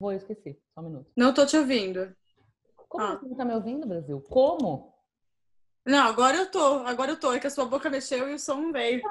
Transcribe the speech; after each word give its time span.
Vou, 0.00 0.12
esqueci. 0.12 0.56
Só 0.74 0.80
um 0.80 0.84
minuto. 0.84 1.10
Não 1.16 1.34
tô 1.34 1.44
te 1.44 1.56
ouvindo. 1.56 2.14
Como 2.88 3.04
Ah. 3.04 3.16
você 3.16 3.26
não 3.26 3.36
tá 3.36 3.44
me 3.44 3.54
ouvindo, 3.54 3.86
Brasil? 3.86 4.20
Como? 4.28 4.94
Não, 5.84 6.06
agora 6.06 6.36
eu 6.36 6.50
tô. 6.50 6.86
Agora 6.86 7.10
eu 7.12 7.18
tô. 7.18 7.32
É 7.32 7.40
que 7.40 7.46
a 7.46 7.50
sua 7.50 7.64
boca 7.66 7.90
mexeu 7.90 8.28
e 8.30 8.34
o 8.34 8.38
som 8.38 8.70
veio. 8.70 9.02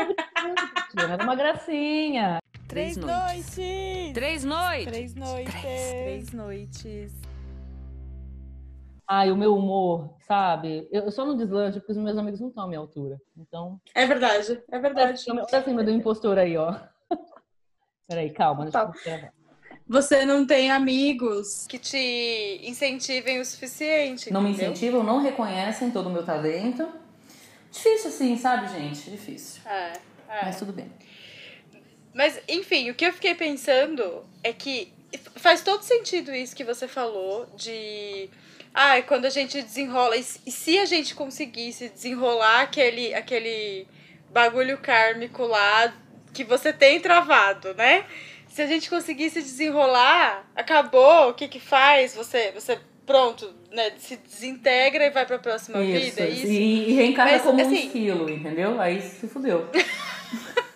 Era 0.98 1.24
uma 1.24 1.36
gracinha. 1.36 2.40
Três 2.68 2.96
Três 2.96 2.98
noites. 2.98 3.58
noites. 3.58 4.14
Três 4.14 4.44
noites. 4.46 4.86
Três 4.88 5.16
noites. 5.16 5.54
Três. 5.62 6.32
Noites. 6.34 7.14
Ai, 9.10 9.32
o 9.32 9.38
meu 9.38 9.56
humor, 9.56 10.16
sabe? 10.28 10.88
Eu 10.92 11.10
só 11.12 11.26
não 11.26 11.38
deslancho 11.38 11.80
porque 11.80 11.94
os 11.94 11.98
meus 11.98 12.18
amigos 12.18 12.42
não 12.42 12.50
estão 12.50 12.66
à 12.66 12.68
minha 12.68 12.80
altura. 12.80 13.20
Então, 13.38 13.80
É 13.96 14.06
verdade, 14.06 14.62
é 14.70 14.80
verdade. 14.80 15.24
olha 15.32 15.44
a 15.44 15.64
cima 15.64 15.82
do 15.84 15.92
impostor 15.92 16.38
aí, 16.38 16.58
ó. 16.58 16.76
Peraí, 18.08 18.32
calma, 18.32 18.64
deixa 18.66 18.86
Tá. 18.86 18.92
eu 18.94 19.04
gravar. 19.04 19.34
Você 19.90 20.26
não 20.26 20.46
tem 20.46 20.70
amigos 20.70 21.66
que 21.68 21.80
te 21.80 22.60
incentivem 22.64 23.40
o 23.40 23.46
suficiente. 23.46 24.32
Não 24.32 24.42
me 24.42 24.52
incentivam, 24.52 25.02
não 25.02 25.22
reconhecem 25.22 25.92
todo 25.92 26.08
o 26.08 26.12
meu 26.12 26.24
talento. 26.24 26.88
Difícil 27.72 28.10
assim, 28.10 28.38
sabe, 28.38 28.68
gente? 28.68 29.10
Difícil. 29.10 29.62
É, 29.66 29.94
é. 30.28 30.46
Mas 30.46 30.58
tudo 30.58 30.74
bem. 30.74 30.92
Mas, 32.14 32.40
enfim, 32.50 32.90
o 32.90 32.96
que 32.96 33.06
eu 33.06 33.14
fiquei 33.14 33.36
pensando 33.36 34.26
é 34.44 34.52
que 34.52 34.92
faz 35.36 35.62
todo 35.62 35.84
sentido 35.84 36.34
isso 36.34 36.56
que 36.56 36.64
você 36.64 36.88
falou 36.88 37.48
de. 37.56 38.30
Ah, 38.74 39.02
quando 39.04 39.26
a 39.26 39.30
gente 39.30 39.62
desenrola. 39.62 40.18
E 40.18 40.24
se 40.24 40.42
e 40.46 40.52
se 40.52 40.80
a 40.80 40.86
gente 40.86 41.16
conseguisse 41.16 41.90
desenrolar 41.90 42.64
aquele, 42.64 43.14
aquele 43.14 43.88
bagulho 44.32 44.78
kármico 44.80 45.44
lá 45.46 45.94
que 46.34 46.44
você 46.44 46.74
tem 46.74 47.00
travado, 47.00 47.74
né? 47.74 48.06
Se 48.58 48.64
a 48.64 48.66
gente 48.66 48.90
conseguisse 48.90 49.40
desenrolar, 49.40 50.44
acabou, 50.56 51.30
o 51.30 51.34
que 51.36 51.48
que 51.48 51.60
faz? 51.60 52.16
Você, 52.16 52.52
você 52.54 52.80
pronto, 53.06 53.54
né? 53.72 53.92
Se 54.00 54.16
desintegra 54.16 55.06
e 55.06 55.12
vai 55.12 55.28
pra 55.28 55.38
próxima 55.38 55.80
vida, 55.80 56.24
é 56.24 56.30
isso? 56.32 56.48
E, 56.48 56.90
e 56.90 56.94
reencarna 56.94 57.34
Mas, 57.34 57.44
como 57.44 57.62
um 57.62 57.62
assim- 57.68 57.86
esquilo, 57.86 58.28
entendeu? 58.28 58.82
Aí 58.82 59.00
se 59.00 59.28
fudeu. 59.28 59.70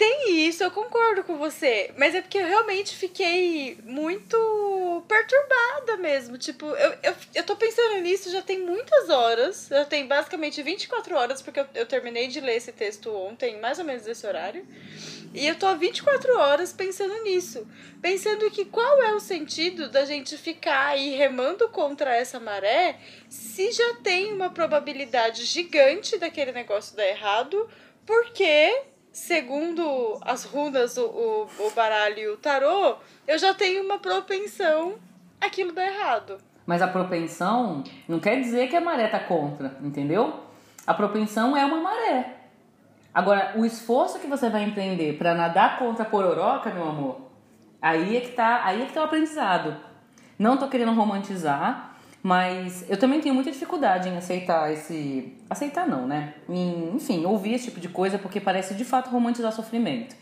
Tem 0.00 0.46
isso, 0.48 0.64
eu 0.64 0.70
concordo 0.70 1.22
com 1.24 1.36
você. 1.36 1.92
Mas 1.94 2.14
é 2.14 2.22
porque 2.22 2.38
eu 2.38 2.46
realmente 2.46 2.96
fiquei 2.96 3.76
muito 3.84 5.04
perturbada 5.06 5.98
mesmo. 5.98 6.38
Tipo, 6.38 6.64
eu, 6.64 6.94
eu, 7.02 7.14
eu 7.34 7.44
tô 7.44 7.54
pensando 7.54 8.00
nisso 8.00 8.30
já 8.30 8.40
tem 8.40 8.60
muitas 8.60 9.10
horas. 9.10 9.66
Já 9.68 9.84
tem 9.84 10.06
basicamente 10.06 10.62
24 10.62 11.14
horas, 11.14 11.42
porque 11.42 11.60
eu, 11.60 11.66
eu 11.74 11.84
terminei 11.84 12.28
de 12.28 12.40
ler 12.40 12.56
esse 12.56 12.72
texto 12.72 13.14
ontem, 13.14 13.60
mais 13.60 13.78
ou 13.78 13.84
menos 13.84 14.06
esse 14.06 14.26
horário. 14.26 14.66
E 15.34 15.46
eu 15.46 15.54
tô 15.54 15.66
há 15.66 15.74
24 15.74 16.34
horas 16.38 16.72
pensando 16.72 17.22
nisso. 17.22 17.68
Pensando 18.00 18.50
que 18.50 18.64
qual 18.64 19.02
é 19.02 19.12
o 19.12 19.20
sentido 19.20 19.90
da 19.90 20.06
gente 20.06 20.38
ficar 20.38 20.86
aí 20.86 21.10
remando 21.10 21.68
contra 21.68 22.16
essa 22.16 22.40
maré 22.40 22.98
se 23.28 23.70
já 23.70 23.96
tem 23.96 24.32
uma 24.32 24.48
probabilidade 24.48 25.44
gigante 25.44 26.16
daquele 26.16 26.52
negócio 26.52 26.96
dar 26.96 27.06
errado, 27.06 27.68
porque 28.06 28.88
segundo 29.12 30.18
as 30.22 30.44
runas, 30.44 30.96
o, 30.96 31.04
o, 31.04 31.48
o 31.66 31.70
baralho 31.70 32.18
e 32.18 32.28
o 32.28 32.36
tarô, 32.36 32.96
eu 33.26 33.38
já 33.38 33.54
tenho 33.54 33.84
uma 33.84 33.98
propensão 33.98 34.94
aquilo 35.40 35.72
dar 35.72 35.86
errado. 35.86 36.38
Mas 36.66 36.82
a 36.82 36.88
propensão 36.88 37.82
não 38.06 38.20
quer 38.20 38.40
dizer 38.40 38.68
que 38.68 38.76
a 38.76 38.80
maré 38.80 39.08
tá 39.08 39.18
contra, 39.18 39.76
entendeu? 39.82 40.40
A 40.86 40.94
propensão 40.94 41.56
é 41.56 41.64
uma 41.64 41.80
maré. 41.80 42.36
Agora, 43.12 43.54
o 43.56 43.64
esforço 43.64 44.20
que 44.20 44.26
você 44.26 44.48
vai 44.48 44.62
empreender 44.62 45.18
para 45.18 45.34
nadar 45.34 45.78
contra 45.78 46.04
a 46.04 46.08
pororoca, 46.08 46.70
meu 46.70 46.88
amor, 46.88 47.20
aí 47.82 48.16
é 48.16 48.20
que 48.20 48.32
tá, 48.32 48.64
aí 48.64 48.82
é 48.82 48.86
que 48.86 48.92
tá 48.92 49.00
o 49.00 49.04
aprendizado. 49.04 49.76
Não 50.38 50.56
tô 50.56 50.68
querendo 50.68 50.92
romantizar, 50.92 51.89
mas 52.22 52.84
eu 52.88 52.98
também 52.98 53.20
tenho 53.20 53.34
muita 53.34 53.50
dificuldade 53.50 54.08
em 54.08 54.16
aceitar 54.16 54.72
esse, 54.72 55.32
aceitar 55.48 55.86
não, 55.86 56.06
né? 56.06 56.34
Em, 56.48 56.94
enfim, 56.94 57.24
ouvir 57.24 57.54
esse 57.54 57.66
tipo 57.66 57.80
de 57.80 57.88
coisa 57.88 58.18
porque 58.18 58.38
parece 58.38 58.74
de 58.74 58.84
fato 58.84 59.08
romantizar 59.10 59.52
sofrimento. 59.52 60.14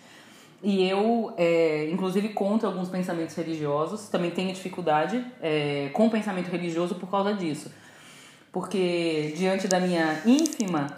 E 0.63 0.89
eu, 0.89 1.33
é, 1.37 1.89
inclusive, 1.91 2.31
contra 2.31 2.69
alguns 2.69 2.89
pensamentos 2.89 3.35
religiosos, 3.35 4.09
também 4.09 4.31
tenho 4.31 4.53
dificuldade 4.53 5.25
é, 5.41 5.91
com 5.93 6.07
o 6.07 6.11
pensamento 6.11 6.49
religioso 6.49 6.97
por 6.97 7.09
causa 7.09 7.33
disso. 7.33 7.71
Porque, 8.51 9.35
diante 9.37 9.69
da 9.69 9.79
minha 9.79 10.21
ínfima, 10.27 10.89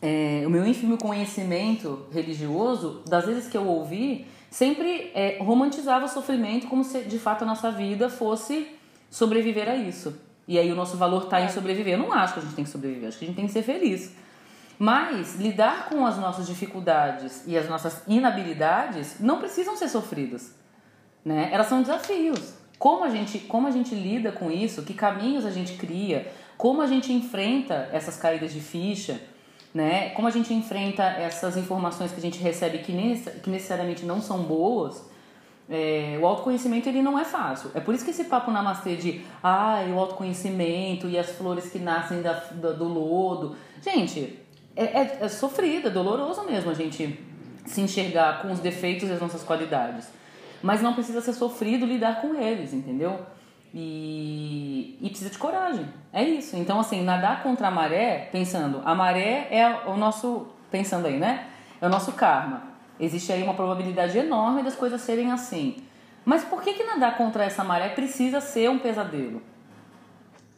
é, 0.00 0.42
o 0.46 0.50
meu 0.50 0.66
ínfimo 0.66 0.98
conhecimento 0.98 2.06
religioso, 2.12 3.02
das 3.06 3.24
vezes 3.24 3.48
que 3.48 3.56
eu 3.56 3.66
ouvi, 3.66 4.26
sempre 4.50 5.10
é, 5.14 5.38
romantizava 5.40 6.04
o 6.04 6.08
sofrimento 6.08 6.66
como 6.66 6.84
se 6.84 7.00
de 7.02 7.18
fato 7.18 7.42
a 7.42 7.46
nossa 7.46 7.70
vida 7.70 8.10
fosse 8.10 8.66
sobreviver 9.12 9.68
a 9.68 9.76
isso. 9.76 10.18
E 10.48 10.58
aí 10.58 10.72
o 10.72 10.74
nosso 10.74 10.96
valor 10.96 11.24
está 11.24 11.40
em 11.42 11.48
sobreviver. 11.48 11.94
Eu 11.94 11.98
não 11.98 12.12
acho 12.12 12.32
que 12.32 12.40
a 12.40 12.42
gente 12.42 12.54
tem 12.54 12.64
que 12.64 12.70
sobreviver, 12.70 13.08
acho 13.08 13.18
que 13.18 13.26
a 13.26 13.28
gente 13.28 13.36
tem 13.36 13.46
que 13.46 13.52
ser 13.52 13.62
feliz. 13.62 14.10
Mas 14.78 15.38
lidar 15.38 15.90
com 15.90 16.04
as 16.06 16.16
nossas 16.16 16.46
dificuldades 16.46 17.44
e 17.46 17.56
as 17.56 17.68
nossas 17.68 18.02
inabilidades 18.08 19.20
não 19.20 19.38
precisam 19.38 19.76
ser 19.76 19.88
sofridas, 19.88 20.54
né? 21.24 21.50
Elas 21.52 21.66
são 21.66 21.82
desafios. 21.82 22.54
Como 22.78 23.04
a 23.04 23.10
gente, 23.10 23.38
como 23.38 23.68
a 23.68 23.70
gente 23.70 23.94
lida 23.94 24.32
com 24.32 24.50
isso? 24.50 24.82
Que 24.82 24.94
caminhos 24.94 25.44
a 25.44 25.50
gente 25.50 25.74
cria? 25.74 26.32
Como 26.56 26.80
a 26.80 26.86
gente 26.86 27.12
enfrenta 27.12 27.88
essas 27.92 28.16
caídas 28.16 28.52
de 28.52 28.60
ficha? 28.60 29.20
Né? 29.72 30.10
Como 30.10 30.26
a 30.26 30.30
gente 30.30 30.52
enfrenta 30.52 31.02
essas 31.02 31.56
informações 31.56 32.12
que 32.12 32.18
a 32.18 32.22
gente 32.22 32.38
recebe 32.38 32.78
que, 32.78 32.92
que 33.42 33.50
necessariamente 33.50 34.04
não 34.04 34.20
são 34.20 34.42
boas? 34.42 35.11
É, 35.74 36.18
o 36.20 36.26
autoconhecimento 36.26 36.86
ele 36.86 37.00
não 37.00 37.18
é 37.18 37.24
fácil. 37.24 37.70
É 37.74 37.80
por 37.80 37.94
isso 37.94 38.04
que 38.04 38.10
esse 38.10 38.24
papo 38.24 38.50
namastê 38.50 38.94
de 38.94 39.22
ah, 39.42 39.82
o 39.94 39.98
autoconhecimento 39.98 41.08
e 41.08 41.18
as 41.18 41.30
flores 41.30 41.70
que 41.70 41.78
nascem 41.78 42.20
da, 42.20 42.34
da- 42.34 42.72
do 42.72 42.84
lodo. 42.84 43.56
Gente, 43.80 44.38
é, 44.76 44.84
é, 44.84 45.18
é 45.22 45.28
sofrido, 45.28 45.88
é 45.88 45.90
doloroso 45.90 46.44
mesmo 46.44 46.70
a 46.70 46.74
gente 46.74 47.18
se 47.64 47.80
enxergar 47.80 48.42
com 48.42 48.52
os 48.52 48.60
defeitos 48.60 49.08
e 49.08 49.12
as 49.12 49.20
nossas 49.20 49.42
qualidades. 49.42 50.08
Mas 50.62 50.82
não 50.82 50.92
precisa 50.92 51.22
ser 51.22 51.32
sofrido 51.32 51.86
lidar 51.86 52.20
com 52.20 52.34
eles, 52.34 52.74
entendeu? 52.74 53.20
E, 53.74 54.98
e 55.00 55.08
precisa 55.08 55.30
de 55.30 55.38
coragem. 55.38 55.86
É 56.12 56.22
isso. 56.22 56.54
Então, 56.56 56.78
assim, 56.80 57.02
nadar 57.02 57.42
contra 57.42 57.68
a 57.68 57.70
maré, 57.70 58.28
pensando, 58.30 58.82
a 58.84 58.94
maré 58.94 59.48
é 59.50 59.88
o 59.88 59.96
nosso. 59.96 60.48
Pensando 60.70 61.06
aí, 61.06 61.18
né? 61.18 61.46
É 61.80 61.86
o 61.86 61.88
nosso 61.88 62.12
karma. 62.12 62.71
Existe 63.02 63.32
aí 63.32 63.42
uma 63.42 63.54
probabilidade 63.54 64.16
enorme 64.16 64.62
das 64.62 64.76
coisas 64.76 65.00
serem 65.00 65.32
assim. 65.32 65.78
Mas 66.24 66.44
por 66.44 66.62
que, 66.62 66.72
que 66.72 66.84
nadar 66.84 67.16
contra 67.16 67.42
essa 67.42 67.64
maré 67.64 67.88
precisa 67.88 68.40
ser 68.40 68.70
um 68.70 68.78
pesadelo? 68.78 69.42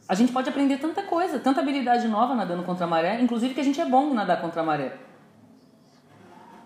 A 0.07 0.15
gente 0.15 0.31
pode 0.31 0.51
aprender 0.51 0.77
tanta 0.77 1.03
coisa, 1.05 1.39
tanta 1.39 1.63
habilidade 1.63 2.07
nova 2.07 2.35
nadando 2.35 2.63
contra 2.63 2.85
a 2.85 2.87
maré, 2.87 3.19
inclusive 3.19 3.55
que 3.55 3.61
a 3.61 3.65
gente 3.65 3.81
é 3.81 3.87
bom 3.87 4.13
nadar 4.13 4.43
contra 4.43 4.61
a 4.61 4.65
maré. 4.65 4.93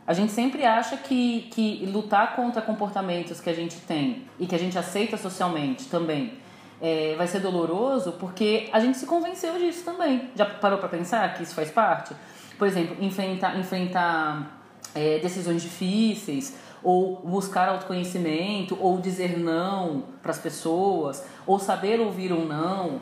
A 0.04 0.12
gente 0.12 0.32
sempre 0.32 0.64
acha 0.64 0.96
que, 0.96 1.42
que 1.52 1.86
lutar 1.86 2.34
contra 2.34 2.60
comportamentos 2.60 3.40
que 3.40 3.48
a 3.48 3.54
gente 3.54 3.76
tem 3.82 4.24
e 4.36 4.48
que 4.48 4.56
a 4.56 4.58
gente 4.58 4.76
aceita 4.76 5.16
socialmente 5.16 5.84
também 5.84 6.32
é, 6.80 7.14
vai 7.16 7.28
ser 7.28 7.38
doloroso 7.38 8.12
porque 8.18 8.68
a 8.72 8.80
gente 8.80 8.98
se 8.98 9.06
convenceu 9.06 9.56
disso 9.58 9.84
também. 9.84 10.28
Já 10.34 10.44
parou 10.44 10.78
pra 10.80 10.88
pensar 10.88 11.34
que 11.34 11.44
isso 11.44 11.54
faz 11.54 11.70
parte? 11.70 12.16
Por 12.58 12.66
exemplo, 12.66 12.96
enfrentar, 13.00 13.56
enfrentar 13.56 14.57
é, 14.94 15.18
decisões 15.18 15.62
difíceis, 15.62 16.56
ou 16.82 17.16
buscar 17.16 17.68
autoconhecimento, 17.68 18.76
ou 18.80 18.98
dizer 18.98 19.38
não 19.38 20.04
para 20.22 20.30
as 20.30 20.38
pessoas, 20.38 21.24
ou 21.46 21.58
saber 21.58 22.00
ouvir 22.00 22.32
um 22.32 22.44
não, 22.44 23.00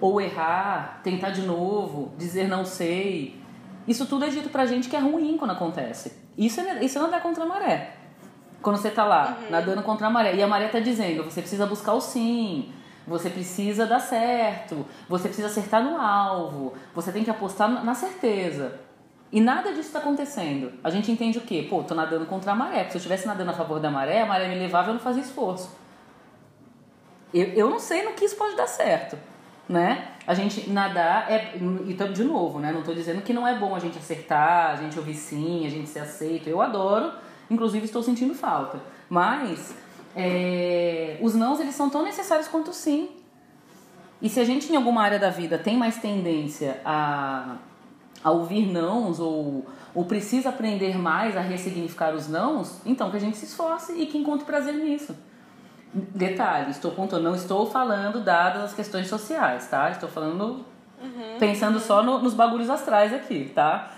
ou 0.00 0.20
errar, 0.20 1.00
tentar 1.04 1.30
de 1.30 1.42
novo, 1.42 2.12
dizer 2.18 2.48
não 2.48 2.64
sei. 2.64 3.40
Isso 3.86 4.06
tudo 4.06 4.24
é 4.24 4.28
dito 4.28 4.48
pra 4.48 4.66
gente 4.66 4.88
que 4.88 4.96
é 4.96 4.98
ruim 4.98 5.36
quando 5.36 5.52
acontece. 5.52 6.12
Isso 6.36 6.60
é, 6.60 6.84
isso 6.84 6.98
é 6.98 7.02
nadar 7.02 7.22
contra 7.22 7.44
a 7.44 7.46
maré. 7.46 7.96
Quando 8.60 8.76
você 8.76 8.90
tá 8.90 9.04
lá, 9.04 9.38
nadando 9.50 9.82
contra 9.82 10.06
a 10.06 10.10
maré, 10.10 10.34
e 10.34 10.42
a 10.42 10.46
maré 10.46 10.68
tá 10.68 10.78
dizendo, 10.78 11.24
você 11.24 11.40
precisa 11.40 11.66
buscar 11.66 11.94
o 11.94 12.00
sim, 12.00 12.72
você 13.06 13.28
precisa 13.28 13.86
dar 13.86 13.98
certo, 13.98 14.86
você 15.08 15.28
precisa 15.28 15.48
acertar 15.48 15.82
no 15.82 15.96
alvo, 16.00 16.74
você 16.94 17.10
tem 17.10 17.24
que 17.24 17.30
apostar 17.30 17.68
na 17.84 17.94
certeza. 17.94 18.80
E 19.32 19.40
nada 19.40 19.70
disso 19.70 19.88
está 19.88 19.98
acontecendo. 19.98 20.72
A 20.84 20.90
gente 20.90 21.10
entende 21.10 21.38
o 21.38 21.40
quê? 21.40 21.66
Pô, 21.68 21.82
tô 21.82 21.94
nadando 21.94 22.26
contra 22.26 22.52
a 22.52 22.54
maré. 22.54 22.80
Porque 22.80 22.90
se 22.90 22.96
eu 22.96 23.00
estivesse 23.00 23.26
nadando 23.26 23.50
a 23.50 23.54
favor 23.54 23.80
da 23.80 23.90
maré, 23.90 24.20
a 24.20 24.26
maré 24.26 24.46
me 24.46 24.56
levava 24.56 24.88
e 24.88 24.90
eu 24.90 24.94
não 24.94 25.00
fazia 25.00 25.22
esforço. 25.22 25.74
Eu, 27.32 27.46
eu 27.48 27.70
não 27.70 27.78
sei 27.78 28.04
no 28.04 28.12
que 28.12 28.26
isso 28.26 28.36
pode 28.36 28.54
dar 28.54 28.66
certo, 28.66 29.16
né? 29.66 30.08
A 30.26 30.34
gente 30.34 30.68
nadar 30.68 31.32
é... 31.32 31.54
E 31.56 31.94
de 32.12 32.24
novo, 32.24 32.60
né? 32.60 32.70
Não 32.72 32.82
tô 32.82 32.92
dizendo 32.92 33.22
que 33.22 33.32
não 33.32 33.48
é 33.48 33.58
bom 33.58 33.74
a 33.74 33.78
gente 33.78 33.96
acertar, 33.96 34.72
a 34.72 34.76
gente 34.76 34.98
ouvir 34.98 35.14
sim, 35.14 35.66
a 35.66 35.70
gente 35.70 35.88
ser 35.88 36.00
aceito. 36.00 36.46
Eu 36.46 36.60
adoro, 36.60 37.10
inclusive 37.50 37.86
estou 37.86 38.02
sentindo 38.02 38.34
falta. 38.34 38.80
Mas 39.08 39.74
é, 40.14 41.16
os 41.22 41.34
nãos, 41.34 41.58
eles 41.58 41.74
são 41.74 41.88
tão 41.88 42.02
necessários 42.02 42.48
quanto 42.48 42.70
o 42.70 42.74
sim. 42.74 43.08
E 44.20 44.28
se 44.28 44.38
a 44.38 44.44
gente 44.44 44.70
em 44.70 44.76
alguma 44.76 45.02
área 45.02 45.18
da 45.18 45.30
vida 45.30 45.56
tem 45.56 45.76
mais 45.76 45.96
tendência 45.96 46.80
a, 46.84 47.56
a 48.24 48.30
ouvir 48.30 48.66
nãos 48.70 49.18
ou, 49.20 49.66
ou 49.94 50.04
precisa 50.04 50.48
aprender 50.50 50.96
mais 50.98 51.36
a 51.36 51.40
ressignificar 51.40 52.14
os 52.14 52.28
nãos, 52.28 52.80
então 52.86 53.10
que 53.10 53.16
a 53.16 53.20
gente 53.20 53.36
se 53.36 53.44
esforce 53.46 53.92
e 53.94 54.06
que 54.06 54.16
encontre 54.18 54.44
prazer 54.44 54.74
nisso. 54.74 55.14
Detalhe, 55.94 56.70
estou 56.70 56.92
pontuando, 56.92 57.24
não 57.28 57.34
estou 57.34 57.66
falando 57.66 58.20
dadas 58.20 58.62
as 58.62 58.72
questões 58.74 59.08
sociais, 59.08 59.66
tá? 59.68 59.90
Estou 59.90 60.08
falando 60.08 60.64
pensando 61.38 61.78
só 61.80 62.02
no- 62.02 62.20
nos 62.20 62.32
bagulhos 62.32 62.70
astrais 62.70 63.12
aqui, 63.12 63.50
tá? 63.54 63.90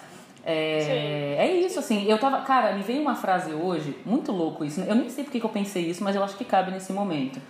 É, 0.43 1.37
é 1.39 1.57
isso, 1.61 1.79
assim, 1.79 2.05
eu 2.07 2.19
tava. 2.19 2.41
Cara, 2.41 2.73
me 2.75 2.83
veio 2.83 3.01
uma 3.01 3.15
frase 3.15 3.53
hoje, 3.53 3.97
muito 4.05 4.33
louco 4.33 4.65
isso. 4.65 4.81
Eu 4.81 4.95
nem 4.95 5.09
sei 5.09 5.23
porque 5.25 5.39
que 5.39 5.47
eu 5.47 5.51
pensei 5.51 5.89
isso, 5.89 6.03
mas 6.03 6.17
eu 6.17 6.25
acho 6.25 6.37
que 6.37 6.45
cabe 6.45 6.71
nesse 6.71 6.93
momento. 6.93 7.41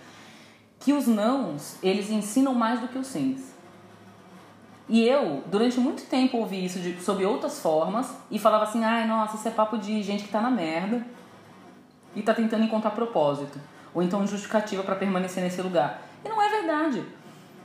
Que 0.79 0.93
os 0.93 1.07
nãos, 1.07 1.77
eles 1.81 2.11
ensinam 2.11 2.53
mais 2.53 2.79
do 2.81 2.87
que 2.87 2.97
os 2.97 3.07
sims. 3.07 3.54
E 4.87 5.07
eu, 5.07 5.43
durante 5.47 5.79
muito 5.79 6.07
tempo, 6.07 6.37
ouvi 6.37 6.63
isso 6.63 6.79
de, 6.79 7.01
sob 7.01 7.25
outras 7.25 7.59
formas 7.59 8.15
e 8.29 8.37
falava 8.37 8.65
assim: 8.65 8.83
ai, 8.83 9.07
nossa, 9.07 9.35
isso 9.35 9.47
é 9.47 9.51
papo 9.51 9.77
de 9.77 10.01
gente 10.03 10.23
que 10.23 10.29
tá 10.29 10.39
na 10.39 10.51
merda 10.51 11.05
e 12.15 12.21
tá 12.21 12.33
tentando 12.33 12.63
encontrar 12.63 12.91
propósito. 12.91 13.59
Ou 13.93 14.03
então 14.03 14.25
justificativa 14.27 14.83
para 14.83 14.95
permanecer 14.95 15.43
nesse 15.43 15.61
lugar. 15.61 16.01
E 16.23 16.29
não 16.29 16.41
é 16.41 16.49
verdade. 16.49 17.03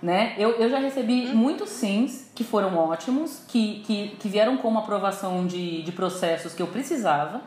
Né? 0.01 0.35
Eu, 0.39 0.53
eu 0.53 0.71
já 0.71 0.79
recebi 0.79 1.27
muitos 1.27 1.69
sims 1.69 2.31
que 2.35 2.43
foram 2.43 2.75
ótimos, 2.79 3.43
que, 3.47 3.81
que, 3.81 4.17
que 4.19 4.29
vieram 4.29 4.57
com 4.57 4.69
uma 4.69 4.81
aprovação 4.81 5.47
de, 5.47 5.83
de 5.83 5.93
processos 5.93 6.55
que 6.55 6.63
eu 6.63 6.69
precisava. 6.69 7.43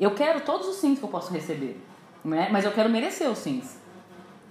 Eu 0.00 0.10
quero 0.10 0.40
todos 0.40 0.66
os 0.66 0.76
sims 0.76 0.98
que 0.98 1.04
eu 1.04 1.08
posso 1.08 1.32
receber, 1.32 1.80
né? 2.24 2.48
mas 2.50 2.64
eu 2.64 2.72
quero 2.72 2.90
merecer 2.90 3.30
os 3.30 3.38
sims. 3.38 3.78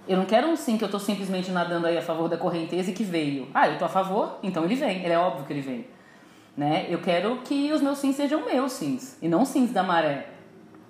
Eu 0.06 0.18
não 0.18 0.26
quero 0.26 0.48
um 0.48 0.56
sim 0.56 0.76
que 0.76 0.84
eu 0.84 0.90
tô 0.90 0.98
simplesmente 0.98 1.50
nadando 1.50 1.86
aí 1.86 1.96
a 1.96 2.02
favor 2.02 2.28
da 2.28 2.36
correnteza 2.36 2.90
e 2.90 2.94
que 2.94 3.04
veio. 3.04 3.48
Ah, 3.54 3.68
eu 3.68 3.78
tô 3.78 3.86
a 3.86 3.88
favor, 3.88 4.38
então 4.42 4.64
ele 4.64 4.74
vem. 4.74 5.02
Ele 5.02 5.12
é 5.12 5.18
óbvio 5.18 5.46
que 5.46 5.52
ele 5.52 5.62
vem. 5.62 5.86
Né? 6.56 6.86
Eu 6.90 7.00
quero 7.00 7.38
que 7.38 7.72
os 7.72 7.80
meus 7.80 7.98
sims 7.98 8.14
sejam 8.14 8.44
meus 8.44 8.72
sims 8.72 9.16
e 9.22 9.28
não 9.28 9.44
sims 9.44 9.72
da 9.72 9.82
maré. 9.82 10.28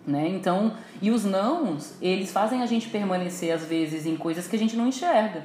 Né? 0.06 0.28
Então, 0.28 0.74
e 1.00 1.10
os 1.10 1.24
nãos, 1.24 1.94
eles 2.02 2.32
fazem 2.32 2.60
a 2.60 2.66
gente 2.66 2.88
permanecer 2.88 3.54
às 3.54 3.64
vezes 3.64 4.04
em 4.04 4.16
coisas 4.16 4.46
que 4.48 4.56
a 4.56 4.58
gente 4.58 4.76
não 4.76 4.88
enxerga. 4.88 5.44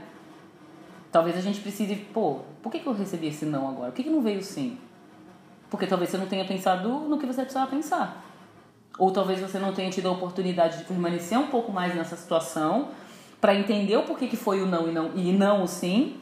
Talvez 1.12 1.38
a 1.38 1.42
gente 1.42 1.60
precise, 1.62 1.96
pô, 1.96 2.40
por 2.62 2.72
que, 2.72 2.80
que 2.80 2.88
eu 2.88 2.94
recebi 2.94 3.28
esse 3.28 3.46
não 3.46 3.68
agora? 3.70 3.92
Por 3.92 3.98
que, 3.98 4.04
que 4.04 4.10
não 4.10 4.22
veio 4.22 4.44
sim? 4.44 4.78
Porque 5.70 5.86
talvez 5.86 6.10
você 6.10 6.18
não 6.18 6.26
tenha 6.26 6.44
pensado 6.44 6.90
no 6.90 7.18
que 7.18 7.26
você 7.26 7.42
precisava 7.42 7.70
pensar. 7.70 8.26
Ou 8.98 9.12
talvez 9.12 9.40
você 9.40 9.60
não 9.60 9.74
tenha 9.74 9.90
tido 9.90 10.10
a 10.10 10.12
oportunidade 10.12 10.80
de 10.80 10.84
permanecer 10.84 11.38
um 11.38 11.48
pouco 11.48 11.72
mais 11.72 11.96
nessa 11.96 12.18
situação 12.18 12.90
para 13.40 13.56
entender 13.56 13.96
o 13.98 14.04
porquê 14.04 14.28
que 14.28 14.38
foi 14.38 14.62
o 14.62 14.66
não 14.66 14.88
e 14.88 14.92
não 14.92 15.12
e 15.16 15.32
não 15.32 15.64
o 15.64 15.68
sim, 15.68 16.18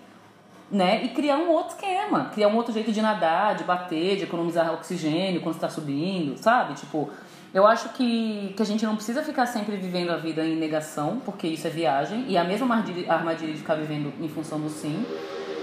né? 0.71 1.03
E 1.03 1.09
criar 1.09 1.37
um 1.37 1.49
outro 1.49 1.75
esquema, 1.75 2.25
criar 2.33 2.47
um 2.47 2.55
outro 2.55 2.73
jeito 2.73 2.91
de 2.91 3.01
nadar, 3.01 3.55
de 3.55 3.63
bater, 3.63 4.17
de 4.17 4.23
economizar 4.23 4.73
oxigênio 4.73 5.41
quando 5.41 5.55
está 5.55 5.69
subindo, 5.69 6.37
sabe? 6.37 6.73
Tipo, 6.73 7.09
eu 7.53 7.65
acho 7.65 7.89
que, 7.89 8.53
que 8.55 8.61
a 8.61 8.65
gente 8.65 8.85
não 8.85 8.95
precisa 8.95 9.23
ficar 9.23 9.45
sempre 9.45 9.77
vivendo 9.77 10.11
a 10.11 10.17
vida 10.17 10.45
em 10.45 10.55
negação, 10.55 11.21
porque 11.23 11.47
isso 11.47 11.65
é 11.65 11.69
viagem, 11.69 12.25
e 12.27 12.37
a 12.37 12.43
mesma 12.43 12.75
armadilha 12.75 13.53
de 13.53 13.57
ficar 13.57 13.75
vivendo 13.75 14.13
em 14.21 14.27
função 14.27 14.59
do 14.59 14.69
sim, 14.69 15.05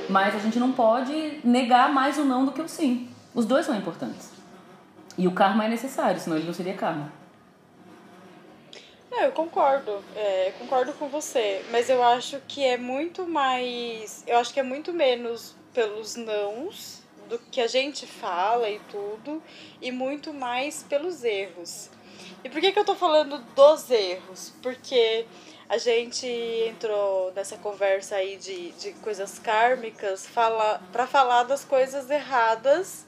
mas 0.09 0.35
a 0.35 0.39
gente 0.39 0.59
não 0.59 0.73
pode 0.73 1.41
negar 1.45 1.93
mais 1.93 2.19
o 2.19 2.25
não 2.25 2.45
do 2.45 2.53
que 2.53 2.63
o 2.63 2.69
sim. 2.69 3.09
Os 3.35 3.45
dois 3.45 3.67
são 3.67 3.77
importantes. 3.77 4.31
E 5.17 5.29
o 5.29 5.33
karma 5.33 5.67
é 5.67 5.69
necessário, 5.69 6.21
senão 6.21 6.37
ele 6.37 6.47
não 6.47 6.55
seria 6.55 6.75
karma. 6.75 7.13
Não, 9.15 9.23
eu 9.23 9.33
concordo. 9.33 10.05
É, 10.17 10.53
concordo 10.59 10.93
com 10.95 11.09
você. 11.09 11.65
Mas 11.71 11.89
eu 11.89 12.03
acho 12.03 12.41
que 12.49 12.65
é 12.65 12.77
muito 12.77 13.25
mais. 13.25 14.25
Eu 14.27 14.39
acho 14.39 14.53
que 14.53 14.59
é 14.59 14.63
muito 14.63 14.93
menos 14.93 15.55
pelos 15.73 16.17
nãos 16.17 17.01
do 17.29 17.39
que 17.39 17.61
a 17.61 17.69
gente 17.69 18.07
fala 18.07 18.69
e 18.69 18.81
tudo, 18.91 19.41
e 19.81 19.93
muito 19.93 20.35
mais 20.35 20.83
pelos 20.83 21.23
erros. 21.23 21.89
E 22.43 22.51
por 22.51 22.61
que, 22.61 22.73
que 22.73 22.79
eu 22.79 22.85
tô 22.85 22.97
falando 22.97 23.39
dos 23.55 23.89
erros? 23.89 24.53
Porque 24.61 25.25
a 25.69 25.79
gente 25.79 26.27
entrou 26.27 27.33
nessa 27.33 27.57
conversa 27.57 28.17
aí 28.17 28.37
de, 28.37 28.73
de 28.73 28.93
coisas 28.95 29.39
kármicas 29.39 30.27
fala, 30.27 30.83
para 30.93 31.07
falar 31.07 31.45
das 31.45 31.65
coisas 31.65 32.11
erradas 32.11 33.07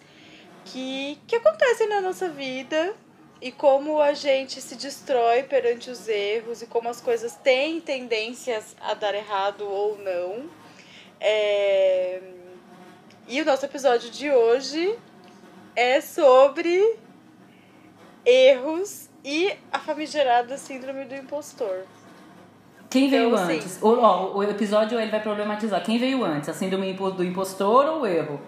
que, 0.67 1.19
que 1.27 1.37
acontecem 1.37 1.89
na 1.89 2.01
nossa 2.01 2.29
vida 2.29 2.95
e 3.41 3.53
como 3.53 4.01
a 4.01 4.15
gente 4.15 4.61
se 4.61 4.77
destrói 4.77 5.43
perante 5.43 5.91
os 5.91 6.09
erros 6.09 6.63
e 6.63 6.67
como 6.67 6.89
as 6.89 7.01
coisas 7.01 7.35
têm 7.35 7.81
tendências 7.81 8.75
a 8.81 8.95
dar 8.95 9.15
errado 9.15 9.63
ou 9.69 9.99
não. 9.99 10.45
É... 11.21 12.21
E 13.29 13.41
o 13.43 13.45
nosso 13.45 13.65
episódio 13.67 14.11
de 14.11 14.31
hoje 14.31 14.97
é 15.75 16.01
sobre 16.01 16.97
erros 18.25 19.09
e 19.25 19.53
a 19.73 19.79
famigerada 19.79 20.57
síndrome 20.57 21.05
do 21.05 21.15
impostor. 21.15 21.85
Quem 22.89 23.11
veio 23.11 23.29
Então, 23.29 23.43
assim- 23.43 23.55
antes? 23.57 23.83
O, 23.83 23.89
ó, 24.01 24.37
o 24.37 24.43
episódio 24.45 24.99
ele 24.99 25.11
vai 25.11 25.21
problematizar. 25.21 25.83
Quem 25.85 25.99
veio 25.99 26.25
antes? 26.25 26.49
A 26.49 26.55
síndrome 26.55 26.93
do 26.95 27.25
impostor 27.25 27.85
ou 27.87 28.01
o 28.03 28.07
erro? 28.07 28.41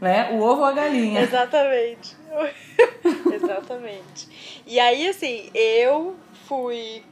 Né? 0.00 0.30
O 0.32 0.40
ovo 0.40 0.60
ou 0.62 0.64
a 0.64 0.72
galinha? 0.72 1.20
Exatamente. 1.22 2.16
Exatamente. 3.34 4.62
E 4.66 4.78
aí, 4.78 5.08
assim, 5.08 5.50
eu 5.54 6.16
fui 6.46 7.02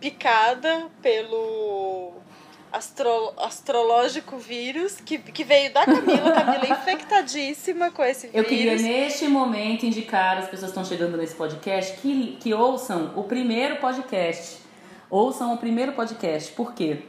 picada 0.00 0.88
pelo 1.02 2.12
astro, 2.72 3.32
astrológico 3.38 4.36
vírus 4.36 5.00
que, 5.00 5.18
que 5.18 5.44
veio 5.44 5.72
da 5.72 5.84
Camila. 5.84 6.32
Camila 6.32 6.68
infectadíssima 6.68 7.90
com 7.90 8.04
esse 8.04 8.28
vírus. 8.28 8.42
Eu 8.42 8.48
queria 8.48 8.76
neste 8.76 9.26
momento 9.28 9.86
indicar, 9.86 10.38
as 10.38 10.48
pessoas 10.48 10.72
que 10.72 10.78
estão 10.78 10.84
chegando 10.84 11.16
nesse 11.16 11.34
podcast, 11.34 11.96
que, 12.00 12.36
que 12.40 12.52
ouçam 12.52 13.12
o 13.16 13.24
primeiro 13.24 13.76
podcast. 13.76 14.58
Ouçam 15.08 15.54
o 15.54 15.58
primeiro 15.58 15.92
podcast. 15.92 16.52
Por 16.52 16.74
quê? 16.74 17.02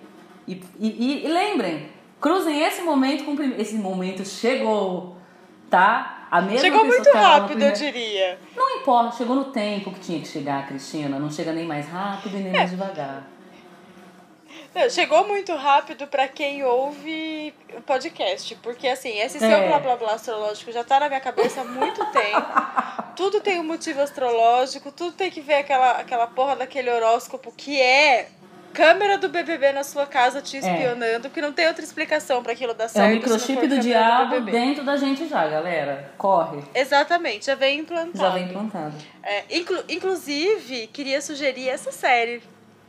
E, 0.47 0.61
e, 0.79 1.25
e 1.25 1.27
lembrem, 1.27 1.89
cruzem 2.21 2.61
esse 2.61 2.81
momento 2.81 3.25
com 3.25 3.33
o 3.33 3.35
primeiro. 3.35 3.61
Esse 3.61 3.75
momento 3.75 4.23
chegou, 4.23 5.17
tá? 5.69 6.16
A 6.29 6.41
mesma 6.41 6.59
Chegou 6.59 6.83
muito 6.85 7.09
rápido, 7.11 7.63
eu 7.63 7.71
primeiro- 7.71 7.75
diria. 7.77 8.39
Não 8.55 8.69
importa, 8.77 9.15
chegou 9.17 9.35
no 9.35 9.45
tempo 9.45 9.91
que 9.91 9.99
tinha 9.99 10.19
que 10.19 10.27
chegar, 10.27 10.67
Cristina. 10.67 11.17
Não 11.17 11.31
chega 11.31 11.53
nem 11.53 11.65
mais 11.65 11.87
rápido 11.87 12.37
e 12.37 12.41
nem 12.41 12.51
mais 12.51 12.69
devagar. 12.69 13.23
Não, 14.75 14.89
chegou 14.89 15.27
muito 15.27 15.55
rápido 15.55 16.05
pra 16.07 16.27
quem 16.27 16.63
ouve 16.63 17.53
o 17.75 17.81
podcast, 17.81 18.53
porque 18.55 18.87
assim, 18.87 19.17
esse 19.19 19.39
seu 19.39 19.49
É. 19.49 19.67
blá 19.67 19.79
blá 19.79 19.95
blá 19.95 20.13
astrológico 20.13 20.71
já 20.71 20.83
tá 20.83 20.99
na 20.99 21.07
minha 21.07 21.19
cabeça 21.21 21.61
há 21.61 21.63
muito 21.63 22.03
tempo. 22.11 22.45
tudo 23.15 23.39
tem 23.41 23.59
um 23.59 23.63
motivo 23.63 24.01
astrológico, 24.01 24.91
tudo 24.91 25.13
tem 25.13 25.31
que 25.31 25.41
ver 25.41 25.55
aquela, 25.55 25.91
aquela 25.91 26.27
porra 26.27 26.55
daquele 26.55 26.89
horóscopo 26.91 27.51
que 27.55 27.79
é 27.81 28.29
câmera 28.77 29.17
do 29.17 29.27
BBB 29.27 29.71
na 29.71 29.83
sua 29.83 30.05
casa 30.05 30.39
te 30.41 30.57
espionando, 30.57 31.23
porque 31.29 31.41
não 31.41 31.51
tem 31.51 31.65
outra 31.67 31.83
explicação 31.83 32.43
pra 32.43 32.51
aquilo 32.53 32.73
dar 32.75 32.83
É 32.85 32.87
certo. 32.87 32.97
o 32.97 32.99
se 32.99 33.29
não 33.29 33.33
microchip 33.61 33.67
do 33.67 33.79
diabo 33.79 34.29
BBB. 34.35 34.51
dentro 34.51 34.83
da 34.85 34.95
gente 34.95 35.27
já, 35.27 35.47
galera. 35.47 36.11
Corre. 36.17 36.61
Exatamente, 36.75 37.47
já 37.47 37.55
vem 37.55 37.79
implantado. 37.79 38.17
Já 38.17 38.29
vem 38.29 38.43
implantado. 38.43 38.93
É, 39.23 39.43
inclu- 39.57 39.83
inclusive, 39.89 40.87
queria 40.87 41.19
sugerir 41.21 41.69
essa 41.69 41.91
série. 41.91 42.43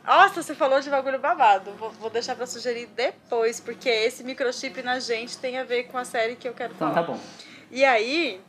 Nossa, 0.07 0.43
você 0.43 0.55
falou 0.55 0.81
de 0.81 0.91
bagulho 0.91 1.19
babado. 1.19 1.71
Vou, 1.73 1.91
vou 1.91 2.11
deixar 2.11 2.35
pra 2.37 2.47
sugerir 2.47 2.87
depois, 2.95 3.59
porque 3.61 3.89
esse 3.89 4.23
microchip 4.25 4.83
na 4.83 4.99
gente 5.01 5.37
tem 5.39 5.59
a 5.59 5.65
ver 5.65 5.85
com 5.85 5.97
a 5.99 6.05
série 6.05 6.37
que 6.37 6.47
eu 6.49 6.53
quero 6.55 6.75
Então 6.75 6.89
falar. 6.93 7.07
tá 7.07 7.13
bom. 7.13 7.19
E 7.71 7.85
aí. 7.85 8.41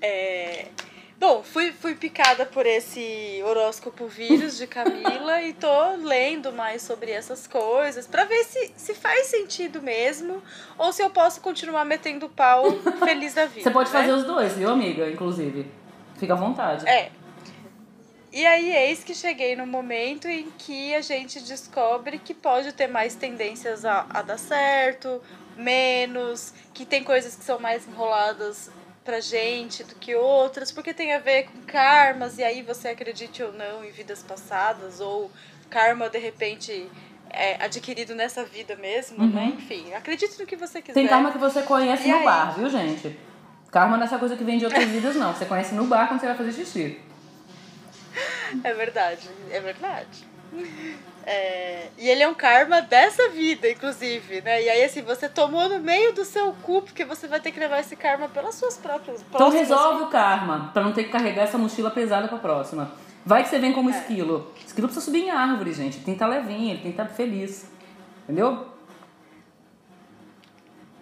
É... 0.00 0.66
Bom, 1.20 1.42
fui, 1.42 1.70
fui 1.70 1.94
picada 1.94 2.46
por 2.46 2.64
esse 2.64 3.42
horóscopo 3.44 4.06
vírus 4.06 4.56
de 4.56 4.66
Camila 4.66 5.42
e 5.42 5.52
tô 5.52 5.96
lendo 5.96 6.50
mais 6.50 6.80
sobre 6.80 7.10
essas 7.10 7.46
coisas 7.46 8.06
pra 8.06 8.24
ver 8.24 8.42
se, 8.44 8.72
se 8.74 8.94
faz 8.94 9.26
sentido 9.26 9.82
mesmo 9.82 10.42
ou 10.78 10.90
se 10.94 11.02
eu 11.02 11.10
posso 11.10 11.42
continuar 11.42 11.84
metendo 11.84 12.26
pau 12.30 12.64
feliz 13.04 13.34
da 13.34 13.44
vida. 13.44 13.64
Você 13.64 13.70
pode 13.70 13.92
né? 13.92 14.00
fazer 14.00 14.12
os 14.12 14.24
dois, 14.24 14.54
viu, 14.54 14.70
amiga? 14.70 15.10
Inclusive. 15.10 15.70
Fica 16.16 16.32
à 16.32 16.36
vontade. 16.36 16.88
É. 16.88 17.10
E 18.32 18.46
aí, 18.46 18.72
eis 18.74 19.04
que 19.04 19.14
cheguei 19.14 19.54
no 19.54 19.66
momento 19.66 20.26
em 20.26 20.50
que 20.56 20.94
a 20.94 21.02
gente 21.02 21.38
descobre 21.40 22.18
que 22.18 22.32
pode 22.32 22.72
ter 22.72 22.86
mais 22.86 23.14
tendências 23.14 23.84
a, 23.84 24.06
a 24.08 24.22
dar 24.22 24.38
certo, 24.38 25.20
menos, 25.54 26.54
que 26.72 26.86
tem 26.86 27.04
coisas 27.04 27.36
que 27.36 27.44
são 27.44 27.58
mais 27.58 27.86
enroladas 27.86 28.70
pra 29.04 29.20
gente 29.20 29.82
do 29.84 29.94
que 29.94 30.14
outras, 30.14 30.70
porque 30.70 30.92
tem 30.92 31.12
a 31.14 31.18
ver 31.18 31.44
com 31.44 31.60
karmas, 31.62 32.38
e 32.38 32.44
aí 32.44 32.62
você 32.62 32.88
acredite 32.88 33.42
ou 33.42 33.52
não 33.52 33.84
em 33.84 33.90
vidas 33.90 34.22
passadas, 34.22 35.00
ou 35.00 35.30
karma 35.68 36.08
de 36.08 36.18
repente 36.18 36.88
é 37.30 37.62
adquirido 37.64 38.14
nessa 38.14 38.44
vida 38.44 38.76
mesmo, 38.76 39.24
né? 39.26 39.52
Enfim, 39.56 39.92
acredite 39.94 40.38
no 40.40 40.46
que 40.46 40.56
você 40.56 40.82
quiser. 40.82 40.94
Tem 40.94 41.06
karma 41.06 41.30
que 41.30 41.38
você 41.38 41.62
conhece 41.62 42.08
E 42.08 42.10
no 42.12 42.18
aí? 42.18 42.24
bar, 42.24 42.54
viu, 42.56 42.68
gente? 42.68 43.18
Karma 43.70 43.96
não 43.96 44.02
é 44.02 44.06
essa 44.06 44.18
coisa 44.18 44.36
que 44.36 44.42
vem 44.42 44.58
de 44.58 44.64
outras 44.64 44.88
vidas, 44.88 45.14
não. 45.14 45.32
Você 45.32 45.46
conhece 45.46 45.74
no 45.74 45.86
bar 45.86 46.08
quando 46.08 46.20
você 46.20 46.26
vai 46.26 46.36
fazer 46.36 46.52
xixi. 46.52 47.00
É 48.64 48.74
verdade, 48.74 49.28
é 49.52 49.60
verdade. 49.60 50.26
É, 51.26 51.88
e 51.98 52.08
ele 52.08 52.22
é 52.22 52.28
um 52.28 52.34
karma 52.34 52.80
dessa 52.80 53.28
vida, 53.28 53.70
inclusive, 53.70 54.40
né? 54.40 54.62
E 54.62 54.68
aí, 54.68 54.82
assim, 54.82 55.02
você 55.02 55.28
tomou 55.28 55.68
no 55.68 55.78
meio 55.78 56.12
do 56.14 56.24
seu 56.24 56.52
cu, 56.62 56.82
porque 56.82 57.04
você 57.04 57.28
vai 57.28 57.40
ter 57.40 57.52
que 57.52 57.60
levar 57.60 57.80
esse 57.80 57.94
karma 57.94 58.28
pelas 58.28 58.54
suas 58.54 58.76
próprias 58.76 59.22
Então 59.28 59.50
resolve 59.50 60.04
o 60.04 60.06
karma, 60.08 60.70
pra 60.72 60.82
não 60.82 60.92
ter 60.92 61.04
que 61.04 61.10
carregar 61.10 61.42
essa 61.42 61.58
mochila 61.58 61.90
pesada 61.90 62.26
pra 62.26 62.38
próxima. 62.38 62.90
Vai 63.24 63.42
que 63.42 63.50
você 63.50 63.58
vem 63.58 63.72
como 63.72 63.90
esquilo. 63.90 64.50
Esquilo 64.66 64.88
precisa 64.88 65.04
subir 65.04 65.24
em 65.24 65.30
árvore, 65.30 65.72
gente. 65.72 65.96
Ele 65.96 66.04
tem 66.04 66.14
que 66.14 66.22
estar 66.22 66.26
levinho, 66.26 66.70
ele 66.70 66.82
tem 66.82 66.92
que 66.92 67.00
estar 67.00 67.06
feliz. 67.06 67.70
Entendeu? 68.24 68.66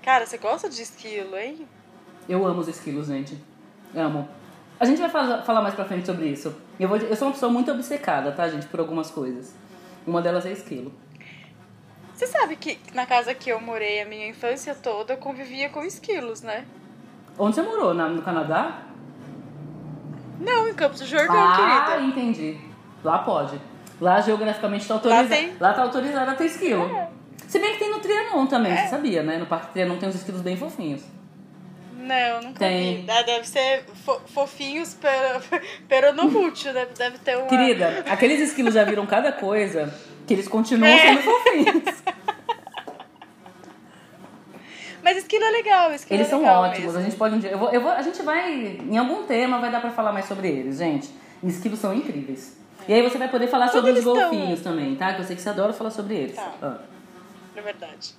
Cara, 0.03 0.27
você 0.27 0.37
gosta 0.37 0.69
de 0.69 0.83
esquilo, 0.83 1.37
hein? 1.37 1.69
Eu 2.29 2.45
amo 2.45 2.61
os 2.61 2.69
esquilos, 2.69 3.07
gente. 3.07 3.39
Amo. 3.95 4.29
A 4.81 4.85
gente 4.85 5.01
vai 5.01 5.09
falar, 5.11 5.43
falar 5.43 5.63
mais 5.63 5.75
pra 5.75 5.85
frente 5.85 6.07
sobre 6.07 6.27
isso. 6.27 6.55
Eu, 6.79 6.89
vou, 6.89 6.97
eu 6.99 7.17
sou 7.17 7.29
uma 7.29 7.35
pessoa 7.35 7.53
muito 7.53 7.71
obcecada, 7.71 8.33
tá, 8.33 8.49
gente, 8.49 8.67
por 8.67 8.81
algumas 8.81 9.11
coisas. 9.11 9.55
Uma 10.09 10.23
delas 10.23 10.47
é 10.47 10.53
esquilo. 10.53 10.91
Você 12.15 12.27
sabe 12.27 12.57
que 12.57 12.79
na 12.95 13.05
casa 13.05 13.35
que 13.35 13.51
eu 13.51 13.61
morei 13.61 14.01
a 14.01 14.07
minha 14.07 14.27
infância 14.27 14.75
toda, 14.75 15.13
eu 15.13 15.19
convivia 15.19 15.69
com 15.69 15.85
esquilos, 15.85 16.41
né? 16.41 16.65
Onde 17.39 17.55
você 17.55 17.63
morou? 17.63 17.93
Na, 17.93 18.09
no 18.09 18.23
Canadá? 18.23 18.85
Não, 20.41 20.67
em 20.67 20.73
Campos 20.73 21.01
do 21.01 21.07
Jordão, 21.07 21.37
ah, 21.37 21.85
querida. 21.85 22.07
entendi. 22.07 22.59
Lá 23.05 23.19
pode. 23.19 23.61
Lá 24.01 24.21
geograficamente 24.21 24.89
tá 24.89 24.95
autorizado. 24.95 25.29
Lá 25.29 25.37
tem. 25.37 25.57
Lá 25.61 25.73
tá 25.75 25.83
autorizado 25.83 26.31
a 26.31 26.35
ter 26.35 26.47
esquilo. 26.47 26.85
É. 26.85 27.11
Se 27.47 27.59
bem 27.59 27.73
que 27.75 27.79
tem 27.79 27.91
no 27.91 28.01
Trianon 28.01 28.47
também, 28.47 28.75
você 28.75 28.89
sabia, 28.89 29.23
né? 29.23 29.37
No 29.37 29.47
Parque 29.47 29.73
Trianon 29.73 29.99
tem 29.99 30.09
uns 30.09 30.15
esquilos 30.15 30.41
bem 30.41 30.57
fofinhos. 30.57 31.03
Não, 32.01 32.41
nunca 32.43 32.61
Tem. 32.61 32.99
vi. 32.99 33.03
Deve 33.03 33.45
ser 33.47 33.85
fo- 34.05 34.21
fofinhos 34.33 34.95
pero, 35.01 35.41
peronomútil, 35.89 36.73
deve, 36.73 36.95
deve 36.95 37.19
ter 37.19 37.37
uma... 37.37 37.49
Querida, 37.49 38.05
aqueles 38.09 38.41
esquilos 38.41 38.73
já 38.75 38.85
viram 38.85 39.05
cada 39.05 39.33
coisa 39.33 39.93
que 40.27 40.33
eles 40.35 40.47
continuam 40.47 40.87
É. 40.89 40.99
sendo 40.99 41.23
fofinhos. 41.23 41.83
Mas 45.03 45.17
esquilo 45.19 45.45
é 45.45 45.51
legal, 45.51 45.93
esquilo 45.93 46.17
Eles 46.19 46.27
é 46.27 46.31
são 46.31 46.41
legal 46.41 46.63
ótimos. 46.65 46.85
mesmo. 46.87 46.99
A 46.99 47.03
gente 47.03 47.17
pode 47.17 47.35
um 47.35 47.39
dia. 47.39 47.51
Eu 47.51 47.59
vou, 47.59 47.71
eu 47.71 47.81
vou, 47.81 47.91
a 47.91 48.03
gente 48.03 48.21
vai. 48.23 48.53
Em 48.53 48.97
algum 48.99 49.23
tema 49.25 49.59
vai 49.59 49.71
dar 49.71 49.81
pra 49.81 49.91
falar 49.91 50.13
mais 50.13 50.27
sobre 50.27 50.49
eles, 50.49 50.79
gente. 50.79 51.09
Esquilos 51.43 51.79
são 51.79 51.95
incríveis. 51.95 52.57
E 52.87 52.93
aí 52.93 53.03
você 53.03 53.17
vai 53.17 53.29
poder 53.29 53.47
falar 53.49 53.69
sobre 53.69 53.93
os 53.93 54.03
tão- 54.05 54.13
golfinhos 54.15 54.61
também, 54.61 54.97
tá? 54.97 55.15
Que 55.15 55.21
eu 55.21 55.25
sei 55.25 55.37
que 55.37 55.43
você 55.43 55.49
adora 55.51 55.73
falar 55.73 55.91
sobre 55.91 56.15
eles. 56.17 56.37
Tá. 56.37 56.53
Ah. 56.63 56.79
É 57.57 57.61
verdade. 57.61 58.15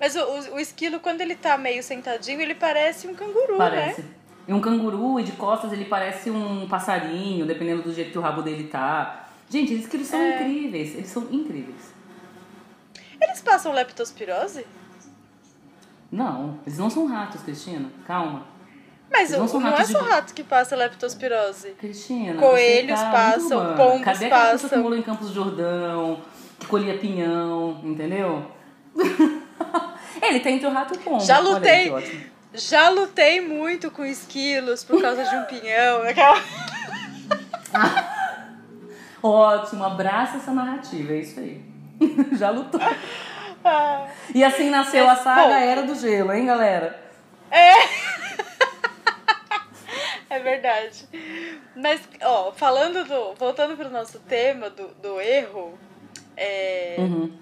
Mas 0.00 0.14
o, 0.16 0.20
o, 0.20 0.54
o 0.54 0.60
esquilo, 0.60 1.00
quando 1.00 1.20
ele 1.20 1.34
tá 1.34 1.56
meio 1.58 1.82
sentadinho, 1.82 2.40
ele 2.40 2.54
parece 2.54 3.08
um 3.08 3.14
canguru, 3.14 3.56
Parece. 3.56 4.02
né? 4.02 4.08
E 4.46 4.52
um 4.52 4.60
canguru 4.60 5.18
e 5.20 5.24
de 5.24 5.32
costas 5.32 5.72
ele 5.72 5.84
parece 5.84 6.30
um 6.30 6.66
passarinho, 6.68 7.44
dependendo 7.44 7.82
do 7.82 7.92
jeito 7.92 8.12
que 8.12 8.18
o 8.18 8.22
rabo 8.22 8.40
dele 8.42 8.64
tá. 8.68 9.28
Gente, 9.50 9.72
esses 9.72 9.84
esquilos 9.84 10.06
são 10.06 10.20
É. 10.20 10.36
incríveis. 10.42 10.94
Eles 10.94 11.08
são 11.08 11.26
incríveis. 11.30 11.92
Eles 13.20 13.40
passam 13.40 13.72
leptospirose? 13.72 14.64
Não, 16.10 16.58
eles 16.66 16.78
não 16.78 16.88
são 16.88 17.06
ratos, 17.06 17.42
Cristina. 17.42 17.90
Calma. 18.06 18.46
Mas 19.10 19.30
Eles 19.30 19.40
não 19.40 19.48
são 19.48 19.60
não 19.60 19.74
é 19.76 19.82
de 19.82 19.92
só 19.92 19.98
bo- 20.02 20.04
rato 20.08 20.32
que 20.34 20.44
passa 20.44 20.76
leptospirose. 20.76 21.70
Cristina. 21.72 22.34
Coelhos 22.40 23.00
tá 23.00 23.10
passam, 23.10 23.76
pombos 23.76 24.04
Cadê 24.04 24.26
aquela 24.26 24.40
pessoa 24.52 24.56
que 24.58 24.62
passam. 24.68 24.82
morou 24.82 24.98
em 24.98 25.02
Campos 25.02 25.28
do 25.28 25.34
Jordão, 25.34 26.20
que 26.58 26.66
colhia 26.66 26.96
pinhão, 26.98 27.80
entendeu? 27.84 28.46
Ele 30.22 30.38
entre 30.50 30.66
o 30.66 30.70
rato 30.70 30.94
o 30.94 30.98
pombo. 30.98 31.20
Já 31.24 31.38
aí 31.38 31.44
lutei. 31.44 31.90
ótimo. 31.90 32.24
Já 32.54 32.88
lutei 32.88 33.40
muito 33.40 33.90
com 33.90 34.04
esquilos 34.04 34.82
por 34.82 35.00
causa 35.00 35.22
de 35.24 35.36
um 35.36 35.44
pinhão. 35.44 36.02
Aquela... 36.02 36.42
Ótimo, 39.22 39.84
abraça 39.84 40.38
essa 40.38 40.52
narrativa, 40.52 41.12
é 41.12 41.16
isso 41.18 41.38
aí. 41.40 41.62
Já 42.38 42.50
lutou. 42.50 42.80
Ah, 43.64 44.06
E 44.34 44.42
assim 44.44 44.70
nasceu 44.70 45.08
a 45.08 45.16
saga 45.16 45.48
bom. 45.48 45.54
Era 45.54 45.82
do 45.82 45.94
Gelo, 45.94 46.32
hein, 46.32 46.46
galera? 46.46 46.98
É 50.30 50.38
verdade. 50.38 51.06
Mas, 51.74 52.00
ó, 52.22 52.52
falando 52.52 53.04
do. 53.04 53.34
Voltando 53.34 53.76
pro 53.76 53.88
nosso 53.90 54.18
tema 54.20 54.68
do, 54.70 54.88
do 55.02 55.20
erro, 55.20 55.78
é, 56.36 56.96
Uhum. 56.98 57.32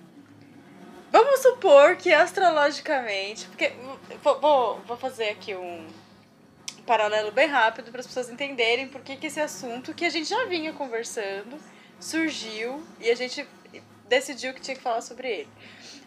Vamos 1.25 1.41
supor 1.41 1.97
que 1.97 2.13
astrologicamente. 2.13 3.47
Porque. 3.47 3.73
Vou, 4.23 4.81
vou, 4.87 4.97
fazer 4.97 5.31
aqui 5.31 5.55
um 5.55 5.87
paralelo 6.87 7.33
bem 7.33 7.49
rápido 7.49 7.91
para 7.91 8.01
as 8.01 8.07
pessoas 8.07 8.31
entenderem 8.31 8.89
por 8.89 9.01
que 9.03 9.27
esse 9.27 9.41
assunto 9.41 9.95
que 9.95 10.05
a 10.05 10.11
gente 10.11 10.29
já 10.29 10.45
vinha 10.47 10.73
conversando 10.73 11.59
surgiu 11.99 12.83
e 13.01 13.11
a 13.11 13.15
gente 13.15 13.47
decidiu 14.09 14.55
que 14.55 14.61
tinha 14.61 14.77
que 14.77 14.83
falar 14.83 15.01
sobre 15.01 15.29
ele. 15.29 15.49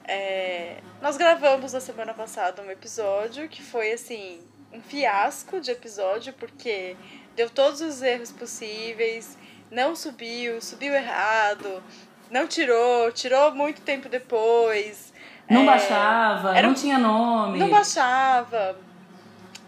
É, 0.06 0.78
nós 1.01 1.18
gravamos 1.18 1.74
na 1.74 1.80
semana 1.80 2.13
passada 2.13 2.62
um 2.62 2.72
episódio 2.72 3.48
que 3.48 3.62
foi 3.62 3.92
assim 3.92 4.42
um 4.72 4.82
fiasco 4.82 5.60
de 5.60 5.72
episódio 5.72 6.34
porque 6.34 6.96
deu 7.36 7.50
todos 7.50 7.82
os 7.82 8.01
erros 8.01 8.32
possíveis, 8.32 9.38
não 9.70 9.96
subiu, 9.96 10.62
subiu 10.62 10.94
errado, 10.94 11.84
não 12.29 12.48
tirou, 12.48 13.12
tirou 13.12 13.53
muito 13.53 13.81
tempo 13.81 14.07
depois. 14.07 15.13
Não 15.50 15.63
é, 15.63 15.65
baixava, 15.65 16.57
era 16.57 16.67
não 16.67 16.75
tinha 16.75 16.98
nome. 16.98 17.57
não 17.57 17.69
baixava. 17.69 18.77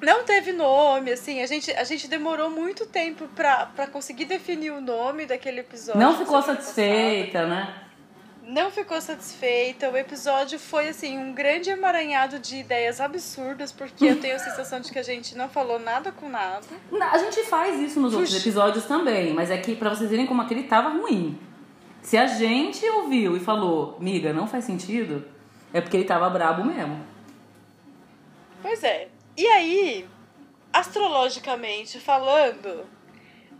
Não 0.01 0.23
teve 0.23 0.51
nome, 0.51 1.11
assim, 1.11 1.41
a 1.41 1.45
gente, 1.45 1.71
a 1.71 1.83
gente 1.83 2.07
demorou 2.07 2.49
muito 2.49 2.87
tempo 2.87 3.27
pra, 3.35 3.67
pra 3.67 3.85
conseguir 3.85 4.25
definir 4.25 4.71
o 4.71 4.81
nome 4.81 5.27
daquele 5.27 5.59
episódio. 5.59 6.01
Não 6.01 6.13
da 6.13 6.19
ficou 6.19 6.41
satisfeita, 6.41 7.45
né? 7.45 7.75
Não 8.43 8.71
ficou 8.71 8.99
satisfeita. 8.99 9.91
O 9.91 9.95
episódio 9.95 10.57
foi, 10.57 10.89
assim, 10.89 11.19
um 11.19 11.31
grande 11.31 11.69
emaranhado 11.69 12.39
de 12.39 12.57
ideias 12.57 12.99
absurdas, 12.99 13.71
porque 13.71 14.05
eu 14.05 14.19
tenho 14.19 14.35
a 14.35 14.39
sensação 14.39 14.79
de 14.79 14.91
que 14.91 14.97
a 14.97 15.03
gente 15.03 15.37
não 15.37 15.47
falou 15.47 15.77
nada 15.77 16.11
com 16.11 16.27
nada. 16.27 16.65
A 17.11 17.17
gente 17.19 17.43
faz 17.43 17.79
isso 17.79 17.99
nos 17.99 18.15
outros 18.15 18.35
episódios 18.35 18.85
também, 18.85 19.33
mas 19.35 19.51
é 19.51 19.57
que 19.57 19.75
pra 19.75 19.91
vocês 19.91 20.09
verem 20.09 20.25
como 20.25 20.41
aquele 20.41 20.63
tava 20.63 20.89
ruim. 20.89 21.39
Se 22.01 22.17
a 22.17 22.25
gente 22.25 22.85
ouviu 22.85 23.37
e 23.37 23.39
falou, 23.39 23.97
miga, 23.99 24.33
não 24.33 24.47
faz 24.47 24.65
sentido, 24.65 25.25
é 25.71 25.79
porque 25.79 25.97
ele 25.97 26.05
tava 26.05 26.29
brabo 26.29 26.63
mesmo. 26.63 26.99
Pois 28.61 28.83
é. 28.83 29.07
E 29.37 29.45
aí, 29.47 30.07
astrologicamente 30.73 31.99
falando, 31.99 32.85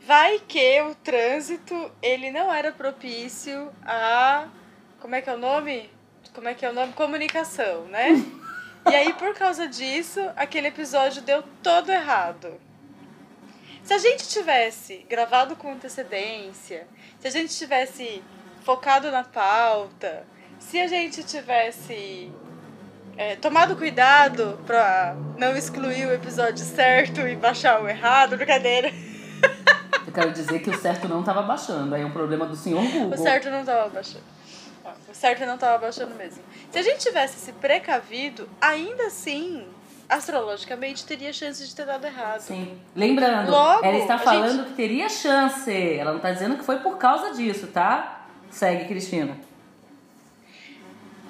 vai 0.06 0.40
que 0.40 0.82
o 0.82 0.96
trânsito 0.96 1.92
ele 2.02 2.32
não 2.32 2.52
era 2.52 2.72
propício 2.72 3.72
a 3.84 4.48
como 5.00 5.16
é 5.16 5.22
que 5.22 5.30
é 5.30 5.34
o 5.34 5.40
nome? 5.40 5.90
Como 6.34 6.48
é 6.48 6.54
que 6.54 6.66
é 6.66 6.70
o 6.70 6.74
nome? 6.74 6.94
Comunicação, 6.94 7.86
né? 7.86 8.10
E 8.90 8.96
aí 8.96 9.14
por 9.14 9.36
causa 9.36 9.68
disso, 9.68 10.20
aquele 10.36 10.70
episódio 10.70 11.22
deu 11.22 11.44
todo 11.62 11.92
errado. 11.92 12.60
Se 13.84 13.94
a 13.94 14.00
gente 14.00 14.28
tivesse 14.28 15.06
gravado 15.08 15.56
com 15.56 15.72
antecedência, 15.72 16.88
se 17.22 17.28
a 17.28 17.30
gente 17.30 17.56
tivesse 17.56 18.24
focado 18.64 19.12
na 19.12 19.24
pauta, 19.24 20.26
se 20.60 20.80
a 20.80 20.88
gente 20.88 21.24
tivesse 21.24 22.32
é, 23.16 23.36
tomado 23.36 23.76
cuidado 23.76 24.60
pra 24.66 25.16
não 25.38 25.56
excluir 25.56 26.08
o 26.08 26.12
episódio 26.12 26.66
certo 26.66 27.22
e 27.22 27.36
baixar 27.36 27.80
o 27.80 27.88
errado, 27.88 28.36
brincadeira. 28.36 28.92
Eu 30.08 30.12
quero 30.12 30.32
dizer 30.32 30.60
que 30.60 30.70
o 30.72 30.78
certo 30.78 31.08
não 31.08 31.22
tava 31.22 31.44
baixando, 31.44 31.94
aí 31.94 32.02
é 32.02 32.06
um 32.06 32.12
problema 32.12 32.48
do 32.48 32.56
senhor 32.56 32.82
Google. 32.82 33.14
O 33.14 33.18
certo 33.18 33.52
não 33.52 33.64
tava 33.64 33.88
baixando. 33.90 34.24
O 35.08 35.14
certo 35.14 35.46
não 35.46 35.58
tava 35.60 35.78
baixando 35.78 36.16
mesmo. 36.16 36.44
Se 36.72 36.80
a 36.80 36.82
gente 36.82 37.00
tivesse 37.00 37.38
se 37.38 37.52
precavido, 37.54 38.50
ainda 38.60 39.06
assim, 39.06 39.64
astrologicamente, 40.12 41.06
teria 41.06 41.32
chance 41.34 41.66
de 41.66 41.76
ter 41.76 41.86
dado 41.86 42.06
errado. 42.06 42.42
Sim. 42.42 42.80
Lembrando, 42.96 43.50
Logo, 43.50 43.84
ela 43.86 43.98
está 43.98 44.18
falando 44.20 44.58
gente- 44.58 44.68
que 44.70 44.74
teria 44.76 45.10
chance. 45.10 45.72
Ela 45.72 46.14
não 46.14 46.20
tá 46.20 46.32
dizendo 46.32 46.58
que 46.58 46.64
foi 46.64 46.78
por 46.80 46.98
causa 46.98 47.34
disso, 47.34 47.68
tá? 47.68 48.26
Segue, 48.50 48.86
Cristina. 48.86 49.38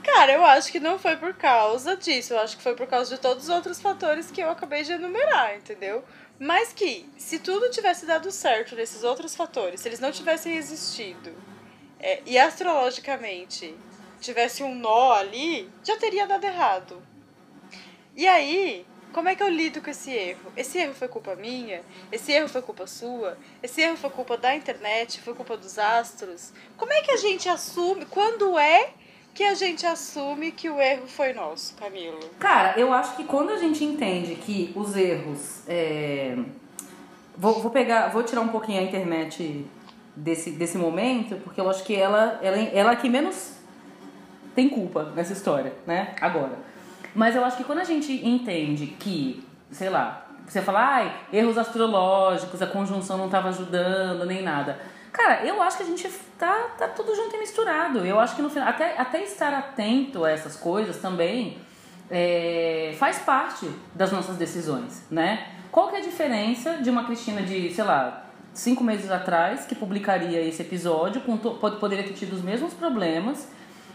Cara, 0.04 0.34
eu 0.34 0.44
acho 0.44 0.72
que 0.72 0.80
não 0.80 0.98
foi 0.98 1.16
por 1.16 1.34
causa 1.36 1.96
disso. 1.96 2.34
Eu 2.34 2.40
acho 2.40 2.58
que 2.58 2.64
foi 2.64 2.76
por 2.76 2.88
causa 2.88 3.16
de 3.16 3.22
todos 3.22 3.44
os 3.44 3.50
outros 3.50 3.80
fatores 3.80 4.32
que 4.32 4.42
eu 4.42 4.50
acabei 4.50 4.84
de 4.84 4.94
enumerar, 4.94 5.56
entendeu? 5.56 6.04
Mas 6.40 6.74
que, 6.74 7.08
se 7.18 7.38
tudo 7.38 7.70
tivesse 7.70 8.06
dado 8.08 8.32
certo 8.32 8.76
nesses 8.76 9.04
outros 9.04 9.36
fatores, 9.36 9.80
se 9.80 9.88
eles 9.88 10.00
não 10.00 10.12
tivessem 10.12 10.56
existido, 10.58 11.32
é, 12.00 12.20
e 12.26 12.38
astrologicamente 12.40 13.76
tivesse 14.20 14.64
um 14.64 14.74
nó 14.74 15.12
ali, 15.14 15.70
já 15.84 15.98
teria 15.98 16.26
dado 16.26 16.44
errado. 16.46 17.02
E 18.16 18.28
aí, 18.28 18.86
como 19.14 19.28
é 19.30 19.36
que 19.36 19.44
eu 19.44 19.50
lido 19.50 19.82
com 19.82 19.90
esse 19.90 20.12
erro? 20.12 20.52
Esse 20.56 20.78
erro 20.78 20.94
foi 20.94 21.08
culpa 21.08 21.36
minha? 21.36 21.82
Esse 22.12 22.32
erro 22.32 22.48
foi 22.48 22.62
culpa 22.62 22.88
sua? 22.88 23.38
Esse 23.62 23.82
erro 23.82 23.98
foi 23.98 24.10
culpa 24.10 24.38
da 24.38 24.56
internet? 24.56 25.22
Foi 25.22 25.34
culpa 25.34 25.58
dos 25.58 25.78
astros? 25.78 26.54
Como 26.78 26.92
é 26.94 27.02
que 27.02 27.12
a 27.12 27.18
gente 27.18 27.50
assume? 27.50 28.06
Quando 28.06 28.58
é 28.58 28.92
que 29.34 29.44
a 29.44 29.54
gente 29.54 29.86
assume 29.86 30.52
que 30.52 30.70
o 30.70 30.80
erro 30.80 31.08
foi 31.08 31.34
nosso, 31.34 31.76
Camilo? 31.76 32.20
Cara, 32.40 32.80
eu 32.80 32.92
acho 32.94 33.16
que 33.16 33.24
quando 33.24 33.52
a 33.52 33.58
gente 33.58 33.84
entende 33.84 34.36
que 34.36 34.72
os 34.76 34.96
erros. 34.96 35.62
é, 35.68 36.38
Vou, 37.38 37.60
vou 37.62 37.72
pegar, 37.72 38.10
vou 38.10 38.24
tirar 38.24 38.42
um 38.42 38.50
pouquinho 38.50 38.80
a 38.82 38.84
internet 38.84 39.66
desse, 40.16 40.52
desse 40.52 40.78
momento, 40.78 41.38
porque 41.44 41.60
eu 41.60 41.70
acho 41.70 41.84
que 41.84 41.96
ela, 41.96 42.40
ela, 42.42 42.58
ela 42.58 42.96
que 42.96 43.10
menos 43.10 43.54
tem 44.54 44.70
culpa 44.70 45.06
nessa 45.16 45.34
história, 45.34 45.74
né? 45.88 46.14
Agora. 46.22 46.71
Mas 47.14 47.36
eu 47.36 47.44
acho 47.44 47.58
que 47.58 47.64
quando 47.64 47.80
a 47.80 47.84
gente 47.84 48.12
entende 48.26 48.88
que, 48.88 49.46
sei 49.72 49.90
lá, 49.90 50.26
você 50.48 50.62
fala, 50.62 50.80
ai, 50.80 51.18
erros 51.32 51.58
astrológicos, 51.58 52.62
a 52.62 52.68
conjunção 52.68 53.18
não 53.18 53.26
estava 53.26 53.50
ajudando, 53.50 54.26
nem 54.26 54.42
nada. 54.42 54.80
Cara, 55.12 55.46
eu 55.46 55.62
acho 55.62 55.78
que 55.78 55.84
a 55.84 55.86
gente 55.86 56.10
tá, 56.38 56.70
tá 56.78 56.88
tudo 56.88 57.16
junto 57.16 57.36
e 57.36 57.40
misturado. 57.40 58.00
Eu 58.06 58.20
acho 58.20 58.36
que 58.36 58.42
no 58.42 58.50
final, 58.50 58.68
até, 58.68 58.98
até 58.98 59.24
estar 59.24 59.54
atento 59.54 60.24
a 60.24 60.32
essas 60.32 60.56
coisas 60.56 60.98
também 60.98 61.58
é, 62.10 62.96
faz 62.98 63.20
parte 63.20 63.70
das 63.94 64.12
nossas 64.12 64.38
decisões, 64.38 65.06
né? 65.12 65.48
Qual 65.72 65.90
que 65.90 65.96
é 65.96 66.00
a 66.00 66.02
diferença 66.02 66.78
de 66.78 66.90
uma 66.90 67.06
Cristina 67.06 67.42
de, 67.42 67.74
sei 67.74 67.84
lá, 67.84 68.26
cinco 68.54 68.84
meses 68.84 69.10
atrás, 69.10 69.66
que 69.66 69.76
publicaria 69.76 70.42
esse 70.42 70.62
episódio, 70.62 71.22
com 71.22 71.38
poderia 71.38 72.04
ter 72.04 72.14
tido 72.14 72.34
os 72.34 72.42
mesmos 72.42 72.74
problemas, 72.74 73.50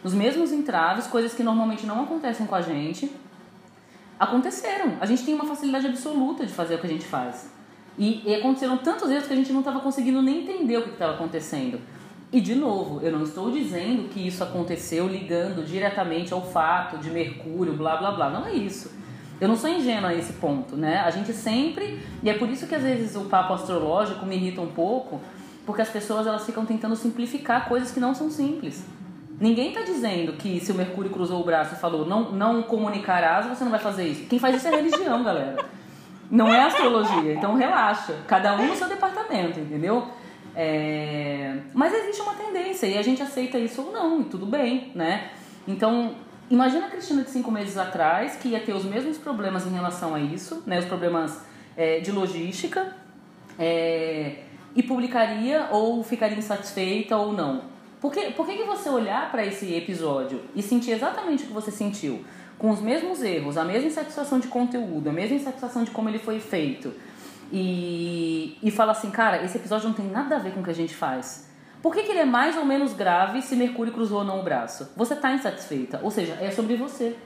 os 0.07 0.15
mesmos 0.15 0.53
entraves, 0.53 1.09
coisas 1.09 1.35
que 1.35 1.43
normalmente 1.43 1.85
não 1.85 2.05
acontecem 2.05 2.47
com 2.47 2.55
a 2.55 2.61
gente, 2.63 3.11
aconteceram. 4.21 4.93
A 5.01 5.05
gente 5.05 5.25
tem 5.25 5.35
uma 5.35 5.45
facilidade 5.45 5.85
absoluta 5.89 6.47
de 6.47 6.53
fazer 6.53 6.77
o 6.77 6.79
que 6.79 6.87
a 6.87 6.91
gente 6.91 7.05
faz. 7.05 7.51
E, 7.99 8.23
e 8.25 8.33
aconteceram 8.37 8.79
tantos 8.79 9.11
erros 9.11 9.27
que 9.27 9.33
a 9.33 9.37
gente 9.37 9.53
não 9.53 9.59
estava 9.59 9.81
conseguindo 9.81 10.23
nem 10.23 10.45
entender 10.45 10.79
o 10.79 10.83
que 10.83 10.91
estava 10.91 11.15
acontecendo. 11.15 11.81
E 12.33 12.41
de 12.41 12.55
novo, 12.55 13.01
eu 13.01 13.11
não 13.11 13.25
estou 13.25 13.51
dizendo 13.51 14.09
que 14.09 14.25
isso 14.25 14.45
aconteceu 14.45 15.09
ligando 15.09 15.67
diretamente 15.67 16.33
ao 16.33 16.41
fato 16.41 16.99
de 16.99 17.11
Mercúrio, 17.11 17.73
blá 17.73 17.97
blá 17.97 18.13
blá. 18.13 18.31
Não 18.31 18.47
é 18.47 18.55
isso. 18.55 18.93
Eu 19.41 19.49
não 19.49 19.57
sou 19.57 19.69
ingênua 19.69 20.11
a 20.11 20.15
esse 20.15 20.35
ponto, 20.35 20.77
né? 20.77 21.01
A 21.01 21.11
gente 21.11 21.33
sempre. 21.33 22.01
E 22.23 22.31
é 22.31 22.35
por 22.35 22.49
isso 22.49 22.69
que 22.69 22.77
às 22.77 22.83
vezes 22.85 23.17
o 23.17 23.23
papo 23.23 23.55
astrológico 23.55 24.25
me 24.25 24.37
irrita 24.37 24.61
um 24.61 24.69
pouco, 24.69 25.21
porque 25.67 25.83
as 25.83 25.89
pessoas 25.89 26.29
elas 26.29 26.47
ficam 26.47 26.65
tentando 26.65 26.95
simplificar 26.95 27.69
coisas 27.69 27.91
que 27.91 27.99
não 27.99 28.15
são 28.15 28.31
simples. 28.31 28.85
Ninguém 29.39 29.69
está 29.69 29.83
dizendo 29.83 30.33
que 30.35 30.61
se 30.61 30.73
o 30.73 30.75
Mercúrio 30.75 31.11
cruzou 31.11 31.41
o 31.41 31.45
braço 31.45 31.75
e 31.75 31.79
falou 31.79 32.07
não, 32.07 32.33
não 32.33 32.63
comunicarás, 32.63 33.47
você 33.47 33.65
não 33.65 33.71
vai 33.71 33.81
fazer 33.81 34.09
isso. 34.09 34.27
Quem 34.27 34.39
faz 34.39 34.57
isso 34.57 34.69
é 34.69 34.71
religião, 34.71 35.23
galera. 35.23 35.65
Não 36.31 36.53
é 36.53 36.63
astrologia. 36.63 37.35
Então 37.35 37.55
relaxa. 37.55 38.15
Cada 38.27 38.55
um 38.55 38.67
no 38.67 38.75
seu 38.75 38.89
departamento, 38.89 39.61
entendeu? 39.61 40.09
É... 40.55 41.59
Mas 41.75 41.93
existe 41.93 42.23
uma 42.23 42.35
tendência 42.35 42.87
e 42.87 42.97
a 42.97 43.03
gente 43.03 43.23
aceita 43.23 43.59
isso 43.59 43.83
ou 43.83 43.93
não, 43.93 44.23
e 44.23 44.25
tudo 44.25 44.47
bem, 44.47 44.91
né? 44.95 45.31
Então, 45.69 46.15
imagina 46.49 46.87
a 46.87 46.89
Cristina 46.89 47.23
de 47.23 47.31
cinco 47.31 47.51
meses 47.51 47.77
atrás, 47.77 48.37
que 48.37 48.49
ia 48.49 48.61
ter 48.61 48.73
os 48.73 48.85
mesmos 48.85 49.19
problemas 49.19 49.67
em 49.67 49.71
relação 49.71 50.15
a 50.15 50.21
isso, 50.21 50.63
né? 50.67 50.79
Os 50.79 50.87
problemas 50.87 51.45
é, 51.77 52.01
de 52.01 52.11
logística, 52.11 52.97
é, 53.59 54.45
e 54.75 54.83
publicaria 54.83 55.69
ou 55.71 56.03
ficaria 56.03 56.39
insatisfeita 56.39 57.17
ou 57.17 57.33
não. 57.33 57.76
Por 58.01 58.13
que, 58.13 58.31
por 58.33 58.47
que, 58.47 58.57
que 58.57 58.65
você 58.65 58.89
olhar 58.89 59.31
para 59.31 59.45
esse 59.45 59.75
episódio 59.75 60.43
e 60.55 60.63
sentir 60.63 60.93
exatamente 60.93 61.45
o 61.45 61.47
que 61.47 61.53
você 61.53 61.71
sentiu? 61.71 62.25
Com 62.59 62.71
os 62.71 62.81
mesmos 62.81 63.23
erros, 63.23 63.57
a 63.57 63.65
mesma 63.65 63.89
insatisfação 63.89 64.39
de 64.39 64.49
conteúdo, 64.49 65.09
a 65.09 65.13
mesma 65.13 65.37
insatisfação 65.37 65.85
de 65.85 65.91
como 65.91 66.09
ele 66.09 66.19
foi 66.19 66.41
feito, 66.41 66.93
e, 67.53 68.59
e 68.63 68.71
fala 68.71 68.93
assim, 68.93 69.11
cara, 69.11 69.45
esse 69.45 69.57
episódio 69.57 69.89
não 69.89 69.95
tem 69.95 70.07
nada 70.07 70.37
a 70.37 70.39
ver 70.39 70.53
com 70.53 70.61
o 70.61 70.65
que 70.65 70.71
a 70.71 70.75
gente 70.75 70.95
faz. 70.95 71.49
Por 71.83 71.95
que, 71.95 72.03
que 72.03 72.11
ele 72.11 72.21
é 72.21 72.25
mais 72.25 72.57
ou 72.57 72.65
menos 72.65 72.93
grave 72.93 73.41
se 73.43 73.55
Mercúrio 73.55 73.93
cruzou 73.93 74.19
ou 74.19 74.25
não 74.25 74.41
o 74.41 74.43
braço? 74.43 74.91
Você 74.97 75.15
está 75.15 75.33
insatisfeita, 75.33 76.01
ou 76.03 76.11
seja, 76.11 76.37
é 76.41 76.51
sobre 76.51 76.77
você. 76.77 77.17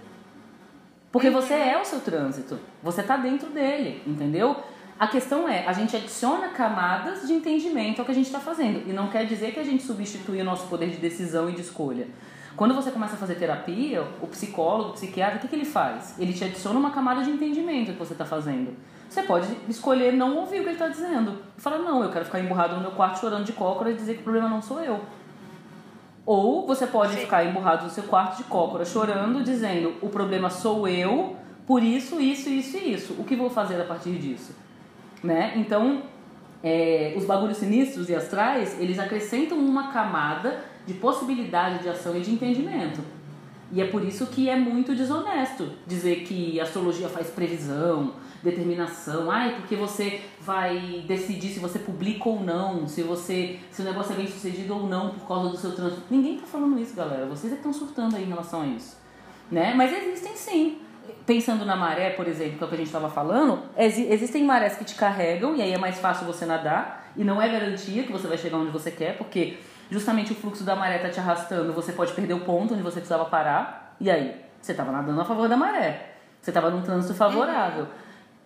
Porque 1.11 1.31
você 1.31 1.55
é 1.55 1.81
o 1.81 1.85
seu 1.85 2.00
trânsito, 2.00 2.59
você 2.83 3.00
está 3.00 3.17
dentro 3.17 3.49
dele, 3.50 4.03
entendeu? 4.07 4.57
A 5.00 5.07
questão 5.07 5.49
é, 5.49 5.66
a 5.66 5.73
gente 5.73 5.97
adiciona 5.97 6.49
camadas 6.49 7.26
de 7.26 7.33
entendimento 7.33 8.00
ao 8.00 8.04
que 8.04 8.12
a 8.12 8.14
gente 8.14 8.26
está 8.26 8.38
fazendo. 8.38 8.87
E 8.87 8.92
não 8.92 9.09
quer 9.09 9.25
dizer 9.25 9.54
que 9.54 9.59
a 9.59 9.64
gente 9.64 9.83
substitui 9.83 10.42
o 10.42 10.45
nosso 10.45 10.66
poder 10.66 10.90
de 10.90 10.99
decisão 10.99 11.49
e 11.49 11.54
de 11.54 11.62
escolha. 11.62 12.07
Quando 12.54 12.75
você 12.75 12.90
começa 12.90 13.14
a 13.14 13.16
fazer 13.16 13.37
terapia, 13.37 14.07
o 14.21 14.26
psicólogo, 14.26 14.90
o 14.90 14.92
psiquiatra, 14.92 15.38
o 15.38 15.40
que, 15.40 15.49
que 15.49 15.57
ele 15.57 15.64
faz? 15.64 16.19
Ele 16.19 16.35
te 16.35 16.45
adiciona 16.45 16.78
uma 16.78 16.90
camada 16.90 17.23
de 17.23 17.30
entendimento 17.30 17.92
que 17.92 17.99
você 17.99 18.12
está 18.12 18.26
fazendo. 18.26 18.76
Você 19.09 19.23
pode 19.23 19.47
escolher 19.71 20.12
não 20.12 20.37
ouvir 20.37 20.61
o 20.61 20.64
que 20.64 20.69
ele 20.69 20.73
está 20.73 20.88
dizendo. 20.88 21.38
Falar, 21.57 21.78
não, 21.78 22.04
eu 22.04 22.11
quero 22.11 22.26
ficar 22.26 22.38
emburrado 22.38 22.75
no 22.75 22.83
meu 22.83 22.90
quarto 22.90 23.21
chorando 23.21 23.47
de 23.47 23.54
cócora 23.54 23.90
e 23.90 23.95
dizer 23.95 24.16
que 24.16 24.21
o 24.21 24.25
problema 24.25 24.50
não 24.50 24.61
sou 24.61 24.83
eu. 24.83 25.00
Ou 26.26 26.66
você 26.66 26.87
pode 26.87 27.14
Sim. 27.14 27.21
ficar 27.21 27.42
emburrado 27.42 27.85
no 27.85 27.90
seu 27.90 28.04
quarto 28.04 28.37
de 28.37 28.45
cócora 28.45 28.85
chorando, 28.85 29.42
dizendo, 29.42 29.95
o 30.02 30.11
problema 30.11 30.50
sou 30.50 30.86
eu, 30.86 31.36
por 31.67 31.82
isso, 31.82 32.21
isso, 32.21 32.50
isso 32.50 32.76
e 32.76 32.93
isso. 32.93 33.17
O 33.19 33.25
que 33.25 33.34
vou 33.34 33.49
fazer 33.49 33.80
a 33.80 33.84
partir 33.84 34.19
disso? 34.19 34.52
Né? 35.23 35.52
Então, 35.56 36.02
é, 36.63 37.15
os 37.17 37.25
bagulhos 37.25 37.59
sinistros 37.59 38.09
e 38.09 38.15
astrais, 38.15 38.78
eles 38.80 38.99
acrescentam 38.99 39.59
uma 39.59 39.93
camada 39.93 40.65
de 40.87 40.95
possibilidade 40.95 41.83
de 41.83 41.89
ação 41.89 42.17
e 42.17 42.21
de 42.21 42.33
entendimento. 42.33 43.00
E 43.73 43.80
é 43.80 43.87
por 43.87 44.04
isso 44.04 44.26
que 44.26 44.49
é 44.49 44.56
muito 44.56 44.95
desonesto 44.95 45.71
dizer 45.87 46.25
que 46.25 46.61
astrologia 46.61 47.09
faz 47.09 47.28
previsão, 47.28 48.15
determinação. 48.43 49.30
Ai, 49.30 49.54
porque 49.54 49.76
você 49.76 50.23
vai 50.41 51.04
decidir 51.06 51.50
se 51.50 51.61
você 51.61 51.78
publica 51.78 52.28
ou 52.28 52.41
não, 52.41 52.89
se 52.89 53.02
você 53.02 53.61
se 53.71 53.83
o 53.83 53.85
negócio 53.85 54.13
é 54.13 54.17
bem 54.17 54.26
sucedido 54.26 54.75
ou 54.75 54.89
não 54.89 55.11
por 55.11 55.28
causa 55.28 55.50
do 55.50 55.56
seu 55.56 55.73
trânsito. 55.73 56.02
Ninguém 56.11 56.39
tá 56.39 56.47
falando 56.47 56.80
isso, 56.80 56.97
galera. 56.97 57.26
Vocês 57.26 57.52
é 57.52 57.56
que 57.56 57.61
estão 57.61 57.73
surtando 57.73 58.17
aí 58.17 58.25
em 58.25 58.28
relação 58.28 58.63
a 58.63 58.67
isso. 58.67 58.97
Né? 59.50 59.73
Mas 59.75 59.93
existem 59.93 60.35
sim. 60.35 60.78
Pensando 61.30 61.64
na 61.64 61.76
maré, 61.76 62.10
por 62.10 62.26
exemplo, 62.26 62.58
que 62.58 62.64
é 62.64 62.66
o 62.66 62.69
que 62.69 62.75
a 62.75 62.78
gente 62.78 62.88
estava 62.88 63.08
falando, 63.08 63.62
existem 63.78 64.43
marés 64.43 64.75
que 64.75 64.84
te 64.84 64.97
carregam 64.97 65.54
e 65.54 65.62
aí 65.62 65.73
é 65.73 65.78
mais 65.78 65.97
fácil 66.00 66.26
você 66.26 66.45
nadar 66.45 67.12
e 67.16 67.23
não 67.23 67.40
é 67.40 67.49
garantia 67.49 68.02
que 68.02 68.10
você 68.10 68.26
vai 68.26 68.36
chegar 68.36 68.56
onde 68.56 68.73
você 68.73 68.90
quer, 68.90 69.16
porque 69.16 69.56
justamente 69.93 70.32
o 70.32 70.34
fluxo 70.34 70.64
da 70.64 70.75
maré 70.75 70.99
tá 70.99 71.08
te 71.08 71.21
arrastando, 71.21 71.73
você 71.73 71.93
pode 71.93 72.12
perder 72.14 72.34
o 72.34 72.40
ponto 72.40 72.75
onde 72.75 72.82
você 72.82 72.97
precisava 72.97 73.26
parar. 73.26 73.95
E 74.00 74.10
aí, 74.10 74.45
você 74.60 74.73
estava 74.73 74.90
nadando 74.90 75.21
a 75.21 75.25
favor 75.25 75.49
da 75.49 75.56
maré. 75.56 76.14
Você 76.43 76.50
estava 76.50 76.69
num 76.69 76.82
trânsito 76.82 77.14
favorável. 77.14 77.86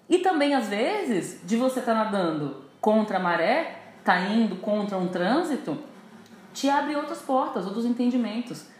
E 0.06 0.18
também, 0.18 0.54
às 0.54 0.68
vezes, 0.68 1.40
de 1.42 1.56
você 1.56 1.80
estar 1.80 1.94
tá 1.94 2.04
nadando 2.04 2.64
contra 2.82 3.16
a 3.16 3.20
maré, 3.20 3.78
tá 4.04 4.20
indo 4.20 4.56
contra 4.56 4.98
um 4.98 5.08
trânsito, 5.08 5.78
te 6.52 6.68
abre 6.68 6.94
outras 6.96 7.22
portas, 7.22 7.64
outros 7.64 7.86
entendimentos. 7.86 8.73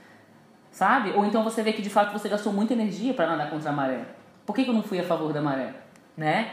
Sabe? 0.74 1.12
Ou 1.12 1.24
então 1.24 1.44
você 1.44 1.62
vê 1.62 1.72
que 1.72 1.80
de 1.80 1.88
fato 1.88 2.12
você 2.12 2.28
gastou 2.28 2.52
muita 2.52 2.72
energia 2.72 3.14
para 3.14 3.28
nadar 3.28 3.48
contra 3.48 3.70
a 3.70 3.72
maré. 3.72 4.00
Por 4.44 4.56
que, 4.56 4.64
que 4.64 4.70
eu 4.70 4.74
não 4.74 4.82
fui 4.82 4.98
a 4.98 5.04
favor 5.04 5.32
da 5.32 5.40
maré? 5.40 5.72
Né? 6.16 6.50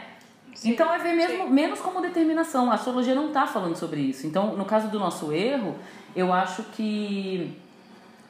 Sim, 0.54 0.70
então 0.70 0.94
é 0.94 0.98
ver 0.98 1.12
mesmo, 1.12 1.50
menos 1.50 1.80
como 1.80 2.00
determinação. 2.00 2.70
A 2.70 2.74
astrologia 2.74 3.16
não 3.16 3.28
está 3.28 3.48
falando 3.48 3.74
sobre 3.74 4.00
isso. 4.00 4.24
Então, 4.24 4.56
no 4.56 4.64
caso 4.64 4.86
do 4.88 4.98
nosso 4.98 5.32
erro, 5.32 5.74
eu 6.14 6.32
acho 6.32 6.62
que. 6.62 7.58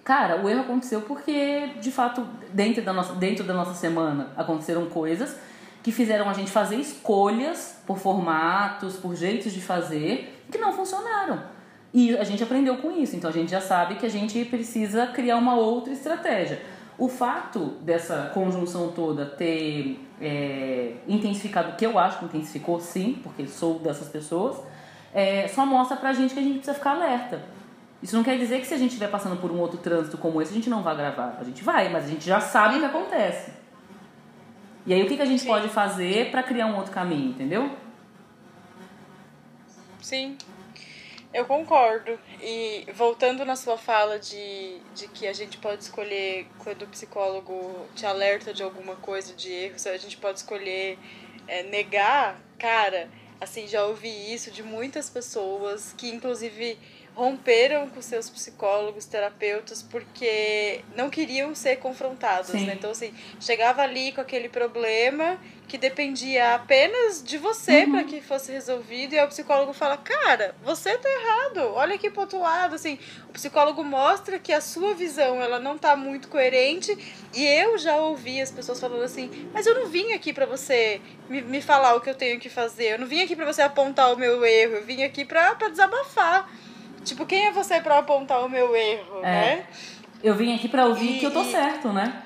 Cara, 0.02 0.42
o 0.42 0.48
erro 0.48 0.62
aconteceu 0.62 1.02
porque, 1.02 1.74
de 1.78 1.92
fato, 1.92 2.26
dentro 2.55 2.83
da 2.83 2.92
nossa, 2.94 3.12
dentro 3.14 3.44
da 3.44 3.52
nossa 3.52 3.74
semana 3.74 4.31
aconteceram 4.35 4.87
coisas 4.87 5.37
que 5.83 5.92
fizeram 5.92 6.28
a 6.31 6.33
gente 6.33 6.50
fazer 6.50 6.76
escolhas 6.76 7.83
por 7.87 7.98
formatos, 7.98 8.96
por 8.96 9.14
jeitos 9.14 9.52
de 9.52 9.61
fazer, 9.61 10.42
que 10.50 10.57
não 10.57 10.72
funcionaram. 10.72 11.42
E 11.94 12.16
a 12.16 12.24
gente 12.24 12.42
aprendeu 12.42 12.78
com 12.78 12.90
isso, 12.90 13.14
então 13.14 13.28
a 13.28 13.33
gente 13.33 13.50
já 13.50 13.61
sabe 13.61 13.96
que 13.96 14.07
a 14.07 14.09
gente 14.09 14.44
precisa 14.46 15.07
criar 15.09 15.37
uma 15.37 15.55
outra 15.55 15.92
estratégia. 15.92 16.61
O 16.96 17.09
fato 17.09 17.76
dessa 17.83 18.31
conjunção 18.33 18.92
toda 18.92 19.26
ter 19.26 20.00
é, 20.20 20.94
intensificado, 21.07 21.76
que 21.76 21.85
eu 21.85 21.98
acho 21.98 22.18
que 22.18 22.24
intensificou 22.24 22.81
sim, 22.81 23.20
porque 23.22 23.46
sou 23.46 23.78
dessas 23.78 24.09
pessoas, 24.09 24.57
é, 25.12 25.46
só 25.48 25.66
mostra 25.66 25.96
pra 25.96 26.12
gente 26.12 26.33
que 26.33 26.40
a 26.40 26.42
gente 26.42 26.55
precisa 26.55 26.74
ficar 26.74 26.92
alerta. 26.92 27.42
Isso 28.02 28.16
não 28.16 28.24
quer 28.24 28.38
dizer 28.38 28.61
que 28.61 28.66
se 28.66 28.74
a 28.74 28.78
gente 28.78 28.90
estiver 28.90 29.09
passando 29.09 29.37
por 29.40 29.50
um 29.50 29.59
outro 29.59 29.78
trânsito 29.78 30.16
como 30.16 30.40
esse, 30.40 30.50
a 30.50 30.55
gente 30.55 30.70
não 30.70 30.83
vai 30.83 30.96
gravar. 30.96 31.37
A 31.38 31.44
gente 31.44 31.62
vai, 31.62 31.88
mas 31.88 32.05
a 32.05 32.09
gente 32.09 32.24
já 32.24 32.40
sabe 32.40 32.76
o 32.76 32.78
que 32.81 32.87
acontece. 32.87 33.52
E 34.85 34.92
aí 34.92 35.02
o 35.02 35.07
que, 35.07 35.16
que 35.16 35.22
a 35.22 35.26
gente 35.26 35.42
Sim. 35.42 35.46
pode 35.46 35.68
fazer 35.68 36.31
para 36.31 36.42
criar 36.42 36.66
um 36.66 36.76
outro 36.76 36.90
caminho, 36.90 37.31
entendeu? 37.31 37.70
Sim, 40.00 40.37
eu 41.33 41.45
concordo. 41.45 42.18
E 42.40 42.87
voltando 42.95 43.45
na 43.45 43.57
sua 43.57 43.79
fala 43.79 44.18
de, 44.18 44.79
de 44.95 45.09
que 45.09 45.27
a 45.27 45.33
gente 45.33 45.59
pode 45.59 45.83
escolher, 45.83 46.47
quando 46.59 46.83
o 46.83 46.88
psicólogo 46.88 47.87
te 47.95 48.07
alerta 48.07 48.53
de 48.53 48.62
alguma 48.62 48.97
coisa, 48.97 49.35
de 49.35 49.51
erros, 49.51 49.87
a 49.87 49.97
gente 49.97 50.16
pode 50.16 50.38
escolher 50.38 50.99
é, 51.49 51.62
negar, 51.64 52.40
cara, 52.59 53.09
assim, 53.40 53.66
já 53.66 53.85
ouvi 53.85 54.33
isso 54.33 54.51
de 54.51 54.62
muitas 54.62 55.11
pessoas 55.11 55.95
que, 55.97 56.09
inclusive, 56.09 56.79
romperam 57.14 57.88
com 57.90 58.01
seus 58.01 58.31
psicólogos, 58.31 59.05
terapeutas, 59.05 59.83
porque 59.83 60.81
não 60.97 61.11
queriam 61.11 61.55
ser 61.55 61.77
confrontados, 61.77 62.53
né? 62.55 62.75
Então, 62.75 62.90
assim, 62.90 63.12
chegava 63.40 63.83
ali 63.83 64.12
com 64.12 64.21
aquele 64.21 64.49
problema 64.49 65.38
que 65.72 65.78
dependia 65.78 66.54
apenas 66.54 67.24
de 67.24 67.38
você 67.38 67.85
uhum. 67.85 67.92
para 67.92 68.04
que 68.04 68.20
fosse 68.20 68.52
resolvido, 68.52 69.14
e 69.14 69.18
aí 69.18 69.24
o 69.24 69.28
psicólogo 69.28 69.72
fala, 69.72 69.96
cara, 69.96 70.54
você 70.62 70.98
tá 70.98 71.08
errado, 71.08 71.72
olha 71.72 71.94
aqui 71.94 72.11
pro 72.11 72.20
outro 72.20 72.40
lado, 72.40 72.74
assim, 72.74 72.98
o 73.26 73.32
psicólogo 73.32 73.82
mostra 73.82 74.38
que 74.38 74.52
a 74.52 74.61
sua 74.61 74.92
visão, 74.92 75.40
ela 75.40 75.58
não 75.58 75.78
tá 75.78 75.96
muito 75.96 76.28
coerente, 76.28 76.94
e 77.32 77.42
eu 77.42 77.78
já 77.78 77.96
ouvi 77.96 78.38
as 78.38 78.50
pessoas 78.50 78.78
falando 78.78 79.02
assim, 79.02 79.48
mas 79.54 79.66
eu 79.66 79.74
não 79.74 79.87
vim 79.87 80.12
aqui 80.12 80.30
para 80.30 80.44
você 80.44 81.00
me, 81.26 81.40
me 81.40 81.62
falar 81.62 81.94
o 81.94 82.02
que 82.02 82.11
eu 82.11 82.14
tenho 82.14 82.38
que 82.38 82.50
fazer, 82.50 82.92
eu 82.92 82.98
não 82.98 83.06
vim 83.06 83.22
aqui 83.22 83.35
para 83.35 83.46
você 83.46 83.62
apontar 83.62 84.12
o 84.12 84.16
meu 84.18 84.44
erro, 84.44 84.74
eu 84.74 84.85
vim 84.85 85.02
aqui 85.02 85.24
pra, 85.24 85.54
pra 85.54 85.70
desabafar. 85.70 86.50
Tipo, 87.02 87.24
quem 87.24 87.46
é 87.46 87.50
você 87.50 87.80
para 87.80 87.96
apontar 87.96 88.44
o 88.44 88.48
meu 88.48 88.76
erro, 88.76 89.20
é. 89.20 89.22
né? 89.22 89.66
Eu 90.22 90.35
vim 90.35 90.54
aqui 90.54 90.68
para 90.68 90.85
ouvir 90.85 91.16
e, 91.16 91.18
que 91.18 91.24
eu 91.24 91.32
tô 91.32 91.42
certo, 91.44 91.94
né? 91.94 92.24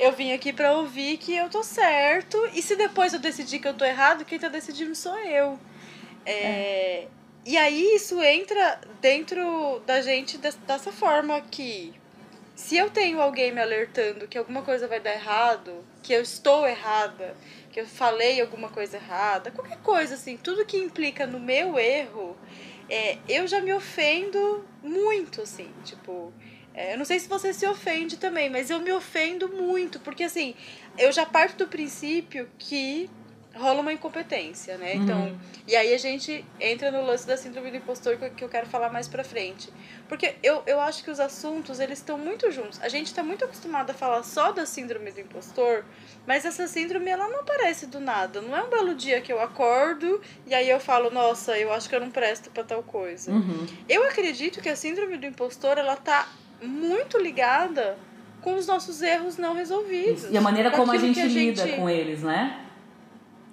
Eu 0.00 0.12
vim 0.12 0.32
aqui 0.32 0.52
para 0.52 0.72
ouvir 0.72 1.18
que 1.18 1.34
eu 1.34 1.48
tô 1.50 1.62
certo. 1.62 2.38
E 2.54 2.62
se 2.62 2.74
depois 2.74 3.12
eu 3.12 3.20
decidir 3.20 3.58
que 3.58 3.68
eu 3.68 3.74
tô 3.74 3.84
errado, 3.84 4.24
quem 4.24 4.38
tá 4.38 4.48
decidindo 4.48 4.94
sou 4.94 5.18
eu. 5.18 5.58
É, 6.24 6.32
é. 6.32 7.08
e 7.46 7.56
aí 7.56 7.94
isso 7.94 8.20
entra 8.22 8.80
dentro 9.00 9.80
da 9.86 10.02
gente 10.02 10.36
dessa 10.38 10.92
forma 10.92 11.40
que 11.40 11.94
se 12.54 12.76
eu 12.76 12.90
tenho 12.90 13.20
alguém 13.22 13.52
me 13.52 13.60
alertando 13.60 14.28
que 14.28 14.36
alguma 14.36 14.60
coisa 14.60 14.86
vai 14.86 15.00
dar 15.00 15.14
errado, 15.14 15.82
que 16.02 16.12
eu 16.12 16.20
estou 16.20 16.66
errada, 16.68 17.34
que 17.72 17.80
eu 17.80 17.86
falei 17.86 18.40
alguma 18.40 18.68
coisa 18.68 18.98
errada, 18.98 19.50
qualquer 19.50 19.78
coisa 19.78 20.14
assim, 20.14 20.36
tudo 20.36 20.66
que 20.66 20.76
implica 20.76 21.26
no 21.26 21.40
meu 21.40 21.78
erro, 21.78 22.36
é, 22.88 23.16
eu 23.28 23.46
já 23.46 23.60
me 23.60 23.72
ofendo 23.72 24.64
muito, 24.82 25.42
assim, 25.42 25.70
tipo. 25.84 26.32
É, 26.74 26.94
eu 26.94 26.98
não 26.98 27.04
sei 27.04 27.18
se 27.18 27.28
você 27.28 27.52
se 27.52 27.66
ofende 27.66 28.16
também, 28.16 28.48
mas 28.48 28.70
eu 28.70 28.80
me 28.80 28.92
ofendo 28.92 29.48
muito, 29.48 29.98
porque 30.00 30.24
assim, 30.24 30.54
eu 30.96 31.10
já 31.10 31.26
parto 31.26 31.64
do 31.64 31.68
princípio 31.68 32.48
que 32.58 33.10
rola 33.54 33.80
uma 33.80 33.92
incompetência, 33.92 34.78
né? 34.78 34.94
Uhum. 34.94 35.02
Então, 35.02 35.40
e 35.66 35.74
aí 35.74 35.92
a 35.92 35.98
gente 35.98 36.44
entra 36.60 36.90
no 36.90 37.04
lance 37.04 37.26
da 37.26 37.36
síndrome 37.36 37.70
do 37.70 37.76
impostor 37.78 38.16
que 38.16 38.44
eu 38.44 38.48
quero 38.48 38.66
falar 38.66 38.90
mais 38.90 39.08
pra 39.08 39.24
frente. 39.24 39.72
Porque 40.08 40.36
eu, 40.42 40.62
eu 40.66 40.80
acho 40.80 41.02
que 41.02 41.10
os 41.10 41.18
assuntos, 41.18 41.80
eles 41.80 41.98
estão 41.98 42.16
muito 42.16 42.50
juntos. 42.50 42.80
A 42.80 42.88
gente 42.88 43.12
tá 43.12 43.22
muito 43.22 43.44
acostumado 43.44 43.90
a 43.90 43.94
falar 43.94 44.22
só 44.22 44.52
da 44.52 44.64
síndrome 44.64 45.10
do 45.10 45.20
impostor, 45.20 45.84
mas 46.26 46.44
essa 46.44 46.66
síndrome, 46.68 47.10
ela 47.10 47.28
não 47.28 47.40
aparece 47.40 47.86
do 47.86 48.00
nada. 48.00 48.40
Não 48.40 48.56
é 48.56 48.62
um 48.62 48.70
belo 48.70 48.94
dia 48.94 49.20
que 49.20 49.32
eu 49.32 49.40
acordo 49.40 50.20
e 50.46 50.54
aí 50.54 50.70
eu 50.70 50.78
falo, 50.78 51.10
nossa, 51.10 51.58
eu 51.58 51.72
acho 51.72 51.88
que 51.88 51.94
eu 51.94 52.00
não 52.00 52.10
presto 52.10 52.50
pra 52.50 52.62
tal 52.62 52.82
coisa. 52.82 53.32
Uhum. 53.32 53.66
Eu 53.88 54.04
acredito 54.04 54.60
que 54.60 54.68
a 54.68 54.76
síndrome 54.76 55.16
do 55.16 55.26
impostor, 55.26 55.76
ela 55.76 55.96
tá 55.96 56.28
muito 56.62 57.18
ligada 57.18 57.98
com 58.40 58.54
os 58.54 58.66
nossos 58.66 59.02
erros 59.02 59.36
não 59.36 59.54
resolvidos. 59.54 60.24
E 60.30 60.36
a 60.36 60.40
maneira 60.40 60.70
como 60.70 60.92
a 60.92 60.96
gente, 60.96 61.20
a 61.20 61.28
gente 61.28 61.62
lida 61.62 61.76
com 61.76 61.88
eles, 61.88 62.22
né? 62.22 62.66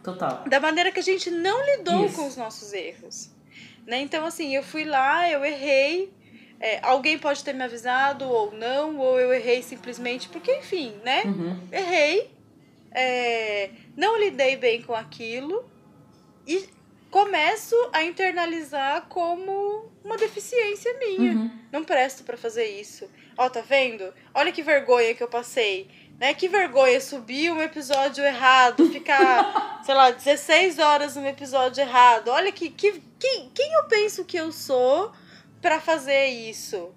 Total. 0.04 0.44
Da 0.48 0.60
maneira 0.60 0.92
que 0.92 1.00
a 1.00 1.04
gente 1.04 1.30
não 1.30 1.66
lidou 1.66 2.06
Isso. 2.06 2.16
com 2.16 2.28
os 2.28 2.38
nossos 2.38 2.72
erros. 2.72 3.30
Né? 3.86 4.00
Então, 4.02 4.26
assim, 4.26 4.56
eu 4.56 4.64
fui 4.64 4.86
lá, 4.86 5.30
eu 5.30 5.44
errei. 5.44 6.14
É, 6.60 6.80
alguém 6.82 7.18
pode 7.20 7.44
ter 7.44 7.54
me 7.54 7.64
avisado 7.64 8.26
ou 8.26 8.52
não, 8.54 8.98
ou 8.98 9.20
eu 9.20 9.34
errei 9.34 9.62
simplesmente 9.62 10.28
porque, 10.30 10.56
enfim, 10.56 10.94
né? 11.04 11.24
Uhum. 11.26 11.60
Errei, 11.72 12.32
é, 12.92 13.70
não 13.96 14.20
lidei 14.20 14.56
bem 14.56 14.82
com 14.82 14.96
aquilo 14.96 15.70
e 16.48 16.68
começo 17.18 17.76
a 17.94 18.04
internalizar 18.04 19.08
como 19.10 19.92
uma 20.04 20.18
deficiência 20.18 20.94
minha. 21.00 21.32
Uhum. 21.32 21.52
Não 21.72 21.84
presto 21.84 22.24
para 22.24 22.38
fazer 22.38 22.66
isso. 22.80 23.10
Ó, 23.36 23.50
tá 23.50 23.62
vendo? 23.62 24.14
Olha 24.36 24.52
que 24.52 24.62
vergonha 24.62 25.16
que 25.16 25.24
eu 25.24 25.28
passei. 25.28 25.90
Né? 26.20 26.36
Que 26.36 26.48
vergonha 26.48 27.02
subir 27.02 27.52
um 27.52 27.60
episódio 27.60 28.24
errado, 28.24 28.88
ficar, 28.92 29.82
sei 29.84 29.96
lá, 29.96 30.12
16 30.12 30.78
horas 30.78 31.16
no 31.16 31.26
episódio 31.26 31.82
errado. 31.82 32.28
Olha 32.28 32.52
que, 32.52 32.70
que, 32.70 33.02
que 33.18 33.50
quem 33.52 33.74
eu 33.74 33.86
penso 33.86 34.24
que 34.24 34.38
eu 34.38 34.52
sou 34.52 35.12
para 35.60 35.82
fazer 35.82 36.28
isso? 36.28 36.94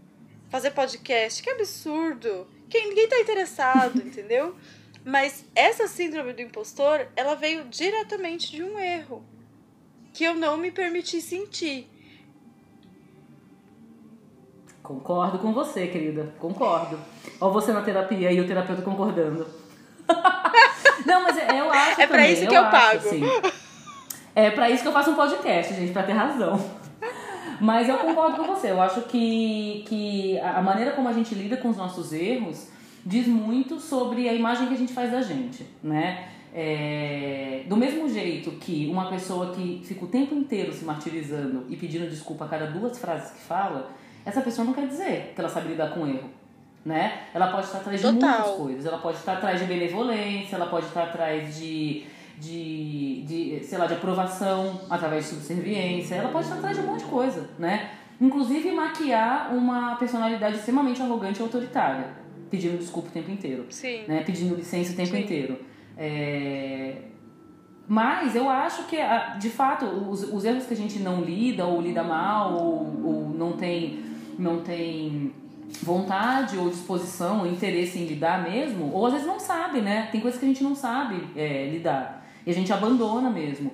Fazer 0.51 0.73
podcast, 0.73 1.43
que 1.43 1.49
absurdo. 1.49 2.47
Quem, 2.69 2.91
ninguém 2.91 3.09
tá 3.09 3.19
interessado, 3.19 3.97
entendeu? 4.05 4.55
Mas 5.03 5.47
essa 5.55 5.89
síndrome 5.89 6.35
do 6.35 6.43
impostor, 6.43 7.09
ela 7.17 7.35
veio 7.35 7.65
diretamente 7.65 8.51
de 8.51 8.63
um 8.63 8.79
erro 8.79 9.25
que 10.21 10.25
eu 10.25 10.35
não 10.35 10.59
me 10.59 10.71
permiti 10.71 11.19
sentir. 11.19 11.89
Concordo 14.83 15.39
com 15.39 15.51
você, 15.51 15.87
querida. 15.87 16.35
Concordo. 16.39 16.99
Olha 17.41 17.53
você 17.55 17.73
na 17.73 17.81
terapia 17.81 18.31
e 18.31 18.39
o 18.39 18.47
terapeuta 18.47 18.83
concordando. 18.83 19.47
não, 21.07 21.23
mas 21.23 21.39
eu 21.39 21.73
acho 21.73 22.03
É 22.03 22.07
pra 22.07 22.29
isso 22.29 22.47
que 22.47 22.55
eu, 22.55 22.63
eu 22.63 22.71
pago. 22.71 22.99
assim. 22.99 23.23
É 24.35 24.51
pra 24.51 24.69
isso 24.69 24.83
que 24.83 24.89
eu 24.89 24.93
faço 24.93 25.13
um 25.13 25.15
podcast, 25.15 25.73
gente, 25.73 25.91
pra 25.91 26.03
ter 26.03 26.13
razão. 26.13 26.63
Mas 27.59 27.89
eu 27.89 27.97
concordo 27.97 28.37
com 28.37 28.45
você. 28.45 28.73
Eu 28.73 28.83
acho 28.83 29.01
que, 29.05 29.87
que 29.89 30.39
a 30.41 30.61
maneira 30.61 30.91
como 30.93 31.09
a 31.09 31.15
gente 31.15 31.35
lida 31.35 31.57
com 31.57 31.71
os 31.71 31.79
nossos 31.79 32.13
erros 32.13 32.69
diz 33.07 33.27
muito 33.27 33.81
sobre 33.81 34.29
a 34.29 34.35
imagem 34.35 34.69
que 34.69 34.75
a 34.75 34.77
gente 34.77 34.93
faz 34.93 35.11
da 35.13 35.23
gente, 35.23 35.67
né? 35.83 36.29
É, 36.53 37.63
do 37.67 37.77
mesmo 37.77 38.09
jeito 38.09 38.51
que 38.53 38.89
uma 38.91 39.09
pessoa 39.09 39.55
que 39.55 39.83
fica 39.85 40.05
o 40.05 40.09
tempo 40.09 40.35
inteiro 40.35 40.73
se 40.73 40.85
martirizando 40.85 41.65
e 41.69 41.77
pedindo 41.77 42.09
desculpa 42.09 42.45
a 42.45 42.49
cada 42.49 42.67
duas 42.67 42.99
frases 42.99 43.31
que 43.31 43.41
fala, 43.41 43.91
essa 44.25 44.41
pessoa 44.41 44.65
não 44.65 44.73
quer 44.73 44.89
dizer 44.89 45.33
que 45.35 45.41
ela 45.41 45.49
sabe 45.49 45.69
lidar 45.69 45.95
com 45.95 46.07
erro. 46.07 46.29
Né? 46.85 47.25
Ela 47.35 47.49
pode 47.49 47.67
estar 47.67 47.79
atrás 47.79 48.01
de 48.01 48.07
muitas 48.07 48.51
coisas. 48.51 48.87
Ela 48.87 48.99
pode 48.99 49.19
estar 49.19 49.35
atrás 49.35 49.61
de 49.61 49.67
benevolência, 49.67 50.57
ela 50.57 50.67
pode 50.67 50.87
estar 50.87 51.05
atrás 51.05 51.57
de, 51.57 52.05
de, 52.39 53.23
de 53.23 53.61
sei 53.65 53.79
lá, 53.79 53.87
de 53.87 53.95
aprovação 53.95 54.81
através 54.89 55.25
de 55.25 55.31
subserviência, 55.31 56.17
ela 56.17 56.31
pode 56.31 56.47
estar 56.47 56.57
atrás 56.57 56.77
de 56.77 56.83
um 56.83 56.87
monte 56.87 57.05
de 57.05 57.11
coisa, 57.11 57.51
né? 57.59 57.91
Inclusive 58.21 58.71
maquiar 58.73 59.55
uma 59.55 59.95
personalidade 59.97 60.57
extremamente 60.57 61.01
arrogante 61.01 61.41
e 61.41 61.43
autoritária, 61.43 62.09
pedindo 62.51 62.79
desculpa 62.79 63.09
o 63.09 63.13
tempo 63.13 63.31
inteiro. 63.31 63.67
Sim. 63.71 64.05
Né? 64.09 64.23
Pedindo 64.25 64.57
licença 64.57 64.93
o 64.93 64.97
tempo 64.97 65.11
Sim. 65.11 65.23
inteiro. 65.23 65.70
É... 66.01 66.95
Mas 67.87 68.35
eu 68.35 68.49
acho 68.49 68.85
que, 68.85 68.97
de 69.39 69.51
fato, 69.51 69.85
os, 69.85 70.23
os 70.23 70.45
erros 70.45 70.65
que 70.65 70.73
a 70.73 70.77
gente 70.77 71.01
não 71.01 71.21
lida, 71.21 71.67
ou 71.67 71.81
lida 71.81 72.03
mal, 72.03 72.55
ou, 72.55 73.03
ou 73.05 73.29
não 73.37 73.53
tem, 73.53 74.03
não 74.39 74.63
tem 74.63 75.35
vontade 75.83 76.57
ou 76.57 76.71
disposição 76.71 77.41
ou 77.41 77.47
interesse 77.47 77.99
em 77.99 78.07
lidar 78.07 78.43
mesmo, 78.43 78.93
ou 78.93 79.07
às 79.07 79.13
vezes 79.13 79.27
não 79.27 79.39
sabe, 79.39 79.81
né? 79.81 80.09
Tem 80.11 80.21
coisas 80.21 80.39
que 80.39 80.47
a 80.47 80.49
gente 80.49 80.63
não 80.63 80.75
sabe 80.75 81.29
é, 81.37 81.69
lidar 81.71 82.25
e 82.47 82.51
a 82.51 82.55
gente 82.55 82.73
abandona 82.73 83.29
mesmo. 83.29 83.73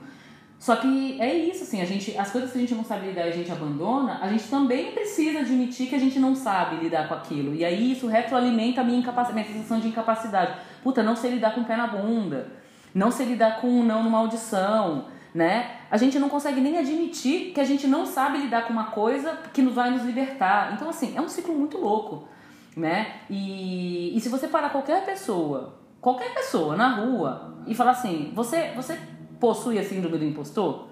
Só 0.59 0.77
que 0.77 1.21
é 1.21 1.35
isso, 1.35 1.65
assim, 1.65 1.83
a 1.83 1.85
gente, 1.85 2.17
as 2.17 2.31
coisas 2.31 2.51
que 2.51 2.57
a 2.57 2.61
gente 2.61 2.75
não 2.75 2.85
sabe 2.85 3.09
lidar 3.09 3.27
e 3.27 3.29
a 3.29 3.33
gente 3.33 3.53
abandona, 3.53 4.19
a 4.23 4.29
gente 4.29 4.45
também 4.45 4.91
precisa 4.93 5.41
admitir 5.41 5.87
que 5.87 5.95
a 5.95 5.99
gente 5.99 6.19
não 6.19 6.35
sabe 6.35 6.77
lidar 6.77 7.09
com 7.09 7.15
aquilo. 7.15 7.55
E 7.55 7.65
aí 7.65 7.93
isso 7.93 8.07
retroalimenta 8.07 8.81
a 8.81 8.85
minha, 8.85 9.01
minha 9.03 9.47
sensação 9.47 9.79
de 9.79 9.89
incapacidade. 9.89 10.59
Puta, 10.87 11.03
não 11.03 11.17
sei 11.17 11.33
lidar 11.33 11.53
com 11.53 11.63
o 11.63 11.65
pé 11.65 11.77
na 11.77 11.89
bunda, 11.89 12.47
não 12.95 13.11
sei 13.11 13.27
lidar 13.27 13.61
com 13.61 13.67
um 13.67 13.83
não 13.83 14.05
numa 14.05 14.19
audição, 14.19 15.07
né? 15.35 15.79
A 15.91 15.97
gente 15.97 16.17
não 16.17 16.29
consegue 16.29 16.61
nem 16.61 16.79
admitir 16.79 17.53
que 17.53 17.61
a 17.61 17.65
gente 17.65 17.89
não 17.89 18.07
sabe 18.07 18.39
lidar 18.39 18.69
com 18.69 18.73
uma 18.73 18.85
coisa 18.93 19.37
que 19.53 19.63
vai 19.63 19.91
nos 19.91 20.05
libertar. 20.05 20.75
Então, 20.75 20.89
assim, 20.89 21.17
é 21.17 21.21
um 21.21 21.29
ciclo 21.29 21.53
muito 21.53 21.77
louco, 21.77 22.29
né? 22.77 23.17
E, 23.29 24.17
e 24.17 24.21
se 24.21 24.29
você 24.29 24.47
parar 24.47 24.71
qualquer 24.71 25.05
pessoa, 25.05 25.77
qualquer 26.01 26.33
pessoa 26.33 26.77
na 26.77 26.95
rua 26.95 27.57
e 27.67 27.75
falar 27.75 27.91
assim, 27.91 28.31
você, 28.33 28.71
você 28.77 28.97
possui 29.41 29.81
a 29.81 29.85
síndrome 29.85 30.19
do 30.19 30.25
impostor? 30.25 30.87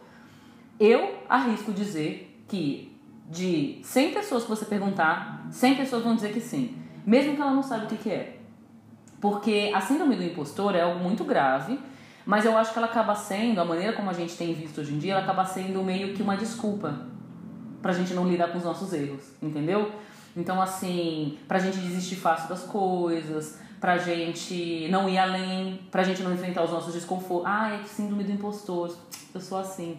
Eu 0.81 1.21
arrisco 1.29 1.71
dizer 1.71 2.43
que 2.49 2.99
de 3.31 3.79
100 3.85 4.13
pessoas 4.13 4.43
que 4.43 4.51
você 4.51 4.65
perguntar, 4.65 5.47
100 5.53 5.77
pessoas 5.77 6.03
vão 6.03 6.17
dizer 6.17 6.33
que 6.33 6.41
sim, 6.41 6.77
mesmo 7.07 7.37
que 7.37 7.41
ela 7.41 7.53
não 7.53 7.63
saiba 7.63 7.85
o 7.85 7.89
que, 7.89 7.97
que 7.97 8.11
é. 8.11 8.41
Porque 9.25 9.73
a 9.75 9.81
síndrome 9.81 10.17
do 10.17 10.23
impostor 10.23 10.77
é 10.77 10.83
algo 10.83 10.99
muito 11.01 11.25
grave 11.25 11.79
mas 12.27 12.45
eu 12.45 12.57
acho 12.57 12.73
que 12.73 12.79
ela 12.79 12.87
acaba 12.87 13.15
sendo, 13.15 13.61
a 13.61 13.65
maneira 13.65 13.93
como 13.93 14.09
a 14.09 14.13
gente 14.13 14.35
tem 14.37 14.55
visto 14.55 14.81
hoje 14.81 14.95
em 14.95 14.99
dia, 14.99 15.13
ela 15.13 15.23
acaba 15.23 15.45
sendo 15.45 15.83
meio 15.83 16.15
que 16.15 16.23
uma 16.23 16.37
desculpa 16.37 16.95
pra 17.83 17.93
gente 17.93 18.15
não 18.15 18.27
lidar 18.27 18.49
com 18.49 18.59
os 18.59 18.65
nossos 18.65 18.93
erros, 18.95 19.23
entendeu? 19.43 19.93
Então, 20.35 20.61
assim, 20.61 21.39
pra 21.47 21.59
gente 21.59 21.77
desistir 21.79 22.17
fácil 22.17 22.49
das 22.49 22.63
coisas, 22.63 23.61
pra 23.79 23.99
gente 23.99 24.89
não 24.91 25.07
ir 25.07 25.19
além, 25.19 25.81
pra 25.91 26.03
gente 26.03 26.23
não 26.23 26.33
enfrentar 26.33 26.65
os 26.65 26.71
nossos 26.71 26.95
desconfortos. 26.95 27.47
Ah, 27.47 27.75
é 27.75 27.85
síndrome 27.85 28.25
do 28.25 28.33
impostor, 28.33 28.97
eu 29.35 29.41
sou 29.41 29.59
assim, 29.59 29.99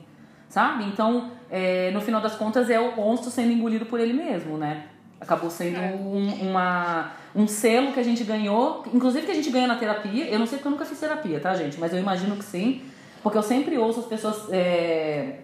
sabe? 0.49 0.83
Então, 0.85 1.31
é, 1.47 1.91
no 1.91 2.01
final 2.01 2.19
das 2.19 2.35
contas, 2.35 2.71
é 2.71 2.79
o 2.79 2.95
monstro 2.95 3.29
sendo 3.29 3.51
engolido 3.51 3.85
por 3.85 3.99
ele 3.99 4.13
mesmo, 4.13 4.57
né? 4.57 4.87
Acabou 5.25 5.49
sendo 5.49 5.77
é. 5.77 5.91
um, 5.91 6.49
uma, 6.49 7.11
um 7.35 7.47
selo 7.47 7.91
que 7.91 7.99
a 7.99 8.03
gente 8.03 8.23
ganhou, 8.23 8.85
inclusive 8.93 9.25
que 9.25 9.31
a 9.31 9.35
gente 9.35 9.49
ganha 9.49 9.67
na 9.67 9.75
terapia. 9.75 10.29
Eu 10.29 10.37
não 10.37 10.45
sei 10.45 10.59
porque 10.59 10.67
eu 10.67 10.71
nunca 10.71 10.85
fiz 10.85 10.99
terapia, 10.99 11.39
tá, 11.39 11.53
gente? 11.55 11.79
Mas 11.79 11.91
eu 11.91 11.99
imagino 11.99 12.35
que 12.37 12.45
sim, 12.45 12.83
porque 13.23 13.37
eu 13.37 13.43
sempre 13.43 13.77
ouço 13.77 14.01
as 14.01 14.05
pessoas 14.05 14.47
é, 14.51 15.39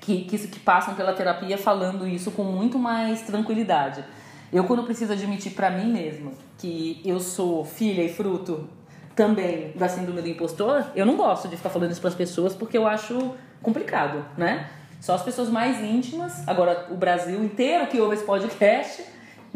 que, 0.00 0.24
que, 0.24 0.38
que 0.38 0.60
passam 0.60 0.94
pela 0.94 1.12
terapia 1.12 1.58
falando 1.58 2.06
isso 2.06 2.30
com 2.30 2.44
muito 2.44 2.78
mais 2.78 3.22
tranquilidade. 3.22 4.04
Eu, 4.52 4.62
quando 4.62 4.84
preciso 4.84 5.12
admitir 5.12 5.52
para 5.52 5.70
mim 5.70 5.92
mesma 5.92 6.30
que 6.56 7.02
eu 7.04 7.18
sou 7.18 7.64
filha 7.64 8.02
e 8.02 8.08
fruto 8.08 8.68
também 9.16 9.72
da 9.74 9.88
síndrome 9.88 10.22
do 10.22 10.28
impostor, 10.28 10.84
eu 10.94 11.04
não 11.04 11.16
gosto 11.16 11.48
de 11.48 11.56
ficar 11.56 11.70
falando 11.70 11.90
isso 11.90 12.00
para 12.00 12.10
as 12.10 12.14
pessoas 12.14 12.54
porque 12.54 12.78
eu 12.78 12.86
acho 12.86 13.34
complicado, 13.60 14.24
né? 14.36 14.70
Só 15.00 15.14
as 15.14 15.22
pessoas 15.22 15.48
mais 15.48 15.82
íntimas, 15.82 16.46
agora 16.48 16.86
o 16.90 16.94
Brasil 16.94 17.42
inteiro 17.44 17.86
que 17.86 18.00
ouve 18.00 18.14
esse 18.14 18.24
podcast, 18.24 19.04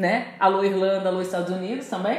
né? 0.00 0.28
Alô 0.40 0.64
Irlanda, 0.64 1.10
alô 1.10 1.20
Estados 1.20 1.54
Unidos 1.54 1.86
também. 1.86 2.18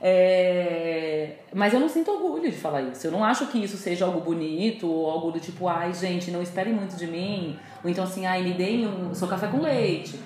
É... 0.00 1.32
Mas 1.52 1.74
eu 1.74 1.80
não 1.80 1.88
sinto 1.88 2.12
orgulho 2.12 2.48
de 2.48 2.56
falar 2.56 2.82
isso. 2.82 3.08
Eu 3.08 3.10
não 3.10 3.24
acho 3.24 3.48
que 3.48 3.58
isso 3.58 3.76
seja 3.76 4.04
algo 4.04 4.20
bonito 4.20 4.88
ou 4.88 5.10
algo 5.10 5.32
do 5.32 5.40
tipo, 5.40 5.66
ai 5.66 5.92
gente, 5.92 6.30
não 6.30 6.40
esperem 6.40 6.72
muito 6.72 6.96
de 6.96 7.08
mim. 7.08 7.58
Ou 7.82 7.90
então 7.90 8.04
assim, 8.04 8.24
ai, 8.24 8.42
me 8.42 8.52
deem 8.52 8.86
um 8.86 9.12
seu 9.12 9.26
café 9.26 9.48
com 9.48 9.60
leite. 9.60 10.16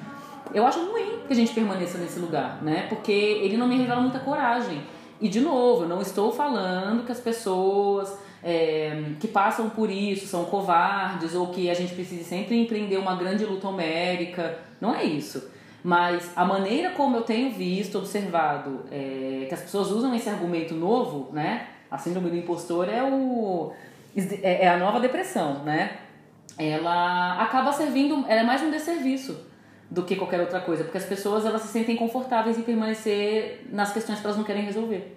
Eu 0.52 0.66
acho 0.66 0.85
ruim 0.85 1.20
que 1.26 1.33
a 1.33 1.37
gente 1.37 1.55
permaneça 1.55 1.96
nesse 1.96 2.18
lugar, 2.18 2.62
né? 2.62 2.85
Porque 2.90 3.11
ele 3.11 3.57
não 3.57 3.66
me 3.66 3.78
revela 3.78 4.02
muita 4.02 4.18
coragem. 4.18 4.83
E 5.18 5.31
de 5.31 5.40
novo, 5.40 5.85
eu 5.85 5.88
não 5.88 6.02
estou 6.02 6.31
falando 6.31 7.07
que 7.07 7.12
as 7.12 7.20
pessoas 7.20 8.18
é, 8.42 9.02
que 9.18 9.28
passam 9.28 9.70
por 9.70 9.88
isso, 9.88 10.26
são 10.26 10.44
covardes, 10.44 11.35
ou 11.35 11.46
que 11.46 11.70
a 11.70 11.74
gente 11.74 11.94
precisa 11.94 12.24
sempre 12.24 12.61
empreender 12.61 12.98
uma 12.98 13.16
grande 13.16 13.46
luta 13.46 13.66
homérica. 13.66 14.59
Não 14.78 14.94
é 14.94 15.05
isso. 15.05 15.50
Mas 15.83 16.31
a 16.37 16.45
maneira 16.45 16.90
como 16.90 17.16
eu 17.16 17.23
tenho 17.23 17.53
visto, 17.53 17.99
observado, 17.99 18.85
é, 18.90 19.47
que 19.49 19.55
as 19.55 19.62
pessoas 19.62 19.90
usam 19.90 20.14
esse 20.14 20.29
argumento 20.29 20.75
novo, 20.75 21.33
né? 21.33 21.66
A 21.90 21.99
síndrome 21.99 22.31
do 22.31 22.37
impostor 22.37 22.88
é, 22.88 23.03
o, 23.03 23.73
é, 24.16 24.64
é 24.64 24.68
a 24.68 24.79
nova 24.79 25.01
depressão, 25.01 25.64
né? 25.64 25.99
Ela 26.57 27.42
acaba 27.42 27.73
servindo, 27.73 28.25
ela 28.29 28.42
é 28.42 28.45
mais 28.45 28.62
um 28.62 28.71
desserviço 28.71 29.45
do 29.90 30.05
que 30.05 30.16
qualquer 30.16 30.40
outra 30.40 30.61
coisa, 30.61 30.85
porque 30.85 30.99
as 30.99 31.05
pessoas 31.05 31.45
elas 31.45 31.62
se 31.62 31.68
sentem 31.68 31.97
confortáveis 31.97 32.57
em 32.59 32.62
permanecer 32.62 33.66
nas 33.71 33.92
questões 33.92 34.21
que 34.21 34.27
elas 34.27 34.37
não 34.37 34.45
querem 34.45 34.62
resolver. 34.62 35.16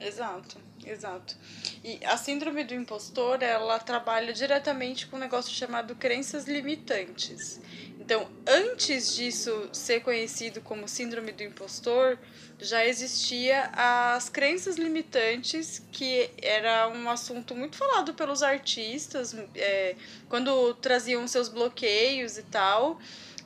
Exato, 0.00 0.58
exato. 0.84 1.36
E 1.84 1.98
a 2.04 2.16
síndrome 2.16 2.64
do 2.64 2.74
impostor, 2.74 3.42
ela 3.42 3.78
trabalha 3.78 4.32
diretamente 4.32 5.06
com 5.06 5.16
um 5.16 5.20
negócio 5.20 5.52
chamado 5.52 5.94
crenças 5.94 6.46
limitantes. 6.46 7.60
Então, 7.98 8.28
antes 8.46 9.14
disso 9.14 9.70
ser 9.72 10.00
conhecido 10.00 10.60
como 10.60 10.88
síndrome 10.88 11.30
do 11.30 11.42
impostor, 11.44 12.18
já 12.58 12.84
existia 12.84 13.70
as 13.74 14.28
crenças 14.28 14.76
limitantes, 14.76 15.80
que 15.92 16.30
era 16.42 16.88
um 16.88 17.08
assunto 17.08 17.54
muito 17.54 17.76
falado 17.76 18.12
pelos 18.14 18.42
artistas, 18.42 19.36
é, 19.54 19.94
quando 20.28 20.74
traziam 20.74 21.26
seus 21.28 21.48
bloqueios 21.48 22.38
e 22.38 22.42
tal. 22.42 22.98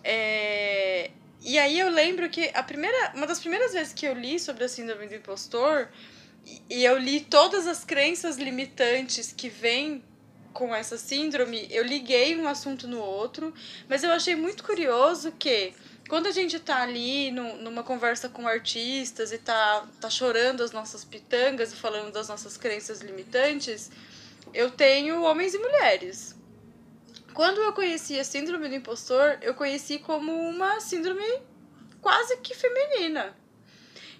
É, 0.02 1.10
e 1.42 1.58
aí 1.58 1.78
eu 1.78 1.90
lembro 1.90 2.28
que 2.28 2.50
a 2.54 2.62
primeira, 2.62 3.12
uma 3.14 3.26
das 3.26 3.38
primeiras 3.38 3.72
vezes 3.72 3.92
que 3.92 4.06
eu 4.06 4.14
li 4.14 4.38
sobre 4.40 4.64
a 4.64 4.68
síndrome 4.68 5.06
do 5.06 5.14
impostor, 5.14 5.88
e 6.70 6.84
eu 6.84 6.96
li 6.98 7.20
todas 7.20 7.66
as 7.66 7.84
crenças 7.84 8.36
limitantes 8.36 9.32
que 9.32 9.48
vêm 9.48 10.02
com 10.52 10.74
essa 10.74 10.96
síndrome, 10.96 11.66
eu 11.70 11.84
liguei 11.84 12.34
um 12.34 12.48
assunto 12.48 12.88
no 12.88 12.98
outro, 12.98 13.52
mas 13.88 14.02
eu 14.02 14.10
achei 14.10 14.34
muito 14.34 14.64
curioso 14.64 15.32
que 15.32 15.74
quando 16.08 16.28
a 16.28 16.30
gente 16.30 16.58
tá 16.58 16.82
ali 16.82 17.30
no, 17.30 17.56
numa 17.56 17.82
conversa 17.82 18.28
com 18.28 18.46
artistas 18.46 19.32
e 19.32 19.38
tá, 19.38 19.86
tá 20.00 20.08
chorando 20.08 20.62
as 20.62 20.70
nossas 20.72 21.04
pitangas 21.04 21.72
e 21.72 21.76
falando 21.76 22.12
das 22.12 22.28
nossas 22.28 22.56
crenças 22.56 23.00
limitantes, 23.00 23.90
eu 24.54 24.70
tenho 24.70 25.22
homens 25.22 25.52
e 25.52 25.58
mulheres. 25.58 26.34
Quando 27.34 27.60
eu 27.60 27.72
conheci 27.72 28.18
a 28.18 28.24
síndrome 28.24 28.68
do 28.68 28.76
impostor, 28.76 29.38
eu 29.42 29.52
conheci 29.52 29.98
como 29.98 30.32
uma 30.32 30.80
síndrome 30.80 31.42
quase 32.00 32.38
que 32.38 32.54
feminina. 32.54 33.36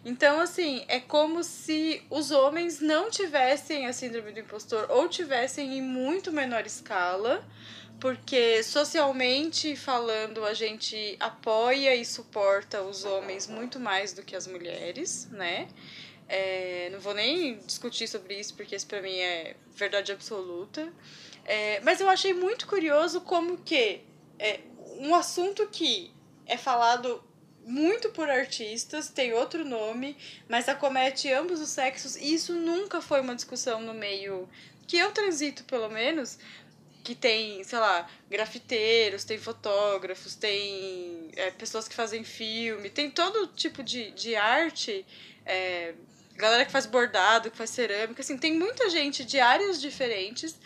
Então, 0.09 0.39
assim, 0.39 0.85
é 0.87 1.01
como 1.01 1.43
se 1.43 2.01
os 2.09 2.31
homens 2.31 2.79
não 2.79 3.11
tivessem 3.11 3.89
a 3.89 3.93
síndrome 3.93 4.31
do 4.31 4.39
impostor 4.39 4.87
ou 4.89 5.09
tivessem 5.09 5.79
em 5.79 5.83
muito 5.83 6.31
menor 6.31 6.65
escala, 6.65 7.45
porque 7.99 8.63
socialmente 8.63 9.75
falando, 9.75 10.45
a 10.45 10.55
gente 10.55 11.17
apoia 11.19 11.93
e 11.97 12.05
suporta 12.05 12.83
os 12.83 13.05
homens 13.05 13.49
muito 13.49 13.81
mais 13.81 14.13
do 14.13 14.23
que 14.23 14.37
as 14.37 14.47
mulheres, 14.47 15.29
né? 15.33 15.67
É, 16.29 16.89
não 16.93 17.01
vou 17.01 17.13
nem 17.13 17.59
discutir 17.67 18.07
sobre 18.07 18.39
isso, 18.39 18.55
porque 18.55 18.77
isso 18.77 18.87
pra 18.87 19.03
mim 19.03 19.19
é 19.19 19.57
verdade 19.75 20.13
absoluta. 20.13 20.89
É, 21.45 21.81
mas 21.81 22.01
eu 22.01 22.09
achei 22.09 22.33
muito 22.33 22.69
curioso 22.69 23.23
como 23.23 23.59
que 23.59 24.03
é, 24.39 24.61
um 25.01 25.17
assunto 25.17 25.67
que 25.67 26.13
é 26.47 26.57
falado 26.57 27.21
muito 27.67 28.11
por 28.11 28.31
artistas, 28.31 29.11
tem 29.11 29.35
outro 29.35 29.65
nome, 29.65 30.17
mas 30.49 30.69
acomete 30.69 31.31
ambos 31.33 31.61
os 31.61 31.69
sexos. 31.69 32.15
E 32.15 32.33
isso 32.33 32.55
nunca 32.55 33.03
foi 33.03 33.21
uma 33.21 33.35
discussão 33.35 33.81
no 33.81 33.93
meio 33.93 34.49
que 34.87 34.97
eu 34.97 35.11
transito, 35.11 35.65
pelo 35.65 35.89
menos, 35.89 36.39
que 37.03 37.15
tem, 37.15 37.65
sei 37.65 37.79
lá, 37.79 38.09
grafiteiros, 38.31 39.25
tem 39.25 39.37
fotógrafos, 39.37 40.37
tem 40.37 41.29
é, 41.35 41.51
pessoas 41.51 41.89
que 41.89 41.95
fazem 41.95 42.23
filme, 42.23 42.89
tem 42.89 43.11
todo 43.11 43.49
tipo 43.49 43.83
de, 43.83 44.13
de 44.13 44.37
arte, 44.37 45.05
é, 45.45 45.95
galera 46.37 46.65
que 46.65 46.71
faz 46.71 46.87
bordado, 46.87 47.51
que 47.51 47.57
faz 47.57 47.71
cerâmica, 47.71 48.23
assim, 48.23 48.39
tem 48.39 48.57
muita 48.57 48.89
gente 48.91 49.25
de 49.25 49.41
áreas 49.41 49.81
diferentes. 49.81 50.57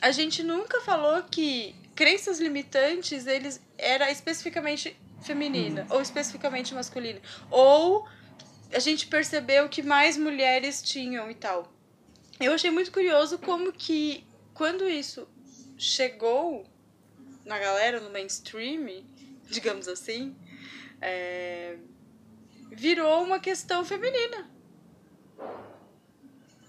A 0.00 0.10
gente 0.10 0.42
nunca 0.42 0.80
falou 0.80 1.22
que 1.24 1.76
crenças 1.94 2.40
limitantes, 2.40 3.26
eles 3.28 3.60
era 3.78 4.10
especificamente 4.10 4.96
feminina, 5.22 5.82
hum. 5.82 5.94
ou 5.94 6.02
especificamente 6.02 6.74
masculina. 6.74 7.20
Ou 7.50 8.06
a 8.72 8.78
gente 8.78 9.06
percebeu 9.06 9.68
que 9.68 9.82
mais 9.82 10.16
mulheres 10.16 10.82
tinham 10.82 11.30
e 11.30 11.34
tal. 11.34 11.72
Eu 12.38 12.52
achei 12.52 12.70
muito 12.70 12.90
curioso 12.90 13.38
como 13.38 13.72
que 13.72 14.24
quando 14.54 14.88
isso 14.88 15.28
chegou 15.76 16.66
na 17.44 17.58
galera, 17.58 18.00
no 18.00 18.10
mainstream, 18.10 19.04
digamos 19.48 19.88
assim, 19.88 20.36
é, 21.00 21.76
virou 22.70 23.22
uma 23.22 23.40
questão 23.40 23.84
feminina. 23.84 24.48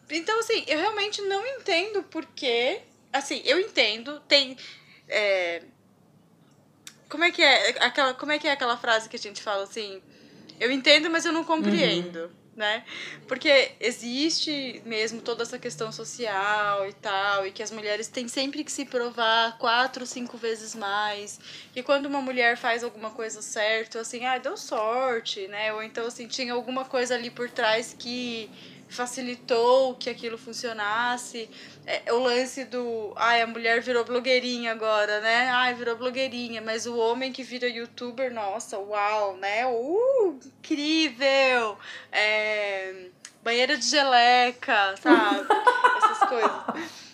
Então, 0.10 0.40
assim, 0.40 0.64
eu 0.68 0.78
realmente 0.78 1.22
não 1.22 1.46
entendo 1.46 2.04
porque. 2.04 2.82
Assim, 3.14 3.42
eu 3.46 3.60
entendo, 3.60 4.20
tem. 4.22 4.58
É, 5.08 5.64
como 7.12 7.26
é 7.26 7.32
que 7.32 7.44
é 7.44 7.76
aquela, 7.84 8.14
como 8.14 8.32
é 8.32 8.40
que 8.40 8.48
é 8.48 8.52
aquela 8.54 8.78
frase 8.78 9.10
que 9.10 9.18
a 9.18 9.20
gente 9.20 9.44
fala 9.44 9.64
assim? 9.64 10.02
Eu 10.58 10.72
entendo, 10.72 11.10
mas 11.10 11.26
eu 11.26 11.34
não 11.34 11.44
compreendo. 11.44 12.20
Uhum. 12.22 12.42
Né? 12.56 12.84
Porque 13.28 13.72
existe 13.80 14.82
mesmo 14.86 15.22
toda 15.22 15.44
essa 15.44 15.58
questão 15.58 15.92
social 15.92 16.88
e 16.88 16.94
tal, 16.94 17.48
e 17.48 17.52
que 17.52 17.64
as 17.64 17.72
mulheres 17.72 18.08
têm 18.08 18.28
sempre 18.28 18.64
que 18.64 18.72
se 18.72 18.86
provar 18.86 19.58
quatro, 19.58 20.06
cinco 20.06 20.38
vezes 20.38 20.76
mais. 20.76 21.40
E 21.76 21.82
quando 21.82 22.08
uma 22.08 22.22
mulher 22.22 22.58
faz 22.58 22.84
alguma 22.84 23.10
coisa 23.10 23.42
certa, 23.42 24.02
assim, 24.02 24.26
ah, 24.26 24.38
deu 24.38 24.58
sorte, 24.58 25.48
né? 25.48 25.74
Ou 25.74 25.82
então, 25.82 26.06
assim, 26.06 26.28
tinha 26.28 26.54
alguma 26.54 26.86
coisa 26.86 27.16
ali 27.16 27.30
por 27.30 27.50
trás 27.50 27.96
que 27.98 28.50
facilitou 28.92 29.96
que 29.96 30.10
aquilo 30.10 30.38
funcionasse. 30.38 31.50
É, 31.86 32.12
o 32.14 32.20
lance 32.20 32.66
do. 32.66 33.14
Ai, 33.16 33.42
a 33.42 33.48
mulher 33.48 33.82
virou 33.82 34.04
blogueirinha 34.04 34.72
agora, 34.72 35.22
né? 35.22 35.50
Ai, 35.50 35.74
virou 35.74 35.96
blogueirinha. 35.96 36.62
Mas 36.62 36.86
o 36.86 36.98
homem 36.98 37.32
que 37.32 37.42
vira 37.42 37.68
youtuber, 37.68 38.32
nossa, 38.34 38.78
uau, 38.78 39.38
né? 39.38 39.66
Uh, 39.66 40.40
incrível! 40.46 41.78
É, 42.12 43.08
banheira 43.44 43.78
de 43.78 43.86
geleca, 43.86 44.96
sabe? 45.02 45.48
Essas 45.98 46.30
coisas. 46.30 47.11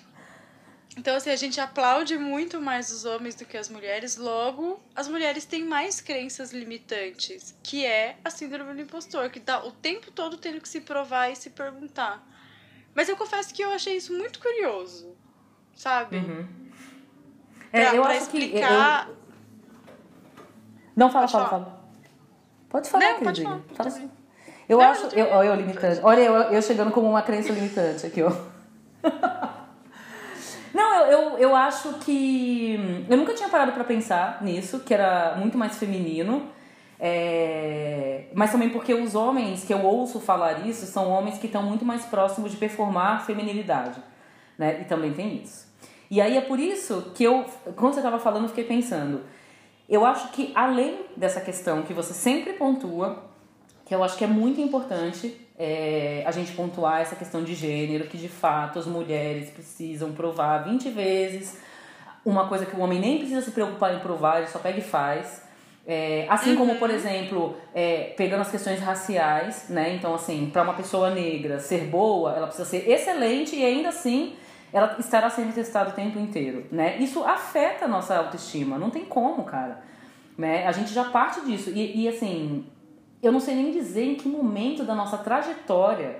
Então, 0.97 1.15
assim, 1.15 1.29
a 1.29 1.35
gente 1.35 1.61
aplaude 1.61 2.17
muito 2.17 2.59
mais 2.59 2.91
os 2.91 3.05
homens 3.05 3.35
do 3.35 3.45
que 3.45 3.55
as 3.55 3.69
mulheres, 3.69 4.17
logo, 4.17 4.79
as 4.95 5.07
mulheres 5.07 5.45
têm 5.45 5.63
mais 5.63 6.01
crenças 6.01 6.51
limitantes, 6.51 7.55
que 7.61 7.85
é 7.85 8.17
a 8.25 8.31
síndrome 8.31 8.73
do 8.73 8.81
impostor, 8.81 9.29
que 9.29 9.39
tá 9.39 9.63
o 9.63 9.71
tempo 9.71 10.09
todo 10.09 10.37
tendo 10.37 10.59
que 10.59 10.67
se 10.67 10.81
provar 10.81 11.29
e 11.29 11.35
se 11.35 11.51
perguntar. 11.51 12.27
Mas 12.95 13.07
eu 13.07 13.15
confesso 13.15 13.53
que 13.53 13.61
eu 13.61 13.69
achei 13.69 13.95
isso 13.95 14.11
muito 14.11 14.39
curioso, 14.39 15.15
sabe? 15.75 16.17
Uhum. 16.17 16.47
É, 17.71 17.85
pra, 17.85 17.95
eu 17.95 18.01
pra 18.01 18.11
acho 18.13 18.21
explicar... 18.23 19.05
que. 19.05 19.11
Eu... 19.11 19.17
Não, 20.95 21.11
fala, 21.11 21.27
fala, 21.27 21.47
fala. 21.47 21.83
Pode 22.69 22.89
falar, 22.89 23.03
Não, 23.05 23.19
pode 23.19 23.43
falar. 23.43 23.61
Fala 23.75 23.89
assim. 23.89 24.11
Eu 24.67 24.79
Não, 24.79 24.85
acho. 24.85 25.05
Eu, 25.15 25.25
eu, 25.25 25.43
eu 25.43 25.55
limitante. 25.55 25.99
Olha, 26.01 26.21
eu, 26.21 26.33
eu 26.33 26.61
chegando 26.63 26.89
como 26.89 27.07
uma 27.07 27.21
crença 27.21 27.53
limitante 27.53 28.07
aqui, 28.07 28.23
ó. 28.23 28.31
Não, 30.77 30.93
eu, 30.93 31.05
eu, 31.07 31.37
eu 31.39 31.55
acho 31.55 31.93
que. 31.95 33.05
Eu 33.09 33.17
nunca 33.17 33.33
tinha 33.33 33.49
parado 33.49 33.71
para 33.71 33.83
pensar 33.83 34.43
nisso, 34.43 34.81
que 34.81 34.93
era 34.93 35.35
muito 35.35 35.57
mais 35.57 35.75
feminino. 35.75 36.51
É... 36.99 38.25
Mas 38.35 38.51
também 38.51 38.69
porque 38.69 38.93
os 38.93 39.15
homens 39.15 39.63
que 39.63 39.73
eu 39.73 39.83
ouço 39.83 40.19
falar 40.19 40.67
isso 40.67 40.85
são 40.85 41.09
homens 41.09 41.39
que 41.39 41.47
estão 41.47 41.63
muito 41.63 41.83
mais 41.83 42.05
próximos 42.05 42.51
de 42.51 42.57
performar 42.57 43.25
feminilidade. 43.25 43.99
Né? 44.55 44.81
E 44.81 44.85
também 44.85 45.13
tem 45.13 45.41
isso. 45.41 45.67
E 46.11 46.21
aí 46.21 46.37
é 46.37 46.41
por 46.41 46.59
isso 46.59 47.11
que 47.15 47.23
eu, 47.23 47.43
quando 47.75 47.93
você 47.93 47.99
estava 47.99 48.19
falando, 48.19 48.47
fiquei 48.47 48.63
pensando. 48.63 49.21
Eu 49.89 50.05
acho 50.05 50.29
que 50.29 50.51
além 50.53 51.07
dessa 51.15 51.41
questão 51.41 51.81
que 51.81 51.93
você 51.93 52.13
sempre 52.13 52.53
pontua, 52.53 53.23
que 53.83 53.95
eu 53.95 54.03
acho 54.03 54.15
que 54.15 54.23
é 54.23 54.27
muito 54.27 54.61
importante 54.61 55.41
é, 55.57 56.23
a 56.25 56.31
gente 56.31 56.51
pontuar 56.51 57.01
essa 57.01 57.15
questão 57.15 57.43
de 57.43 57.55
gênero, 57.55 58.07
que 58.07 58.17
de 58.17 58.29
fato 58.29 58.77
as 58.77 58.85
mulheres 58.85 59.49
precisam 59.49 60.11
provar 60.11 60.59
20 60.59 60.89
vezes 60.89 61.57
uma 62.23 62.47
coisa 62.47 62.65
que 62.65 62.75
o 62.75 62.79
homem 62.79 62.99
nem 62.99 63.19
precisa 63.19 63.41
se 63.41 63.51
preocupar 63.51 63.95
em 63.95 63.99
provar, 63.99 64.39
ele 64.39 64.47
só 64.47 64.59
pega 64.59 64.79
e 64.79 64.81
faz. 64.81 65.41
É, 65.87 66.25
assim 66.29 66.51
uhum. 66.51 66.57
como, 66.57 66.75
por 66.75 66.89
exemplo, 66.89 67.55
é, 67.73 68.13
pegando 68.17 68.41
as 68.41 68.51
questões 68.51 68.81
raciais, 68.81 69.69
né? 69.69 69.95
Então, 69.95 70.13
assim, 70.13 70.49
para 70.51 70.61
uma 70.61 70.73
pessoa 70.73 71.09
negra 71.09 71.59
ser 71.61 71.85
boa, 71.85 72.33
ela 72.35 72.47
precisa 72.47 72.67
ser 72.67 72.89
excelente 72.89 73.55
e 73.55 73.63
ainda 73.63 73.89
assim 73.89 74.35
ela 74.73 74.97
estará 74.99 75.29
sendo 75.29 75.53
testada 75.53 75.91
o 75.91 75.93
tempo 75.93 76.19
inteiro, 76.19 76.65
né? 76.69 76.97
Isso 76.97 77.23
afeta 77.23 77.85
a 77.85 77.87
nossa 77.87 78.17
autoestima, 78.17 78.77
não 78.77 78.89
tem 78.89 79.05
como, 79.05 79.43
cara. 79.45 79.81
Né? 80.37 80.67
A 80.67 80.73
gente 80.73 80.93
já 80.93 81.05
parte 81.05 81.39
disso. 81.45 81.69
E, 81.69 82.03
e 82.03 82.09
assim, 82.09 82.65
eu 83.21 83.31
não 83.31 83.39
sei 83.39 83.55
nem 83.55 83.71
dizer 83.71 84.03
em 84.03 84.15
que 84.15 84.27
momento 84.27 84.83
da 84.83 84.95
nossa 84.95 85.17
trajetória, 85.17 86.19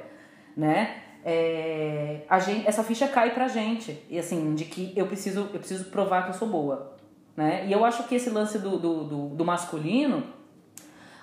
né? 0.55 1.03
é, 1.29 2.21
a 2.29 2.39
gente, 2.39 2.65
essa 2.65 2.81
ficha 2.85 3.05
cai 3.05 3.33
pra 3.33 3.49
gente. 3.49 4.01
E 4.09 4.17
assim, 4.17 4.55
de 4.55 4.63
que 4.63 4.93
eu 4.95 5.07
preciso, 5.07 5.49
eu 5.53 5.59
preciso 5.59 5.83
provar 5.85 6.23
que 6.23 6.29
eu 6.29 6.33
sou 6.33 6.47
boa. 6.47 6.95
Né? 7.35 7.65
E 7.67 7.71
eu 7.73 7.83
acho 7.83 8.03
que 8.07 8.15
esse 8.15 8.29
lance 8.29 8.57
do, 8.57 8.77
do, 8.77 9.03
do, 9.03 9.27
do 9.35 9.45
masculino, 9.45 10.23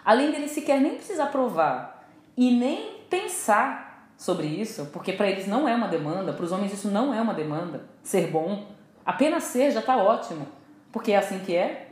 além 0.05 0.31
dele 0.31 0.47
sequer 0.47 0.79
nem 0.79 0.97
precisar 0.97 1.29
provar 1.29 2.07
e 2.37 2.51
nem 2.51 2.99
pensar 3.09 4.13
sobre 4.19 4.47
isso, 4.47 4.91
porque 4.93 5.15
para 5.15 5.27
eles 5.27 5.47
não 5.47 5.67
é 5.67 5.75
uma 5.75 5.89
demanda, 5.89 6.35
para 6.35 6.45
os 6.45 6.53
homens 6.53 6.75
isso 6.75 6.89
não 6.89 7.15
é 7.15 7.21
uma 7.23 7.33
demanda, 7.33 7.87
ser 8.03 8.29
bom, 8.29 8.67
apenas 9.07 9.45
ser 9.45 9.71
já 9.71 9.81
tá 9.81 9.97
ótimo, 9.97 10.47
porque 10.93 11.13
é 11.13 11.17
assim 11.17 11.39
que 11.39 11.57
é. 11.57 11.89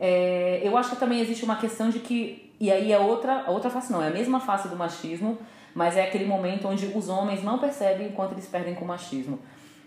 é 0.00 0.60
eu 0.64 0.76
acho 0.76 0.90
que 0.90 0.96
também 0.96 1.20
existe 1.20 1.44
uma 1.44 1.56
questão 1.56 1.90
de 1.90 1.98
que, 1.98 2.51
e 2.62 2.70
aí 2.70 2.92
é 2.92 2.98
outra, 3.00 3.50
outra 3.50 3.68
face, 3.68 3.90
não, 3.92 4.00
é 4.00 4.06
a 4.06 4.10
mesma 4.12 4.38
face 4.38 4.68
do 4.68 4.76
machismo, 4.76 5.36
mas 5.74 5.96
é 5.96 6.04
aquele 6.04 6.24
momento 6.24 6.68
onde 6.68 6.86
os 6.94 7.08
homens 7.08 7.42
não 7.42 7.58
percebem 7.58 8.06
enquanto 8.06 8.34
eles 8.34 8.46
perdem 8.46 8.72
com 8.72 8.84
o 8.84 8.86
machismo. 8.86 9.40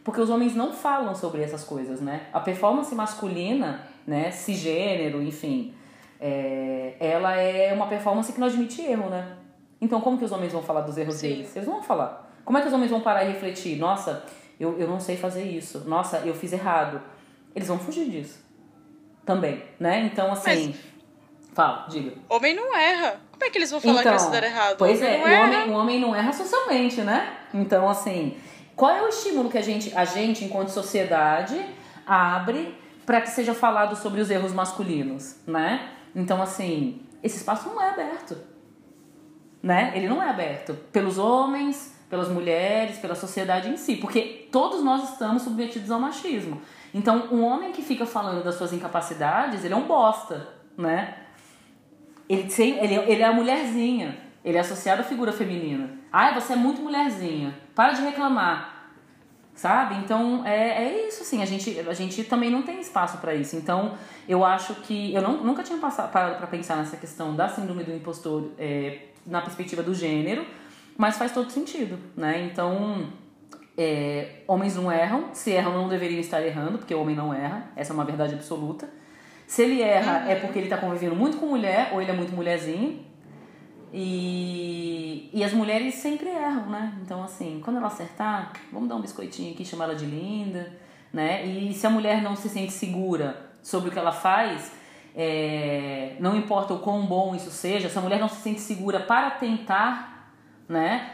Porque 0.04 0.20
os 0.20 0.30
homens 0.30 0.54
não 0.54 0.74
falam 0.74 1.16
sobre 1.16 1.42
essas 1.42 1.64
coisas, 1.64 2.02
né? 2.02 2.24
A 2.34 2.42
performance 2.42 2.94
masculina, 2.94 3.88
né, 4.06 4.30
cisgênero, 4.30 5.24
enfim, 5.24 5.74
é, 6.20 6.98
ela 7.00 7.38
é 7.38 7.74
uma 7.74 7.88
performance 7.88 8.34
que 8.34 8.42
não 8.42 8.48
admite 8.48 8.82
erro, 8.82 9.10
né? 9.10 9.38
Então 9.80 10.02
como 10.02 10.18
que 10.18 10.26
os 10.26 10.34
homens 10.34 10.52
vão 10.52 10.62
falar 10.62 10.82
dos 10.82 10.98
erros 10.98 11.16
Sim. 11.16 11.30
deles? 11.30 11.56
Eles 11.56 11.70
não 11.70 11.76
vão 11.76 11.84
falar. 11.84 12.30
Como 12.44 12.58
é 12.58 12.62
que 12.62 12.68
os 12.68 12.74
homens 12.74 12.92
vão 12.92 13.00
parar 13.00 13.24
e 13.24 13.30
refletir? 13.30 13.78
Nossa, 13.78 14.26
eu, 14.60 14.78
eu 14.78 14.86
não 14.86 15.00
sei 15.00 15.16
fazer 15.16 15.46
isso. 15.46 15.88
Nossa, 15.88 16.18
eu 16.26 16.36
fiz 16.36 16.52
errado. 16.52 17.02
Eles 17.56 17.70
vão 17.70 17.80
fugir 17.80 18.10
disso. 18.10 18.44
Também, 19.26 19.64
né? 19.80 20.02
Então, 20.12 20.30
assim... 20.30 20.76
Fala, 21.56 21.86
diga. 21.88 22.12
Homem 22.30 22.54
não 22.54 22.76
erra. 22.76 23.22
Como 23.32 23.46
é 23.46 23.50
que 23.50 23.58
eles 23.58 23.72
vão 23.72 23.80
falar 23.80 23.94
que 23.94 24.00
Então, 24.02 24.12
eles 24.12 24.28
deram 24.28 24.48
errado? 24.48 24.76
Pois 24.78 25.02
homem 25.02 25.14
é, 25.14 25.18
o 25.18 25.44
homem, 25.44 25.70
o 25.70 25.74
homem 25.74 26.00
não 26.02 26.14
erra 26.14 26.34
socialmente, 26.34 27.00
né? 27.00 27.34
Então, 27.54 27.88
assim, 27.90 28.38
qual 28.76 28.92
é 28.92 29.02
o 29.02 29.08
estímulo 29.08 29.50
que 29.50 29.58
a 29.58 29.62
gente, 29.62 29.96
a 29.96 30.04
gente 30.04 30.44
enquanto 30.44 30.68
sociedade, 30.68 31.66
abre 32.06 32.78
para 33.06 33.22
que 33.22 33.30
seja 33.30 33.54
falado 33.54 33.96
sobre 33.96 34.20
os 34.20 34.30
erros 34.30 34.52
masculinos, 34.52 35.38
né? 35.48 35.92
Então, 36.14 36.42
assim, 36.42 37.02
esse 37.24 37.38
espaço 37.38 37.70
não 37.70 37.82
é 37.82 37.90
aberto, 37.90 38.38
né? 39.64 39.94
Ele 39.96 40.10
não 40.10 40.22
é 40.22 40.30
aberto 40.30 40.74
pelos 40.92 41.18
homens, 41.18 41.96
pelas 42.10 42.28
mulheres, 42.28 42.98
pela 42.98 43.16
sociedade 43.16 43.70
em 43.70 43.78
si, 43.78 43.96
porque 43.96 44.50
todos 44.52 44.84
nós 44.84 45.10
estamos 45.10 45.44
submetidos 45.44 45.90
ao 45.90 46.02
machismo. 46.02 46.62
Então, 46.94 47.30
um 47.32 47.44
homem 47.44 47.72
que 47.72 47.82
fica 47.82 48.06
falando 48.06 48.44
das 48.44 48.56
suas 48.56 48.74
incapacidades, 48.74 49.64
ele 49.64 49.74
é 49.74 49.78
um 49.78 49.88
bosta, 49.88 50.50
né? 50.78 51.25
Ele, 52.28 52.44
tem, 52.44 52.84
ele, 52.84 52.96
ele 52.96 53.22
é 53.22 53.26
a 53.26 53.34
mulherzinha. 53.34 54.18
Ele 54.44 54.58
é 54.58 54.62
associado 54.62 55.02
à 55.02 55.04
figura 55.04 55.32
feminina. 55.32 55.90
Ai, 56.12 56.34
você 56.34 56.54
é 56.54 56.56
muito 56.56 56.82
mulherzinha. 56.82 57.58
Para 57.74 57.94
de 57.94 58.02
reclamar. 58.02 58.92
Sabe? 59.56 59.96
Então, 59.96 60.46
é, 60.46 60.84
é 60.84 61.08
isso, 61.08 61.24
assim. 61.24 61.42
A 61.42 61.46
gente, 61.46 61.80
a 61.80 61.94
gente 61.94 62.24
também 62.26 62.52
não 62.52 62.62
tem 62.62 62.80
espaço 62.80 63.18
para 63.20 63.34
isso. 63.34 63.56
Então, 63.56 63.94
eu 64.28 64.44
acho 64.44 64.76
que... 64.76 65.14
Eu 65.14 65.22
não, 65.22 65.44
nunca 65.44 65.64
tinha 65.64 65.80
passado, 65.80 66.12
parado 66.12 66.38
para 66.38 66.48
pensar 66.48 66.76
nessa 66.76 66.98
questão 66.98 67.36
da 67.36 67.48
síndrome 67.48 67.84
do 67.84 67.94
impostor 67.94 68.52
é, 68.60 69.00
na 69.26 69.42
perspectiva 69.42 69.82
do 69.82 69.94
gênero, 69.94 70.46
mas 70.98 71.18
faz 71.18 71.32
todo 71.32 71.50
sentido, 71.50 71.98
né? 72.16 72.48
Então, 72.52 73.08
é, 73.78 74.44
homens 74.48 74.76
não 74.76 74.92
erram. 74.92 75.30
Se 75.34 75.52
erram, 75.52 75.74
não 75.74 75.90
deveriam 75.90 76.20
estar 76.20 76.42
errando, 76.42 76.78
porque 76.78 76.94
o 76.94 77.02
homem 77.02 77.16
não 77.16 77.34
erra. 77.34 77.72
Essa 77.76 77.94
é 77.94 77.96
uma 77.96 78.06
verdade 78.06 78.34
absoluta. 78.34 78.90
Se 79.48 79.62
ele 79.62 79.82
erra, 79.82 80.30
é 80.30 80.36
porque 80.36 80.58
ele 80.58 80.68
tá 80.68 80.78
convivendo 80.78 81.16
muito 81.16 81.38
com 81.38 81.46
mulher, 81.46 81.90
ou 81.94 82.02
ele 82.02 82.12
é 82.12 82.14
muito 82.14 82.34
mulherzinho. 82.34 83.06
E, 83.94 85.30
e 85.34 85.44
as 85.44 85.54
mulheres 85.54 85.96
sempre 85.96 86.28
erram, 86.28 86.66
né? 86.66 86.94
Então, 87.02 87.24
assim, 87.24 87.62
quando 87.64 87.78
ela 87.78 87.88
acertar, 87.88 88.52
vamos 88.72 88.90
dar 88.90 88.96
um 88.96 89.02
biscoitinho 89.02 89.54
aqui, 89.54 89.64
chamar 89.64 89.86
ela 89.86 89.96
de 89.96 90.06
linda, 90.06 90.76
né? 91.14 91.46
E 91.46 91.74
se 91.74 91.88
a 91.88 91.90
mulher 91.90 92.22
não 92.22 92.36
se 92.36 92.50
sente 92.50 92.74
segura 92.74 93.52
sobre 93.62 93.90
o 93.90 93.92
que 93.92 94.00
ela 94.00 94.12
faz, 94.12 94.72
é, 95.16 96.18
não 96.20 96.36
importa 96.36 96.74
o 96.74 96.80
quão 96.80 97.06
bom 97.06 97.34
isso 97.34 97.50
seja, 97.50 97.88
se 97.88 97.98
a 97.98 98.02
mulher 98.02 98.20
não 98.20 98.28
se 98.28 98.42
sente 98.42 98.60
segura 98.60 99.00
para 99.00 99.32
tentar, 99.32 100.34
né? 100.68 101.12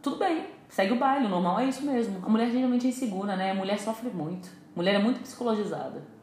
Tudo 0.00 0.16
bem, 0.16 0.46
segue 0.68 0.92
o 0.92 0.96
baile, 0.96 1.26
o 1.26 1.28
normal 1.28 1.60
é 1.60 1.66
isso 1.66 1.84
mesmo. 1.84 2.24
A 2.24 2.28
mulher 2.28 2.50
geralmente 2.50 2.86
é 2.86 2.88
insegura, 2.88 3.36
né? 3.36 3.50
A 3.50 3.54
mulher 3.54 3.78
sofre 3.78 4.08
muito. 4.08 4.48
A 4.48 4.76
mulher 4.76 4.94
é 4.94 4.98
muito 4.98 5.20
psicologizada. 5.20 6.13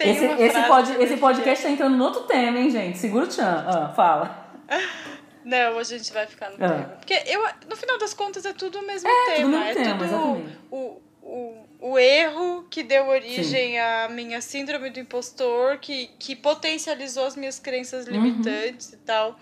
Esse, 0.00 0.24
esse, 0.24 0.62
pod, 0.66 0.90
esse 1.02 1.16
podcast 1.16 1.64
tá 1.64 1.70
entrando 1.70 1.96
no 1.96 2.04
outro 2.04 2.22
tema, 2.24 2.58
hein, 2.58 2.70
gente? 2.70 2.98
Segura 2.98 3.24
o 3.24 3.28
tchan. 3.28 3.64
Ah, 3.66 3.92
fala. 3.94 4.48
Não, 5.44 5.78
a 5.78 5.82
gente 5.82 6.12
vai 6.12 6.26
ficar 6.26 6.50
no 6.50 6.56
Ah. 6.56 6.68
tema. 6.68 6.84
Porque 6.98 7.14
eu, 7.26 7.42
no 7.68 7.76
final 7.76 7.98
das 7.98 8.12
contas 8.12 8.44
é 8.44 8.52
tudo 8.52 8.78
o 8.80 8.86
mesmo 8.86 9.08
É, 9.08 9.24
tema. 9.34 9.36
tudo 9.36 9.48
mesmo 9.50 9.64
é 9.64 9.74
tema, 9.74 9.92
tudo 9.98 10.04
exatamente. 10.04 10.58
o, 10.70 11.02
o, 11.22 11.66
o 11.92 11.98
erro 11.98 12.66
que 12.68 12.82
deu 12.82 13.06
origem 13.06 13.78
à 13.78 14.08
minha 14.10 14.40
síndrome 14.40 14.90
do 14.90 15.00
impostor, 15.00 15.78
que, 15.78 16.08
que 16.18 16.36
potencializou 16.36 17.24
as 17.26 17.34
minhas 17.36 17.58
crenças 17.58 18.06
Uhum. 18.06 18.12
limitantes 18.12 18.92
e 18.92 18.96
tal. 18.98 19.38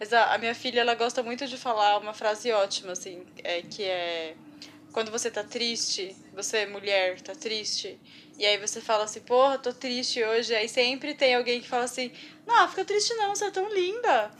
Mas 0.00 0.12
a, 0.12 0.34
a 0.34 0.38
minha 0.38 0.54
filha, 0.54 0.80
ela 0.80 0.94
gosta 0.94 1.22
muito 1.22 1.46
de 1.46 1.56
falar 1.58 1.98
uma 1.98 2.14
frase 2.14 2.50
ótima, 2.52 2.92
assim, 2.92 3.22
é, 3.44 3.62
que 3.62 3.84
é... 3.84 4.34
Quando 4.92 5.10
você 5.10 5.30
tá 5.30 5.42
triste, 5.42 6.14
você, 6.34 6.66
mulher, 6.66 7.18
tá 7.22 7.34
triste, 7.34 7.98
e 8.42 8.46
aí 8.46 8.58
você 8.58 8.80
fala 8.80 9.04
assim, 9.04 9.20
porra, 9.20 9.56
tô 9.56 9.72
triste 9.72 10.20
hoje. 10.20 10.52
Aí 10.52 10.68
sempre 10.68 11.14
tem 11.14 11.36
alguém 11.36 11.60
que 11.60 11.68
fala 11.68 11.84
assim, 11.84 12.10
não, 12.44 12.68
fica 12.68 12.84
triste 12.84 13.14
não, 13.14 13.28
você 13.28 13.44
é 13.44 13.52
tão 13.52 13.72
linda. 13.72 14.32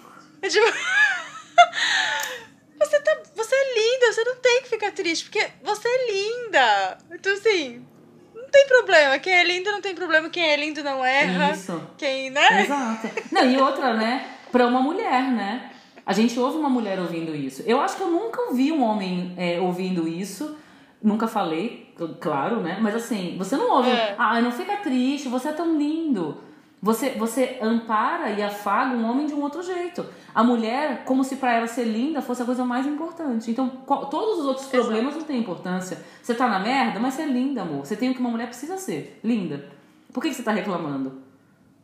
É 0.42 0.48
tipo... 0.48 0.66
você, 2.76 3.00
tá, 3.00 3.16
você 3.32 3.54
é 3.54 3.74
linda, 3.74 4.12
você 4.12 4.24
não 4.24 4.34
tem 4.34 4.62
que 4.62 4.70
ficar 4.70 4.90
triste, 4.90 5.26
porque 5.26 5.48
você 5.62 5.86
é 5.86 6.10
linda. 6.10 6.98
Então, 7.12 7.32
assim, 7.32 7.86
não 8.34 8.48
tem 8.48 8.66
problema. 8.66 9.20
Quem 9.20 9.34
é 9.34 9.44
lindo 9.44 9.70
não 9.70 9.80
tem 9.80 9.94
problema, 9.94 10.28
quem 10.28 10.50
é 10.50 10.56
lindo 10.56 10.82
não 10.82 11.04
erra. 11.04 11.52
Isso. 11.52 11.80
Quem, 11.96 12.28
né? 12.28 12.64
Exato. 12.64 13.08
Não, 13.30 13.48
e 13.48 13.56
outra, 13.56 13.94
né? 13.94 14.36
Pra 14.50 14.66
uma 14.66 14.80
mulher, 14.80 15.30
né? 15.30 15.70
A 16.04 16.12
gente 16.12 16.36
ouve 16.40 16.58
uma 16.58 16.68
mulher 16.68 16.98
ouvindo 16.98 17.36
isso. 17.36 17.62
Eu 17.64 17.80
acho 17.80 17.96
que 17.96 18.02
eu 18.02 18.10
nunca 18.10 18.42
ouvi 18.48 18.72
um 18.72 18.82
homem 18.82 19.32
é, 19.36 19.60
ouvindo 19.60 20.08
isso. 20.08 20.58
Nunca 21.02 21.26
falei, 21.26 21.92
cl- 21.96 22.14
claro, 22.20 22.60
né? 22.60 22.78
Mas 22.80 22.94
assim, 22.94 23.34
você 23.36 23.56
não 23.56 23.70
ouve. 23.76 23.90
É. 23.90 24.14
Ah, 24.18 24.40
não 24.40 24.52
fica 24.52 24.76
triste, 24.76 25.28
você 25.28 25.48
é 25.48 25.52
tão 25.52 25.76
lindo. 25.76 26.38
Você, 26.80 27.10
você 27.10 27.58
ampara 27.62 28.30
e 28.30 28.42
afaga 28.42 28.94
um 28.96 29.08
homem 29.08 29.26
de 29.26 29.34
um 29.34 29.40
outro 29.40 29.62
jeito. 29.62 30.04
A 30.34 30.42
mulher, 30.42 31.04
como 31.04 31.22
se 31.22 31.36
pra 31.36 31.52
ela 31.54 31.66
ser 31.68 31.84
linda 31.84 32.20
fosse 32.20 32.42
a 32.42 32.44
coisa 32.44 32.64
mais 32.64 32.86
importante. 32.86 33.50
Então, 33.50 33.68
qual- 33.86 34.06
todos 34.06 34.40
os 34.40 34.46
outros 34.46 34.66
Exato. 34.66 34.82
problemas 34.84 35.14
não 35.14 35.22
têm 35.22 35.38
importância. 35.38 35.98
Você 36.22 36.34
tá 36.34 36.48
na 36.48 36.58
merda, 36.58 36.98
mas 36.98 37.14
você 37.14 37.22
é 37.22 37.26
linda, 37.26 37.62
amor. 37.62 37.84
Você 37.86 37.94
tem 37.96 38.10
o 38.10 38.14
que 38.14 38.20
uma 38.20 38.30
mulher 38.30 38.46
precisa 38.48 38.76
ser. 38.78 39.18
Linda. 39.22 39.64
Por 40.12 40.20
que, 40.22 40.28
que 40.30 40.34
você 40.34 40.42
tá 40.42 40.50
reclamando? 40.52 41.20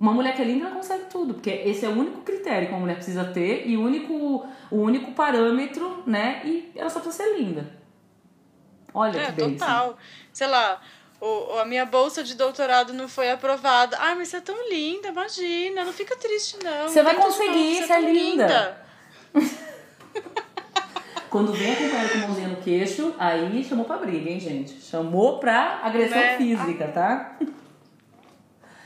Uma 0.01 0.13
mulher 0.13 0.35
que 0.35 0.43
é 0.43 0.45
linda 0.45 0.67
ela 0.67 0.75
consegue 0.77 1.05
tudo, 1.11 1.35
porque 1.35 1.51
esse 1.51 1.85
é 1.85 1.89
o 1.89 1.93
único 1.93 2.21
critério 2.21 2.69
que 2.69 2.73
uma 2.75 2.81
mulher 2.81 2.95
precisa 2.97 3.25
ter 3.25 3.69
e 3.69 3.77
o 3.77 3.83
único, 3.83 4.47
o 4.71 4.77
único 4.77 5.11
parâmetro, 5.13 6.03
né? 6.07 6.41
E 6.45 6.71
ela 6.77 6.89
só 6.91 7.01
precisa 7.01 7.25
ser 7.25 7.37
linda. 7.39 7.78
Olha 8.99 9.19
É, 9.21 9.27
que 9.33 9.41
total. 9.41 9.97
Sei 10.33 10.47
lá, 10.47 10.81
o, 11.21 11.59
a 11.59 11.65
minha 11.65 11.85
bolsa 11.85 12.23
de 12.23 12.35
doutorado 12.35 12.93
não 12.93 13.09
foi 13.09 13.31
aprovada. 13.31 13.97
Ai, 14.01 14.15
mas 14.15 14.29
você 14.29 14.37
é 14.39 14.41
tão 14.41 14.69
linda, 14.69 15.09
imagina, 15.09 15.85
não 15.85 15.93
fica 15.93 16.17
triste, 16.17 16.57
não. 16.63 16.89
Você 16.89 17.03
vai 17.03 17.15
conseguir, 17.15 17.77
você 17.77 17.85
é 17.85 17.87
tão 17.87 18.13
linda. 18.13 18.83
Quando 21.31 21.53
vem 21.53 21.73
a 21.73 21.77
companheira 21.77 22.09
com 22.09 22.19
a 22.19 22.21
mãozinha 22.23 22.49
no 22.49 22.57
queixo, 22.57 23.15
aí 23.19 23.63
chamou 23.63 23.85
pra 23.85 23.99
briga, 23.99 24.31
hein, 24.31 24.41
gente? 24.41 24.81
Chamou 24.81 25.39
pra 25.39 25.81
agressão 25.83 26.17
Né? 26.19 26.37
física, 26.39 26.89
tá? 26.89 27.37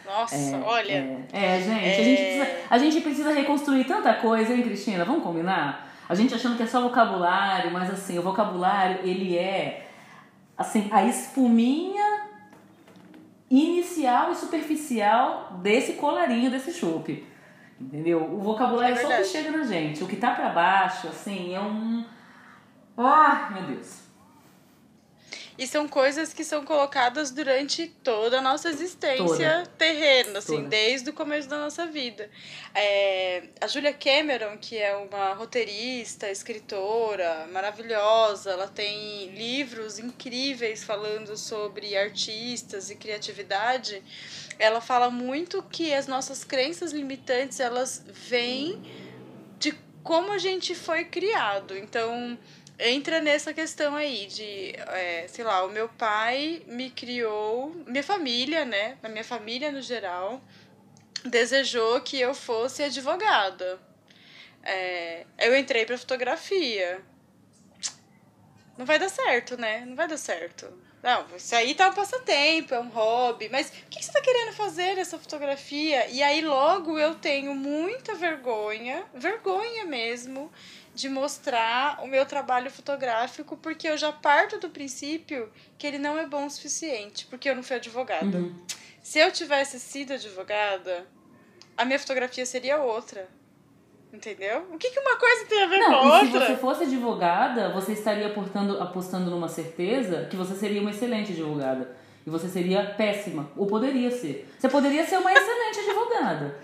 Nossa, 0.05 0.35
É, 0.35 0.61
olha. 0.64 0.92
É, 1.33 1.57
É, 1.57 1.61
gente, 1.61 1.70
A, 1.88 2.03
gente 2.03 2.16
precisa, 2.20 2.57
a 2.70 2.79
gente 2.79 3.01
precisa 3.01 3.33
reconstruir 3.33 3.85
tanta 3.85 4.12
coisa, 4.14 4.53
hein, 4.53 4.62
Cristina? 4.62 5.05
Vamos 5.05 5.22
combinar? 5.22 5.88
A 6.09 6.14
gente 6.14 6.35
achando 6.35 6.57
que 6.57 6.64
é 6.64 6.66
só 6.66 6.81
vocabulário, 6.83 7.70
mas 7.70 7.88
assim, 7.90 8.18
o 8.18 8.22
vocabulário, 8.22 8.98
ele 9.05 9.39
é 9.39 9.82
assim, 10.57 10.88
a 10.90 11.05
espuminha 11.05 12.28
inicial 13.50 14.32
e 14.32 14.34
superficial 14.34 15.59
desse 15.62 15.94
colarinho, 15.94 16.50
desse 16.50 16.72
chope. 16.72 17.26
Entendeu? 17.80 18.22
O 18.22 18.38
vocabulário 18.38 18.96
É 18.96 18.98
é, 18.98 19.03
só 19.03 19.09
o 19.09 19.16
que 19.16 19.24
chega 19.24 19.50
na 19.50 19.64
gente. 19.64 20.05
O 20.05 20.07
que 20.07 20.16
tá 20.16 20.30
pra 20.30 20.50
baixo, 20.50 21.09
assim, 21.09 21.55
é 21.55 21.61
um. 21.61 22.05
Ah, 22.96 23.50
meu 23.53 23.64
Deus. 23.64 24.01
E 25.63 25.67
são 25.69 25.87
coisas 25.87 26.35
que 26.35 26.43
são 26.43 26.65
colocadas 26.65 27.31
durante 27.31 27.87
toda 27.87 28.39
a 28.39 28.43
nossa 28.43 28.69
existência 28.69 29.63
Toda. 29.63 29.67
terrena, 29.79 30.41
assim, 30.41 30.57
Toda. 30.57 30.69
desde 30.69 31.11
o 31.11 31.13
começo 31.13 31.49
da 31.49 31.57
nossa 31.57 31.87
vida. 31.87 32.29
É, 32.75 33.45
a 33.61 33.69
Julia 33.69 33.93
Cameron, 33.93 34.59
que 34.59 34.77
é 34.77 34.93
uma 34.97 35.35
roteirista, 35.35 36.29
escritora 36.29 37.47
maravilhosa, 37.53 38.51
ela 38.51 38.67
tem 38.67 39.27
livros 39.37 40.01
incríveis 40.01 40.83
falando 40.83 41.37
sobre 41.37 41.97
artistas 41.97 42.91
e 42.91 42.97
criatividade. 42.97 44.03
Ela 44.59 44.81
fala 44.81 45.11
muito 45.11 45.63
que 45.63 45.95
as 45.95 46.09
nossas 46.09 46.43
crenças 46.43 46.91
limitantes, 46.93 47.61
elas 47.61 48.05
vêm 48.09 48.83
de 49.61 49.73
como 50.03 50.33
a 50.33 50.39
gente 50.39 50.75
foi 50.75 51.05
criado. 51.05 51.77
Então, 51.77 52.37
entra 52.91 53.20
nessa 53.20 53.55
questão 53.55 53.95
aí 53.95 54.26
de, 54.26 54.74
é, 54.89 55.26
sei 55.28 55.45
lá, 55.45 55.64
o 55.64 55.70
meu 55.70 55.89
pai 55.89 56.62
me 56.66 56.91
criou, 56.91 57.70
minha 57.87 58.03
família, 58.03 58.64
né? 58.64 58.99
Na 59.03 59.09
minha 59.09 59.24
família 59.24 59.70
no 59.70 59.80
geral, 59.80 60.41
desejou 61.24 62.01
que 62.01 62.20
eu 62.20 62.35
fosse 62.35 62.83
advogada. 62.83 63.80
É, 64.62 65.26
eu 65.39 65.57
entrei 65.57 65.87
pra 65.87 65.99
fotografia. 65.99 67.01
Não 68.76 68.87
vai 68.87 68.99
dar 68.99 69.09
certo, 69.09 69.57
né? 69.57 69.85
Não 69.87 69.95
vai 69.95 70.09
dar 70.09 70.16
certo. 70.16 70.72
Não, 71.03 71.26
isso 71.36 71.55
aí 71.57 71.74
tá 71.74 71.88
um 71.88 71.94
passatempo, 71.94 72.74
é 72.74 72.78
um 72.78 72.88
hobby, 72.88 73.48
mas 73.50 73.68
o 73.68 73.90
que 73.90 74.05
você 74.05 74.12
tá 74.12 74.20
querendo 74.20 74.53
fazer 74.53 74.94
nessa 74.94 75.18
fotografia? 75.18 76.07
E 76.09 76.22
aí 76.22 76.40
logo 76.42 76.96
eu 76.96 77.16
tenho 77.16 77.55
muita 77.57 78.14
vergonha, 78.14 79.05
vergonha 79.12 79.84
mesmo, 79.84 80.50
de 80.94 81.09
mostrar 81.09 82.00
o 82.05 82.07
meu 82.07 82.24
trabalho 82.24 82.70
fotográfico, 82.70 83.57
porque 83.57 83.88
eu 83.88 83.96
já 83.96 84.12
parto 84.12 84.59
do 84.59 84.70
princípio 84.70 85.53
que 85.76 85.86
ele 85.88 85.98
não 85.98 86.16
é 86.16 86.26
bom 86.26 86.46
o 86.46 86.50
suficiente, 86.50 87.26
porque 87.26 87.50
eu 87.50 87.57
não 87.57 87.64
fui 87.64 87.76
advogada. 87.76 88.38
Uhum. 88.38 88.64
Se 89.03 89.18
eu 89.18 89.32
tivesse 89.32 89.80
sido 89.80 90.12
advogada, 90.12 91.05
a 91.76 91.84
minha 91.84 91.98
fotografia 91.98 92.46
seria 92.46 92.80
outra. 92.80 93.28
Entendeu? 94.13 94.67
O 94.71 94.77
que, 94.77 94.91
que 94.91 95.01
uma 95.01 95.17
coisa 95.17 95.47
tem 95.47 95.63
a 95.63 95.67
ver 95.67 95.85
com 95.85 95.91
Não, 95.91 96.13
a 96.13 96.23
e 96.23 96.27
se 96.27 96.33
outra? 96.35 96.47
você 96.47 96.57
fosse 96.57 96.85
advogada, 96.85 97.71
você 97.71 97.93
estaria 97.93 98.27
apostando, 98.27 98.83
apostando 98.83 99.31
numa 99.31 99.49
certeza 99.49 100.27
que 100.31 100.37
você 100.37 100.55
seria 100.55 100.81
uma 100.83 100.91
excelente 100.91 101.33
advogada. 101.33 101.97
E 102.27 102.31
você 102.31 102.47
seria 102.47 102.85
péssima. 102.85 103.49
Ou 103.57 103.67
poderia 103.67 104.11
ser. 104.11 104.49
Você 104.59 104.69
poderia 104.69 105.05
ser 105.07 105.17
uma 105.17 105.33
excelente 105.33 105.81
advogada. 105.81 106.57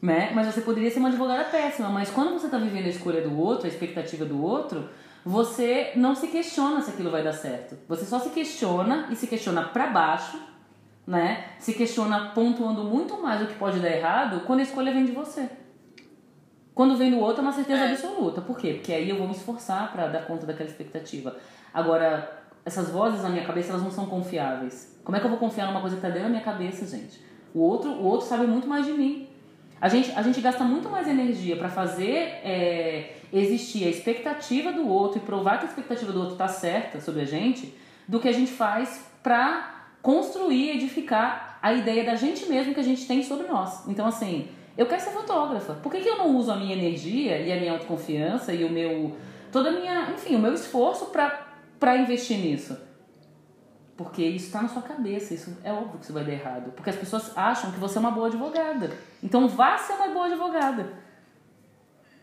Né? 0.00 0.30
Mas 0.34 0.46
você 0.46 0.60
poderia 0.60 0.90
ser 0.90 1.00
uma 1.00 1.08
advogada 1.08 1.44
péssima. 1.44 1.88
Mas 1.88 2.08
quando 2.10 2.32
você 2.32 2.46
está 2.46 2.56
vivendo 2.56 2.86
a 2.86 2.90
escolha 2.90 3.20
do 3.20 3.38
outro, 3.38 3.66
a 3.66 3.68
expectativa 3.68 4.24
do 4.24 4.42
outro, 4.42 4.88
você 5.24 5.92
não 5.96 6.14
se 6.14 6.28
questiona 6.28 6.80
se 6.80 6.90
aquilo 6.90 7.10
vai 7.10 7.22
dar 7.22 7.32
certo. 7.32 7.76
Você 7.88 8.04
só 8.04 8.20
se 8.20 8.30
questiona 8.30 9.08
e 9.10 9.16
se 9.16 9.26
questiona 9.26 9.64
para 9.64 9.88
baixo, 9.88 10.38
né? 11.06 11.46
Se 11.58 11.74
questiona 11.74 12.30
pontuando 12.34 12.84
muito 12.84 13.20
mais 13.20 13.42
o 13.42 13.46
que 13.46 13.54
pode 13.54 13.80
dar 13.80 13.90
errado 13.90 14.42
quando 14.46 14.60
a 14.60 14.62
escolha 14.62 14.92
vem 14.92 15.04
de 15.04 15.12
você. 15.12 15.48
Quando 16.74 16.96
vem 16.96 17.10
do 17.10 17.18
outro 17.18 17.40
é 17.40 17.42
uma 17.42 17.52
certeza 17.52 17.84
É. 17.84 17.90
absoluta. 17.92 18.40
Por 18.40 18.56
quê? 18.56 18.74
Porque 18.74 18.92
aí 18.92 19.08
eu 19.08 19.16
vou 19.16 19.26
me 19.26 19.34
esforçar 19.34 19.92
para 19.92 20.06
dar 20.08 20.24
conta 20.26 20.46
daquela 20.46 20.68
expectativa. 20.68 21.36
Agora, 21.72 22.42
essas 22.64 22.90
vozes 22.90 23.22
na 23.22 23.28
minha 23.28 23.44
cabeça, 23.44 23.70
elas 23.70 23.82
não 23.82 23.90
são 23.90 24.06
confiáveis. 24.06 24.98
Como 25.04 25.16
é 25.16 25.20
que 25.20 25.26
eu 25.26 25.30
vou 25.30 25.38
confiar 25.38 25.66
numa 25.66 25.80
coisa 25.80 25.96
que 25.96 26.02
tá 26.02 26.08
dentro 26.08 26.24
da 26.24 26.28
minha 26.30 26.42
cabeça, 26.42 26.86
gente? 26.86 27.20
O 27.54 27.60
outro, 27.60 27.90
o 27.90 28.04
outro 28.04 28.26
sabe 28.26 28.46
muito 28.46 28.66
mais 28.66 28.86
de 28.86 28.92
mim. 28.92 29.28
A 29.80 29.88
gente, 29.88 30.12
a 30.12 30.22
gente 30.22 30.40
gasta 30.40 30.62
muito 30.64 30.88
mais 30.88 31.08
energia 31.08 31.56
para 31.56 31.68
fazer 31.68 32.14
é, 32.44 33.16
existir 33.32 33.84
a 33.84 33.88
expectativa 33.88 34.72
do 34.72 34.88
outro 34.88 35.18
e 35.18 35.20
provar 35.20 35.58
que 35.58 35.66
a 35.66 35.68
expectativa 35.68 36.12
do 36.12 36.20
outro 36.20 36.36
tá 36.36 36.46
certa 36.48 37.00
sobre 37.00 37.22
a 37.22 37.24
gente 37.24 37.74
do 38.06 38.20
que 38.20 38.28
a 38.28 38.32
gente 38.32 38.52
faz 38.52 39.04
para 39.22 39.86
construir, 40.00 40.70
edificar 40.70 41.58
a 41.60 41.72
ideia 41.72 42.04
da 42.04 42.14
gente 42.14 42.46
mesmo 42.46 42.72
que 42.74 42.80
a 42.80 42.84
gente 42.84 43.06
tem 43.06 43.22
sobre 43.22 43.46
nós. 43.48 43.86
Então, 43.88 44.06
assim, 44.06 44.48
eu 44.76 44.86
quero 44.86 45.00
ser 45.02 45.10
fotógrafa. 45.10 45.74
Por 45.74 45.90
que, 45.92 46.00
que 46.00 46.08
eu 46.08 46.16
não 46.18 46.36
uso 46.36 46.50
a 46.50 46.56
minha 46.56 46.74
energia 46.74 47.38
e 47.38 47.52
a 47.52 47.56
minha 47.56 47.72
autoconfiança 47.72 48.52
e 48.52 48.64
o 48.64 48.70
meu. 48.70 49.16
toda 49.50 49.68
a 49.70 49.72
minha. 49.72 50.10
enfim, 50.12 50.34
o 50.36 50.38
meu 50.38 50.54
esforço 50.54 51.06
pra, 51.06 51.46
pra 51.78 51.96
investir 51.96 52.38
nisso? 52.38 52.76
Porque 53.96 54.22
isso 54.24 54.50
tá 54.50 54.62
na 54.62 54.68
sua 54.68 54.82
cabeça, 54.82 55.34
isso 55.34 55.56
é 55.62 55.72
óbvio 55.72 55.98
que 55.98 56.04
isso 56.04 56.12
vai 56.12 56.24
dar 56.24 56.32
errado. 56.32 56.72
Porque 56.72 56.90
as 56.90 56.96
pessoas 56.96 57.36
acham 57.36 57.70
que 57.70 57.78
você 57.78 57.98
é 57.98 58.00
uma 58.00 58.10
boa 58.10 58.26
advogada. 58.28 58.90
Então 59.22 59.46
vá 59.46 59.76
ser 59.78 59.92
uma 59.92 60.08
boa 60.08 60.26
advogada. 60.26 60.92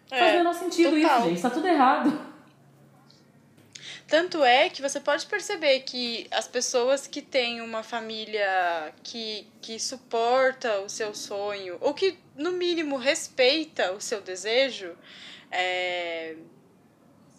Faz 0.09 0.21
o 0.21 0.25
É, 0.25 0.37
menor 0.39 0.53
sentido 0.53 0.99
total. 0.99 1.19
isso, 1.19 1.29
gente. 1.29 1.41
Tá 1.41 1.49
tudo 1.51 1.67
errado. 1.67 2.28
Tanto 4.09 4.43
é 4.43 4.69
que 4.69 4.81
você 4.81 4.99
pode 4.99 5.27
perceber 5.27 5.81
que 5.81 6.27
as 6.31 6.47
pessoas 6.47 7.05
que 7.05 7.21
têm 7.21 7.61
uma 7.61 7.83
família 7.83 8.91
que, 9.03 9.47
que 9.61 9.79
suporta 9.79 10.79
o 10.79 10.89
seu 10.89 11.13
sonho, 11.13 11.77
ou 11.79 11.93
que, 11.93 12.17
no 12.35 12.51
mínimo, 12.51 12.97
respeita 12.97 13.91
o 13.91 14.01
seu 14.01 14.19
desejo, 14.19 14.97
é, 15.51 16.35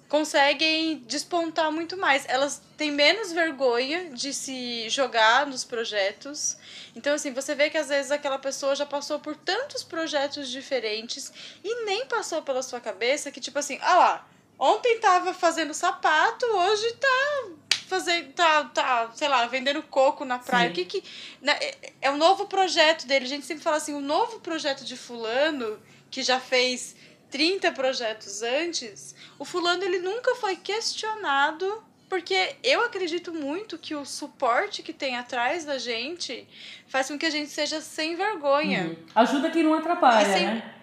conseguem 0.09 0.99
despontar 1.07 1.73
muito 1.73 1.97
mais. 1.97 2.25
Elas 2.29 2.63
têm 2.77 2.93
menos 2.93 3.33
vergonha 3.33 4.11
de 4.11 4.33
se 4.33 4.89
jogar 4.89 5.49
nos 5.49 5.65
projetos. 5.65 6.57
Então, 6.95 7.15
assim, 7.15 7.33
você 7.33 7.53
vê 7.53 7.69
que 7.69 7.79
às 7.79 7.89
vezes 7.89 8.13
aquela 8.13 8.39
pessoa 8.39 8.77
já 8.77 8.87
passou 8.87 9.19
por 9.19 9.35
tantos 9.35 9.83
projetos 9.83 10.49
diferentes 10.49 11.33
e 11.65 11.85
nem 11.85 12.07
passou 12.07 12.43
pela 12.43 12.63
sua 12.63 12.81
cabeça 12.81 13.33
que, 13.33 13.41
tipo 13.41 13.59
assim, 13.59 13.77
ah 13.83 13.97
lá, 13.97 14.30
ontem 14.61 15.01
tava 15.01 15.35
fazendo 15.35 15.75
sapato, 15.75 16.47
hoje 16.47 16.93
tá 16.93 17.45
fazendo, 17.89 18.33
tá, 18.35 18.65
tá, 18.67 19.11
sei 19.15 19.27
lá, 19.27 19.45
vendendo 19.47 19.83
coco 19.83 20.25
na 20.25 20.39
praia. 20.39 20.67
Sim. 20.67 20.73
O 20.73 20.75
que 20.75 20.85
que. 20.85 21.05
na- 21.43 21.55
é, 21.55 21.75
é 22.03 22.11
o 22.11 22.17
novo 22.17 22.47
projeto 22.47 23.07
dele. 23.07 23.25
A 23.25 23.29
gente 23.29 23.45
sempre 23.47 23.65
fala 23.65 23.79
assim, 23.79 23.95
o 23.95 24.01
novo 24.01 24.39
projeto 24.41 24.85
de 24.85 24.97
fulano, 24.97 25.81
que 26.11 26.23
já 26.23 26.39
fez 26.39 26.95
30 27.31 27.73
projetos 27.73 28.43
antes, 28.43 29.15
o 29.39 29.45
fulano 29.45 29.83
ele 29.83 29.99
nunca 29.99 30.35
foi 30.37 30.55
questionado. 30.57 31.83
Porque 32.09 32.57
eu 32.65 32.85
acredito 32.85 33.33
muito 33.33 33.79
que 33.79 33.95
o 33.95 34.05
suporte 34.05 34.83
que 34.83 34.93
tem 34.93 35.17
atrás 35.17 35.65
da 35.65 35.79
gente 35.79 36.45
faz 36.89 37.07
com 37.07 37.17
que 37.17 37.25
a 37.25 37.31
gente 37.31 37.49
seja 37.53 37.81
sem 37.81 38.17
vergonha. 38.17 38.87
Uhum. 38.87 38.97
Ajuda 39.15 39.49
quem 39.49 39.63
não 39.63 39.75
atrapalha, 39.75 40.27
sem- 40.27 40.45
né? 40.45 40.75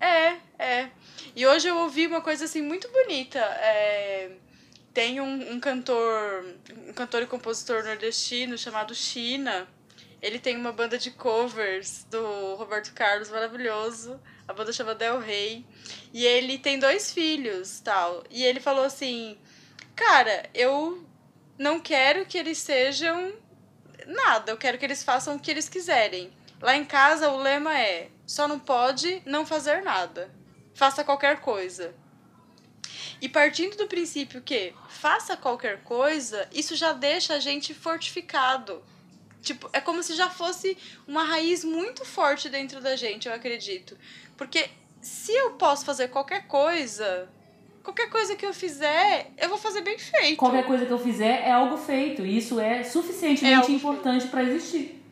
É, 0.00 0.36
é. 0.58 0.88
E 1.34 1.46
hoje 1.46 1.68
eu 1.68 1.76
ouvi 1.78 2.06
uma 2.06 2.20
coisa 2.20 2.44
assim 2.44 2.62
muito 2.62 2.88
bonita. 2.90 3.38
É, 3.38 4.30
tem 4.92 5.20
um, 5.20 5.52
um 5.52 5.60
cantor, 5.60 6.44
um 6.88 6.92
cantor 6.92 7.22
e 7.22 7.26
compositor 7.26 7.84
nordestino 7.84 8.56
chamado 8.56 8.94
China. 8.94 9.68
Ele 10.22 10.38
tem 10.38 10.56
uma 10.56 10.72
banda 10.72 10.98
de 10.98 11.10
covers 11.10 12.04
do 12.10 12.54
Roberto 12.54 12.92
Carlos 12.94 13.28
maravilhoso. 13.28 14.20
A 14.48 14.52
banda 14.52 14.72
chama 14.72 14.94
Del 14.94 15.20
Rey. 15.20 15.66
E 16.12 16.24
ele 16.24 16.58
tem 16.58 16.78
dois 16.78 17.12
filhos, 17.12 17.80
tal. 17.80 18.24
E 18.30 18.42
ele 18.42 18.60
falou 18.60 18.84
assim: 18.84 19.36
"Cara, 19.94 20.48
eu 20.54 21.06
não 21.58 21.80
quero 21.80 22.26
que 22.26 22.38
eles 22.38 22.58
sejam 22.58 23.34
nada, 24.06 24.52
eu 24.52 24.56
quero 24.56 24.78
que 24.78 24.84
eles 24.84 25.02
façam 25.02 25.36
o 25.36 25.38
que 25.38 25.50
eles 25.50 25.68
quiserem. 25.68 26.32
Lá 26.60 26.76
em 26.76 26.84
casa 26.84 27.30
o 27.30 27.36
lema 27.36 27.78
é: 27.78 28.08
só 28.26 28.48
não 28.48 28.58
pode 28.58 29.22
não 29.26 29.44
fazer 29.44 29.82
nada. 29.82 30.30
Faça 30.76 31.02
qualquer 31.02 31.40
coisa. 31.40 31.94
E 33.18 33.30
partindo 33.30 33.78
do 33.78 33.86
princípio 33.86 34.42
que 34.42 34.74
faça 34.90 35.34
qualquer 35.34 35.82
coisa, 35.82 36.46
isso 36.52 36.76
já 36.76 36.92
deixa 36.92 37.32
a 37.32 37.38
gente 37.40 37.72
fortificado. 37.72 38.84
Tipo, 39.40 39.70
é 39.72 39.80
como 39.80 40.02
se 40.02 40.14
já 40.14 40.28
fosse 40.28 40.76
uma 41.08 41.24
raiz 41.24 41.64
muito 41.64 42.04
forte 42.04 42.50
dentro 42.50 42.78
da 42.82 42.94
gente, 42.94 43.26
eu 43.26 43.32
acredito. 43.32 43.96
Porque 44.36 44.68
se 45.00 45.32
eu 45.32 45.52
posso 45.52 45.82
fazer 45.82 46.08
qualquer 46.08 46.46
coisa, 46.46 47.26
qualquer 47.82 48.10
coisa 48.10 48.36
que 48.36 48.44
eu 48.44 48.52
fizer, 48.52 49.32
eu 49.38 49.48
vou 49.48 49.56
fazer 49.56 49.80
bem 49.80 49.98
feito. 49.98 50.36
Qualquer 50.36 50.66
coisa 50.66 50.84
que 50.84 50.92
eu 50.92 50.98
fizer 50.98 51.40
é 51.42 51.52
algo 51.52 51.78
feito. 51.78 52.20
E 52.20 52.36
isso 52.36 52.60
é 52.60 52.80
É 52.80 52.84
suficientemente 52.84 53.54
algo 53.54 53.72
importante 53.72 54.26
para 54.26 54.42
existir. 54.42 55.02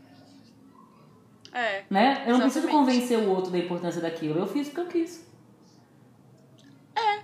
É. 1.54 1.84
Né? 1.88 2.22
Eu 2.26 2.32
não 2.32 2.40
preciso 2.42 2.66
Exatamente. 2.66 2.96
convencer 2.96 3.18
o 3.18 3.30
outro 3.30 3.50
da 3.50 3.56
importância 3.56 4.02
daquilo. 4.02 4.38
Eu 4.38 4.46
fiz 4.46 4.68
o 4.68 4.70
que 4.72 4.80
eu 4.80 4.86
quis. 4.88 5.23
É. 6.96 7.22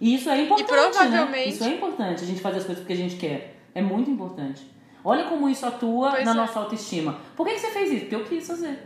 E 0.00 0.14
isso 0.14 0.28
é 0.28 0.42
importante, 0.42 0.70
né? 0.72 0.88
provavelmente- 0.92 1.48
Isso 1.50 1.64
é 1.64 1.68
importante, 1.74 2.22
a 2.24 2.26
gente 2.26 2.40
fazer 2.40 2.58
as 2.58 2.64
coisas 2.64 2.82
porque 2.82 2.92
a 2.92 2.96
gente 2.96 3.16
quer. 3.16 3.60
É 3.74 3.80
muito 3.82 4.10
importante. 4.10 4.70
Olha 5.04 5.24
como 5.28 5.48
isso 5.48 5.66
atua 5.66 6.12
Pois 6.12 6.24
na 6.24 6.30
é. 6.30 6.34
nossa 6.34 6.58
autoestima. 6.58 7.18
Por 7.36 7.46
que, 7.46 7.54
que 7.54 7.60
você 7.60 7.70
fez 7.70 7.90
isso? 7.90 8.00
Porque 8.02 8.14
eu 8.14 8.24
quis 8.24 8.46
fazer. 8.46 8.78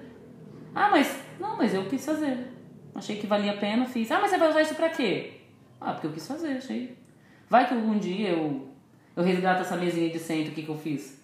Ah, 0.75 0.89
mas... 0.91 1.17
Não, 1.39 1.57
mas 1.57 1.73
eu 1.75 1.85
quis 1.89 2.05
fazer. 2.05 2.49
Achei 2.95 3.17
que 3.17 3.27
valia 3.27 3.53
a 3.53 3.57
pena, 3.57 3.87
fiz. 3.87 4.11
Ah, 4.11 4.19
mas 4.21 4.31
você 4.31 4.39
vai 4.39 4.49
usar 4.51 4.63
isso 4.63 4.75
pra 4.75 4.89
quê? 4.91 5.35
Ah, 5.81 5.93
porque 5.93 6.09
eu 6.09 6.13
quis 6.13 6.27
fazer, 6.27 6.57
achei. 6.57 6.99
Vai 7.49 7.67
que 7.69 7.75
algum 7.75 7.99
dia 7.99 8.31
eu, 8.31 8.69
eu 9.17 9.23
resgato 9.23 9.61
essa 9.61 9.77
mesinha 9.77 10.11
de 10.11 10.19
centro, 10.19 10.51
o 10.51 10.55
que, 10.55 10.63
que 10.63 10.69
eu 10.69 10.77
fiz? 10.79 11.23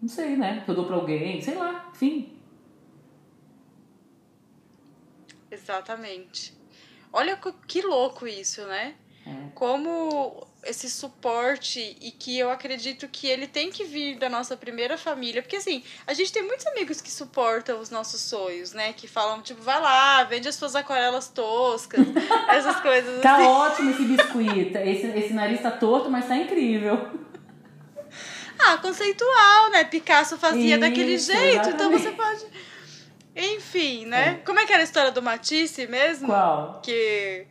Não 0.00 0.08
sei, 0.08 0.36
né? 0.36 0.62
Que 0.64 0.70
eu 0.70 0.74
dou 0.74 0.84
pra 0.86 0.94
alguém, 0.96 1.40
sei 1.40 1.54
lá, 1.56 1.88
enfim. 1.92 2.32
Exatamente. 5.50 6.55
Olha 7.18 7.38
que 7.66 7.80
louco 7.80 8.26
isso, 8.28 8.60
né? 8.66 8.94
É. 9.26 9.30
Como 9.54 10.46
esse 10.62 10.90
suporte 10.90 11.96
e 12.00 12.10
que 12.10 12.38
eu 12.38 12.50
acredito 12.50 13.08
que 13.08 13.26
ele 13.26 13.46
tem 13.46 13.70
que 13.70 13.84
vir 13.84 14.18
da 14.18 14.28
nossa 14.28 14.54
primeira 14.54 14.98
família, 14.98 15.40
porque 15.40 15.56
assim, 15.56 15.82
a 16.06 16.12
gente 16.12 16.30
tem 16.30 16.42
muitos 16.42 16.66
amigos 16.66 17.00
que 17.00 17.10
suportam 17.10 17.80
os 17.80 17.88
nossos 17.88 18.20
sonhos, 18.20 18.74
né? 18.74 18.92
Que 18.92 19.08
falam 19.08 19.40
tipo, 19.40 19.62
vai 19.62 19.80
lá, 19.80 20.24
vende 20.24 20.46
as 20.46 20.56
suas 20.56 20.76
aquarelas 20.76 21.28
toscas, 21.28 22.04
essas 22.50 22.80
coisas 22.80 23.22
Tá 23.22 23.36
assim. 23.36 23.46
ótimo 23.46 23.90
esse 23.92 24.04
biscuit. 24.04 24.72
Esse, 24.76 25.06
esse 25.18 25.32
nariz 25.32 25.62
tá 25.62 25.70
torto, 25.70 26.10
mas 26.10 26.28
tá 26.28 26.36
incrível. 26.36 27.18
Ah, 28.58 28.76
conceitual, 28.76 29.70
né? 29.70 29.84
Picasso 29.84 30.36
fazia 30.36 30.72
Isso, 30.72 30.80
daquele 30.80 31.16
jeito, 31.18 31.68
então 31.70 31.90
exatamente. 31.92 32.02
você 32.02 32.10
pode 32.12 32.46
enfim, 33.36 34.06
né? 34.06 34.40
Como 34.44 34.58
é 34.58 34.66
que 34.66 34.72
era 34.72 34.82
a 34.82 34.84
história 34.84 35.10
do 35.12 35.22
Matisse 35.22 35.86
mesmo? 35.86 36.26
Qual? 36.26 36.80
Que 36.82 37.46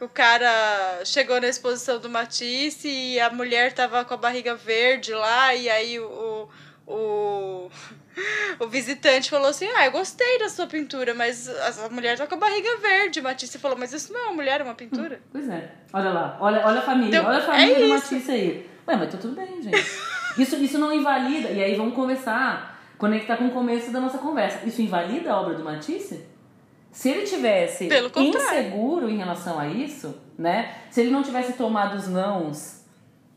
o 0.00 0.08
cara 0.08 1.04
chegou 1.04 1.40
na 1.40 1.46
exposição 1.46 1.98
do 1.98 2.08
Matisse 2.10 2.88
e 2.88 3.20
a 3.20 3.30
mulher 3.30 3.72
tava 3.72 4.04
com 4.04 4.14
a 4.14 4.16
barriga 4.16 4.54
verde 4.54 5.12
lá, 5.12 5.54
e 5.54 5.68
aí 5.68 6.00
o, 6.00 6.48
o, 6.86 7.70
o 8.58 8.66
visitante 8.68 9.30
falou 9.30 9.48
assim: 9.48 9.68
Ah, 9.76 9.86
eu 9.86 9.92
gostei 9.92 10.38
da 10.38 10.48
sua 10.48 10.66
pintura, 10.66 11.14
mas 11.14 11.48
a 11.48 11.88
mulher 11.90 12.16
tá 12.18 12.26
com 12.26 12.34
a 12.34 12.38
barriga 12.38 12.76
verde. 12.78 13.20
Matisse 13.20 13.58
falou: 13.58 13.78
Mas 13.78 13.92
isso 13.92 14.12
não 14.12 14.20
é 14.20 14.24
uma 14.24 14.34
mulher, 14.34 14.60
é 14.60 14.64
uma 14.64 14.74
pintura. 14.74 15.20
Pois 15.30 15.48
é. 15.48 15.70
Olha 15.92 16.10
lá, 16.10 16.36
olha, 16.40 16.66
olha 16.66 16.80
a 16.80 16.82
família, 16.82 17.18
Então, 17.18 17.26
olha 17.28 17.38
a 17.38 17.42
família 17.42 17.76
é 17.76 17.80
do. 17.80 17.88
Matisse 17.88 18.30
aí. 18.30 18.70
Ué, 18.88 18.96
mas 18.96 19.12
tá 19.12 19.18
tudo 19.18 19.34
bem, 19.36 19.62
gente. 19.62 19.78
Isso, 20.38 20.54
isso 20.56 20.78
não 20.78 20.92
invalida. 20.92 21.50
E 21.50 21.62
aí 21.62 21.74
vamos 21.74 21.92
conversar, 21.92 22.79
conectar 23.00 23.38
com 23.38 23.46
o 23.46 23.50
começo 23.50 23.90
da 23.90 23.98
nossa 23.98 24.18
conversa. 24.18 24.68
Isso 24.68 24.82
invalida 24.82 25.32
a 25.32 25.40
obra 25.40 25.54
do 25.54 25.64
Matisse? 25.64 26.28
Se 26.92 27.08
ele 27.08 27.22
tivesse 27.22 27.88
inseguro 28.14 29.08
em 29.08 29.16
relação 29.16 29.58
a 29.58 29.66
isso, 29.66 30.20
né? 30.38 30.74
Se 30.90 31.00
ele 31.00 31.10
não 31.10 31.22
tivesse 31.22 31.54
tomado 31.54 31.96
os 31.96 32.06
nãos, 32.06 32.84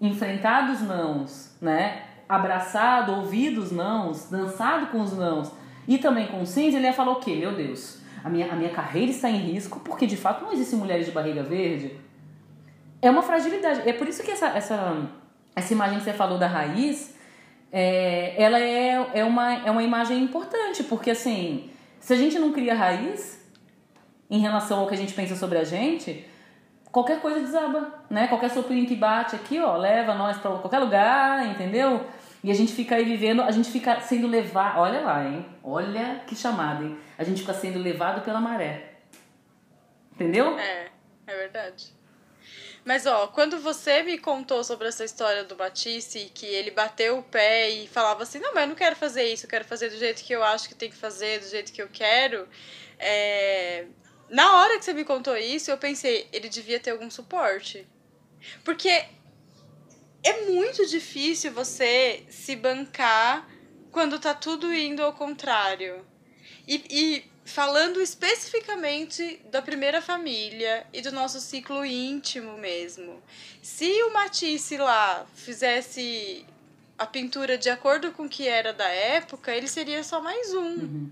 enfrentado 0.01 0.74
os 0.74 0.82
nãos, 0.82 1.55
né? 1.61 2.03
Abraçado, 2.28 3.14
ouvido 3.14 3.61
os 3.61 3.72
nãos, 3.72 4.30
dançado 4.30 4.88
com 4.88 4.99
os 4.99 5.14
nãos 5.14 5.49
e 5.88 5.97
também 5.97 6.28
com 6.28 6.41
os 6.41 6.49
sims, 6.49 6.76
ele 6.76 6.86
ia 6.86 6.93
falar 6.93 7.14
o 7.14 7.20
quê? 7.22 7.36
Meu 7.36 7.55
Deus, 7.55 8.01
a 8.22 8.30
minha, 8.30 8.51
a 8.51 8.55
minha 8.55 8.72
carreira 8.72 9.11
está 9.11 9.30
em 9.30 9.38
risco 9.38 9.80
porque 9.80 10.05
de 10.05 10.18
fato 10.18 10.43
não 10.43 10.51
existem 10.51 10.78
mulheres 10.78 11.05
de 11.05 11.11
barriga 11.14 11.41
verde. 11.41 11.97
É 13.01 13.09
uma 13.09 13.22
fragilidade. 13.22 13.88
É 13.88 13.93
por 13.93 14.09
isso 14.09 14.24
que 14.24 14.32
essa, 14.32 14.47
essa, 14.47 15.07
essa 15.55 15.74
imagem 15.74 15.99
que 15.99 16.03
você 16.03 16.14
falou 16.14 16.38
da 16.38 16.47
raiz, 16.47 17.14
é, 17.76 18.36
ela 18.38 18.59
é, 18.59 19.09
é, 19.15 19.26
uma, 19.26 19.51
é 19.65 19.71
uma 19.71 19.82
imagem 19.82 20.21
importante, 20.21 20.84
porque 20.84 21.09
assim, 21.09 21.71
se 21.99 22.13
a 22.13 22.15
gente 22.15 22.38
não 22.38 22.53
cria 22.53 22.76
raiz 22.76 23.43
em 24.30 24.38
relação 24.38 24.82
ao 24.82 24.88
que 24.88 24.93
a 24.93 24.97
gente 24.97 25.15
pensa 25.15 25.36
sobre 25.36 25.57
a 25.57 25.63
gente, 25.63 26.24
qualquer 26.91 27.19
coisa 27.19 27.39
desaba, 27.39 27.91
né? 28.11 28.28
Qualquer 28.28 28.51
soprinho 28.51 28.86
que 28.86 28.95
bate 28.95 29.36
aqui, 29.36 29.59
ó, 29.59 29.76
leva 29.76 30.13
nós 30.13 30.38
pra 30.38 30.51
qualquer 30.51 30.78
lugar, 30.78 31.47
entendeu? 31.47 32.05
E 32.43 32.51
a 32.51 32.53
gente 32.53 32.74
fica 32.74 32.93
aí 32.93 33.05
vivendo, 33.05 33.41
a 33.41 33.49
gente 33.49 33.71
fica 33.71 33.99
sendo 34.01 34.28
levado, 34.28 34.80
olha 34.80 35.01
lá, 35.01 35.26
hein? 35.26 35.43
Olha 35.63 36.21
que 36.28 36.36
chamada, 36.36 36.84
hein? 36.84 36.95
A 37.17 37.24
gente 37.24 37.41
fica 37.41 37.55
sendo 37.55 37.80
levado 37.80 38.21
pela 38.21 38.39
maré. 38.39 38.97
Entendeu? 40.13 40.59
É, 40.59 40.89
é 41.26 41.36
verdade. 41.36 41.91
Mas 42.86 43.05
ó, 43.05 43.27
quando 43.27 43.59
você 43.59 44.03
me 44.03 44.17
contou 44.17 44.63
sobre 44.63 44.88
essa 44.89 45.05
história 45.05 45.43
do 45.45 45.55
Batiste, 45.55 46.29
que 46.34 46.45
ele 46.45 46.69
bateu 46.71 47.19
o 47.19 47.23
pé 47.23 47.69
e 47.69 47.88
falava 47.88 48.23
assim, 48.23 48.39
não, 48.39 48.53
mas 48.53 48.63
eu 48.63 48.69
não 48.69 48.75
quero 48.75 48.95
fazer 48.95 49.23
isso, 49.31 49.45
eu 49.45 49.49
quero 49.49 49.63
fazer 49.63 49.89
do 49.89 49.97
jeito 49.97 50.23
que 50.23 50.34
eu 50.34 50.43
acho 50.43 50.67
que 50.67 50.75
tem 50.75 50.89
que 50.89 50.95
fazer, 50.95 51.39
do 51.39 51.47
jeito 51.47 51.71
que 51.71 51.81
eu 51.81 51.88
quero. 51.88 52.47
é, 52.99 53.86
Na 54.29 54.57
hora 54.57 54.77
que 54.77 54.84
você 54.84 54.93
me 54.93 55.05
contou 55.05 55.38
isso, 55.38 55.71
eu 55.71 55.77
pensei, 55.77 56.27
ele 56.34 56.49
devia 56.49 56.79
ter 56.79 56.91
algum 56.91 57.09
suporte. 57.09 57.88
Porque 58.65 58.89
é 60.21 60.41
muito 60.49 60.86
difícil 60.86 61.53
você 61.53 62.23
se 62.29 62.55
bancar 62.55 63.47
quando 63.91 64.19
tá 64.19 64.34
tudo 64.34 64.73
indo 64.73 65.01
ao 65.01 65.13
contrário. 65.13 66.05
E, 66.67 66.84
e 66.89 67.32
falando 67.46 68.02
especificamente 68.02 69.39
da 69.52 69.62
primeira 69.62 70.02
família 70.02 70.86
e 70.94 71.02
do 71.02 71.12
nosso 71.12 71.39
ciclo 71.39 71.86
íntimo 71.86 72.58
mesmo. 72.58 73.22
Se 73.62 73.86
o 74.04 74.14
Matisse 74.14 74.78
lá 74.78 75.26
fizesse 75.36 76.46
a 76.98 77.06
pintura 77.06 77.58
de 77.58 77.70
acordo 77.70 78.12
com 78.12 78.24
o 78.24 78.30
que 78.30 78.48
era 78.48 78.72
da 78.72 78.88
época, 78.88 79.52
ele 79.52 79.68
seria 79.68 80.04
só 80.04 80.22
mais 80.22 80.54
um. 80.54 81.10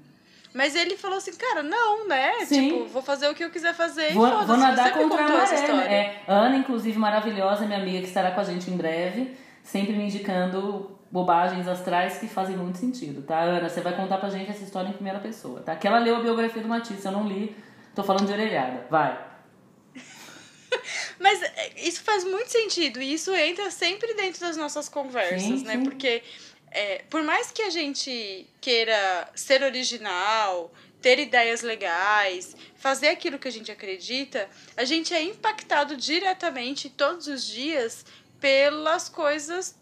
Mas 0.53 0.75
ele 0.75 0.97
falou 0.97 1.17
assim, 1.17 1.33
cara, 1.33 1.63
não, 1.63 2.07
né? 2.07 2.39
Uhum. 2.39 2.45
Sim. 2.45 2.69
Tipo, 2.69 2.85
vou 2.87 3.01
fazer 3.01 3.29
o 3.29 3.33
que 3.35 3.43
eu 3.43 3.49
quiser 3.49 3.73
fazer 3.73 4.13
Vou, 4.13 4.45
vou 4.45 4.57
nadar 4.57 4.93
contra 4.93 5.25
a 5.25 5.27
maré. 5.29 5.43
história. 5.55 5.75
né? 5.75 5.93
É, 5.93 6.23
Ana, 6.27 6.57
inclusive, 6.57 6.97
maravilhosa, 6.99 7.65
minha 7.65 7.79
amiga, 7.79 7.99
que 7.99 8.07
estará 8.07 8.31
com 8.31 8.41
a 8.41 8.43
gente 8.43 8.69
em 8.69 8.75
breve, 8.75 9.35
sempre 9.63 9.93
me 9.93 10.03
indicando 10.03 10.97
bobagens 11.11 11.67
astrais 11.67 12.17
que 12.17 12.27
fazem 12.27 12.55
muito 12.55 12.77
sentido, 12.77 13.21
tá? 13.21 13.41
Ana, 13.41 13.67
você 13.67 13.81
vai 13.81 13.95
contar 13.95 14.17
pra 14.17 14.29
gente 14.29 14.49
essa 14.49 14.63
história 14.63 14.89
em 14.89 14.93
primeira 14.93 15.19
pessoa, 15.19 15.61
tá? 15.61 15.75
Que 15.75 15.87
ela 15.87 15.99
leu 15.99 16.15
a 16.15 16.21
biografia 16.21 16.61
do 16.61 16.67
Matisse, 16.69 17.05
eu 17.05 17.11
não 17.11 17.27
li, 17.27 17.55
tô 17.93 18.03
falando 18.03 18.27
de 18.27 18.33
orelhada. 18.33 18.87
Vai. 18.89 19.27
Mas 21.19 21.41
é, 21.41 21.73
isso 21.75 22.01
faz 22.03 22.23
muito 22.23 22.49
sentido 22.49 23.01
e 23.01 23.13
isso 23.13 23.33
entra 23.35 23.69
sempre 23.69 24.13
dentro 24.13 24.39
das 24.39 24.55
nossas 24.55 24.87
conversas, 24.87 25.41
Sim, 25.41 25.63
né? 25.65 25.73
sim. 25.73 25.83
Porque 25.83 26.23
é, 26.71 27.03
por 27.09 27.21
mais 27.23 27.51
que 27.51 27.61
a 27.61 27.69
gente 27.69 28.47
queira 28.61 29.29
ser 29.35 29.61
original, 29.63 30.71
ter 31.01 31.19
ideias 31.19 31.61
legais, 31.61 32.55
fazer 32.77 33.09
aquilo 33.09 33.37
que 33.37 33.49
a 33.49 33.51
gente 33.51 33.69
acredita, 33.69 34.47
a 34.77 34.85
gente 34.85 35.13
é 35.13 35.21
impactado 35.21 35.97
diretamente 35.97 36.89
todos 36.89 37.27
os 37.27 37.45
dias 37.45 38.05
pelas 38.39 39.09
coisas 39.09 39.75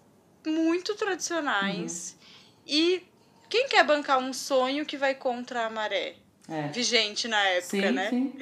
muito 0.45 0.95
tradicionais. 0.95 2.17
E 2.65 3.03
quem 3.49 3.67
quer 3.67 3.83
bancar 3.83 4.19
um 4.19 4.31
sonho 4.33 4.85
que 4.85 4.97
vai 4.97 5.15
contra 5.15 5.65
a 5.65 5.69
maré? 5.69 6.15
É. 6.47 6.67
Vigente 6.69 7.27
na 7.27 7.41
época, 7.49 7.67
Sim, 7.69 7.91
né? 7.91 8.09
sim. 8.09 8.33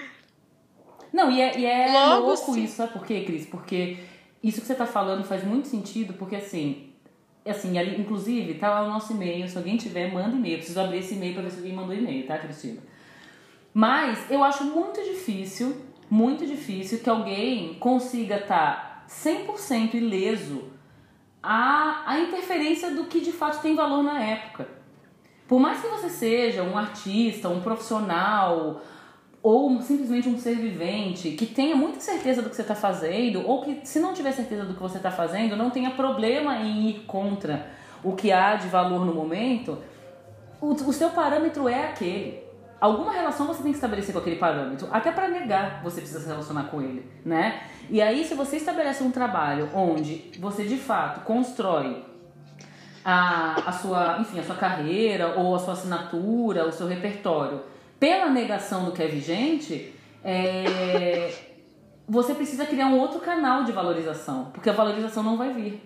Não, 1.12 1.32
e 1.32 1.42
é, 1.42 1.58
e 1.58 1.66
é 1.66 1.92
Logo, 1.92 2.28
louco 2.28 2.54
sim. 2.54 2.64
isso, 2.64 2.76
sabe 2.76 2.94
por 2.94 3.06
quê, 3.06 3.24
Cris? 3.26 3.46
Porque 3.46 3.98
isso 4.44 4.62
que 4.62 4.68
você 4.68 4.76
tá 4.76 4.86
falando 4.86 5.24
faz 5.24 5.44
muito 5.44 5.68
sentido, 5.68 6.14
porque 6.14 6.36
assim, 6.36 6.94
assim, 7.46 7.78
ali, 7.78 8.00
inclusive, 8.00 8.54
tá 8.56 8.70
lá 8.70 8.84
o 8.84 8.90
nosso 8.90 9.14
e-mail, 9.14 9.48
se 9.50 9.58
alguém 9.58 9.78
tiver, 9.78 10.12
manda 10.12 10.36
e-mail. 10.36 10.56
Eu 10.56 10.58
preciso 10.60 10.80
abrir 10.80 11.00
esse 11.00 11.16
e-mail 11.16 11.34
pra 11.34 11.44
ver 11.44 11.52
se 11.52 11.58
alguém 11.58 11.74
mandou 11.74 11.96
e-mail, 11.96 12.26
tá, 12.28 12.38
Cristina? 12.38 12.82
Mas 13.74 14.30
eu 14.30 14.44
acho 14.44 14.64
muito 14.66 15.02
difícil, 15.04 15.82
muito 16.10 16.46
difícil 16.46 17.00
que 17.00 17.10
alguém 17.10 17.76
consiga 17.76 18.38
estar 18.38 19.06
100% 19.10 19.94
ileso 19.96 20.72
a, 21.50 22.04
a 22.06 22.20
interferência 22.20 22.92
do 22.92 23.06
que 23.06 23.22
de 23.22 23.32
fato 23.32 23.62
tem 23.62 23.74
valor 23.74 24.04
na 24.04 24.22
época. 24.22 24.68
Por 25.48 25.62
mais 25.62 25.80
que 25.80 25.88
você 25.88 26.10
seja 26.10 26.62
um 26.62 26.78
artista, 26.78 27.48
um 27.48 27.62
profissional 27.62 28.82
ou 29.42 29.82
simplesmente 29.82 30.28
um 30.28 30.38
ser 30.38 30.56
vivente 30.56 31.32
que 31.32 31.46
tenha 31.46 31.74
muita 31.74 32.02
certeza 32.02 32.42
do 32.42 32.50
que 32.50 32.56
você 32.56 32.64
está 32.64 32.76
fazendo, 32.76 33.48
ou 33.48 33.62
que 33.64 33.80
se 33.86 33.98
não 33.98 34.14
tiver 34.14 34.34
certeza 34.34 34.66
do 34.66 34.74
que 34.74 34.82
você 34.82 34.98
está 34.98 35.10
fazendo, 35.10 35.56
não 35.56 35.70
tenha 35.70 35.92
problema 35.92 36.58
em 36.58 36.90
ir 36.90 37.06
contra 37.06 37.66
o 38.04 38.14
que 38.14 38.30
há 38.30 38.56
de 38.56 38.68
valor 38.68 39.06
no 39.06 39.14
momento, 39.14 39.78
o, 40.60 40.74
o 40.74 40.92
seu 40.92 41.12
parâmetro 41.12 41.70
é 41.70 41.86
aquele. 41.86 42.47
Alguma 42.80 43.12
relação 43.12 43.48
você 43.48 43.64
tem 43.64 43.72
que 43.72 43.78
estabelecer 43.78 44.14
com 44.14 44.20
aquele 44.20 44.36
parâmetro, 44.36 44.88
até 44.92 45.12
para 45.12 45.28
negar 45.28 45.82
você 45.84 46.00
precisa 46.00 46.20
se 46.20 46.28
relacionar 46.28 46.66
com 46.66 46.82
ele, 46.82 47.10
né? 47.26 47.64
E 47.90 48.02
aí 48.02 48.24
se 48.24 48.36
você 48.36 48.58
estabelece 48.58 49.04
um 49.04 49.12
trabalho 49.12 49.70
onde 49.74 50.32
você 50.40 50.64
de 50.64 50.78
fato 50.78 51.22
constrói 51.22 52.06
a, 53.04 53.70
a 53.70 53.72
sua, 53.72 54.20
enfim, 54.20 54.40
a 54.40 54.44
sua 54.44 54.56
carreira 54.56 55.34
ou 55.38 55.56
a 55.56 55.60
sua 55.60 55.74
assinatura, 55.74 56.68
o 56.68 56.72
seu 56.72 56.88
repertório 56.88 57.62
pela 58.00 58.30
negação 58.30 58.86
do 58.86 58.92
que 58.92 59.02
é 59.02 59.08
vigente, 59.08 59.94
é, 60.24 61.34
você 62.08 62.34
precisa 62.34 62.66
criar 62.66 62.88
um 62.88 63.00
outro 63.00 63.20
canal 63.20 63.64
de 63.64 63.72
valorização, 63.72 64.52
porque 64.54 64.70
a 64.70 64.74
valorização 64.74 65.24
não 65.24 65.38
vai 65.38 65.52
vir. 65.52 65.82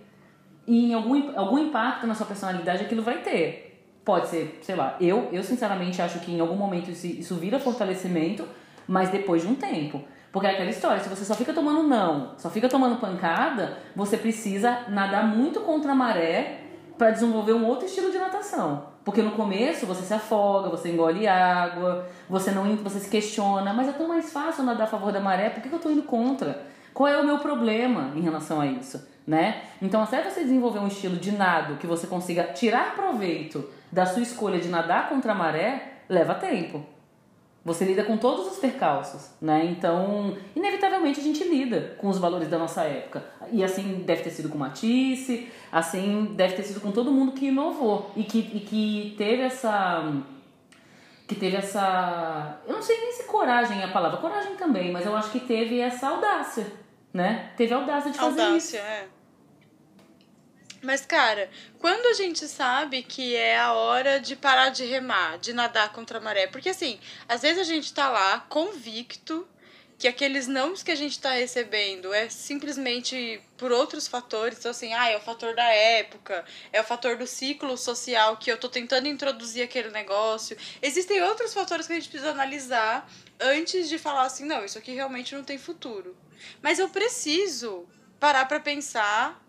E 0.67 0.91
em 0.91 0.93
algum, 0.93 1.37
algum 1.37 1.57
impacto 1.57 2.05
na 2.05 2.13
sua 2.13 2.25
personalidade 2.25 2.83
aquilo 2.83 3.01
vai 3.01 3.19
ter. 3.19 3.70
Pode 4.03 4.27
ser, 4.27 4.59
sei 4.63 4.75
lá, 4.75 4.97
eu, 4.99 5.29
eu 5.31 5.43
sinceramente 5.43 6.01
acho 6.01 6.19
que 6.19 6.31
em 6.31 6.39
algum 6.39 6.55
momento 6.55 6.89
isso, 6.89 7.05
isso 7.05 7.35
vira 7.35 7.59
fortalecimento, 7.59 8.47
mas 8.87 9.09
depois 9.09 9.43
de 9.43 9.47
um 9.47 9.55
tempo. 9.55 10.01
Porque 10.31 10.47
é 10.47 10.51
aquela 10.51 10.69
história, 10.69 11.03
se 11.03 11.09
você 11.09 11.25
só 11.25 11.35
fica 11.35 11.53
tomando 11.53 11.83
não, 11.83 12.33
só 12.37 12.49
fica 12.49 12.69
tomando 12.69 12.99
pancada, 12.99 13.77
você 13.95 14.17
precisa 14.17 14.85
nadar 14.87 15.27
muito 15.27 15.59
contra 15.59 15.91
a 15.91 15.95
maré 15.95 16.61
para 16.97 17.11
desenvolver 17.11 17.53
um 17.53 17.65
outro 17.65 17.85
estilo 17.85 18.11
de 18.11 18.17
natação. 18.17 18.91
Porque 19.03 19.21
no 19.21 19.31
começo 19.31 19.85
você 19.85 20.03
se 20.03 20.13
afoga, 20.13 20.69
você 20.69 20.89
engole 20.89 21.27
água, 21.27 22.07
você 22.29 22.51
não 22.51 22.75
você 22.77 22.99
se 22.99 23.09
questiona, 23.09 23.73
mas 23.73 23.89
é 23.89 23.91
tão 23.91 24.07
mais 24.07 24.31
fácil 24.31 24.63
nadar 24.63 24.83
a 24.83 24.87
favor 24.87 25.11
da 25.11 25.19
maré, 25.19 25.49
por 25.49 25.61
que 25.61 25.69
que 25.69 25.75
eu 25.75 25.79
tô 25.79 25.89
indo 25.89 26.03
contra? 26.03 26.63
Qual 26.93 27.07
é 27.07 27.19
o 27.19 27.25
meu 27.25 27.39
problema 27.39 28.11
em 28.15 28.21
relação 28.21 28.61
a 28.61 28.67
isso, 28.67 29.05
né? 29.25 29.63
Então, 29.81 30.03
até 30.03 30.21
você 30.21 30.41
desenvolver 30.41 30.79
um 30.79 30.87
estilo 30.87 31.15
de 31.15 31.31
nado 31.31 31.77
que 31.77 31.87
você 31.87 32.05
consiga 32.05 32.43
tirar 32.53 32.95
proveito 32.95 33.67
da 33.91 34.05
sua 34.05 34.21
escolha 34.21 34.59
de 34.59 34.69
nadar 34.69 35.09
contra 35.09 35.33
a 35.33 35.35
maré, 35.35 36.03
leva 36.07 36.33
tempo. 36.35 36.85
Você 37.63 37.85
lida 37.85 38.03
com 38.03 38.17
todos 38.17 38.51
os 38.51 38.57
percalços, 38.57 39.29
né? 39.39 39.65
Então, 39.65 40.35
inevitavelmente 40.55 41.19
a 41.19 41.23
gente 41.23 41.43
lida 41.43 41.95
com 41.99 42.07
os 42.07 42.17
valores 42.17 42.47
da 42.47 42.57
nossa 42.57 42.83
época. 42.83 43.23
E 43.51 43.63
assim 43.63 44.01
deve 44.03 44.23
ter 44.23 44.31
sido 44.31 44.49
com 44.49 44.57
Matisse, 44.57 45.47
assim 45.71 46.33
deve 46.35 46.55
ter 46.55 46.63
sido 46.63 46.81
com 46.81 46.91
todo 46.91 47.11
mundo 47.11 47.33
que 47.33 47.47
inovou 47.47 48.09
e 48.15 48.23
que, 48.23 48.39
e 48.39 48.59
que 48.61 49.15
teve 49.15 49.43
essa 49.43 50.11
que 51.27 51.35
teve 51.35 51.55
essa, 51.55 52.59
eu 52.67 52.73
não 52.73 52.81
sei 52.81 52.97
nem 52.97 53.13
se 53.13 53.23
coragem 53.23 53.79
é 53.79 53.85
a 53.85 53.91
palavra, 53.91 54.17
coragem 54.17 54.55
também, 54.57 54.91
mas 54.91 55.05
eu 55.05 55.15
acho 55.15 55.31
que 55.31 55.39
teve 55.39 55.79
essa 55.79 56.09
audácia, 56.09 56.67
né? 57.13 57.51
Teve 57.55 57.73
a 57.73 57.77
audácia 57.77 58.11
de 58.11 58.17
fazer 58.17 58.41
isso. 58.49 58.75
Audácia, 58.75 58.79
é. 58.79 59.07
Mas, 60.81 61.05
cara, 61.05 61.49
quando 61.79 62.07
a 62.07 62.13
gente 62.13 62.47
sabe 62.47 63.03
que 63.03 63.35
é 63.35 63.57
a 63.57 63.73
hora 63.73 64.19
de 64.19 64.35
parar 64.35 64.69
de 64.69 64.83
remar, 64.83 65.37
de 65.37 65.53
nadar 65.53 65.91
contra 65.91 66.17
a 66.17 66.21
maré? 66.21 66.47
Porque, 66.47 66.69
assim, 66.69 66.99
às 67.27 67.41
vezes 67.43 67.59
a 67.59 67.63
gente 67.63 67.93
tá 67.93 68.09
lá 68.09 68.39
convicto 68.49 69.47
que 70.01 70.07
aqueles 70.07 70.47
nãos 70.47 70.81
que 70.81 70.89
a 70.89 70.95
gente 70.95 71.19
tá 71.19 71.33
recebendo 71.33 72.11
é 72.11 72.27
simplesmente 72.27 73.39
por 73.55 73.71
outros 73.71 74.07
fatores. 74.07 74.57
Então, 74.57 74.71
assim, 74.71 74.91
ah, 74.95 75.07
é 75.07 75.15
o 75.15 75.21
fator 75.21 75.53
da 75.53 75.65
época, 75.65 76.43
é 76.73 76.81
o 76.81 76.83
fator 76.83 77.15
do 77.15 77.27
ciclo 77.27 77.77
social 77.77 78.35
que 78.37 78.51
eu 78.51 78.57
tô 78.57 78.67
tentando 78.67 79.07
introduzir 79.07 79.61
aquele 79.61 79.91
negócio. 79.91 80.57
Existem 80.81 81.21
outros 81.21 81.53
fatores 81.53 81.85
que 81.85 81.93
a 81.93 81.95
gente 81.97 82.09
precisa 82.09 82.31
analisar 82.31 83.07
antes 83.39 83.87
de 83.87 83.99
falar 83.99 84.23
assim, 84.23 84.43
não, 84.43 84.65
isso 84.65 84.79
aqui 84.79 84.91
realmente 84.91 85.35
não 85.35 85.43
tem 85.43 85.59
futuro. 85.59 86.17
Mas 86.63 86.79
eu 86.79 86.89
preciso 86.89 87.87
parar 88.19 88.45
para 88.45 88.59
pensar 88.59 89.39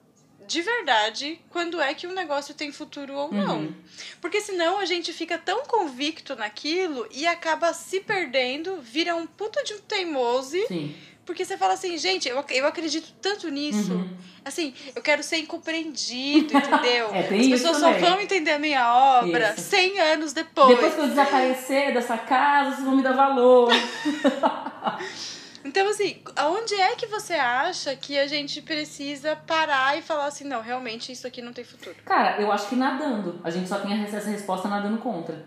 de 0.47 0.63
verdade 0.63 1.41
quando 1.51 1.81
é 1.81 1.95
que 1.95 2.07
um 2.07 2.15
negócio 2.15 2.55
tem 2.55 2.73
futuro 2.73 3.15
ou 3.15 3.33
não. 3.33 3.61
Uhum. 3.61 3.75
Porque 4.21 4.41
senão 4.41 4.79
a 4.79 4.85
gente 4.85 5.13
fica 5.13 5.39
tão 5.39 5.65
convicto 5.65 6.35
naquilo 6.37 7.07
e 7.11 7.27
acaba 7.27 7.73
se 7.73 8.01
perdendo, 8.01 8.81
vira 8.81 9.15
um 9.15 9.27
puta 9.27 9.63
de 9.65 9.75
um 9.75 9.79
teimoso. 9.81 10.57
Sim. 10.69 10.95
Porque 11.25 11.45
você 11.45 11.57
fala 11.57 11.75
assim, 11.75 11.97
gente, 11.97 12.29
eu, 12.29 12.45
eu 12.51 12.67
acredito 12.67 13.15
tanto 13.23 13.49
nisso. 13.49 13.93
Uhum. 13.93 14.11
Assim, 14.45 14.75
eu 14.95 15.01
quero 15.01 15.23
ser 15.23 15.39
incompreendido, 15.39 16.57
entendeu? 16.57 17.11
É, 17.15 17.23
tem 17.23 17.41
As 17.41 17.61
pessoas 17.61 17.77
só 17.77 17.93
vão 17.93 18.21
entender 18.21 18.51
a 18.53 18.59
minha 18.59 18.93
obra 19.21 19.55
Isso. 19.57 19.71
100 19.71 20.01
anos 20.01 20.33
depois. 20.33 20.69
Depois 20.69 20.95
que 20.95 21.01
eu 21.01 21.09
desaparecer 21.09 21.95
dessa 21.95 22.19
casa, 22.19 22.73
vocês 22.73 22.85
vão 22.85 22.97
me 22.97 23.03
dar 23.03 23.13
valor. 23.13 23.71
Então, 25.65 25.89
assim, 25.89 26.17
aonde 26.37 26.75
é 26.75 26.97
que 26.97 27.07
você 27.07 27.35
acha 27.35 27.95
que 27.95 28.19
a 28.19 28.27
gente 28.27 28.61
precisa 28.61 29.37
parar 29.37 29.97
e 29.97 30.03
falar 30.03 30.27
assim, 30.27 30.45
não, 30.45 30.61
realmente 30.61 31.13
isso 31.13 31.27
aqui 31.27 31.41
não 31.41 31.53
tem 31.53 31.65
futuro? 31.65 31.95
Cara, 32.05 32.41
eu 32.41 32.51
acho 32.51 32.69
que 32.69 32.75
nadando. 32.75 33.41
A 33.45 33.51
gente 33.51 33.69
só 33.69 33.79
tem 33.79 33.93
essa 34.03 34.29
resposta 34.29 34.69
nadando 34.69 34.99
contra. 34.99 35.47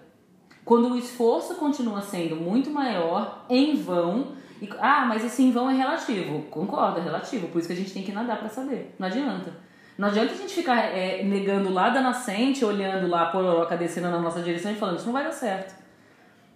Quando 0.63 0.93
o 0.93 0.97
esforço 0.97 1.55
continua 1.55 2.01
sendo 2.01 2.36
muito 2.36 2.72
maior, 2.72 3.45
em 3.49 3.76
vão. 3.76 4.36
E, 4.61 4.70
ah, 4.80 5.05
mas 5.05 5.24
esse 5.24 5.43
em 5.43 5.51
vão 5.51 5.70
é 5.70 5.76
relativo. 5.76 6.43
Concordo, 6.43 6.99
é 6.99 7.03
relativo. 7.03 7.49
Por 7.49 7.59
isso 7.59 7.68
que 7.68 7.74
a 7.74 7.78
gente 7.78 7.93
tem 7.93 8.03
que 8.03 8.11
nadar 8.11 8.39
pra 8.39 8.49
saber. 8.49 8.95
Não 8.97 9.07
adianta. 9.07 9.53
Não 9.97 10.07
adianta 10.07 10.34
a 10.34 10.38
gente 10.38 10.53
ficar 10.53 10.78
é, 10.78 11.24
negando 11.24 11.72
lá 11.72 11.89
da 11.89 12.01
nascente, 12.01 12.66
olhando 12.66 13.07
lá 13.07 13.24
a 13.24 13.26
pororoca 13.28 13.78
descendo 13.78 14.09
na 14.09 14.20
nossa 14.20 14.41
direção 14.41 14.72
e 14.72 14.76
falando, 14.76 14.97
isso 14.97 15.05
não 15.05 15.13
vai 15.13 15.24
dar 15.24 15.32
certo. 15.32 15.76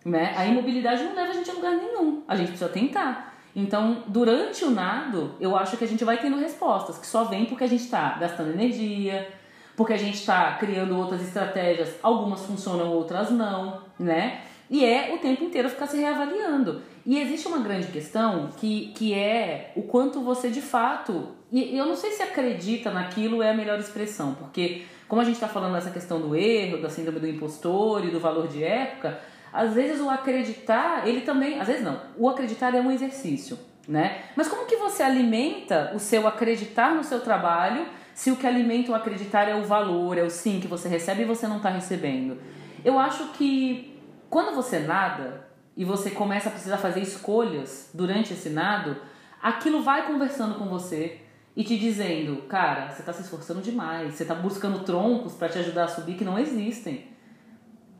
Né? 0.03 0.33
A 0.35 0.45
imobilidade 0.45 1.03
não 1.03 1.13
leva 1.13 1.29
a 1.29 1.33
gente 1.33 1.49
a 1.49 1.53
lugar 1.53 1.75
nenhum. 1.75 2.23
A 2.27 2.35
gente 2.35 2.47
precisa 2.47 2.69
tentar. 2.69 3.37
Então, 3.55 4.03
durante 4.07 4.63
o 4.63 4.71
nado, 4.71 5.35
eu 5.39 5.55
acho 5.55 5.75
que 5.75 5.83
a 5.83 5.87
gente 5.87 6.03
vai 6.03 6.17
tendo 6.17 6.37
respostas, 6.37 6.97
que 6.97 7.07
só 7.07 7.23
vem 7.23 7.45
porque 7.45 7.63
a 7.63 7.67
gente 7.67 7.83
está 7.83 8.17
gastando 8.19 8.51
energia, 8.51 9.27
porque 9.75 9.93
a 9.93 9.97
gente 9.97 10.15
está 10.15 10.55
criando 10.57 10.97
outras 10.97 11.21
estratégias, 11.21 11.95
algumas 12.03 12.45
funcionam, 12.45 12.91
outras 12.91 13.31
não, 13.31 13.81
né? 13.97 14.41
E 14.69 14.85
é 14.85 15.13
o 15.13 15.17
tempo 15.17 15.43
inteiro 15.43 15.69
ficar 15.69 15.87
se 15.87 15.97
reavaliando. 15.97 16.81
E 17.05 17.17
existe 17.17 17.47
uma 17.47 17.57
grande 17.57 17.87
questão 17.87 18.49
que, 18.57 18.91
que 18.95 19.13
é 19.13 19.71
o 19.75 19.81
quanto 19.81 20.21
você 20.21 20.49
de 20.49 20.61
fato. 20.61 21.29
E 21.51 21.75
eu 21.75 21.85
não 21.85 21.95
sei 21.95 22.11
se 22.11 22.21
acredita 22.21 22.91
naquilo 22.91 23.41
é 23.41 23.49
a 23.49 23.53
melhor 23.53 23.79
expressão, 23.79 24.35
porque 24.35 24.83
como 25.07 25.21
a 25.21 25.25
gente 25.25 25.35
está 25.35 25.47
falando 25.47 25.73
dessa 25.73 25.89
questão 25.89 26.21
do 26.21 26.35
erro, 26.35 26.79
da 26.79 26.89
síndrome 26.89 27.19
do 27.19 27.27
impostor 27.27 28.05
e 28.05 28.11
do 28.11 28.19
valor 28.19 28.47
de 28.47 28.63
época, 28.63 29.19
às 29.51 29.73
vezes 29.73 29.99
o 29.99 30.09
acreditar, 30.09 31.07
ele 31.07 31.21
também. 31.21 31.59
Às 31.59 31.67
vezes 31.67 31.83
não. 31.83 31.99
O 32.17 32.29
acreditar 32.29 32.73
é 32.75 32.81
um 32.81 32.91
exercício, 32.91 33.57
né? 33.87 34.23
Mas 34.35 34.47
como 34.47 34.65
que 34.65 34.75
você 34.77 35.03
alimenta 35.03 35.91
o 35.95 35.99
seu 35.99 36.27
acreditar 36.27 36.93
no 36.93 37.03
seu 37.03 37.21
trabalho 37.21 37.85
se 38.13 38.31
o 38.31 38.35
que 38.35 38.45
alimenta 38.45 38.91
o 38.91 38.95
acreditar 38.95 39.47
é 39.47 39.55
o 39.55 39.63
valor, 39.63 40.17
é 40.17 40.23
o 40.23 40.29
sim 40.29 40.59
que 40.59 40.67
você 40.67 40.89
recebe 40.89 41.21
e 41.21 41.25
você 41.25 41.47
não 41.47 41.57
está 41.57 41.69
recebendo? 41.69 42.37
Eu 42.83 42.99
acho 42.99 43.29
que 43.29 43.97
quando 44.29 44.53
você 44.53 44.79
nada 44.79 45.47
e 45.75 45.85
você 45.85 46.11
começa 46.11 46.49
a 46.49 46.51
precisar 46.51 46.77
fazer 46.77 46.99
escolhas 46.99 47.89
durante 47.93 48.33
esse 48.33 48.49
nado, 48.49 48.97
aquilo 49.41 49.81
vai 49.81 50.05
conversando 50.05 50.55
com 50.55 50.65
você 50.65 51.21
e 51.55 51.63
te 51.63 51.77
dizendo, 51.77 52.43
cara, 52.43 52.89
você 52.89 53.01
está 53.01 53.11
se 53.11 53.21
esforçando 53.21 53.61
demais, 53.61 54.13
você 54.13 54.23
está 54.23 54.35
buscando 54.35 54.79
troncos 54.79 55.33
para 55.33 55.49
te 55.49 55.59
ajudar 55.59 55.85
a 55.85 55.87
subir 55.87 56.15
que 56.15 56.23
não 56.23 56.37
existem. 56.37 57.07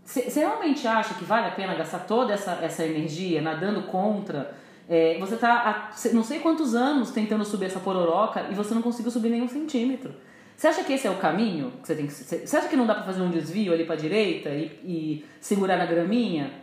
Você 0.09 0.39
realmente 0.39 0.87
acha 0.87 1.13
que 1.13 1.23
vale 1.23 1.45
a 1.45 1.51
pena 1.51 1.75
gastar 1.75 1.99
toda 1.99 2.33
essa, 2.33 2.53
essa 2.63 2.83
energia 2.83 3.43
nadando 3.43 3.83
contra? 3.83 4.55
É, 4.89 5.19
você 5.19 5.35
está 5.35 5.91
há 5.93 6.13
não 6.13 6.23
sei 6.23 6.39
quantos 6.39 6.73
anos 6.73 7.11
tentando 7.11 7.45
subir 7.45 7.65
essa 7.65 7.79
pororoca 7.79 8.47
e 8.49 8.55
você 8.55 8.73
não 8.73 8.81
conseguiu 8.81 9.11
subir 9.11 9.29
nenhum 9.29 9.47
centímetro. 9.47 10.15
Você 10.57 10.67
acha 10.67 10.83
que 10.83 10.93
esse 10.93 11.05
é 11.05 11.11
o 11.11 11.17
caminho 11.17 11.73
que 11.79 11.87
você 11.87 11.95
tem 11.95 12.07
que 12.07 12.11
Você 12.11 12.57
acha 12.57 12.67
que 12.67 12.75
não 12.75 12.87
dá 12.87 12.95
para 12.95 13.03
fazer 13.03 13.21
um 13.21 13.29
desvio 13.29 13.71
ali 13.71 13.85
para 13.85 13.95
direita 13.95 14.49
e, 14.49 14.79
e 14.83 15.25
segurar 15.39 15.77
na 15.77 15.85
graminha? 15.85 16.53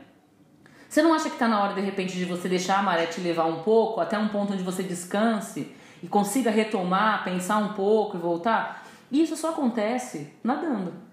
Você 0.89 1.01
não 1.01 1.15
acha 1.15 1.29
que 1.29 1.37
está 1.37 1.47
na 1.47 1.63
hora 1.63 1.75
de 1.75 1.81
repente 1.81 2.19
de 2.19 2.25
você 2.25 2.49
deixar 2.49 2.81
a 2.81 2.83
maré 2.83 3.07
te 3.07 3.21
levar 3.21 3.45
um 3.45 3.63
pouco 3.63 4.01
até 4.01 4.19
um 4.19 4.27
ponto 4.27 4.55
onde 4.55 4.65
você 4.65 4.83
descanse 4.83 5.73
e 6.03 6.09
consiga 6.09 6.51
retomar, 6.51 7.23
pensar 7.23 7.59
um 7.59 7.75
pouco 7.75 8.17
e 8.17 8.21
voltar? 8.21 8.85
E 9.09 9.23
isso 9.23 9.37
só 9.37 9.51
acontece 9.51 10.33
nadando. 10.43 11.06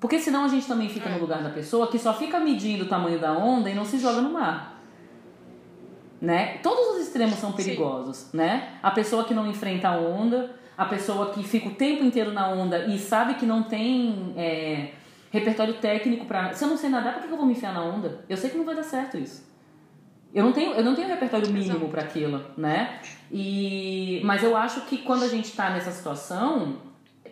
Porque 0.00 0.18
senão 0.18 0.44
a 0.44 0.48
gente 0.48 0.66
também 0.66 0.88
fica 0.88 1.08
no 1.10 1.18
lugar 1.18 1.42
da 1.42 1.50
pessoa 1.50 1.88
que 1.88 1.98
só 1.98 2.14
fica 2.14 2.38
medindo 2.38 2.84
o 2.84 2.88
tamanho 2.88 3.18
da 3.18 3.32
onda 3.32 3.68
e 3.68 3.74
não 3.74 3.84
se 3.84 3.98
joga 3.98 4.20
no 4.20 4.30
mar. 4.30 4.80
Né? 6.20 6.58
Todos 6.58 6.96
os 6.96 7.02
extremos 7.06 7.36
são 7.36 7.52
perigosos, 7.52 8.32
né? 8.32 8.78
A 8.82 8.90
pessoa 8.90 9.24
que 9.24 9.32
não 9.32 9.48
enfrenta 9.48 9.88
a 9.88 9.96
onda, 9.96 10.54
a 10.76 10.84
pessoa 10.84 11.30
que 11.30 11.42
fica 11.42 11.68
o 11.68 11.74
tempo 11.74 12.04
inteiro 12.04 12.32
na 12.32 12.48
onda 12.48 12.86
e 12.86 12.98
sabe 12.98 13.34
que 13.34 13.46
não 13.46 13.62
tem 13.62 14.34
é, 14.36 14.92
repertório 15.30 15.74
técnico 15.74 16.26
para. 16.26 16.54
Se 16.54 16.64
eu 16.64 16.68
não 16.68 16.76
sei 16.76 16.90
nadar, 16.90 17.14
por 17.14 17.22
que 17.22 17.32
eu 17.32 17.36
vou 17.36 17.46
me 17.46 17.52
enfiar 17.52 17.72
na 17.72 17.82
onda? 17.82 18.24
Eu 18.28 18.36
sei 18.36 18.50
que 18.50 18.56
não 18.56 18.64
vai 18.64 18.74
dar 18.74 18.82
certo 18.82 19.16
isso. 19.16 19.46
Eu 20.34 20.44
não 20.44 20.52
tenho, 20.52 20.72
eu 20.72 20.84
não 20.84 20.94
tenho 20.94 21.08
repertório 21.08 21.50
mínimo 21.50 21.88
para 21.88 22.02
aquilo, 22.02 22.44
né? 22.56 23.00
E, 23.32 24.20
mas 24.24 24.42
eu 24.42 24.56
acho 24.56 24.82
que 24.82 24.98
quando 24.98 25.22
a 25.22 25.28
gente 25.28 25.46
está 25.46 25.70
nessa 25.70 25.90
situação, 25.90 26.76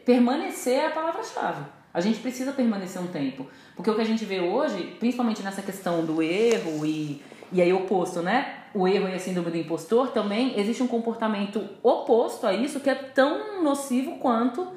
permanecer 0.04 0.78
é 0.78 0.86
a 0.86 0.90
palavra-chave. 0.90 1.62
A 1.96 2.00
gente 2.02 2.18
precisa 2.18 2.52
permanecer 2.52 3.00
um 3.00 3.06
tempo. 3.06 3.46
Porque 3.74 3.90
o 3.90 3.94
que 3.94 4.02
a 4.02 4.04
gente 4.04 4.22
vê 4.22 4.38
hoje, 4.38 4.94
principalmente 5.00 5.42
nessa 5.42 5.62
questão 5.62 6.04
do 6.04 6.22
erro 6.22 6.84
e, 6.84 7.22
e 7.50 7.62
aí 7.62 7.72
oposto, 7.72 8.20
né? 8.20 8.64
O 8.74 8.86
erro 8.86 9.08
e 9.08 9.14
a 9.14 9.18
síndrome 9.18 9.50
do 9.50 9.56
impostor, 9.56 10.10
também 10.10 10.60
existe 10.60 10.82
um 10.82 10.86
comportamento 10.86 11.66
oposto 11.82 12.46
a 12.46 12.52
isso 12.52 12.80
que 12.80 12.90
é 12.90 12.94
tão 12.94 13.62
nocivo 13.64 14.18
quanto 14.18 14.68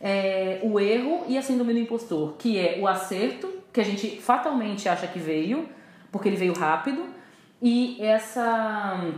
é, 0.00 0.60
o 0.62 0.78
erro 0.78 1.24
e 1.26 1.36
a 1.36 1.42
síndrome 1.42 1.72
do 1.72 1.80
impostor, 1.80 2.34
que 2.38 2.56
é 2.56 2.78
o 2.80 2.86
acerto, 2.86 3.52
que 3.72 3.80
a 3.80 3.84
gente 3.84 4.20
fatalmente 4.20 4.88
acha 4.88 5.08
que 5.08 5.18
veio, 5.18 5.68
porque 6.12 6.28
ele 6.28 6.36
veio 6.36 6.52
rápido, 6.52 7.04
e 7.60 8.00
essa, 8.00 9.10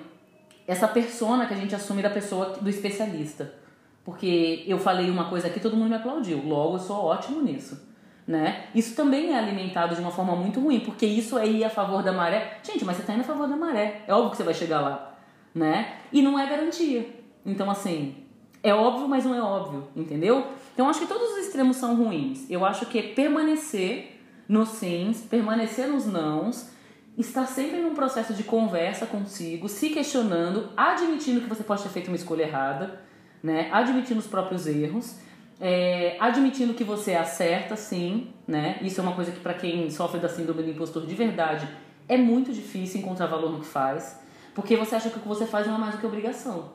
essa 0.67 0.89
persona 0.89 1.45
que 1.45 1.53
a 1.53 1.59
gente 1.59 1.75
assume 1.75 2.01
da 2.01 2.09
pessoa, 2.09 2.57
do 2.59 2.71
especialista. 2.71 3.61
Porque 4.05 4.65
eu 4.67 4.79
falei 4.79 5.09
uma 5.09 5.29
coisa 5.29 5.47
aqui, 5.47 5.61
todo 5.61 5.77
mundo 5.77 5.91
me 5.91 5.97
aplaudiu. 5.97 6.43
Logo, 6.45 6.77
eu 6.77 6.81
sou 6.81 7.05
ótimo 7.05 7.41
nisso. 7.41 7.91
Né? 8.27 8.67
Isso 8.75 8.95
também 8.95 9.33
é 9.33 9.39
alimentado 9.39 9.95
de 9.95 10.01
uma 10.01 10.11
forma 10.11 10.35
muito 10.37 10.61
ruim, 10.61 10.81
porque 10.81 11.05
isso 11.05 11.39
é 11.39 11.47
ir 11.47 11.65
a 11.65 11.71
favor 11.71 12.03
da 12.03 12.13
maré. 12.13 12.59
Gente, 12.63 12.85
mas 12.85 12.97
você 12.97 13.03
tá 13.03 13.13
indo 13.13 13.23
a 13.23 13.25
favor 13.25 13.49
da 13.49 13.57
maré. 13.57 14.03
É 14.07 14.15
óbvio 14.15 14.31
que 14.31 14.37
você 14.37 14.45
vai 14.45 14.55
chegar 14.55 14.81
lá, 14.81 15.15
né? 15.55 15.97
E 16.13 16.23
não 16.23 16.39
é 16.39 16.47
garantia. 16.47 17.09
Então, 17.45 17.69
assim, 17.71 18.15
é 18.63 18.73
óbvio, 18.73 19.09
mas 19.09 19.25
não 19.25 19.35
é 19.35 19.43
óbvio, 19.43 19.89
entendeu? 19.97 20.47
Então, 20.73 20.89
acho 20.89 21.01
que 21.01 21.07
todos 21.07 21.33
os 21.33 21.39
extremos 21.47 21.77
são 21.77 21.97
ruins. 21.97 22.49
Eu 22.49 22.65
acho 22.65 22.87
que 22.87 22.99
é 22.99 23.03
permanecer 23.03 24.21
nos 24.49 24.69
sims, 24.71 25.23
permanecer 25.23 25.89
nos 25.89 26.07
nãos, 26.07 26.71
estar 27.19 27.47
sempre 27.47 27.81
num 27.81 27.95
processo 27.95 28.33
de 28.35 28.45
conversa 28.45 29.07
consigo, 29.07 29.69
se 29.69 29.91
questionando, 29.91 30.71
admitindo 30.77 31.41
que 31.41 31.49
você 31.49 31.63
pode 31.63 31.83
ter 31.83 31.89
feito 31.89 32.09
uma 32.09 32.17
escolha 32.17 32.45
errada, 32.45 33.01
né? 33.43 33.69
Admitindo 33.73 34.21
os 34.21 34.27
próprios 34.27 34.67
erros 34.67 35.21
é, 35.65 36.17
admitindo 36.19 36.75
que 36.75 36.83
você 36.83 37.15
acerta, 37.15 37.77
sim, 37.77 38.33
né? 38.49 38.81
Isso 38.83 39.01
é 39.01 39.03
uma 39.05 39.15
coisa 39.15 39.31
que 39.31 39.39
para 39.39 39.55
quem 39.55 39.89
sofre 39.91 40.19
da 40.19 40.29
síndrome 40.29 40.61
do 40.65 40.71
impostor 40.71 41.07
de 41.07 41.15
verdade 41.15 41.69
é 42.09 42.17
muito 42.17 42.53
difícil 42.53 43.01
encontrar 43.01 43.29
valor 43.29 43.53
no 43.53 43.61
que 43.61 43.67
faz, 43.67 44.21
porque 44.57 44.77
você 44.77 44.97
acha 44.97 45.09
que 45.09 45.19
o 45.19 45.21
que 45.21 45.29
você 45.29 45.47
faz 45.47 45.69
não 45.69 45.77
é 45.77 45.79
mais 45.79 45.95
do 45.95 46.01
que 46.01 46.07
obrigação. 46.07 46.73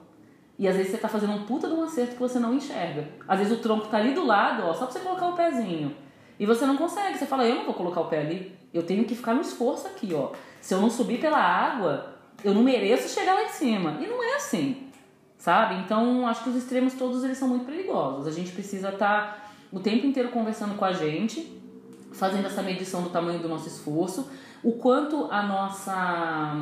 E 0.57 0.69
às 0.69 0.77
vezes 0.77 0.93
você 0.93 0.97
tá 0.97 1.09
fazendo 1.09 1.33
um 1.33 1.43
puta 1.43 1.67
de 1.67 1.73
um 1.73 1.83
acerto 1.83 2.13
que 2.13 2.19
você 2.19 2.39
não 2.39 2.53
enxerga. 2.53 3.09
Às 3.27 3.39
vezes 3.39 3.59
o 3.59 3.61
tronco 3.61 3.87
tá 3.87 3.97
ali 3.97 4.13
do 4.13 4.25
lado, 4.25 4.63
ó, 4.63 4.73
só 4.73 4.85
pra 4.85 4.93
você 4.93 4.99
colocar 5.01 5.27
o 5.27 5.35
pezinho. 5.35 5.93
E 6.39 6.45
você 6.45 6.65
não 6.65 6.77
consegue, 6.77 7.17
você 7.17 7.25
fala, 7.25 7.45
eu 7.45 7.55
não 7.55 7.65
vou 7.65 7.73
colocar 7.73 7.99
o 7.99 8.05
pé 8.05 8.21
ali, 8.21 8.57
eu 8.73 8.83
tenho 8.83 9.03
que 9.03 9.15
ficar 9.15 9.33
no 9.33 9.41
esforço 9.41 9.85
aqui, 9.85 10.13
ó. 10.13 10.31
Se 10.61 10.73
eu 10.73 10.79
não 10.79 10.89
subir 10.89 11.19
pela 11.19 11.37
água, 11.37 12.15
eu 12.41 12.53
não 12.53 12.63
mereço 12.63 13.13
chegar 13.13 13.33
lá 13.33 13.43
em 13.43 13.49
cima. 13.49 13.97
E 13.99 14.07
não 14.07 14.23
é 14.23 14.37
assim 14.37 14.86
sabe? 15.37 15.75
Então, 15.75 16.27
acho 16.27 16.43
que 16.43 16.49
os 16.49 16.55
extremos 16.55 16.93
todos 16.93 17.23
eles 17.23 17.37
são 17.37 17.47
muito 17.47 17.65
perigosos. 17.65 18.27
A 18.27 18.31
gente 18.31 18.51
precisa 18.51 18.89
estar 18.89 19.33
tá 19.33 19.37
o 19.71 19.79
tempo 19.79 20.05
inteiro 20.05 20.29
conversando 20.29 20.75
com 20.75 20.85
a 20.85 20.93
gente, 20.93 21.51
fazendo 22.11 22.45
essa 22.45 22.61
medição 22.61 23.03
do 23.03 23.09
tamanho 23.09 23.39
do 23.39 23.47
nosso 23.47 23.67
esforço, 23.67 24.29
o 24.63 24.73
quanto 24.73 25.27
a 25.31 25.43
nossa 25.43 26.55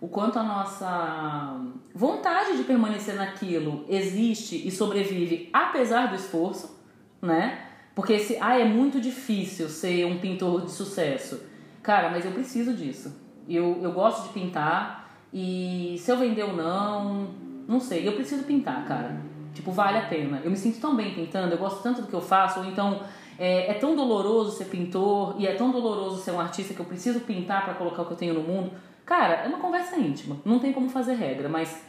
o 0.00 0.06
quanto 0.06 0.38
a 0.38 0.44
nossa 0.44 1.60
vontade 1.92 2.56
de 2.56 2.62
permanecer 2.62 3.16
naquilo 3.16 3.84
existe 3.88 4.66
e 4.66 4.70
sobrevive 4.70 5.50
apesar 5.52 6.06
do 6.06 6.14
esforço, 6.14 6.78
né? 7.20 7.64
Porque 7.96 8.16
se, 8.20 8.38
ah, 8.40 8.56
é 8.56 8.64
muito 8.64 9.00
difícil 9.00 9.68
ser 9.68 10.04
um 10.06 10.20
pintor 10.20 10.64
de 10.64 10.70
sucesso. 10.70 11.42
Cara, 11.82 12.10
mas 12.10 12.24
eu 12.24 12.30
preciso 12.30 12.72
disso. 12.72 13.12
Eu, 13.48 13.80
eu 13.82 13.90
gosto 13.90 14.28
de 14.28 14.32
pintar 14.32 15.10
e 15.32 15.96
se 15.98 16.12
eu 16.12 16.16
vender 16.16 16.44
ou 16.44 16.54
não, 16.54 17.30
não 17.68 17.78
sei. 17.78 18.08
Eu 18.08 18.12
preciso 18.12 18.44
pintar, 18.44 18.86
cara. 18.86 19.20
Tipo, 19.52 19.70
vale 19.70 19.98
a 19.98 20.06
pena. 20.06 20.40
Eu 20.42 20.50
me 20.50 20.56
sinto 20.56 20.80
tão 20.80 20.96
bem 20.96 21.14
pintando, 21.14 21.52
eu 21.52 21.58
gosto 21.58 21.82
tanto 21.82 22.00
do 22.00 22.08
que 22.08 22.14
eu 22.14 22.20
faço, 22.20 22.60
ou 22.60 22.66
então 22.66 23.02
é, 23.38 23.70
é 23.70 23.74
tão 23.74 23.94
doloroso 23.94 24.56
ser 24.56 24.64
pintor 24.64 25.36
e 25.38 25.46
é 25.46 25.54
tão 25.54 25.70
doloroso 25.70 26.22
ser 26.22 26.30
um 26.30 26.40
artista 26.40 26.72
que 26.72 26.80
eu 26.80 26.86
preciso 26.86 27.20
pintar 27.20 27.64
para 27.64 27.74
colocar 27.74 28.02
o 28.02 28.06
que 28.06 28.12
eu 28.12 28.16
tenho 28.16 28.34
no 28.34 28.42
mundo. 28.42 28.72
Cara, 29.04 29.34
é 29.34 29.48
uma 29.48 29.58
conversa 29.58 29.96
íntima. 29.96 30.38
Não 30.44 30.58
tem 30.58 30.72
como 30.72 30.88
fazer 30.88 31.14
regra, 31.14 31.48
mas 31.48 31.84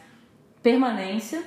permanência 0.62 1.42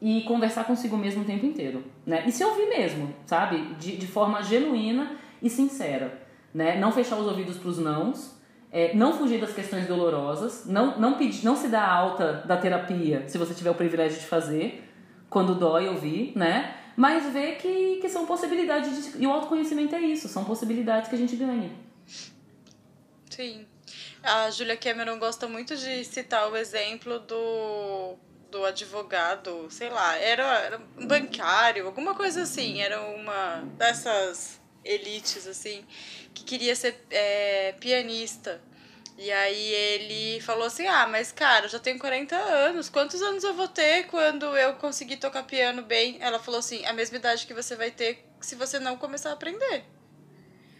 e 0.00 0.22
conversar 0.22 0.64
consigo 0.64 0.96
mesmo 0.96 1.22
o 1.22 1.24
tempo 1.24 1.46
inteiro, 1.46 1.84
né? 2.04 2.24
E 2.26 2.32
se 2.32 2.44
ouvir 2.44 2.68
mesmo, 2.68 3.14
sabe? 3.24 3.74
De, 3.78 3.96
de 3.96 4.06
forma 4.06 4.42
genuína 4.42 5.12
e 5.40 5.48
sincera, 5.48 6.20
né? 6.52 6.78
Não 6.78 6.90
fechar 6.90 7.16
os 7.16 7.26
ouvidos 7.26 7.56
para 7.56 7.68
os 7.68 7.78
nãos, 7.78 8.36
é, 8.72 8.94
não 8.94 9.12
fugir 9.18 9.38
das 9.38 9.52
questões 9.52 9.86
dolorosas, 9.86 10.64
não, 10.64 10.98
não, 10.98 11.18
pedir, 11.18 11.44
não 11.44 11.54
se 11.54 11.68
dar 11.68 11.86
alta 11.86 12.42
da 12.46 12.56
terapia 12.56 13.28
se 13.28 13.36
você 13.36 13.52
tiver 13.52 13.70
o 13.70 13.74
privilégio 13.74 14.18
de 14.18 14.26
fazer, 14.26 14.88
quando 15.28 15.54
dói 15.54 15.88
ouvir, 15.88 16.32
né? 16.34 16.78
Mas 16.96 17.30
ver 17.32 17.56
que, 17.56 17.96
que 17.96 18.08
são 18.08 18.26
possibilidades, 18.26 19.12
de, 19.12 19.22
e 19.22 19.26
o 19.26 19.32
autoconhecimento 19.32 19.94
é 19.94 20.00
isso, 20.00 20.28
são 20.28 20.44
possibilidades 20.44 21.08
que 21.08 21.14
a 21.14 21.18
gente 21.18 21.36
ganha. 21.36 21.70
Sim. 23.28 23.66
A 24.22 24.50
Julia 24.50 24.76
Cameron 24.76 25.18
gosta 25.18 25.46
muito 25.48 25.76
de 25.76 26.04
citar 26.04 26.50
o 26.50 26.56
exemplo 26.56 27.18
do 27.20 28.16
do 28.52 28.66
advogado, 28.66 29.66
sei 29.70 29.88
lá, 29.88 30.14
era, 30.18 30.44
era 30.58 30.80
um 30.98 31.06
bancário, 31.06 31.86
alguma 31.86 32.14
coisa 32.14 32.42
assim, 32.42 32.82
era 32.82 33.00
uma 33.00 33.64
dessas 33.78 34.60
elites, 34.84 35.46
assim, 35.46 35.84
que 36.34 36.44
queria 36.44 36.74
ser 36.74 37.04
é, 37.10 37.72
pianista. 37.80 38.60
E 39.18 39.30
aí 39.30 39.72
ele 39.72 40.40
falou 40.40 40.64
assim: 40.64 40.86
Ah, 40.86 41.06
mas 41.06 41.30
cara, 41.30 41.66
eu 41.66 41.68
já 41.68 41.78
tenho 41.78 41.98
40 41.98 42.34
anos, 42.34 42.88
quantos 42.88 43.20
anos 43.22 43.44
eu 43.44 43.54
vou 43.54 43.68
ter 43.68 44.06
quando 44.06 44.44
eu 44.56 44.74
conseguir 44.74 45.18
tocar 45.18 45.42
piano 45.44 45.82
bem? 45.82 46.16
Ela 46.20 46.38
falou 46.38 46.58
assim: 46.58 46.84
A 46.86 46.92
mesma 46.92 47.18
idade 47.18 47.46
que 47.46 47.54
você 47.54 47.76
vai 47.76 47.90
ter 47.90 48.24
se 48.40 48.54
você 48.54 48.78
não 48.78 48.96
começar 48.96 49.30
a 49.30 49.34
aprender. 49.34 49.84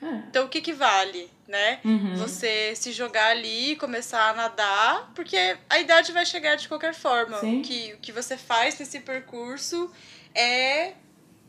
É. 0.03 0.15
Então, 0.29 0.47
o 0.47 0.49
que 0.49 0.61
que 0.61 0.73
vale, 0.73 1.31
né? 1.47 1.79
Uhum. 1.85 2.17
Você 2.17 2.75
se 2.75 2.91
jogar 2.91 3.29
ali 3.29 3.73
e 3.73 3.77
começar 3.77 4.31
a 4.31 4.35
nadar, 4.35 5.13
porque 5.15 5.57
a 5.71 5.79
idade 5.79 6.11
vai 6.11 6.27
chegar 6.27 6.57
de 6.57 6.67
qualquer 6.67 6.93
forma. 6.93 7.39
O 7.39 7.63
que, 7.63 7.93
o 7.93 7.99
que 7.99 8.11
você 8.11 8.37
faz 8.37 8.77
nesse 8.81 8.99
percurso 8.99 9.93
é 10.35 10.95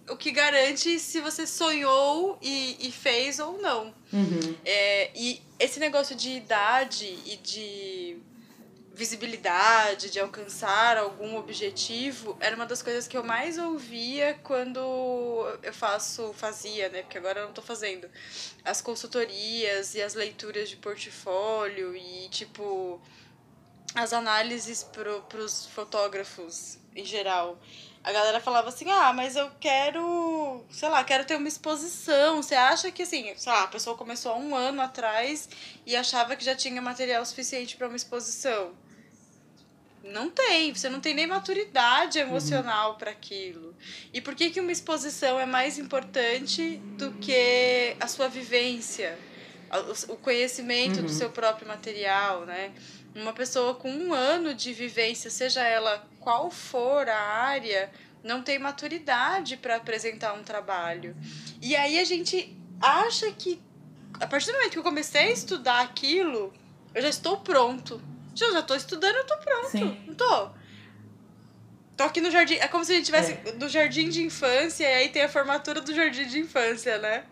o 0.10 0.18
que 0.18 0.32
garante 0.32 1.00
se 1.00 1.22
você 1.22 1.48
sonhou 1.48 2.38
e, 2.42 2.88
e 2.88 2.92
fez 2.92 3.40
ou 3.40 3.62
não. 3.62 3.94
Uhum. 4.12 4.56
É, 4.66 5.12
e 5.16 5.42
esse 5.60 5.80
negócio 5.80 6.16
de 6.16 6.32
idade 6.32 7.18
e 7.26 7.38
de 7.38 8.18
visibilidade, 8.94 10.12
de 10.12 10.20
alcançar 10.20 10.98
algum 10.98 11.36
objetivo, 11.38 12.38
era 12.40 12.56
uma 12.56 12.66
das 12.66 12.84
coisas 12.84 13.08
que 13.08 13.18
eu 13.18 13.24
mais 13.24 13.58
ouvia 13.58 14.40
quando 14.44 14.80
eu 15.64 15.74
faço, 15.74 16.32
fazia, 16.34 16.90
né? 16.90 17.02
Porque 17.02 17.18
agora 17.18 17.40
eu 17.40 17.48
não 17.48 17.54
tô 17.54 17.62
fazendo. 17.62 18.08
As 18.64 18.82
consultorias 18.82 19.96
e 19.96 20.02
as 20.02 20.14
leituras 20.14 20.70
de 20.70 20.76
portfólio 20.76 21.96
e, 21.96 22.30
tipo, 22.30 23.02
as 23.96 24.14
análises 24.14 24.84
pro, 24.84 25.22
pros 25.24 25.66
fotógrafos 25.66 26.78
em 26.96 27.04
geral. 27.04 27.60
A 28.04 28.12
galera 28.12 28.42
falava 28.42 28.70
assim: 28.70 28.90
ah, 28.90 29.14
mas 29.14 29.36
eu 29.36 29.50
quero, 29.60 30.64
sei 30.70 30.90
lá, 30.90 31.04
quero 31.04 31.24
ter 31.24 31.38
uma 31.38 31.48
exposição. 31.48 32.42
Você 32.44 32.54
acha 32.54 32.92
que, 32.92 33.04
assim, 33.04 33.34
sei 33.38 33.52
lá, 33.52 33.64
a 33.64 33.68
pessoa 33.68 33.96
começou 33.96 34.34
há 34.34 34.36
um 34.36 34.54
ano 34.54 34.82
atrás 34.82 35.48
e 35.86 35.96
achava 35.96 36.36
que 36.36 36.44
já 36.44 36.54
tinha 36.54 36.82
material 36.82 37.26
suficiente 37.26 37.78
para 37.78 37.88
uma 37.88 37.96
exposição? 37.96 38.72
Não 40.04 40.30
tem, 40.30 40.76
você 40.76 40.90
não 40.90 41.00
tem 41.00 41.14
nem 41.14 41.26
maturidade 41.26 42.20
emocional 42.20 42.92
uhum. 42.92 42.98
para 42.98 43.12
aquilo. 43.12 43.74
E 44.12 44.20
por 44.20 44.36
que, 44.36 44.50
que 44.50 44.60
uma 44.60 44.72
exposição 44.72 45.40
é 45.40 45.46
mais 45.46 45.80
importante 45.80 46.76
do 46.98 47.14
que 47.14 47.96
a 48.02 48.08
sua 48.10 48.28
vivência, 48.28 49.18
o 50.10 50.18
conhecimento 50.18 51.00
uhum. 51.00 51.06
do 51.06 51.12
seu 51.12 51.30
próprio 51.30 51.66
material, 51.66 52.46
né? 52.46 52.74
Uma 53.16 53.34
pessoa 53.34 53.76
com 53.76 53.92
um 53.92 54.14
ano 54.14 54.54
de 54.54 54.74
vivência, 54.74 55.30
seja 55.30 55.62
ela 55.62 56.08
qual 56.20 56.50
for 56.50 57.08
a 57.08 57.20
área, 57.20 57.92
não 58.24 58.42
tem 58.42 58.58
maturidade 58.58 59.58
para 59.58 59.76
apresentar 59.76 60.34
um 60.34 60.44
trabalho. 60.44 61.16
E 61.62 61.76
aí 61.76 62.00
a 62.00 62.04
gente 62.04 62.58
acha 62.82 63.32
que, 63.32 63.62
a 64.20 64.26
partir 64.26 64.48
do 64.48 64.54
momento 64.54 64.72
que 64.72 64.80
eu 64.80 64.84
comecei 64.84 65.26
a 65.26 65.32
estudar 65.32 65.82
aquilo, 65.82 66.54
eu 66.96 67.02
já 67.02 67.10
estou 67.10 67.38
pronto 67.38 68.02
eu 68.42 68.54
já 68.54 68.62
tô 68.62 68.74
estudando, 68.74 69.16
eu 69.16 69.26
tô 69.26 69.38
pronto. 69.38 69.70
Sim. 69.70 70.02
Não 70.08 70.16
tô. 70.16 70.50
Tô 71.96 72.04
aqui 72.04 72.20
no 72.20 72.32
jardim. 72.32 72.56
É 72.56 72.68
como 72.68 72.84
se 72.84 72.92
a 72.92 72.96
gente 72.96 73.06
tivesse 73.06 73.34
é. 73.34 73.52
no 73.54 73.70
jardim 73.70 74.10
de 74.10 74.24
infância 74.24 74.84
e 74.84 74.94
aí 74.94 75.10
tem 75.10 75.22
a 75.22 75.30
formatura 75.30 75.80
do 75.80 75.94
jardim 75.94 76.26
de 76.26 76.40
infância, 76.40 76.98
né? 76.98 77.24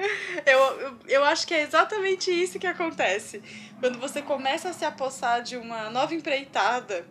Eu, 0.46 0.60
eu, 0.60 0.98
eu 1.08 1.24
acho 1.24 1.48
que 1.48 1.54
é 1.54 1.62
exatamente 1.62 2.32
isso 2.32 2.60
que 2.60 2.68
acontece. 2.68 3.42
Quando 3.80 4.00
você 4.00 4.22
começa 4.22 4.70
a 4.70 4.74
se 4.74 4.86
apossar 4.86 5.42
de 5.42 5.58
uma 5.58 5.90
nova 5.90 6.14
empreitada, 6.14 7.06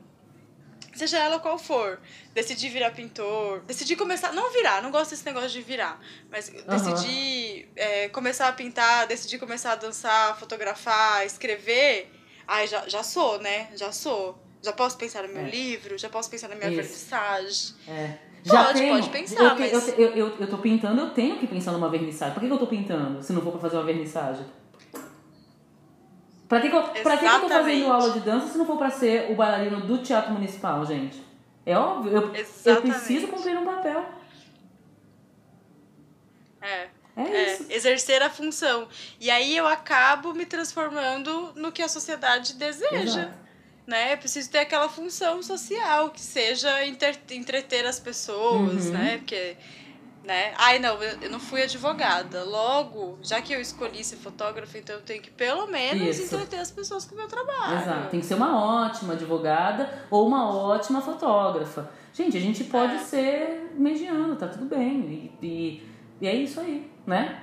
seja 0.95 1.19
ela 1.19 1.41
qual 1.41 1.59
for, 1.59 2.01
decidir 2.33 2.69
virar 2.69 2.93
pintor, 2.93 3.61
decidir 3.63 3.97
começar. 3.97 4.33
Não 4.33 4.53
virar, 4.53 4.81
não 4.83 4.91
gosto 4.91 5.11
desse 5.11 5.27
negócio 5.27 5.51
de 5.51 5.63
virar, 5.63 6.01
mas 6.31 6.49
uhum. 6.49 6.63
decidir 6.67 7.69
é, 7.75 8.09
começar 8.09 8.49
a 8.49 8.53
pintar, 8.53 9.07
decidir 9.07 9.39
começar 9.39 9.73
a 9.73 9.77
dançar, 9.77 10.39
fotografar, 10.39 11.27
escrever 11.27 12.11
Ai, 12.53 12.67
já, 12.67 12.89
já 12.89 13.05
sou, 13.05 13.41
né? 13.41 13.69
Já 13.77 13.93
sou. 13.93 14.37
Já 14.63 14.73
posso 14.73 14.97
pensar 14.99 15.23
no 15.23 15.33
meu 15.33 15.43
é. 15.43 15.51
livro, 15.51 15.97
já 15.97 16.09
posso 16.09 16.31
pensar 16.31 16.49
na 16.49 16.55
minha 16.55 16.71
vernissage. 16.71 17.75
É. 17.89 18.19
Já 18.43 18.65
pode, 18.65 18.79
tenho. 18.79 18.95
pode 18.95 19.11
pensar, 19.11 19.43
eu, 19.43 19.59
mas... 19.59 19.89
Eu, 19.89 19.95
eu, 19.95 20.17
eu, 20.17 20.37
eu 20.41 20.47
tô 20.49 20.59
pintando, 20.59 21.01
eu 21.01 21.11
tenho 21.11 21.39
que 21.39 21.47
pensar 21.47 21.73
numa 21.73 21.89
vernissage. 21.89 22.33
Por 22.33 22.41
que, 22.41 22.47
que 22.47 22.53
eu 22.53 22.59
tô 22.59 22.67
pintando 22.67 23.23
se 23.23 23.33
não 23.33 23.43
for 23.43 23.53
pra 23.53 23.61
fazer 23.61 23.77
uma 23.77 23.85
vernissage? 23.85 24.45
Pra 26.49 26.61
que, 26.61 26.69
que, 26.69 26.77
eu, 26.77 26.83
pra 26.83 27.17
que, 27.17 27.29
que 27.29 27.33
eu 27.33 27.41
tô 27.41 27.49
fazendo 27.49 27.93
aula 27.93 28.11
de 28.11 28.21
dança 28.21 28.49
se 28.49 28.59
não 28.59 28.67
for 28.67 28.77
pra 28.77 28.91
ser 28.91 29.31
o 29.31 29.37
bailarino 29.37 29.83
do 29.83 29.99
Teatro 29.99 30.33
Municipal, 30.33 30.85
gente? 30.85 31.23
É 31.65 31.77
óbvio, 31.77 32.13
eu, 32.13 32.33
eu 32.65 32.83
preciso 32.83 33.29
cumprir 33.29 33.57
um 33.57 33.65
papel. 33.65 34.05
É. 36.61 36.89
É, 37.17 37.23
é 37.23 37.55
isso. 37.55 37.67
exercer 37.71 38.23
a 38.23 38.31
função. 38.31 38.89
E 39.19 39.31
aí 39.31 39.57
eu 39.57 39.67
acabo 39.67 40.33
me 40.33 40.47
transformando 40.47 41.53
no 41.55 41.71
que 41.71 41.83
a 41.83 41.89
sociedade 41.89 42.55
deseja. 42.55 42.99
Exato. 42.99 43.50
Né? 43.91 44.13
Eu 44.13 44.19
preciso 44.19 44.49
ter 44.49 44.59
aquela 44.59 44.89
função 44.89 45.43
social, 45.43 46.11
que 46.11 46.21
seja 46.21 46.71
entreter 46.87 47.85
as 47.85 47.99
pessoas, 47.99 48.87
uhum. 48.87 48.93
né? 48.93 49.19
Porque, 49.19 49.57
né? 50.23 50.55
Ai, 50.57 50.79
não, 50.79 51.03
eu, 51.03 51.29
não 51.29 51.41
fui 51.41 51.61
advogada. 51.61 52.45
Logo, 52.45 53.19
já 53.21 53.43
que 53.43 53.53
eu 53.53 53.61
escolhi 53.61 54.05
ser 54.05 54.17
fotógrafa, 54.17 54.79
então 54.79 54.95
eu 54.95 55.03
tenho 55.03 55.21
que 55.21 55.33
pelo 55.33 55.67
menos 55.67 56.17
Isso. 56.17 56.37
entreter 56.37 56.61
as 56.61 56.71
pessoas 56.71 57.05
com 57.05 57.17
o 57.17 57.19
meu 57.19 57.27
trabalho. 57.27 57.81
Exato. 57.81 58.11
Tem 58.11 58.21
que 58.21 58.27
ser 58.27 58.35
uma 58.35 58.87
ótima 58.87 59.15
advogada 59.15 60.07
ou 60.09 60.25
uma 60.25 60.55
ótima 60.55 61.01
fotógrafa. 61.01 61.91
Gente, 62.13 62.37
a 62.37 62.41
gente 62.41 62.63
pode 62.63 62.95
é. 62.95 62.99
ser 62.99 63.73
mediano, 63.75 64.37
tá 64.37 64.47
tudo 64.47 64.67
bem. 64.67 65.35
E, 65.43 65.47
e, 65.47 65.83
e 66.21 66.29
é 66.29 66.35
isso 66.35 66.61
aí 66.61 66.89
né? 67.11 67.41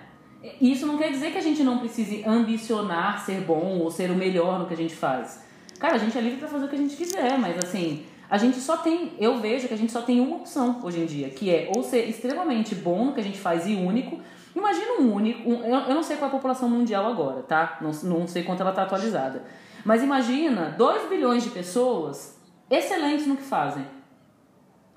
Isso 0.62 0.86
não 0.86 0.98
quer 0.98 1.12
dizer 1.12 1.32
que 1.32 1.38
a 1.38 1.42
gente 1.42 1.64
não 1.64 1.80
precise 1.80 2.24
ambicionar 2.26 3.20
ser 3.26 3.42
bom 3.42 3.80
ou 3.80 3.92
ser 3.92 4.10
o 4.10 4.16
melhor 4.16 4.60
no 4.60 4.66
que 4.66 4.74
a 4.74 4.78
gente 4.78 4.96
faz. 4.96 5.46
Cara, 5.80 5.96
a 5.96 5.98
gente 5.98 6.18
é 6.18 6.22
livre 6.22 6.40
para 6.40 6.48
fazer 6.48 6.66
o 6.66 6.68
que 6.68 6.76
a 6.76 6.80
gente 6.80 6.96
quiser, 6.96 7.38
mas 7.38 7.58
assim, 7.64 8.06
a 8.30 8.38
gente 8.38 8.58
só 8.60 8.78
tem, 8.78 9.14
eu 9.20 9.40
vejo 9.40 9.68
que 9.68 9.74
a 9.74 9.78
gente 9.78 9.92
só 9.92 10.02
tem 10.02 10.20
uma 10.20 10.38
opção 10.38 10.80
hoje 10.84 11.00
em 11.00 11.06
dia, 11.06 11.30
que 11.30 11.50
é 11.50 11.72
ou 11.74 11.84
ser 11.84 12.10
extremamente 12.10 12.76
bom 12.76 13.06
no 13.06 13.14
que 13.14 13.20
a 13.20 13.24
gente 13.24 13.40
faz 13.40 13.66
e 13.68 13.76
único. 13.76 14.20
Imagina 14.56 15.00
um 15.00 15.14
único, 15.14 15.50
um, 15.50 15.64
eu, 15.64 15.80
eu 15.82 15.96
não 15.96 16.04
sei 16.04 16.18
qual 16.18 16.30
é 16.30 16.34
a 16.34 16.36
população 16.36 16.68
mundial 16.68 17.06
agora, 17.06 17.44
tá? 17.44 17.78
Não, 17.80 17.92
não 18.04 18.28
sei 18.28 18.44
quanto 18.44 18.62
ela 18.62 18.72
tá 18.72 18.84
atualizada. 18.84 19.44
Mas 19.86 20.04
imagina 20.04 20.76
2 20.78 21.10
bilhões 21.10 21.44
de 21.44 21.52
pessoas 21.52 22.38
excelentes 22.70 23.28
no 23.28 23.38
que 23.38 23.44
fazem 23.44 23.86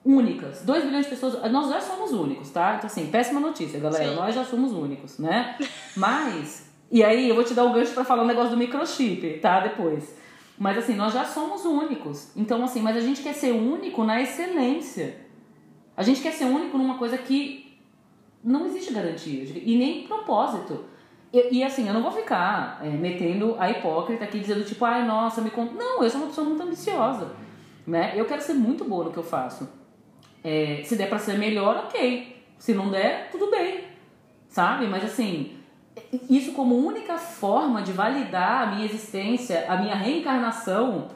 únicas. 0.04 0.62
2 0.62 0.84
bilhões 0.84 1.04
de 1.04 1.10
pessoas, 1.10 1.52
nós 1.52 1.68
já 1.68 1.80
somos 1.80 2.12
únicos, 2.12 2.50
tá? 2.50 2.76
Então, 2.76 2.86
assim, 2.86 3.06
péssima 3.06 3.38
notícia, 3.38 3.78
galera. 3.78 4.08
Sim. 4.08 4.16
Nós 4.16 4.34
já 4.34 4.44
somos 4.44 4.72
únicos, 4.72 5.18
né? 5.18 5.56
Mas, 5.96 6.70
e 6.90 7.04
aí 7.04 7.28
eu 7.28 7.34
vou 7.34 7.44
te 7.44 7.54
dar 7.54 7.64
o 7.64 7.72
gancho 7.72 7.92
para 7.92 8.04
falar 8.04 8.22
um 8.22 8.26
negócio 8.26 8.50
do 8.50 8.56
microchip, 8.56 9.38
tá? 9.40 9.60
Depois. 9.60 10.18
Mas, 10.60 10.76
assim, 10.76 10.94
nós 10.94 11.14
já 11.14 11.24
somos 11.24 11.64
únicos. 11.64 12.36
Então, 12.36 12.62
assim, 12.62 12.82
mas 12.82 12.94
a 12.94 13.00
gente 13.00 13.22
quer 13.22 13.32
ser 13.32 13.52
único 13.52 14.04
na 14.04 14.20
excelência. 14.20 15.16
A 15.96 16.02
gente 16.02 16.20
quer 16.20 16.32
ser 16.32 16.44
único 16.44 16.76
numa 16.76 16.98
coisa 16.98 17.16
que 17.16 17.78
não 18.44 18.66
existe 18.66 18.92
garantia 18.92 19.42
e 19.42 19.74
nem 19.78 20.06
propósito. 20.06 20.84
E, 21.32 21.56
e, 21.56 21.64
assim, 21.64 21.88
eu 21.88 21.94
não 21.94 22.02
vou 22.02 22.12
ficar 22.12 22.78
é, 22.84 22.90
metendo 22.90 23.56
a 23.58 23.70
hipócrita 23.70 24.24
aqui 24.24 24.38
dizendo 24.38 24.62
tipo, 24.62 24.84
ai, 24.84 25.06
nossa, 25.06 25.40
me 25.40 25.48
conta. 25.48 25.72
Não, 25.72 26.04
eu 26.04 26.10
sou 26.10 26.20
uma 26.20 26.26
pessoa 26.26 26.46
muito 26.46 26.62
ambiciosa. 26.62 27.34
Né? 27.86 28.12
Eu 28.14 28.26
quero 28.26 28.42
ser 28.42 28.52
muito 28.52 28.84
boa 28.84 29.04
no 29.04 29.12
que 29.12 29.18
eu 29.18 29.22
faço. 29.22 29.66
É, 30.44 30.82
se 30.84 30.94
der 30.94 31.08
para 31.08 31.18
ser 31.18 31.38
melhor, 31.38 31.86
ok. 31.86 32.44
Se 32.58 32.74
não 32.74 32.90
der, 32.90 33.30
tudo 33.30 33.50
bem. 33.50 33.84
sabe? 34.50 34.86
Mas 34.86 35.04
assim, 35.04 35.56
isso 36.28 36.52
como 36.52 36.76
única 36.76 37.18
forma 37.18 37.82
de 37.82 37.92
validar 37.92 38.62
a 38.62 38.66
minha 38.74 38.84
existência, 38.84 39.66
a 39.68 39.76
minha 39.76 39.94
reencarnação, 39.94 41.08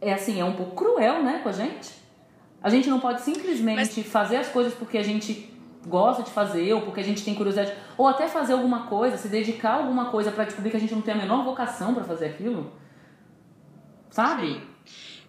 é 0.00 0.12
assim, 0.12 0.40
é 0.40 0.44
um 0.44 0.54
pouco 0.54 0.74
cruel, 0.74 1.22
né, 1.22 1.40
com 1.42 1.48
a 1.48 1.52
gente. 1.52 1.90
A 2.62 2.68
gente 2.68 2.88
não 2.88 3.00
pode 3.00 3.22
simplesmente 3.22 4.00
Mas... 4.00 4.06
fazer 4.06 4.36
as 4.36 4.48
coisas 4.48 4.74
porque 4.74 4.98
a 4.98 5.02
gente 5.02 5.50
gosta 5.86 6.22
de 6.22 6.30
fazer 6.30 6.72
ou 6.72 6.82
porque 6.82 7.00
a 7.00 7.04
gente 7.04 7.24
tem 7.24 7.34
curiosidade, 7.34 7.72
ou 7.98 8.06
até 8.06 8.28
fazer 8.28 8.52
alguma 8.52 8.86
coisa, 8.86 9.16
se 9.16 9.28
dedicar 9.28 9.70
a 9.70 9.76
alguma 9.76 10.10
coisa 10.10 10.30
para 10.30 10.44
descobrir 10.44 10.70
que 10.70 10.76
a 10.76 10.80
gente 10.80 10.94
não 10.94 11.02
tem 11.02 11.14
a 11.14 11.16
menor 11.16 11.44
vocação 11.44 11.92
para 11.94 12.04
fazer 12.04 12.26
aquilo. 12.26 12.72
Sabe? 14.10 14.62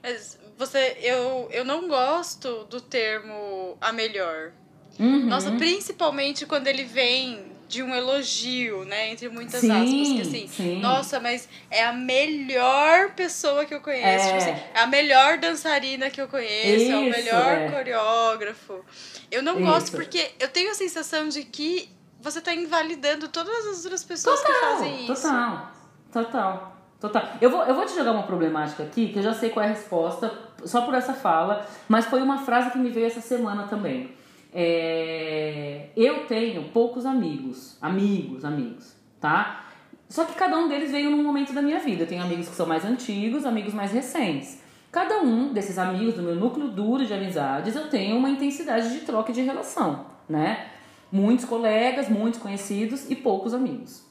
Mas 0.02 0.40
você, 0.58 0.98
eu, 1.02 1.48
eu 1.52 1.66
não 1.66 1.88
gosto 1.88 2.66
do 2.66 2.80
termo 2.80 3.78
a 3.82 3.92
melhor. 3.92 4.52
Uhum. 5.00 5.26
Nossa, 5.26 5.52
principalmente 5.54 6.46
quando 6.46 6.68
ele 6.68 6.84
vem 6.84 7.53
de 7.74 7.82
um 7.82 7.94
elogio, 7.94 8.86
né? 8.86 9.10
Entre 9.10 9.28
muitas 9.30 9.60
sim, 9.62 9.72
aspas. 9.72 9.88
Que 9.88 10.22
assim, 10.22 10.48
sim. 10.48 10.80
nossa, 10.80 11.20
mas 11.20 11.50
é 11.72 11.84
a 11.84 11.92
melhor 11.92 13.12
pessoa 13.12 13.66
que 13.66 13.74
eu 13.74 13.82
conheço. 13.82 14.26
Tipo 14.26 14.36
é, 14.36 14.40
tipo 14.40 14.52
assim, 14.52 14.64
é 14.74 14.80
a 14.80 14.88
melhor 14.88 15.40
dançarina 15.40 16.10
que 16.12 16.22
eu 16.22 16.28
conheço, 16.28 16.84
Isso, 16.84 16.92
é 16.92 16.98
o 16.98 17.10
melhor 17.10 17.58
é. 17.58 17.72
coreógrafo. 17.72 18.86
Eu 19.32 19.42
não 19.42 19.56
Isso. 19.56 19.66
gosto 19.66 19.92
porque 19.92 20.32
eu 20.40 20.48
tenho 20.50 20.70
a 20.70 20.76
sensação 20.76 21.28
de 21.28 21.44
que 21.44 21.90
você 22.22 22.40
está 22.40 22.54
invalidando 22.54 23.28
todas 23.28 23.66
as 23.68 23.84
outras 23.84 24.04
pessoas 24.04 24.40
total, 24.40 24.54
que 24.54 24.60
fazem 24.60 25.06
isso. 25.06 25.22
Total, 25.22 25.72
total. 26.12 26.74
Total. 27.02 27.24
Eu 27.42 27.50
vou, 27.50 27.64
eu 27.64 27.76
vou 27.76 27.86
te 27.86 27.94
jogar 27.94 28.14
uma 28.14 28.24
problemática 28.24 28.84
aqui, 28.84 29.10
que 29.10 29.20
eu 29.20 29.24
já 29.24 29.34
sei 29.34 29.50
qual 29.50 29.66
é 29.66 29.68
a 29.68 29.72
resposta, 29.72 30.32
só 30.64 30.84
por 30.84 30.94
essa 30.94 31.14
fala, 31.14 31.68
mas 31.90 32.06
foi 32.06 32.22
uma 32.22 32.46
frase 32.46 32.72
que 32.72 32.78
me 32.78 32.90
veio 32.90 33.08
essa 33.08 33.20
semana 33.20 33.68
também. 33.68 34.16
É, 34.54 35.88
eu 35.98 36.28
tenho 36.28 36.66
poucos 36.70 37.06
amigos, 37.06 37.76
amigos, 37.82 38.46
amigos, 38.46 38.96
tá? 39.20 39.66
Só 40.08 40.26
que 40.26 40.36
cada 40.36 40.56
um 40.58 40.68
deles 40.68 40.92
veio 40.92 41.10
num 41.10 41.24
momento 41.24 41.54
da 41.54 41.62
minha 41.62 41.80
vida. 41.80 42.04
Eu 42.04 42.08
tenho 42.08 42.22
amigos 42.22 42.48
que 42.48 42.56
são 42.56 42.68
mais 42.68 42.86
antigos, 42.86 43.46
amigos 43.46 43.74
mais 43.74 43.92
recentes. 43.92 44.62
Cada 44.92 45.22
um 45.22 45.52
desses 45.52 45.80
amigos 45.80 46.14
do 46.14 46.22
meu 46.22 46.36
núcleo 46.36 46.68
duro 46.68 47.04
de 47.04 47.12
amizades, 47.12 47.76
eu 47.76 47.90
tenho 47.90 48.16
uma 48.16 48.30
intensidade 48.30 48.94
de 48.94 49.00
troca 49.00 49.32
e 49.32 49.34
de 49.34 49.42
relação, 49.42 50.06
né? 50.30 50.68
Muitos 51.12 51.46
colegas, 51.46 52.08
muitos 52.10 52.40
conhecidos 52.40 53.10
e 53.10 53.16
poucos 53.16 53.56
amigos. 53.56 54.08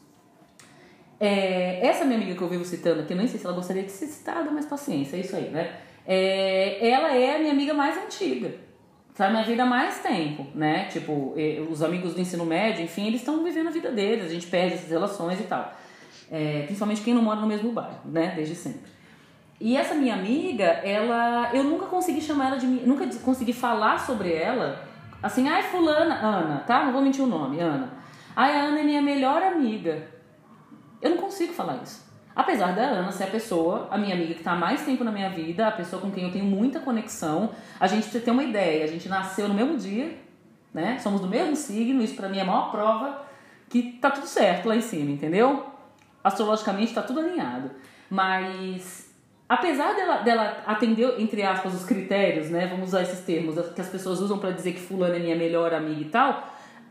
É, 1.21 1.87
essa 1.87 2.05
minha 2.05 2.19
amiga 2.19 2.35
que 2.35 2.43
eu 2.43 2.49
vivo 2.49 2.65
citando 2.65 3.03
aqui, 3.03 3.15
nem 3.15 3.29
sei 3.29 3.39
se 3.39 3.47
ela 3.47 3.55
gostaria 3.55 3.85
de 3.85 3.93
ser 3.93 4.07
citada, 4.07 4.51
mas 4.51 4.67
paciência, 4.67 5.17
é 5.17 5.21
isso 5.21 5.37
aí, 5.37 5.51
né? 5.51 5.79
É, 6.05 6.89
ela 6.89 7.15
é 7.15 7.37
a 7.37 7.39
minha 7.39 7.53
amiga 7.53 7.73
mais 7.73 7.97
antiga 7.97 8.72
tá 9.15 9.31
na 9.31 9.43
vida 9.43 9.63
há 9.63 9.67
mais 9.67 9.99
tempo, 9.99 10.47
né? 10.55 10.87
Tipo, 10.87 11.35
os 11.71 11.83
amigos 11.83 12.15
do 12.15 12.21
ensino 12.21 12.45
médio, 12.45 12.85
enfim, 12.85 13.07
eles 13.07 13.21
estão 13.21 13.43
vivendo 13.45 13.69
a 13.69 13.71
vida 13.71 13.91
deles, 13.91 14.27
a 14.27 14.29
gente 14.29 14.47
perde 14.47 14.75
essas 14.75 14.91
relações 14.91 15.41
e 15.41 15.45
tal. 15.45 15.73
É, 16.31 16.63
principalmente 16.65 17.03
quem 17.03 17.13
não 17.13 17.23
mora 17.23 17.41
no 17.41 17.47
mesmo 17.47 17.73
bairro, 17.73 18.01
né? 18.05 18.33
Desde 18.35 18.55
sempre. 18.55 18.91
E 19.61 19.77
essa 19.77 19.95
minha 19.95 20.15
amiga, 20.15 20.65
ela, 20.65 21.51
eu 21.55 21.63
nunca 21.63 21.87
consegui 21.87 22.21
chamar 22.21 22.49
ela 22.49 22.57
de 22.57 22.67
nunca 22.67 23.07
consegui 23.19 23.53
falar 23.53 24.01
sobre 24.01 24.33
ela, 24.33 24.83
assim, 25.23 25.49
ai 25.49 25.63
fulana, 25.63 26.15
Ana, 26.15 26.65
tá? 26.67 26.85
Não 26.85 26.93
vou 26.93 27.03
mentir 27.03 27.23
o 27.23 27.29
nome, 27.29 27.61
Ana. 27.61 27.93
Ai, 28.35 28.57
a 28.57 28.65
Ana 28.65 28.81
é 28.81 28.83
minha 28.83 29.03
melhor 29.03 29.43
amiga. 29.43 30.09
Eu 31.01 31.11
não 31.11 31.19
consigo 31.19 31.53
falar 31.53 31.81
isso. 31.83 32.12
Apesar 32.35 32.75
da 32.75 32.83
Ana 32.83 33.13
ser 33.13 33.25
a 33.25 33.27
pessoa, 33.29 33.89
a 33.91 33.99
minha 33.99 34.15
amiga 34.15 34.33
que 34.33 34.41
está 34.41 34.55
mais 34.55 34.83
tempo 34.85 35.05
na 35.05 35.13
minha 35.13 35.29
vida, 35.29 35.69
a 35.69 35.73
pessoa 35.73 36.01
com 36.01 36.11
quem 36.11 36.25
eu 36.25 36.33
tenho 36.33 36.45
muita 36.45 36.81
conexão, 36.81 37.51
a 37.79 37.87
gente 37.87 38.05
precisa 38.05 38.25
ter 38.25 38.31
uma 38.31 38.43
ideia, 38.43 38.85
a 38.85 38.87
gente 38.87 39.09
nasceu 39.09 39.49
no 39.49 39.55
mesmo 39.55 39.77
dia, 39.77 40.17
né? 40.73 40.99
Somos 40.99 41.21
do 41.21 41.29
mesmo 41.29 41.55
signo, 41.55 42.03
isso 42.03 42.15
para 42.15 42.29
mim 42.29 42.39
é 42.39 42.43
a 42.43 42.45
maior 42.45 42.71
prova 42.71 43.23
que 43.69 43.99
tá 44.01 44.11
tudo 44.11 44.27
certo 44.27 44.69
lá 44.69 44.77
em 44.77 44.81
cima, 44.81 45.11
entendeu? 45.11 45.67
Astrologicamente 46.25 46.95
tá 46.95 47.03
tudo 47.03 47.21
alinhado. 47.21 47.71
Mas 48.09 49.11
apesar 49.49 49.95
dela, 49.95 50.19
dela 50.19 50.63
atender, 50.67 51.21
entre 51.21 51.43
aspas, 51.43 51.75
os 51.75 51.85
critérios, 51.85 52.49
né? 52.49 52.67
Vamos 52.67 52.89
usar 52.89 53.03
esses 53.03 53.21
termos 53.21 53.55
que 53.75 53.81
as 53.81 53.89
pessoas 53.89 54.21
usam 54.21 54.39
para 54.39 54.51
dizer 54.51 54.73
que 54.73 54.81
fulano 54.81 55.15
é 55.15 55.19
minha 55.19 55.37
melhor 55.37 55.75
amiga 55.75 56.01
e 56.01 56.07
tal, 56.07 56.49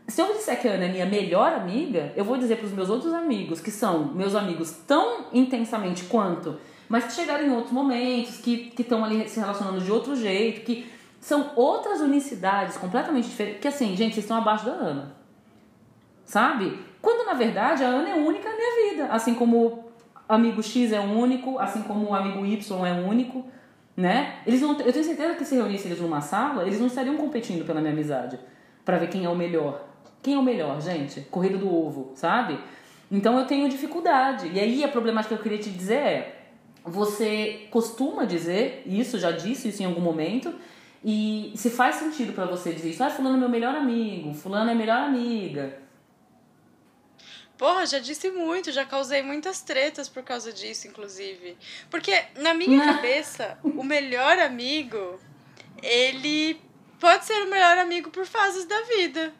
se 0.08 0.20
eu 0.20 0.32
disser 0.34 0.60
que 0.60 0.68
a 0.68 0.72
Ana 0.72 0.84
é 0.84 0.88
minha 0.88 1.06
melhor 1.06 1.52
amiga, 1.52 2.12
eu 2.16 2.24
vou 2.24 2.36
dizer 2.36 2.56
para 2.56 2.66
os 2.66 2.72
meus 2.72 2.90
outros 2.90 3.12
amigos, 3.12 3.60
que 3.60 3.70
são 3.70 4.06
meus 4.06 4.34
amigos 4.34 4.72
tão 4.86 5.26
intensamente 5.32 6.04
quanto, 6.04 6.58
mas 6.88 7.04
que 7.04 7.12
chegaram 7.12 7.46
em 7.46 7.52
outros 7.52 7.72
momentos, 7.72 8.38
que 8.38 8.72
estão 8.78 9.04
ali 9.04 9.28
se 9.28 9.40
relacionando 9.40 9.80
de 9.80 9.90
outro 9.90 10.14
jeito, 10.14 10.62
que 10.62 10.90
são 11.20 11.52
outras 11.54 12.00
unicidades 12.00 12.76
completamente 12.76 13.28
diferentes. 13.28 13.60
Que 13.60 13.68
assim, 13.68 13.96
gente, 13.96 14.14
vocês 14.14 14.24
estão 14.24 14.36
abaixo 14.36 14.66
da 14.66 14.72
Ana. 14.72 15.16
Sabe? 16.24 16.78
Quando 17.00 17.24
na 17.24 17.34
verdade 17.34 17.84
a 17.84 17.88
Ana 17.88 18.10
é 18.10 18.14
única 18.14 18.48
na 18.48 18.56
minha 18.56 18.90
vida. 18.90 19.06
Assim 19.06 19.34
como 19.34 19.66
o 19.66 19.84
amigo 20.28 20.62
X 20.62 20.92
é 20.92 21.00
único, 21.00 21.58
assim 21.58 21.82
como 21.82 22.10
o 22.10 22.14
amigo 22.14 22.44
Y 22.44 22.86
é 22.86 22.92
único. 22.92 23.46
Né? 23.96 24.40
Eles 24.46 24.60
não, 24.60 24.72
eu 24.80 24.92
tenho 24.92 25.04
certeza 25.04 25.34
que 25.34 25.44
se 25.44 25.54
reunissem 25.54 25.90
eles 25.90 26.02
numa 26.02 26.20
sala, 26.20 26.64
eles 26.64 26.80
não 26.80 26.86
estariam 26.88 27.16
competindo 27.16 27.64
pela 27.64 27.80
minha 27.80 27.92
amizade 27.92 28.38
para 28.84 28.98
ver 28.98 29.08
quem 29.08 29.24
é 29.24 29.28
o 29.28 29.36
melhor. 29.36 29.91
Quem 30.22 30.34
é 30.34 30.38
o 30.38 30.42
melhor, 30.42 30.80
gente? 30.80 31.22
Corrida 31.22 31.58
do 31.58 31.72
ovo, 31.72 32.12
sabe? 32.14 32.58
Então 33.10 33.38
eu 33.38 33.46
tenho 33.46 33.68
dificuldade. 33.68 34.48
E 34.48 34.60
aí 34.60 34.84
a 34.84 34.88
problemática 34.88 35.34
que 35.34 35.40
eu 35.40 35.42
queria 35.42 35.58
te 35.58 35.70
dizer 35.70 35.94
é: 35.94 36.42
você 36.84 37.66
costuma 37.70 38.24
dizer 38.24 38.82
isso, 38.86 39.18
já 39.18 39.30
disse 39.30 39.68
isso 39.68 39.82
em 39.82 39.86
algum 39.86 40.00
momento, 40.00 40.54
e 41.04 41.52
se 41.56 41.70
faz 41.70 41.96
sentido 41.96 42.32
para 42.32 42.46
você 42.46 42.72
dizer 42.72 42.90
isso, 42.90 43.02
ah, 43.02 43.10
fulano 43.10 43.36
é 43.36 43.40
meu 43.40 43.48
melhor 43.48 43.74
amigo, 43.74 44.32
fulano 44.32 44.70
é 44.70 44.74
melhor 44.74 44.98
amiga. 44.98 45.82
Porra, 47.58 47.86
já 47.86 47.98
disse 47.98 48.30
muito, 48.30 48.72
já 48.72 48.84
causei 48.84 49.22
muitas 49.22 49.62
tretas 49.62 50.08
por 50.08 50.22
causa 50.22 50.52
disso, 50.52 50.88
inclusive. 50.88 51.56
Porque 51.90 52.12
na 52.38 52.54
minha 52.54 52.84
cabeça, 52.84 53.58
o 53.62 53.84
melhor 53.84 54.38
amigo, 54.38 55.20
ele 55.80 56.60
pode 56.98 57.24
ser 57.24 57.40
o 57.42 57.50
melhor 57.50 57.78
amigo 57.78 58.10
por 58.10 58.26
fases 58.26 58.64
da 58.64 58.80
vida. 58.82 59.32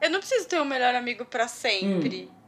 Eu 0.00 0.10
não 0.10 0.20
preciso 0.20 0.46
ter 0.46 0.60
um 0.60 0.64
melhor 0.64 0.94
amigo 0.94 1.24
para 1.24 1.48
sempre. 1.48 2.28
Hum. 2.30 2.38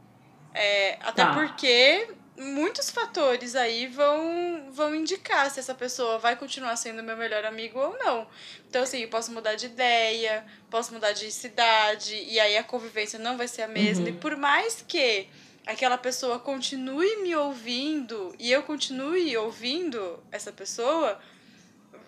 É, 0.53 0.97
até 1.01 1.23
tá. 1.23 1.33
porque 1.33 2.07
muitos 2.37 2.89
fatores 2.89 3.55
aí 3.55 3.87
vão, 3.87 4.69
vão 4.71 4.95
indicar 4.95 5.49
se 5.49 5.59
essa 5.59 5.75
pessoa 5.75 6.17
vai 6.17 6.35
continuar 6.35 6.75
sendo 6.75 7.03
meu 7.03 7.15
melhor 7.15 7.45
amigo 7.45 7.79
ou 7.79 7.97
não. 7.97 8.27
Então, 8.67 8.83
assim, 8.83 8.99
eu 8.99 9.09
posso 9.09 9.31
mudar 9.31 9.55
de 9.55 9.67
ideia, 9.67 10.45
posso 10.69 10.93
mudar 10.93 11.11
de 11.11 11.31
cidade, 11.31 12.15
e 12.15 12.39
aí 12.39 12.57
a 12.57 12.63
convivência 12.63 13.19
não 13.19 13.37
vai 13.37 13.47
ser 13.47 13.63
a 13.63 13.67
mesma. 13.67 14.05
Uhum. 14.05 14.11
E 14.11 14.13
por 14.17 14.35
mais 14.35 14.83
que 14.87 15.27
aquela 15.65 15.97
pessoa 15.97 16.39
continue 16.39 17.17
me 17.17 17.35
ouvindo 17.35 18.33
e 18.39 18.51
eu 18.51 18.63
continue 18.63 19.37
ouvindo 19.37 20.21
essa 20.31 20.51
pessoa, 20.51 21.19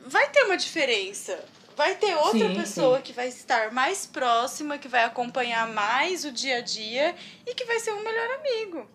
vai 0.05 0.29
ter 0.29 0.43
uma 0.43 0.57
diferença. 0.57 1.43
Vai 1.76 1.95
ter 1.95 2.15
outra 2.15 2.47
sim, 2.47 2.55
pessoa 2.55 2.97
sim. 2.97 3.03
que 3.03 3.13
vai 3.13 3.28
estar 3.28 3.71
mais 3.71 4.05
próxima, 4.05 4.78
que 4.78 4.88
vai 4.88 5.03
acompanhar 5.03 5.67
mais 5.67 6.24
o 6.26 6.32
dia 6.32 6.57
a 6.57 6.61
dia 6.61 7.15
e 7.45 7.53
que 7.53 7.65
vai 7.65 7.80
ser 7.80 7.93
um 7.93 8.03
melhor 8.03 8.30
amigo. 8.39 8.88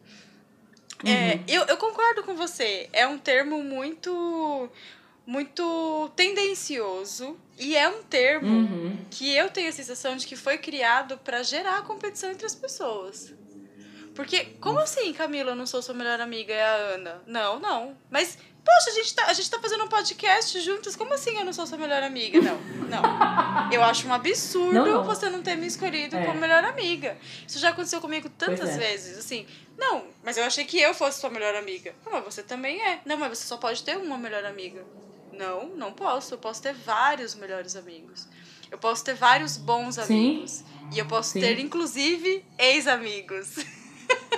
É, 1.04 1.08
uhum. 1.08 1.14
É, 1.14 1.40
eu, 1.48 1.62
eu 1.64 1.76
concordo 1.76 2.22
com 2.22 2.34
você. 2.34 2.88
É 2.92 3.06
um 3.06 3.18
termo 3.18 3.62
muito 3.62 4.70
muito 5.26 6.10
tendencioso 6.16 7.38
e 7.58 7.76
é 7.76 7.86
um 7.86 8.02
termo 8.02 8.48
uhum. 8.48 8.96
que 9.10 9.30
eu 9.36 9.50
tenho 9.50 9.68
a 9.68 9.72
sensação 9.72 10.16
de 10.16 10.26
que 10.26 10.34
foi 10.34 10.56
criado 10.56 11.18
para 11.18 11.42
gerar 11.42 11.82
competição 11.82 12.30
entre 12.30 12.46
as 12.46 12.54
pessoas. 12.54 13.34
Porque, 14.14 14.46
como 14.60 14.78
assim, 14.80 15.12
Camila, 15.12 15.52
eu 15.52 15.54
não 15.54 15.66
sou 15.66 15.82
sua 15.82 15.94
melhor 15.94 16.18
amiga, 16.20 16.52
é 16.52 16.64
a 16.64 16.74
Ana? 16.74 17.22
Não, 17.26 17.60
não. 17.60 17.96
Mas 18.10 18.38
Poxa, 18.64 18.90
a 18.90 18.92
gente, 18.92 19.14
tá, 19.14 19.26
a 19.26 19.32
gente 19.32 19.50
tá 19.50 19.58
fazendo 19.60 19.84
um 19.84 19.88
podcast 19.88 20.60
juntas, 20.60 20.94
como 20.94 21.14
assim 21.14 21.36
eu 21.38 21.44
não 21.44 21.52
sou 21.52 21.66
sua 21.66 21.78
melhor 21.78 22.02
amiga? 22.02 22.40
Não, 22.40 22.60
não. 22.88 23.72
Eu 23.72 23.82
acho 23.82 24.06
um 24.06 24.12
absurdo 24.12 24.74
não, 24.74 24.86
não. 24.86 25.04
você 25.04 25.30
não 25.30 25.42
ter 25.42 25.56
me 25.56 25.66
escolhido 25.66 26.16
é. 26.16 26.24
como 26.24 26.38
melhor 26.38 26.64
amiga. 26.64 27.16
Isso 27.46 27.58
já 27.58 27.70
aconteceu 27.70 28.00
comigo 28.00 28.28
tantas 28.28 28.70
é. 28.70 28.78
vezes, 28.78 29.18
assim. 29.18 29.46
Não, 29.76 30.06
mas 30.22 30.36
eu 30.36 30.44
achei 30.44 30.64
que 30.64 30.78
eu 30.78 30.92
fosse 30.92 31.20
sua 31.20 31.30
melhor 31.30 31.54
amiga. 31.54 31.94
Não, 32.04 32.12
mas 32.12 32.24
você 32.24 32.42
também 32.42 32.80
é. 32.82 33.00
Não, 33.04 33.16
mas 33.16 33.38
você 33.38 33.46
só 33.46 33.56
pode 33.56 33.82
ter 33.82 33.96
uma 33.96 34.18
melhor 34.18 34.44
amiga. 34.44 34.84
Não, 35.32 35.68
não 35.68 35.92
posso. 35.92 36.34
Eu 36.34 36.38
posso 36.38 36.60
ter 36.62 36.74
vários 36.74 37.34
melhores 37.34 37.76
amigos. 37.76 38.26
Eu 38.70 38.76
posso 38.76 39.04
ter 39.04 39.14
vários 39.14 39.56
bons 39.56 39.98
amigos. 39.98 40.50
Sim. 40.50 40.64
E 40.92 40.98
eu 40.98 41.06
posso 41.06 41.32
Sim. 41.32 41.40
ter, 41.40 41.58
inclusive, 41.58 42.44
ex-amigos. 42.58 43.56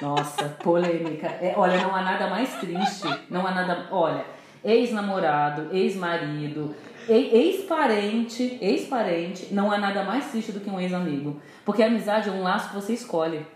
Nossa, 0.00 0.48
polêmica. 0.62 1.26
É, 1.26 1.54
olha, 1.56 1.80
não 1.80 1.94
há 1.94 2.02
nada 2.02 2.28
mais 2.28 2.54
triste. 2.56 3.08
Não 3.28 3.46
há 3.46 3.50
nada. 3.50 3.88
Olha, 3.90 4.24
ex-namorado, 4.64 5.74
ex-marido, 5.74 6.74
ex-parente, 7.08 8.58
ex-parente, 8.60 9.52
não 9.52 9.70
há 9.70 9.78
nada 9.78 10.04
mais 10.04 10.26
triste 10.30 10.52
do 10.52 10.60
que 10.60 10.70
um 10.70 10.80
ex-amigo. 10.80 11.40
Porque 11.64 11.82
a 11.82 11.86
amizade 11.86 12.28
é 12.28 12.32
um 12.32 12.42
laço 12.42 12.68
que 12.68 12.74
você 12.74 12.92
escolhe. 12.94 13.46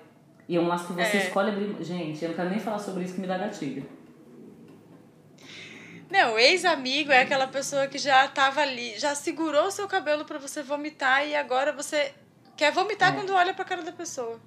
E 0.49 0.57
é 0.57 0.61
um 0.61 0.69
laço 0.69 0.89
que 0.89 0.93
você 0.93 1.17
é. 1.17 1.27
escolhe 1.27 1.51
abrir. 1.51 1.77
Gente, 1.83 2.23
eu 2.23 2.29
não 2.31 2.37
quero 2.37 2.51
nem 2.51 2.59
falar 2.59 2.79
sobre 2.79 3.05
isso 3.05 3.15
que 3.15 3.21
me 3.21 3.27
dá 3.27 3.39
gatilho. 3.39 3.87
Não, 6.11 6.39
ex-amigo 6.39 7.11
é 7.11 7.23
aquela 7.23 7.47
pessoa 7.47 7.87
que 7.87 7.99
já 7.99 8.29
tava 8.29 8.61
ali, 8.61 8.99
já 8.99 9.15
segurou 9.15 9.71
seu 9.71 9.89
cabelo 9.89 10.25
para 10.25 10.39
você 10.39 10.63
vomitar 10.63 11.27
e 11.27 11.35
agora 11.35 11.73
você 11.73 12.13
quer 12.57 12.71
vomitar 12.71 13.13
É. 13.13 13.17
quando 13.17 13.33
olha 13.35 13.55
pra 13.55 13.65
cara 13.65 13.83
da 13.83 13.91
pessoa. 13.91 14.39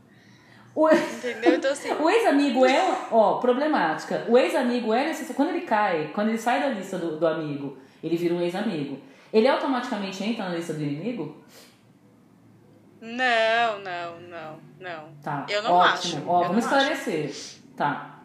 O, 0.80 0.88
Entendeu? 0.92 1.56
Então, 1.56 1.72
assim. 1.72 1.90
o 2.00 2.08
ex-amigo 2.08 2.64
é, 2.64 3.08
ó, 3.10 3.40
problemática. 3.40 4.26
O 4.30 4.38
ex-amigo 4.38 4.94
é 4.94 5.06
necessário. 5.06 5.34
Quando 5.36 5.50
ele 5.50 5.62
cai, 5.62 6.12
quando 6.14 6.30
ele 6.30 6.38
sai 6.38 6.60
da 6.62 6.68
lista 6.70 7.00
do, 7.00 7.18
do 7.18 7.26
amigo, 7.26 7.80
ele 8.04 8.16
vira 8.16 8.36
um 8.36 8.42
ex-amigo. 8.42 9.02
Ele 9.34 9.48
automaticamente 9.48 10.24
entra 10.24 10.48
na 10.48 10.56
lista 10.56 10.74
do 10.74 10.84
inimigo? 10.84 11.44
Não, 13.02 13.80
não, 13.80 14.20
não, 14.22 14.60
não. 14.80 15.14
Tá. 15.24 15.46
Eu 15.50 15.64
não 15.64 15.74
ótimo. 15.74 16.18
acho, 16.20 16.30
Ó, 16.30 16.44
vamos 16.44 16.66
não 16.66 16.76
acho. 16.78 16.92
esclarecer. 16.92 17.36
Tá. 17.76 18.20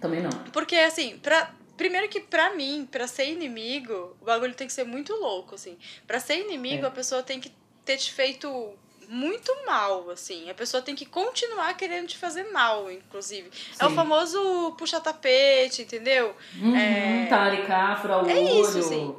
Também 0.00 0.22
não. 0.22 0.30
Porque, 0.52 0.76
assim, 0.76 1.18
pra. 1.18 1.50
Primeiro 1.76 2.08
que 2.08 2.20
pra 2.20 2.54
mim, 2.54 2.86
pra 2.88 3.08
ser 3.08 3.28
inimigo, 3.32 4.16
o 4.20 4.24
bagulho 4.24 4.54
tem 4.54 4.66
que 4.68 4.72
ser 4.72 4.84
muito 4.84 5.12
louco, 5.14 5.54
assim. 5.56 5.76
Pra 6.06 6.20
ser 6.20 6.38
inimigo, 6.44 6.84
É. 6.84 6.88
a 6.88 6.90
pessoa 6.92 7.22
tem 7.24 7.40
que 7.40 7.50
ter 7.84 7.96
te 7.96 8.12
feito 8.12 8.74
muito 9.08 9.52
mal, 9.66 10.08
assim. 10.10 10.48
A 10.50 10.54
pessoa 10.54 10.82
tem 10.82 10.94
que 10.94 11.04
continuar 11.06 11.74
querendo 11.76 12.06
te 12.08 12.16
fazer 12.18 12.44
mal, 12.52 12.90
inclusive. 12.90 13.50
É 13.78 13.86
o 13.86 13.90
Sim. 13.90 13.94
famoso 13.96 14.74
puxa-tapete, 14.78 15.82
entendeu? 15.82 16.34
Uhum, 16.60 16.76
É. 16.76 17.26
Talaricar, 17.26 18.00
furar 18.00 18.24
o 18.24 18.30
É 18.30 18.34
olho. 18.34 18.60
isso, 18.60 18.82
sim. 18.82 19.14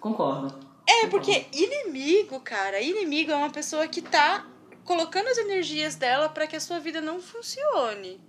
Concordo. 0.00 0.66
É, 0.86 1.06
porque 1.08 1.46
inimigo, 1.52 2.40
cara, 2.40 2.80
inimigo 2.80 3.30
é 3.30 3.36
uma 3.36 3.50
pessoa 3.50 3.86
que 3.86 4.00
tá 4.00 4.46
colocando 4.84 5.28
as 5.28 5.36
energias 5.38 5.96
dela 5.96 6.28
pra 6.30 6.46
que 6.46 6.56
a 6.56 6.60
sua 6.60 6.78
vida 6.80 7.00
não 7.00 7.20
funcione. 7.20 8.20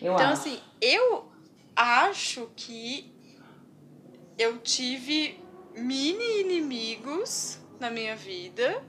Eu 0.00 0.14
Então, 0.14 0.26
acho. 0.30 0.32
assim, 0.32 0.60
eu 0.80 1.30
acho 1.76 2.50
que 2.56 3.14
eu 4.38 4.58
tive 4.58 5.38
mini 5.76 6.40
inimigos 6.40 7.58
na 7.78 7.88
minha 7.90 8.16
vida. 8.16 8.82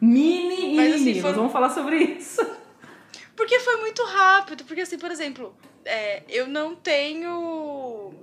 Mini 0.00 0.74
Mas, 0.76 0.94
assim, 0.96 1.20
foi- 1.20 1.32
Vamos 1.32 1.52
falar 1.52 1.70
sobre 1.70 1.96
isso. 2.02 2.40
Porque 3.36 3.58
foi 3.60 3.76
muito 3.76 4.02
rápido. 4.04 4.64
Porque, 4.64 4.80
assim, 4.82 4.98
por 4.98 5.10
exemplo, 5.10 5.54
é, 5.84 6.22
eu 6.28 6.46
não 6.46 6.74
tenho. 6.74 8.14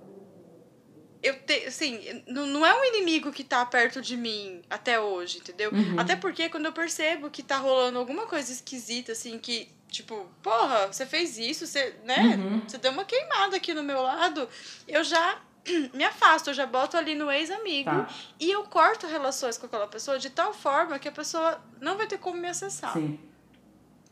Eu 1.22 1.36
te, 1.42 1.66
assim, 1.68 2.24
não 2.28 2.46
não 2.48 2.66
é 2.66 2.74
um 2.80 2.86
inimigo 2.86 3.32
que 3.32 3.44
tá 3.44 3.66
perto 3.66 4.02
de 4.02 4.16
mim 4.16 4.62
até 4.70 5.00
hoje, 5.00 5.40
entendeu? 5.40 5.70
Uhum. 5.72 6.00
Até 6.00 6.16
porque 6.16 6.48
quando 6.48 6.66
eu 6.68 6.72
percebo 6.72 7.30
que 7.30 7.44
tá 7.44 7.58
rolando 7.58 8.00
alguma 8.00 8.26
coisa 8.26 8.52
esquisita, 8.54 9.12
assim, 9.12 9.38
que, 9.38 9.68
tipo, 9.90 10.26
porra, 10.42 10.88
você 10.88 11.06
fez 11.06 11.38
isso, 11.38 11.68
você, 11.68 11.94
né? 12.06 12.38
Uhum. 12.38 12.62
Você 12.66 12.78
deu 12.78 12.92
uma 12.94 13.04
queimada 13.04 13.58
aqui 13.58 13.74
no 13.74 13.84
meu 13.84 14.02
lado, 14.02 14.48
eu 14.88 15.04
já 15.04 15.42
me 15.94 16.04
afasto, 16.04 16.50
eu 16.50 16.54
já 16.54 16.66
boto 16.66 16.96
ali 16.98 17.16
no 17.16 17.30
ex-amigo 17.32 17.90
Tá. 17.90 18.08
e 18.40 18.50
eu 18.52 18.64
corto 18.64 19.08
relações 19.08 19.58
com 19.58 19.66
aquela 19.66 19.88
pessoa 19.88 20.18
de 20.20 20.30
tal 20.30 20.54
forma 20.54 20.98
que 21.00 21.08
a 21.08 21.12
pessoa 21.12 21.62
não 21.82 21.98
vai 21.98 22.08
ter 22.08 22.18
como 22.18 22.38
me 22.40 22.48
acessar. 22.48 22.94
Sim. 22.94 23.20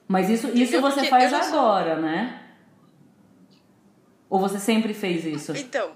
Mas 0.07 0.29
isso, 0.29 0.47
isso 0.47 0.57
Entendeu? 0.75 0.81
você 0.81 0.95
Porque 1.01 1.09
faz 1.09 1.31
não 1.31 1.43
sou- 1.43 1.59
agora, 1.59 1.95
né? 1.99 2.43
Ou 4.29 4.39
você 4.39 4.59
sempre 4.59 4.93
fez 4.93 5.25
isso? 5.25 5.53
Então, 5.55 5.91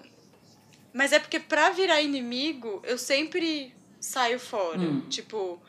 mas 0.93 1.12
é 1.12 1.20
porque 1.20 1.39
pra 1.39 1.70
virar 1.70 2.02
inimigo, 2.02 2.82
eu 2.86 2.97
sempre 2.97 3.74
saio 3.99 4.39
fora. 4.39 4.80
Hum. 4.80 5.02
Tipo, 5.10 5.62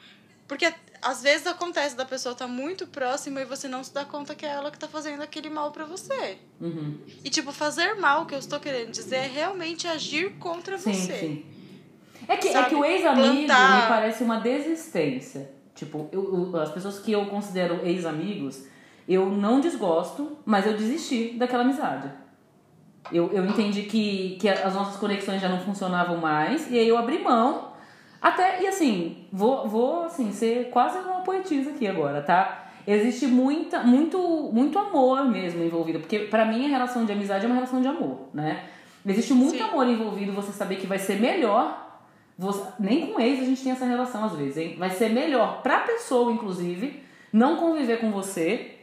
porque 0.46 0.72
às 1.02 1.22
vezes 1.22 1.46
acontece 1.46 1.96
da 1.96 2.04
pessoa 2.04 2.32
estar 2.32 2.46
muito 2.46 2.86
próxima 2.86 3.40
e 3.40 3.44
você 3.44 3.66
não 3.68 3.82
se 3.82 3.92
dá 3.92 4.04
conta 4.04 4.34
que 4.34 4.46
é 4.46 4.50
ela 4.50 4.70
que 4.70 4.78
tá 4.78 4.86
fazendo 4.88 5.20
aquele 5.22 5.50
mal 5.50 5.70
pra 5.72 5.84
você. 5.84 6.38
Uhum. 6.60 6.98
E 7.24 7.28
tipo, 7.28 7.50
fazer 7.52 7.94
mal, 7.94 8.24
que 8.26 8.34
eu 8.34 8.38
estou 8.38 8.60
querendo 8.60 8.90
dizer, 8.92 9.16
é 9.16 9.26
realmente 9.26 9.86
agir 9.88 10.34
contra 10.38 10.78
Sim, 10.78 10.92
você. 10.92 11.18
sim. 11.18 11.46
É 12.28 12.36
que, 12.36 12.48
é 12.48 12.62
que 12.64 12.74
o 12.74 12.84
ex-amigo 12.84 13.46
plantar- 13.46 13.82
me 13.82 13.88
parece 13.88 14.22
uma 14.22 14.38
desistência. 14.38 15.50
Tipo, 15.74 16.08
eu- 16.12 16.52
eu- 16.52 16.60
as 16.60 16.70
pessoas 16.70 16.98
que 17.00 17.10
eu 17.10 17.26
considero 17.26 17.84
ex-amigos, 17.84 18.64
eu 19.08 19.26
não 19.28 19.60
desgosto, 19.60 20.38
mas 20.44 20.64
eu 20.66 20.76
desisti 20.76 21.32
daquela 21.36 21.64
amizade. 21.64 22.08
Eu, 23.10 23.32
eu 23.32 23.44
entendi 23.44 23.82
que, 23.82 24.36
que 24.40 24.48
as 24.48 24.74
nossas 24.74 24.96
conexões 24.96 25.42
já 25.42 25.48
não 25.48 25.58
funcionavam 25.60 26.18
mais, 26.18 26.70
e 26.70 26.78
aí 26.78 26.86
eu 26.86 26.96
abri 26.96 27.18
mão. 27.18 27.71
Até, 28.22 28.62
e 28.62 28.68
assim, 28.68 29.26
vou, 29.32 29.68
vou 29.68 30.04
assim, 30.04 30.30
ser 30.32 30.70
quase 30.70 30.96
uma 30.98 31.22
poetisa 31.22 31.70
aqui 31.70 31.88
agora, 31.88 32.22
tá? 32.22 32.68
Existe 32.86 33.26
muita, 33.26 33.82
muito, 33.82 34.18
muito 34.52 34.78
amor 34.78 35.24
mesmo 35.28 35.62
envolvido, 35.62 35.98
porque 35.98 36.20
pra 36.20 36.44
mim 36.44 36.66
a 36.66 36.68
relação 36.68 37.04
de 37.04 37.12
amizade 37.12 37.44
é 37.44 37.48
uma 37.48 37.54
relação 37.56 37.82
de 37.82 37.88
amor, 37.88 38.28
né? 38.32 38.64
Existe 39.04 39.34
muito 39.34 39.56
Sim. 39.56 39.64
amor 39.64 39.88
envolvido, 39.88 40.32
você 40.32 40.52
saber 40.52 40.76
que 40.76 40.86
vai 40.86 40.98
ser 40.98 41.20
melhor. 41.20 42.00
Você, 42.38 42.62
nem 42.78 43.08
com 43.08 43.20
ex 43.20 43.40
a 43.40 43.44
gente 43.44 43.62
tem 43.62 43.72
essa 43.72 43.84
relação 43.84 44.24
às 44.24 44.32
vezes, 44.32 44.56
hein? 44.56 44.76
Vai 44.78 44.90
ser 44.90 45.10
melhor 45.10 45.60
pra 45.62 45.80
pessoa, 45.80 46.32
inclusive, 46.32 47.02
não 47.32 47.56
conviver 47.56 47.98
com 47.98 48.10
você, 48.12 48.81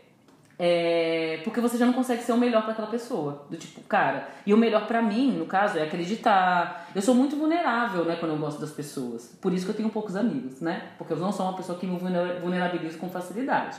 é, 0.61 1.39
porque 1.45 1.61
você 1.61 1.77
já 1.77 1.85
não 1.85 1.93
consegue 1.93 2.21
ser 2.21 2.33
o 2.33 2.37
melhor 2.37 2.63
pra 2.63 2.73
aquela 2.73 2.89
pessoa. 2.89 3.45
Do 3.49 3.55
tipo, 3.55 3.79
cara, 3.83 4.27
e 4.45 4.53
o 4.53 4.57
melhor 4.57 4.85
pra 4.87 5.01
mim, 5.01 5.31
no 5.31 5.45
caso, 5.45 5.77
é 5.79 5.83
acreditar. 5.83 6.89
Eu 6.93 7.01
sou 7.01 7.15
muito 7.15 7.37
vulnerável, 7.37 8.03
né, 8.03 8.17
quando 8.19 8.33
eu 8.33 8.37
gosto 8.37 8.59
das 8.59 8.71
pessoas. 8.71 9.37
Por 9.41 9.53
isso 9.53 9.63
que 9.63 9.71
eu 9.71 9.75
tenho 9.75 9.89
poucos 9.89 10.17
amigos, 10.17 10.59
né? 10.59 10.89
Porque 10.97 11.13
eu 11.13 11.17
não 11.17 11.31
sou 11.31 11.45
uma 11.45 11.55
pessoa 11.55 11.79
que 11.79 11.87
me 11.87 11.97
vulner- 11.97 12.41
vulnerabilizo 12.41 12.97
com 12.97 13.09
facilidade. 13.09 13.77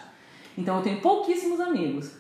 Então 0.57 0.79
eu 0.79 0.83
tenho 0.83 1.01
pouquíssimos 1.03 1.61
amigos. 1.61 2.17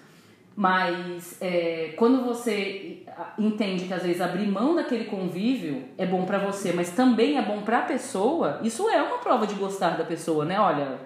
Mas 0.55 1.39
é, 1.41 1.95
quando 1.97 2.23
você 2.23 3.05
entende 3.39 3.87
que 3.87 3.95
às 3.95 4.03
vezes 4.03 4.21
abrir 4.21 4.47
mão 4.47 4.75
daquele 4.75 5.05
convívio 5.05 5.85
é 5.97 6.05
bom 6.05 6.27
pra 6.27 6.39
você, 6.39 6.73
mas 6.73 6.91
também 6.91 7.39
é 7.39 7.43
bom 7.43 7.63
pra 7.63 7.81
pessoa, 7.83 8.61
isso 8.63 8.87
é 8.91 9.01
uma 9.01 9.19
prova 9.19 9.47
de 9.47 9.55
gostar 9.55 9.97
da 9.97 10.05
pessoa, 10.05 10.45
né? 10.45 10.61
Olha, 10.61 10.99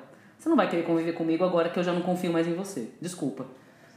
você 0.45 0.51
não 0.51 0.57
vai 0.59 0.69
querer 0.69 0.83
conviver 0.83 1.15
comigo 1.15 1.43
agora 1.43 1.71
que 1.71 1.79
eu 1.79 1.83
já 1.83 1.91
não 1.91 2.03
confio 2.03 2.31
mais 2.31 2.47
em 2.47 2.53
você. 2.53 2.91
Desculpa. 3.01 3.47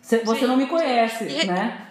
Você, 0.01 0.19
você 0.19 0.47
não 0.47 0.55
me 0.55 0.65
conhece, 0.65 1.25
né? 1.45 1.89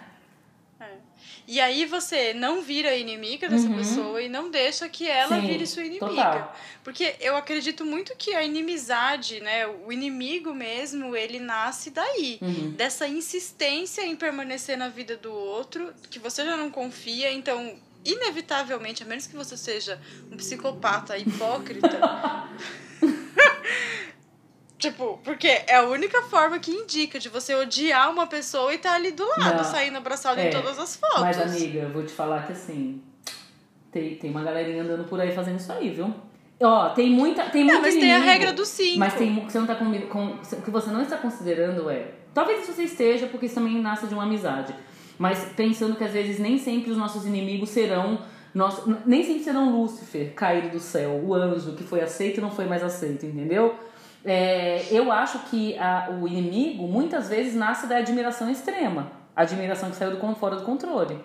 E 1.47 1.61
aí 1.61 1.85
você 1.85 2.33
não 2.33 2.61
vira 2.61 2.93
inimiga 2.95 3.47
dessa 3.47 3.67
Uhum. 3.67 3.77
pessoa 3.77 4.21
e 4.21 4.27
não 4.27 4.49
deixa 4.49 4.89
que 4.89 5.07
ela 5.07 5.39
Sim, 5.39 5.47
vire 5.47 5.65
sua 5.67 5.83
inimiga. 5.83 6.07
total. 6.07 6.55
Porque 6.83 7.15
eu 7.21 7.37
acredito 7.37 7.85
muito 7.85 8.13
que 8.17 8.33
a 8.33 8.43
inimizade, 8.43 9.39
né, 9.41 9.65
o 9.67 9.91
inimigo 9.93 10.53
mesmo, 10.53 11.15
ele 11.15 11.39
nasce 11.39 11.91
daí. 11.91 12.39
Uhum. 12.41 12.71
Dessa 12.71 13.07
insistência 13.07 14.01
em 14.01 14.15
permanecer 14.15 14.75
na 14.77 14.89
vida 14.89 15.15
do 15.15 15.31
outro, 15.31 15.93
que 16.09 16.17
você 16.19 16.43
já 16.43 16.57
não 16.57 16.69
confia, 16.71 17.31
então 17.31 17.75
inevitavelmente, 18.03 19.03
a 19.03 19.05
menos 19.05 19.27
que 19.27 19.35
você 19.35 19.55
seja 19.55 20.01
um 20.31 20.35
psicopata 20.35 21.17
hipócrita, 21.17 21.97
Tipo, 24.77 25.19
porque 25.23 25.47
é 25.47 25.75
a 25.77 25.83
única 25.83 26.21
forma 26.23 26.59
que 26.59 26.69
indica 26.71 27.17
de 27.19 27.29
você 27.29 27.55
odiar 27.55 28.11
uma 28.11 28.27
pessoa 28.27 28.71
e 28.73 28.77
tá 28.77 28.93
ali 28.93 29.11
do 29.11 29.25
lado, 29.37 29.57
Não. 29.57 29.63
saindo 29.63 29.97
abraçado 29.97 30.39
É, 30.39 30.47
em 30.47 30.51
todas 30.51 30.77
as 30.77 30.95
fotos. 30.95 31.21
Mas, 31.21 31.41
amiga, 31.41 31.79
eu 31.79 31.89
vou 31.89 32.03
te 32.03 32.11
falar 32.11 32.45
que 32.45 32.53
assim. 32.53 33.01
Tem, 33.91 34.15
tem 34.15 34.29
uma 34.29 34.43
galerinha 34.43 34.83
andando 34.83 35.05
por 35.05 35.19
aí 35.19 35.31
fazendo 35.31 35.59
isso 35.59 35.71
aí, 35.71 35.89
viu? 35.89 36.13
Ó, 36.61 36.89
tem 36.89 37.09
muita. 37.09 37.43
Tem 37.45 37.63
Não, 37.63 37.73
muito 37.73 37.85
mas 37.85 37.93
tem 37.95 38.03
a 38.13 38.17
inimigo, 38.17 38.25
regra 38.31 38.53
dos 38.53 38.67
cinco. 38.67 38.99
Mas 38.99 39.13
tem 39.15 39.35
que 39.45 39.51
você 39.51 39.59
não 39.59 39.65
tá 39.67 39.75
com, 39.75 39.91
com. 40.07 40.25
O 40.27 40.61
que 40.61 40.71
você 40.71 40.91
não 40.91 41.01
está 41.01 41.17
considerando 41.17 41.89
é. 41.89 42.11
Talvez 42.33 42.67
você 42.67 42.83
esteja, 42.83 43.27
porque 43.27 43.47
isso 43.47 43.55
também 43.55 43.81
nasce 43.81 44.05
de 44.07 44.13
uma 44.13 44.23
amizade. 44.23 44.75
Mas 45.17 45.45
pensando 45.55 45.95
que 45.95 46.03
às 46.03 46.11
vezes 46.11 46.37
nem 46.39 46.59
sempre 46.59 46.91
os 46.91 46.97
nossos 46.97 47.25
inimigos 47.25 47.69
serão. 47.69 48.19
Nosso, 48.53 48.95
nem 49.05 49.23
sempre 49.23 49.43
serão 49.43 49.71
Lúcifer 49.71 50.33
caído 50.33 50.69
do 50.69 50.79
céu, 50.79 51.19
o 51.23 51.33
anjo 51.33 51.73
que 51.73 51.83
foi 51.83 52.01
aceito 52.01 52.37
e 52.37 52.41
não 52.41 52.49
foi 52.49 52.65
mais 52.65 52.83
aceito, 52.83 53.25
entendeu? 53.25 53.75
É, 54.27 54.85
eu 54.91 55.11
acho 55.11 55.39
que 55.49 55.77
a- 55.79 56.09
o 56.21 56.27
inimigo 56.27 56.85
muitas 56.87 57.29
vezes 57.29 57.55
nasce 57.55 57.87
da 57.87 57.97
admiração 57.97 58.49
extrema. 58.51 59.11
Admiração 59.35 59.89
que 59.89 59.95
saiu 59.95 60.11
do, 60.15 60.35
fora 60.35 60.57
do 60.57 60.63
controle 60.63 61.17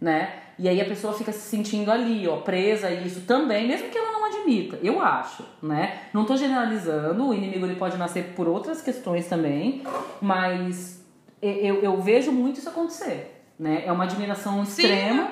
né? 0.00 0.32
E 0.58 0.66
aí 0.68 0.80
a 0.80 0.84
pessoa 0.86 1.12
fica 1.12 1.30
se 1.30 1.40
sentindo 1.40 1.90
ali, 1.92 2.26
ó, 2.26 2.36
presa 2.38 2.86
a 2.86 2.90
isso 2.92 3.20
também, 3.22 3.68
mesmo 3.68 3.90
que 3.90 3.98
ela 3.98 4.12
não 4.12 4.24
admita, 4.24 4.78
eu 4.82 5.00
acho, 5.00 5.44
né? 5.62 5.98
Não 6.12 6.24
tô 6.24 6.36
generalizando, 6.36 7.28
o 7.28 7.34
inimigo 7.34 7.66
ele 7.66 7.76
pode 7.76 7.98
nascer 7.98 8.32
por 8.34 8.48
outras 8.48 8.80
questões 8.80 9.26
também, 9.26 9.82
mas 10.20 11.04
eu, 11.42 11.82
eu 11.82 12.00
vejo 12.00 12.32
muito 12.32 12.58
isso 12.60 12.68
acontecer, 12.70 13.42
né? 13.58 13.82
É 13.84 13.92
uma 13.92 14.04
admiração 14.04 14.64
Sim. 14.64 14.82
extrema 14.84 15.28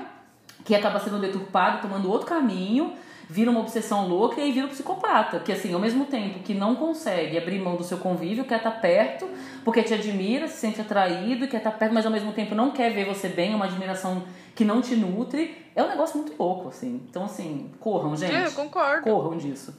que 0.64 0.74
acaba 0.74 1.00
sendo 1.00 1.18
deturpada, 1.18 1.78
tomando 1.78 2.10
outro 2.10 2.26
caminho, 2.26 2.92
vira 3.28 3.50
uma 3.50 3.60
obsessão 3.60 4.08
louca 4.08 4.40
e 4.40 4.44
aí 4.44 4.52
vira 4.52 4.66
um 4.66 4.70
psicopata, 4.70 5.40
que 5.40 5.52
assim, 5.52 5.72
ao 5.74 5.80
mesmo 5.80 6.06
tempo 6.06 6.38
que 6.40 6.54
não 6.54 6.74
consegue 6.74 7.36
abrir 7.36 7.58
mão 7.60 7.76
do 7.76 7.84
seu 7.84 7.98
convívio, 7.98 8.44
quer 8.44 8.56
estar 8.56 8.70
perto, 8.70 9.28
porque 9.64 9.82
te 9.82 9.92
admira, 9.92 10.48
se 10.48 10.56
sente 10.56 10.80
atraído 10.80 11.46
quer 11.46 11.58
estar 11.58 11.72
perto, 11.72 11.92
mas 11.92 12.06
ao 12.06 12.12
mesmo 12.12 12.32
tempo 12.32 12.54
não 12.54 12.70
quer 12.70 12.90
ver 12.92 13.04
você 13.04 13.28
bem, 13.28 13.52
é 13.52 13.56
uma 13.56 13.66
admiração 13.66 14.24
que 14.54 14.64
não 14.64 14.80
te 14.80 14.96
nutre, 14.96 15.56
é 15.76 15.82
um 15.82 15.88
negócio 15.88 16.16
muito 16.18 16.34
louco, 16.42 16.68
assim. 16.68 17.02
Então, 17.08 17.24
assim, 17.24 17.70
corram, 17.78 18.16
gente. 18.16 18.34
É, 18.34 18.46
eu 18.46 18.52
concordo. 18.52 19.02
Corram 19.02 19.36
disso. 19.36 19.72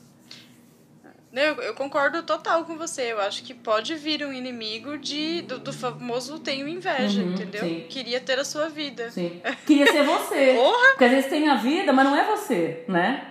Eu, 1.32 1.56
eu 1.62 1.74
concordo 1.76 2.24
total 2.24 2.66
com 2.66 2.76
você. 2.76 3.12
Eu 3.12 3.20
acho 3.22 3.44
que 3.44 3.54
pode 3.54 3.94
vir 3.96 4.26
um 4.26 4.34
inimigo 4.34 4.98
de, 4.98 5.42
do, 5.44 5.60
do 5.60 5.72
famoso 5.72 6.40
tenho 6.40 6.68
inveja, 6.68 7.22
Uhum, 7.22 7.34
entendeu? 7.34 7.62
sim. 7.62 7.86
Queria 7.88 8.20
ter 8.20 8.40
a 8.40 8.44
sua 8.46 8.68
vida. 8.68 9.12
Sim. 9.12 9.40
Queria 9.66 9.92
ser 9.92 10.04
você. 10.04 10.54
Porra! 10.58 10.88
Porque 10.92 11.06
às 11.06 11.12
vezes 11.12 11.30
tem 11.30 11.48
a 11.50 11.56
vida, 11.56 11.94
mas 11.94 12.06
não 12.06 12.16
é 12.16 12.24
você, 12.26 12.84
né? 12.88 13.26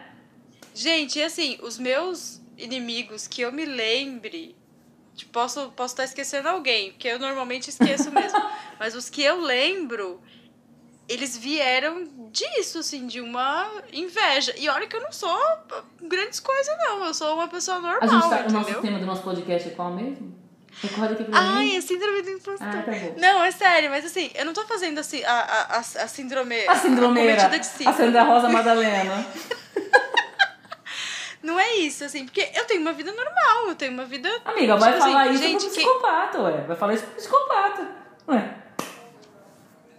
Gente, 0.78 1.18
e 1.18 1.22
assim, 1.24 1.58
os 1.60 1.76
meus 1.76 2.40
inimigos 2.56 3.26
que 3.26 3.42
eu 3.42 3.50
me 3.50 3.64
lembre, 3.64 4.56
Tipo, 5.16 5.32
posso, 5.32 5.72
posso 5.72 5.94
estar 5.94 6.04
esquecendo 6.04 6.48
alguém, 6.48 6.92
porque 6.92 7.08
eu 7.08 7.18
normalmente 7.18 7.68
esqueço 7.70 8.08
mesmo. 8.12 8.40
Mas 8.78 8.94
os 8.94 9.10
que 9.10 9.20
eu 9.20 9.40
lembro, 9.40 10.22
eles 11.08 11.36
vieram 11.36 12.06
disso, 12.30 12.78
assim, 12.78 13.04
de 13.08 13.20
uma 13.20 13.68
inveja. 13.92 14.54
E 14.56 14.68
olha 14.68 14.86
que 14.86 14.94
eu 14.94 15.00
não 15.00 15.10
sou 15.10 15.36
grandes 16.00 16.38
coisas, 16.38 16.72
não. 16.78 17.04
Eu 17.04 17.12
sou 17.12 17.34
uma 17.34 17.48
pessoa 17.48 17.80
normal, 17.80 17.98
A 18.00 18.06
gente 18.06 18.30
tá, 18.30 18.46
o 18.48 18.52
nosso 18.52 18.80
tema 18.80 19.00
do 19.00 19.06
nosso 19.06 19.22
podcast 19.22 19.68
é 19.68 19.72
qual 19.72 19.92
mesmo? 19.92 20.38
Recorda 20.80 21.14
aqui 21.14 21.24
pra 21.24 21.36
Ai, 21.36 21.64
mim. 21.64 21.76
é 21.76 21.80
síndrome 21.80 22.22
do 22.22 22.30
impostor. 22.30 22.68
Ah, 22.68 22.82
tá 22.82 22.92
bom. 22.92 23.14
Não, 23.18 23.42
é 23.42 23.50
sério, 23.50 23.90
mas 23.90 24.04
assim, 24.04 24.30
eu 24.36 24.44
não 24.44 24.52
tô 24.52 24.64
fazendo 24.66 25.00
assim, 25.00 25.24
a, 25.24 25.32
a, 25.32 25.76
a, 25.76 25.78
a 25.78 25.82
síndrome. 25.82 26.60
A 26.68 26.76
síndromeira. 26.76 27.42
cometida 27.42 27.58
de 27.58 27.66
A 27.66 27.68
síndrome. 27.68 27.96
Sandra 27.96 28.22
Rosa 28.22 28.48
Madalena. 28.48 29.26
Não 31.48 31.58
é 31.58 31.76
isso, 31.76 32.04
assim, 32.04 32.24
porque 32.26 32.46
eu 32.54 32.64
tenho 32.66 32.80
uma 32.82 32.92
vida 32.92 33.10
normal, 33.12 33.68
eu 33.68 33.74
tenho 33.74 33.92
uma 33.92 34.04
vida. 34.04 34.28
Amiga, 34.44 34.76
vai 34.76 34.92
Tipo 34.92 35.02
assim, 35.04 35.12
falar 35.12 35.28
isso 35.28 35.42
gente, 35.42 35.60
pro 35.64 35.70
psicopata, 35.70 36.42
ué. 36.42 36.60
Vai 36.66 36.76
falar 36.76 36.94
isso 36.94 37.04
pro 37.04 37.14
psicopata. 37.16 37.88
Ué, 38.28 38.54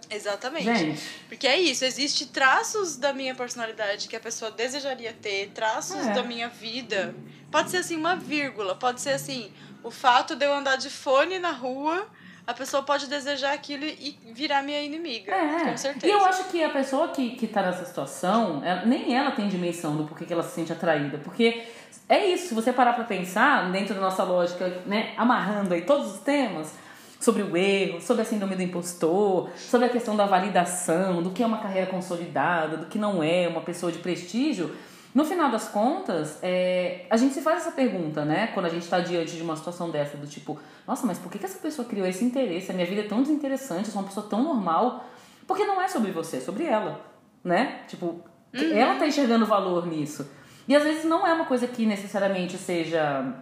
Exatamente. 0.08 0.64
gente. 0.78 1.00
Porque 1.28 1.46
é 1.46 1.58
isso, 1.58 1.84
existe 1.84 2.26
traços 2.26 2.96
da 2.96 3.12
minha 3.12 3.34
personalidade 3.34 4.08
que 4.08 4.16
a 4.16 4.20
pessoa 4.20 4.50
desejaria 4.50 5.12
ter, 5.12 5.50
traços 5.54 6.06
É. 6.06 6.12
da 6.12 6.22
minha 6.22 6.48
vida. 6.48 7.14
Pode 7.50 7.70
ser 7.70 7.78
assim, 7.78 7.96
uma 7.96 8.16
vírgula, 8.16 8.74
pode 8.74 9.00
ser 9.00 9.10
assim, 9.10 9.52
o 9.82 9.90
fato 9.90 10.34
de 10.34 10.44
eu 10.46 10.52
andar 10.52 10.76
de 10.76 10.90
fone 10.90 11.38
na 11.38 11.52
rua, 11.52 12.08
a 12.46 12.54
pessoa 12.54 12.82
pode 12.82 13.06
desejar 13.06 13.52
aquilo 13.52 13.84
e 13.84 14.18
virar 14.32 14.62
minha 14.62 14.80
inimiga. 14.82 15.32
É. 15.34 15.70
Com 15.70 15.76
certeza. 15.76 16.06
E 16.06 16.10
eu 16.10 16.24
acho 16.24 16.44
que 16.44 16.62
a 16.62 16.70
pessoa 16.70 17.08
que, 17.08 17.30
que 17.30 17.46
tá 17.46 17.62
nessa 17.62 17.84
situação, 17.84 18.62
ela- 18.64 18.84
nem 18.84 19.14
ela 19.16 19.30
tem 19.32 19.48
dimensão 19.48 19.96
do 19.96 20.04
porquê 20.04 20.24
que 20.24 20.32
ela 20.32 20.42
se 20.42 20.54
sente 20.54 20.72
atraída. 20.72 21.18
Porque 21.18 21.62
é 22.08 22.26
isso, 22.26 22.48
se 22.48 22.54
você 22.54 22.72
parar 22.72 22.92
pra 22.94 23.04
pensar, 23.04 23.70
dentro 23.70 23.94
da 23.94 24.00
nossa 24.00 24.22
lógica, 24.24 24.82
né, 24.86 25.12
amarrando 25.16 25.72
aí 25.74 25.82
todos 25.82 26.14
os 26.14 26.20
temas, 26.20 26.72
sobre 27.20 27.42
o 27.42 27.54
erro, 27.56 28.00
sobre 28.00 28.22
a 28.22 28.24
síndrome 28.24 28.56
do 28.56 28.62
impostor, 28.62 29.50
sobre 29.56 29.86
a 29.86 29.90
questão 29.90 30.16
da 30.16 30.24
validação, 30.24 31.22
do 31.22 31.30
que 31.30 31.42
é 31.42 31.46
uma 31.46 31.58
carreira 31.58 31.86
consolidada, 31.86 32.78
do 32.78 32.86
que 32.86 32.98
não 32.98 33.22
é 33.22 33.46
uma 33.46 33.60
pessoa 33.60 33.92
de 33.92 33.98
prestígio, 33.98 34.74
no 35.14 35.24
final 35.24 35.50
das 35.50 35.68
contas, 35.68 36.38
é, 36.42 37.06
a 37.10 37.16
gente 37.16 37.34
se 37.34 37.42
faz 37.42 37.62
essa 37.62 37.72
pergunta, 37.72 38.24
né? 38.24 38.48
Quando 38.48 38.66
a 38.66 38.68
gente 38.68 38.86
tá 38.88 39.00
diante 39.00 39.36
de 39.36 39.42
uma 39.42 39.56
situação 39.56 39.90
dessa, 39.90 40.16
do 40.16 40.26
tipo, 40.26 40.58
nossa, 40.86 41.06
mas 41.06 41.18
por 41.18 41.30
que, 41.32 41.38
que 41.38 41.44
essa 41.44 41.58
pessoa 41.58 41.86
criou 41.86 42.06
esse 42.06 42.24
interesse? 42.24 42.70
A 42.70 42.74
minha 42.74 42.86
vida 42.86 43.00
é 43.00 43.08
tão 43.08 43.22
desinteressante, 43.22 43.86
eu 43.86 43.92
sou 43.92 44.00
uma 44.02 44.08
pessoa 44.08 44.26
tão 44.28 44.42
normal. 44.42 45.04
Porque 45.46 45.64
não 45.64 45.82
é 45.82 45.88
sobre 45.88 46.12
você, 46.12 46.36
é 46.36 46.40
sobre 46.40 46.64
ela, 46.64 47.00
né? 47.42 47.80
Tipo, 47.88 48.20
ela 48.52 48.96
tá 48.96 49.06
enxergando 49.06 49.44
valor 49.46 49.84
nisso. 49.86 50.30
E 50.68 50.76
às 50.76 50.84
vezes 50.84 51.04
não 51.04 51.26
é 51.26 51.32
uma 51.32 51.44
coisa 51.46 51.66
que 51.66 51.84
necessariamente 51.84 52.56
seja. 52.56 53.34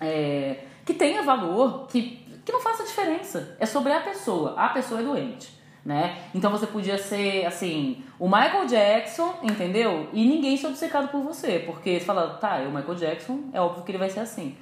é, 0.00 0.64
que 0.84 0.92
tenha 0.92 1.22
valor, 1.22 1.86
que, 1.86 2.26
que 2.44 2.50
não 2.50 2.60
faça 2.60 2.82
diferença. 2.82 3.56
É 3.60 3.66
sobre 3.66 3.92
a 3.92 4.00
pessoa. 4.00 4.54
A 4.56 4.70
pessoa 4.70 5.00
é 5.00 5.04
doente. 5.04 5.61
Né? 5.84 6.16
Então 6.32 6.50
você 6.52 6.64
podia 6.64 6.96
ser 6.96 7.44
assim, 7.44 8.04
o 8.16 8.28
Michael 8.28 8.66
Jackson, 8.66 9.34
entendeu? 9.42 10.08
E 10.12 10.24
ninguém 10.24 10.56
ser 10.56 10.68
obcecado 10.68 11.08
por 11.08 11.22
você, 11.22 11.58
porque 11.58 11.98
você 11.98 12.06
fala, 12.06 12.34
tá, 12.34 12.58
é 12.58 12.68
o 12.68 12.70
Michael 12.70 12.94
Jackson, 12.94 13.40
é 13.52 13.60
óbvio 13.60 13.82
que 13.82 13.90
ele 13.90 13.98
vai 13.98 14.08
ser 14.08 14.20
assim. 14.20 14.56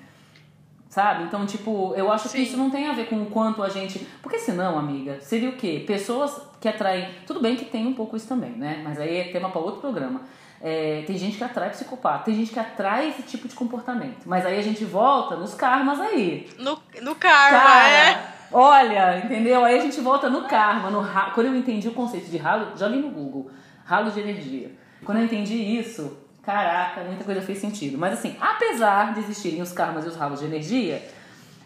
Sabe? 0.88 1.22
Então, 1.22 1.46
tipo, 1.46 1.94
eu 1.94 2.10
acho 2.10 2.28
Sim. 2.28 2.38
que 2.38 2.42
isso 2.42 2.56
não 2.56 2.68
tem 2.68 2.88
a 2.88 2.92
ver 2.92 3.06
com 3.06 3.22
o 3.22 3.26
quanto 3.26 3.62
a 3.62 3.68
gente. 3.68 4.00
Porque 4.20 4.40
senão, 4.40 4.76
amiga, 4.76 5.20
seria 5.20 5.48
o 5.48 5.52
quê? 5.52 5.84
Pessoas 5.86 6.40
que 6.60 6.68
atraem. 6.68 7.08
Tudo 7.26 7.38
bem 7.38 7.54
que 7.54 7.64
tem 7.64 7.86
um 7.86 7.94
pouco 7.94 8.16
isso 8.16 8.26
também, 8.26 8.50
né? 8.50 8.80
Mas 8.82 8.98
aí 8.98 9.18
é 9.18 9.24
tema 9.30 9.50
para 9.50 9.60
outro 9.60 9.80
programa. 9.80 10.22
É, 10.60 11.04
tem 11.06 11.16
gente 11.16 11.38
que 11.38 11.44
atrai 11.44 11.70
psicopata, 11.70 12.24
tem 12.24 12.34
gente 12.34 12.52
que 12.52 12.58
atrai 12.58 13.08
esse 13.08 13.22
tipo 13.22 13.46
de 13.46 13.54
comportamento. 13.54 14.26
Mas 14.26 14.44
aí 14.44 14.58
a 14.58 14.62
gente 14.62 14.84
volta 14.84 15.36
nos 15.36 15.54
karmas 15.54 16.00
aí. 16.00 16.50
No, 16.58 16.78
no 17.00 17.14
karma, 17.14 17.58
Cara, 17.60 17.88
é. 17.88 18.39
Olha, 18.52 19.18
entendeu? 19.18 19.64
Aí 19.64 19.78
a 19.78 19.82
gente 19.82 20.00
volta 20.00 20.28
no 20.28 20.42
karma, 20.42 20.90
no 20.90 21.00
ra... 21.00 21.30
Quando 21.30 21.46
eu 21.46 21.56
entendi 21.56 21.88
o 21.88 21.92
conceito 21.92 22.30
de 22.30 22.36
ralo, 22.36 22.76
jogue 22.76 22.96
no 22.96 23.10
Google, 23.10 23.50
ralo 23.84 24.10
de 24.10 24.20
energia. 24.20 24.70
Quando 25.04 25.18
eu 25.18 25.24
entendi 25.24 25.54
isso, 25.54 26.18
caraca, 26.42 27.02
muita 27.02 27.24
coisa 27.24 27.40
fez 27.40 27.58
sentido. 27.58 27.96
Mas 27.96 28.14
assim, 28.14 28.36
apesar 28.40 29.14
de 29.14 29.20
existirem 29.20 29.62
os 29.62 29.72
karmas 29.72 30.04
e 30.04 30.08
os 30.08 30.16
ralos 30.16 30.40
de 30.40 30.46
energia, 30.46 31.02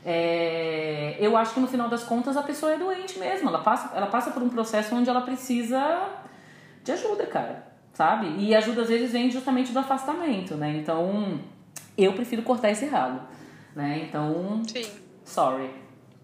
é, 0.04 1.16
eu 1.18 1.36
acho 1.36 1.54
que 1.54 1.60
no 1.60 1.66
final 1.66 1.88
das 1.88 2.04
contas 2.04 2.36
a 2.36 2.42
pessoa 2.42 2.72
é 2.72 2.78
doente 2.78 3.18
mesmo. 3.18 3.48
Ela 3.48 3.60
passa, 3.60 3.96
ela 3.96 4.06
passa 4.06 4.30
por 4.30 4.42
um 4.42 4.48
processo 4.48 4.94
onde 4.94 5.08
ela 5.08 5.22
precisa 5.22 6.08
de 6.82 6.92
ajuda, 6.92 7.26
cara. 7.26 7.74
Sabe? 7.94 8.34
E 8.38 8.54
ajuda 8.54 8.82
às 8.82 8.88
vezes 8.88 9.12
vem 9.12 9.30
justamente 9.30 9.72
do 9.72 9.78
afastamento, 9.78 10.56
né? 10.56 10.78
Então, 10.78 11.40
eu 11.96 12.12
prefiro 12.12 12.42
cortar 12.42 12.70
esse 12.70 12.86
ralo, 12.86 13.20
né? 13.74 14.06
Então, 14.08 14.62
Sim. 14.66 14.84
sorry. 15.24 15.70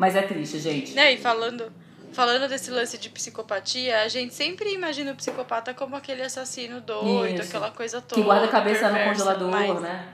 Mas 0.00 0.16
é 0.16 0.22
triste, 0.22 0.58
gente. 0.58 0.94
Né, 0.94 1.12
e 1.12 1.18
falando, 1.18 1.70
falando 2.10 2.48
desse 2.48 2.70
lance 2.70 2.96
de 2.96 3.10
psicopatia, 3.10 4.00
a 4.00 4.08
gente 4.08 4.32
sempre 4.32 4.72
imagina 4.72 5.12
o 5.12 5.14
psicopata 5.14 5.74
como 5.74 5.94
aquele 5.94 6.22
assassino 6.22 6.80
doido, 6.80 7.34
Isso. 7.42 7.50
aquela 7.50 7.70
coisa 7.70 8.00
toda. 8.00 8.14
Que 8.18 8.22
guarda 8.26 8.46
a 8.46 8.48
cabeça 8.48 8.88
no 8.88 8.94
perversa, 8.94 9.24
congelador, 9.24 9.50
mas- 9.50 9.82
né? 9.82 10.08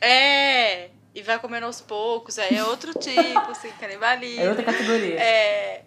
É, 0.00 0.88
e 1.14 1.20
vai 1.20 1.38
comendo 1.38 1.66
aos 1.66 1.82
poucos, 1.82 2.38
aí 2.38 2.56
é 2.56 2.64
outro 2.64 2.92
tipo, 2.98 3.50
assim, 3.50 3.68
canibalismo. 3.78 4.40
É 4.40 4.48
outra 4.48 4.64
categoria. 4.64 5.20
É, 5.20 5.82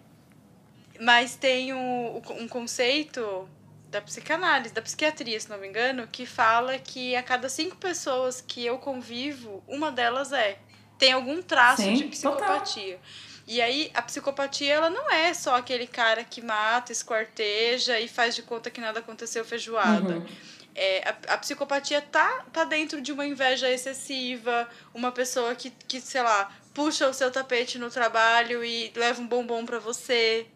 mas 1.00 1.34
tem 1.34 1.74
um, 1.74 2.22
um 2.38 2.46
conceito 2.46 3.48
da 3.90 4.00
psicanálise, 4.00 4.72
da 4.72 4.80
psiquiatria, 4.80 5.40
se 5.40 5.50
não 5.50 5.58
me 5.58 5.66
engano, 5.66 6.06
que 6.06 6.24
fala 6.24 6.78
que 6.78 7.16
a 7.16 7.22
cada 7.22 7.48
cinco 7.48 7.76
pessoas 7.78 8.40
que 8.40 8.64
eu 8.64 8.78
convivo, 8.78 9.60
uma 9.66 9.90
delas 9.90 10.32
é. 10.32 10.58
Tem 10.98 11.12
algum 11.12 11.42
traço 11.42 11.82
Sim, 11.82 11.94
de 11.94 12.04
psicopatia. 12.04 12.98
E 13.46 13.62
aí, 13.62 13.90
a 13.94 14.02
psicopatia, 14.02 14.74
ela 14.74 14.90
não 14.90 15.08
é 15.10 15.32
só 15.32 15.54
aquele 15.54 15.86
cara 15.86 16.24
que 16.24 16.42
mata, 16.42 16.90
esquarteja 16.90 18.00
e 18.00 18.08
faz 18.08 18.34
de 18.34 18.42
conta 18.42 18.70
que 18.70 18.80
nada 18.80 18.98
aconteceu 18.98 19.44
feijoada. 19.44 20.16
Uhum. 20.16 20.26
É, 20.74 21.08
a, 21.08 21.34
a 21.34 21.38
psicopatia 21.38 22.02
tá, 22.02 22.44
tá 22.52 22.64
dentro 22.64 23.00
de 23.00 23.12
uma 23.12 23.24
inveja 23.24 23.70
excessiva, 23.70 24.68
uma 24.92 25.12
pessoa 25.12 25.54
que, 25.54 25.70
que, 25.70 26.00
sei 26.00 26.22
lá, 26.22 26.52
puxa 26.74 27.08
o 27.08 27.14
seu 27.14 27.30
tapete 27.30 27.78
no 27.78 27.88
trabalho 27.88 28.64
e 28.64 28.92
leva 28.94 29.22
um 29.22 29.26
bombom 29.26 29.64
pra 29.64 29.78
você, 29.78 30.46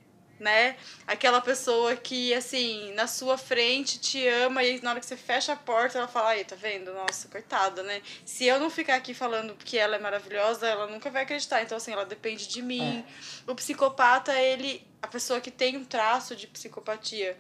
né? 0.40 0.76
Aquela 1.06 1.40
pessoa 1.40 1.94
que, 1.94 2.32
assim, 2.32 2.92
na 2.94 3.06
sua 3.06 3.36
frente 3.36 4.00
te 4.00 4.26
ama 4.26 4.64
e 4.64 4.80
na 4.80 4.90
hora 4.90 5.00
que 5.00 5.06
você 5.06 5.16
fecha 5.16 5.52
a 5.52 5.56
porta 5.56 5.98
ela 5.98 6.08
fala, 6.08 6.30
aí, 6.30 6.44
tá 6.44 6.56
vendo? 6.56 6.92
Nossa, 6.94 7.28
coitada, 7.28 7.82
né? 7.82 8.00
Se 8.24 8.46
eu 8.46 8.58
não 8.58 8.70
ficar 8.70 8.94
aqui 8.96 9.12
falando 9.12 9.54
que 9.54 9.76
ela 9.76 9.96
é 9.96 9.98
maravilhosa, 9.98 10.66
ela 10.66 10.86
nunca 10.86 11.10
vai 11.10 11.22
acreditar. 11.22 11.62
Então, 11.62 11.76
assim, 11.76 11.92
ela 11.92 12.06
depende 12.06 12.48
de 12.48 12.62
mim. 12.62 13.04
O 13.46 13.54
psicopata, 13.54 14.32
ele, 14.40 14.82
a 15.02 15.06
pessoa 15.06 15.40
que 15.40 15.50
tem 15.50 15.76
um 15.76 15.84
traço 15.84 16.34
de 16.34 16.46
psicopatia, 16.46 17.36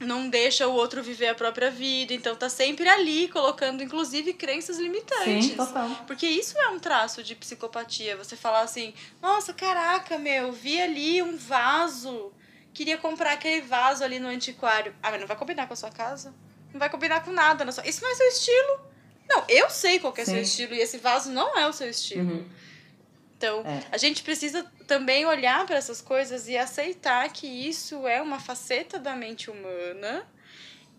não 0.00 0.28
deixa 0.28 0.66
o 0.66 0.72
outro 0.72 1.02
viver 1.02 1.28
a 1.28 1.34
própria 1.34 1.70
vida, 1.70 2.12
então 2.12 2.34
tá 2.34 2.48
sempre 2.48 2.88
ali, 2.88 3.28
colocando 3.28 3.82
inclusive 3.82 4.32
crenças 4.32 4.78
limitantes. 4.78 5.46
Sim, 5.46 5.56
total. 5.56 5.88
Porque 6.06 6.26
isso 6.26 6.58
é 6.58 6.68
um 6.68 6.78
traço 6.78 7.22
de 7.22 7.34
psicopatia. 7.34 8.16
Você 8.16 8.36
falar 8.36 8.62
assim, 8.62 8.92
nossa, 9.22 9.52
caraca, 9.52 10.18
meu, 10.18 10.52
vi 10.52 10.80
ali 10.80 11.22
um 11.22 11.36
vaso. 11.36 12.32
Queria 12.72 12.98
comprar 12.98 13.32
aquele 13.32 13.62
vaso 13.62 14.02
ali 14.02 14.18
no 14.18 14.28
antiquário. 14.28 14.94
Ah, 15.02 15.10
mas 15.10 15.20
não 15.20 15.28
vai 15.28 15.36
combinar 15.36 15.66
com 15.66 15.74
a 15.74 15.76
sua 15.76 15.90
casa? 15.90 16.34
Não 16.72 16.80
vai 16.80 16.90
combinar 16.90 17.24
com 17.24 17.30
nada. 17.30 17.64
Na 17.64 17.70
sua... 17.70 17.86
Isso 17.86 18.02
não 18.02 18.10
é 18.10 18.14
seu 18.14 18.26
estilo. 18.26 18.80
Não, 19.28 19.44
eu 19.48 19.70
sei 19.70 19.98
qual 19.98 20.12
que 20.12 20.20
é 20.20 20.24
Sim. 20.24 20.32
seu 20.32 20.42
estilo 20.42 20.74
e 20.74 20.80
esse 20.80 20.98
vaso 20.98 21.30
não 21.30 21.56
é 21.56 21.68
o 21.68 21.72
seu 21.72 21.88
estilo. 21.88 22.30
Uhum. 22.30 22.48
Então, 23.44 23.62
É. 23.66 23.80
a 23.92 23.98
gente 23.98 24.22
precisa 24.22 24.64
também 24.86 25.26
olhar 25.26 25.66
para 25.66 25.76
essas 25.76 26.00
coisas 26.00 26.48
e 26.48 26.56
aceitar 26.56 27.28
que 27.28 27.46
isso 27.46 28.06
é 28.08 28.22
uma 28.22 28.38
faceta 28.38 28.98
da 28.98 29.14
mente 29.14 29.50
humana 29.50 30.24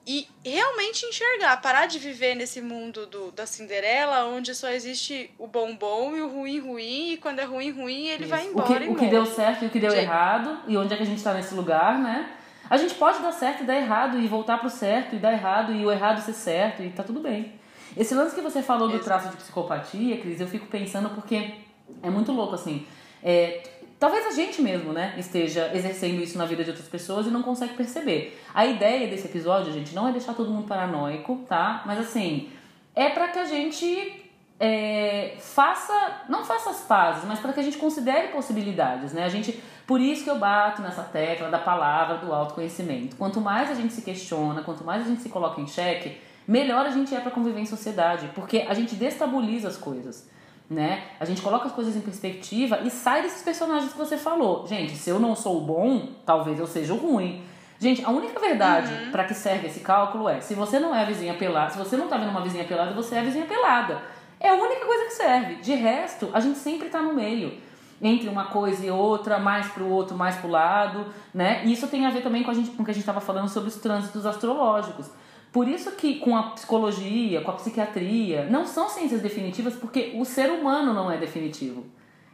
e 0.07 0.27
realmente 0.45 1.03
enxergar, 1.07 1.57
parar 1.57 1.87
de 1.87 1.97
viver 1.97 2.35
nesse 2.35 2.61
mundo 2.61 3.07
do, 3.07 3.31
da 3.31 3.47
Cinderela, 3.47 4.25
onde 4.25 4.53
só 4.53 4.69
existe 4.69 5.31
o 5.39 5.47
bom 5.47 5.75
bom 5.75 6.15
e 6.15 6.21
o 6.21 6.29
ruim 6.29 6.59
ruim, 6.59 7.13
e 7.13 7.17
quando 7.17 7.39
é 7.39 7.43
ruim 7.43 7.71
ruim, 7.71 8.09
ele 8.09 8.27
vai 8.27 8.41
Isso. 8.41 8.51
embora 8.51 8.71
o 8.71 8.79
que, 8.79 8.89
o 8.89 8.95
que 8.95 9.07
deu 9.07 9.25
certo 9.25 9.63
e 9.63 9.67
o 9.67 9.69
que 9.71 9.79
deu 9.79 9.91
errado, 9.91 10.59
e 10.67 10.77
onde 10.77 10.93
é 10.93 10.97
que 10.97 11.01
a 11.01 11.07
gente 11.07 11.23
tá 11.23 11.33
nesse 11.33 11.55
lugar, 11.55 11.97
né? 11.97 12.29
A 12.69 12.77
gente 12.77 12.93
pode 12.93 13.19
dar 13.19 13.31
certo 13.31 13.63
e 13.63 13.65
dar 13.65 13.75
errado, 13.75 14.19
e 14.19 14.27
voltar 14.27 14.59
pro 14.59 14.69
certo 14.69 15.15
e 15.15 15.19
dar 15.19 15.33
errado, 15.33 15.73
e 15.73 15.83
o 15.83 15.91
errado 15.91 16.21
ser 16.21 16.33
certo, 16.33 16.83
e 16.83 16.91
tá 16.91 17.01
tudo 17.01 17.19
bem. 17.19 17.53
Esse 17.97 18.13
lance 18.13 18.35
que 18.35 18.41
você 18.41 18.61
falou 18.61 18.87
do 18.87 18.95
Exato. 18.95 19.05
traço 19.05 19.29
de 19.29 19.37
psicopatia, 19.37 20.17
Cris, 20.19 20.39
eu 20.39 20.47
fico 20.47 20.67
pensando 20.67 21.09
porque 21.09 21.64
é 22.01 22.09
muito 22.09 22.31
louco, 22.31 22.55
assim. 22.55 22.85
É, 23.23 23.63
talvez 23.99 24.25
a 24.27 24.31
gente 24.31 24.61
mesmo, 24.61 24.93
né, 24.93 25.15
esteja 25.17 25.71
exercendo 25.73 26.21
isso 26.21 26.37
na 26.37 26.45
vida 26.45 26.63
de 26.63 26.69
outras 26.69 26.87
pessoas 26.87 27.25
e 27.27 27.29
não 27.29 27.41
consegue 27.41 27.73
perceber. 27.73 28.39
A 28.53 28.65
ideia 28.65 29.07
desse 29.07 29.27
episódio, 29.27 29.73
gente, 29.73 29.95
não 29.95 30.07
é 30.07 30.11
deixar 30.11 30.33
todo 30.33 30.51
mundo 30.51 30.67
paranoico, 30.67 31.43
tá? 31.47 31.83
Mas 31.85 31.99
assim, 31.99 32.49
é 32.95 33.09
para 33.09 33.29
que 33.29 33.39
a 33.39 33.45
gente 33.45 34.25
é, 34.59 35.35
faça, 35.39 36.21
não 36.29 36.45
faça 36.45 36.69
as 36.69 36.81
pazes, 36.81 37.25
mas 37.25 37.39
para 37.39 37.51
que 37.51 37.59
a 37.59 37.63
gente 37.63 37.77
considere 37.77 38.29
possibilidades, 38.29 39.11
né? 39.13 39.23
A 39.23 39.29
gente, 39.29 39.61
por 39.85 39.99
isso 39.99 40.23
que 40.23 40.29
eu 40.29 40.37
bato 40.37 40.81
nessa 40.81 41.03
tecla 41.03 41.49
da 41.49 41.59
palavra 41.59 42.17
do 42.17 42.33
autoconhecimento. 42.33 43.15
Quanto 43.15 43.41
mais 43.41 43.69
a 43.69 43.73
gente 43.73 43.93
se 43.93 44.01
questiona, 44.01 44.61
quanto 44.61 44.83
mais 44.83 45.03
a 45.03 45.09
gente 45.09 45.21
se 45.21 45.29
coloca 45.29 45.59
em 45.59 45.67
xeque, 45.67 46.17
melhor 46.47 46.85
a 46.85 46.89
gente 46.89 47.13
é 47.13 47.19
para 47.19 47.31
conviver 47.31 47.59
em 47.59 47.65
sociedade, 47.65 48.29
porque 48.33 48.65
a 48.67 48.73
gente 48.73 48.95
destabiliza 48.95 49.67
as 49.67 49.77
coisas. 49.77 50.29
Né? 50.69 51.03
A 51.19 51.25
gente 51.25 51.41
coloca 51.41 51.67
as 51.67 51.71
coisas 51.71 51.95
em 51.95 52.01
perspectiva 52.01 52.79
e 52.83 52.89
sai 52.89 53.21
desses 53.21 53.43
personagens 53.43 53.91
que 53.91 53.97
você 53.97 54.17
falou. 54.17 54.65
Gente, 54.67 54.95
se 54.95 55.09
eu 55.09 55.19
não 55.19 55.35
sou 55.35 55.61
bom, 55.61 56.09
talvez 56.25 56.59
eu 56.59 56.67
seja 56.67 56.93
o 56.93 56.97
ruim. 56.97 57.43
Gente, 57.79 58.03
a 58.03 58.09
única 58.09 58.39
verdade 58.39 58.91
Uhum. 58.93 59.11
para 59.11 59.25
que 59.25 59.33
serve 59.33 59.67
esse 59.67 59.81
cálculo 59.81 60.29
é: 60.29 60.39
se 60.41 60.53
você 60.53 60.79
não 60.79 60.95
é 60.95 61.01
a 61.01 61.05
vizinha 61.05 61.33
pelada, 61.33 61.71
se 61.71 61.77
você 61.77 61.97
não 61.97 62.07
tá 62.07 62.17
vendo 62.17 62.29
uma 62.29 62.41
vizinha 62.41 62.63
pelada, 62.63 62.93
você 62.93 63.15
é 63.15 63.19
a 63.19 63.23
vizinha 63.23 63.45
pelada. 63.45 64.01
É 64.39 64.49
a 64.49 64.53
única 64.55 64.85
coisa 64.85 65.05
que 65.05 65.13
serve. 65.13 65.55
De 65.55 65.73
resto, 65.73 66.29
a 66.33 66.39
gente 66.39 66.57
sempre 66.57 66.89
tá 66.89 67.01
no 67.01 67.13
meio. 67.13 67.53
Entre 68.01 68.27
uma 68.27 68.45
coisa 68.45 68.85
e 68.85 68.91
outra, 68.91 69.39
mais 69.39 69.67
pro 69.67 69.87
outro, 69.87 70.17
mais 70.17 70.35
pro 70.35 70.49
lado, 70.49 71.05
né? 71.33 71.61
E 71.65 71.71
isso 71.71 71.87
tem 71.87 72.05
a 72.05 72.09
ver 72.09 72.21
também 72.21 72.43
com, 72.43 72.51
a 72.51 72.53
gente, 72.53 72.71
com 72.71 72.83
o 72.83 72.85
que 72.85 72.91
a 72.91 72.93
gente 72.93 73.03
estava 73.03 73.21
falando 73.21 73.47
sobre 73.47 73.69
os 73.69 73.75
trânsitos 73.77 74.25
astrológicos. 74.25 75.09
Por 75.55 75.69
isso 75.69 75.93
que 75.93 76.15
com 76.15 76.35
a 76.35 76.43
psicologia, 76.49 77.39
com 77.39 77.49
a 77.49 77.53
psiquiatria, 77.53 78.45
não 78.51 78.67
são 78.67 78.89
ciências 78.89 79.21
definitivas, 79.21 79.73
porque 79.73 80.11
o 80.17 80.25
ser 80.25 80.51
humano 80.51 80.93
não 80.93 81.09
é 81.09 81.15
definitivo. 81.15 81.85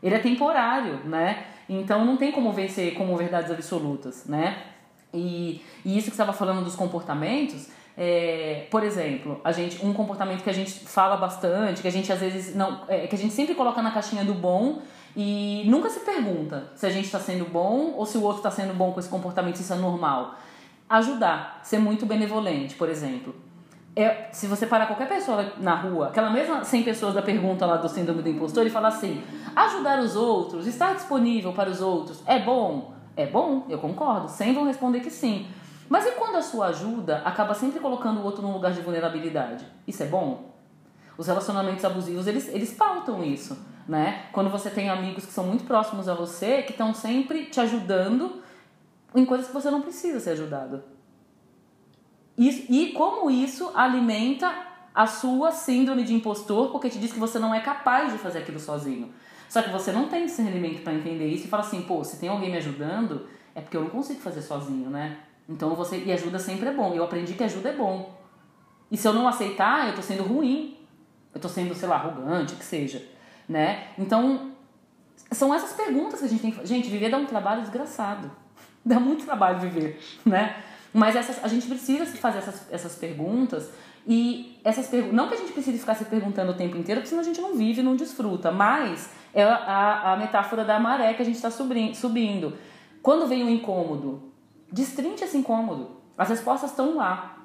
Ele 0.01 0.15
é 0.15 0.17
temporário, 0.17 1.01
né? 1.05 1.45
Então 1.69 2.03
não 2.03 2.17
tem 2.17 2.31
como 2.31 2.51
vencer 2.51 2.95
como 2.95 3.15
verdades 3.15 3.51
absolutas, 3.51 4.25
né? 4.25 4.63
E, 5.13 5.61
e 5.85 5.95
isso 5.95 6.07
que 6.07 6.15
estava 6.15 6.33
falando 6.33 6.63
dos 6.63 6.75
comportamentos, 6.75 7.67
é, 7.95 8.65
por 8.71 8.83
exemplo, 8.83 9.39
a 9.43 9.51
gente, 9.51 9.85
um 9.85 9.93
comportamento 9.93 10.41
que 10.41 10.49
a 10.49 10.53
gente 10.53 10.71
fala 10.71 11.15
bastante, 11.15 11.83
que 11.83 11.87
a 11.87 11.91
gente 11.91 12.11
às 12.11 12.19
vezes 12.19 12.55
não. 12.55 12.85
é, 12.87 13.05
que 13.05 13.13
a 13.13 13.19
gente 13.19 13.35
sempre 13.35 13.53
coloca 13.53 13.83
na 13.83 13.91
caixinha 13.91 14.25
do 14.25 14.33
bom 14.33 14.81
e 15.15 15.61
nunca 15.67 15.91
se 15.91 15.99
pergunta 15.99 16.71
se 16.75 16.87
a 16.87 16.89
gente 16.89 17.05
está 17.05 17.19
sendo 17.19 17.45
bom 17.45 17.93
ou 17.95 18.03
se 18.03 18.17
o 18.17 18.23
outro 18.23 18.37
está 18.37 18.49
sendo 18.49 18.73
bom 18.73 18.91
com 18.91 18.99
esse 18.99 19.09
comportamento, 19.09 19.57
se 19.57 19.61
isso 19.61 19.73
é 19.73 19.77
normal. 19.77 20.39
Ajudar, 20.91 21.61
ser 21.63 21.79
muito 21.79 22.05
benevolente, 22.05 22.75
por 22.75 22.89
exemplo. 22.89 23.33
É, 23.95 24.27
se 24.33 24.45
você 24.45 24.67
parar 24.67 24.87
qualquer 24.87 25.07
pessoa 25.07 25.53
na 25.57 25.73
rua, 25.73 26.07
aquela 26.07 26.29
mesma 26.29 26.65
100 26.65 26.83
pessoas 26.83 27.13
da 27.13 27.21
pergunta 27.21 27.65
lá 27.65 27.77
do 27.77 27.87
síndrome 27.87 28.21
do 28.21 28.27
impostor, 28.27 28.67
e 28.67 28.69
falar 28.69 28.89
assim: 28.89 29.23
ajudar 29.55 29.99
os 29.99 30.17
outros, 30.17 30.67
estar 30.67 30.93
disponível 30.93 31.53
para 31.53 31.69
os 31.69 31.79
outros, 31.79 32.21
é 32.25 32.39
bom? 32.39 32.93
É 33.15 33.25
bom, 33.25 33.65
eu 33.69 33.77
concordo. 33.77 34.27
100 34.27 34.53
vão 34.53 34.65
responder 34.65 34.99
que 34.99 35.09
sim. 35.09 35.47
Mas 35.87 36.05
e 36.05 36.11
quando 36.11 36.35
a 36.35 36.41
sua 36.41 36.67
ajuda 36.67 37.21
acaba 37.23 37.53
sempre 37.53 37.79
colocando 37.79 38.19
o 38.19 38.23
outro 38.25 38.41
num 38.41 38.51
lugar 38.51 38.73
de 38.73 38.81
vulnerabilidade? 38.81 39.65
Isso 39.87 40.03
é 40.03 40.07
bom? 40.07 40.51
Os 41.17 41.27
relacionamentos 41.27 41.85
abusivos, 41.85 42.27
eles, 42.27 42.49
eles 42.49 42.73
pautam 42.73 43.23
isso, 43.23 43.57
né? 43.87 44.25
Quando 44.33 44.49
você 44.49 44.69
tem 44.69 44.89
amigos 44.89 45.25
que 45.25 45.31
são 45.31 45.45
muito 45.45 45.63
próximos 45.63 46.09
a 46.09 46.13
você, 46.13 46.63
que 46.63 46.71
estão 46.71 46.93
sempre 46.93 47.45
te 47.45 47.61
ajudando 47.61 48.41
em 49.15 49.25
coisas 49.25 49.47
que 49.47 49.53
você 49.53 49.69
não 49.69 49.81
precisa 49.81 50.19
ser 50.19 50.31
ajudado. 50.31 50.83
Isso, 52.37 52.65
e 52.69 52.93
como 52.93 53.29
isso 53.29 53.71
alimenta 53.75 54.51
a 54.93 55.07
sua 55.07 55.51
síndrome 55.51 56.03
de 56.03 56.13
impostor, 56.13 56.71
porque 56.71 56.89
te 56.89 56.99
diz 56.99 57.11
que 57.11 57.19
você 57.19 57.39
não 57.39 57.53
é 57.53 57.59
capaz 57.59 58.11
de 58.11 58.17
fazer 58.17 58.39
aquilo 58.39 58.59
sozinho. 58.59 59.13
Só 59.49 59.61
que 59.61 59.69
você 59.69 59.91
não 59.91 60.07
tem 60.07 60.25
discernimento 60.25 60.81
para 60.81 60.93
entender 60.93 61.27
isso 61.27 61.45
e 61.45 61.49
fala 61.49 61.63
assim, 61.63 61.81
pô, 61.81 62.03
se 62.03 62.17
tem 62.17 62.29
alguém 62.29 62.49
me 62.49 62.57
ajudando, 62.57 63.27
é 63.53 63.61
porque 63.61 63.75
eu 63.75 63.81
não 63.81 63.89
consigo 63.89 64.19
fazer 64.21 64.41
sozinho, 64.41 64.89
né? 64.89 65.17
Então 65.47 65.75
você. 65.75 65.97
E 65.97 66.11
ajuda 66.11 66.39
sempre 66.39 66.69
é 66.69 66.73
bom. 66.73 66.93
Eu 66.93 67.03
aprendi 67.03 67.33
que 67.33 67.43
ajuda 67.43 67.69
é 67.69 67.75
bom. 67.75 68.17
E 68.89 68.97
se 68.97 69.07
eu 69.07 69.13
não 69.13 69.27
aceitar, 69.27 69.89
eu 69.89 69.95
tô 69.95 70.01
sendo 70.01 70.23
ruim. 70.23 70.77
Eu 71.33 71.39
tô 71.39 71.49
sendo, 71.49 71.73
sei 71.75 71.87
lá, 71.87 71.95
arrogante, 71.95 72.55
que 72.55 72.63
seja. 72.63 73.05
Né? 73.47 73.87
Então, 73.97 74.51
são 75.31 75.53
essas 75.53 75.73
perguntas 75.73 76.19
que 76.19 76.25
a 76.25 76.29
gente 76.29 76.41
tem 76.41 76.51
que. 76.51 76.65
Gente, 76.65 76.89
viver 76.89 77.09
dá 77.09 77.17
um 77.17 77.25
trabalho 77.25 77.61
desgraçado. 77.61 78.31
Dá 78.85 78.99
muito 78.99 79.25
trabalho 79.25 79.59
viver, 79.59 79.99
né? 80.25 80.55
Mas 80.93 81.15
essas, 81.15 81.43
a 81.43 81.47
gente 81.47 81.67
precisa 81.67 82.05
se 82.05 82.17
fazer 82.17 82.39
essas, 82.39 82.67
essas 82.71 82.95
perguntas 82.95 83.69
e 84.05 84.59
essas 84.63 84.87
perguntas. 84.87 85.15
Não 85.15 85.27
que 85.27 85.35
a 85.35 85.37
gente 85.37 85.53
precise 85.53 85.77
ficar 85.77 85.95
se 85.95 86.05
perguntando 86.05 86.51
o 86.51 86.55
tempo 86.55 86.77
inteiro, 86.77 86.99
porque 86.99 87.09
senão 87.09 87.21
a 87.21 87.25
gente 87.25 87.39
não 87.39 87.55
vive, 87.55 87.81
não 87.81 87.95
desfruta. 87.95 88.51
Mas 88.51 89.09
é 89.33 89.43
a, 89.43 90.13
a 90.13 90.17
metáfora 90.17 90.65
da 90.65 90.79
maré 90.79 91.13
que 91.13 91.21
a 91.21 91.25
gente 91.25 91.35
está 91.35 91.49
subindo. 91.49 92.57
Quando 93.01 93.27
vem 93.27 93.43
um 93.43 93.49
incômodo, 93.49 94.31
destrinche 94.71 95.23
esse 95.23 95.37
incômodo. 95.37 96.01
As 96.17 96.29
respostas 96.29 96.71
estão 96.71 96.97
lá. 96.97 97.37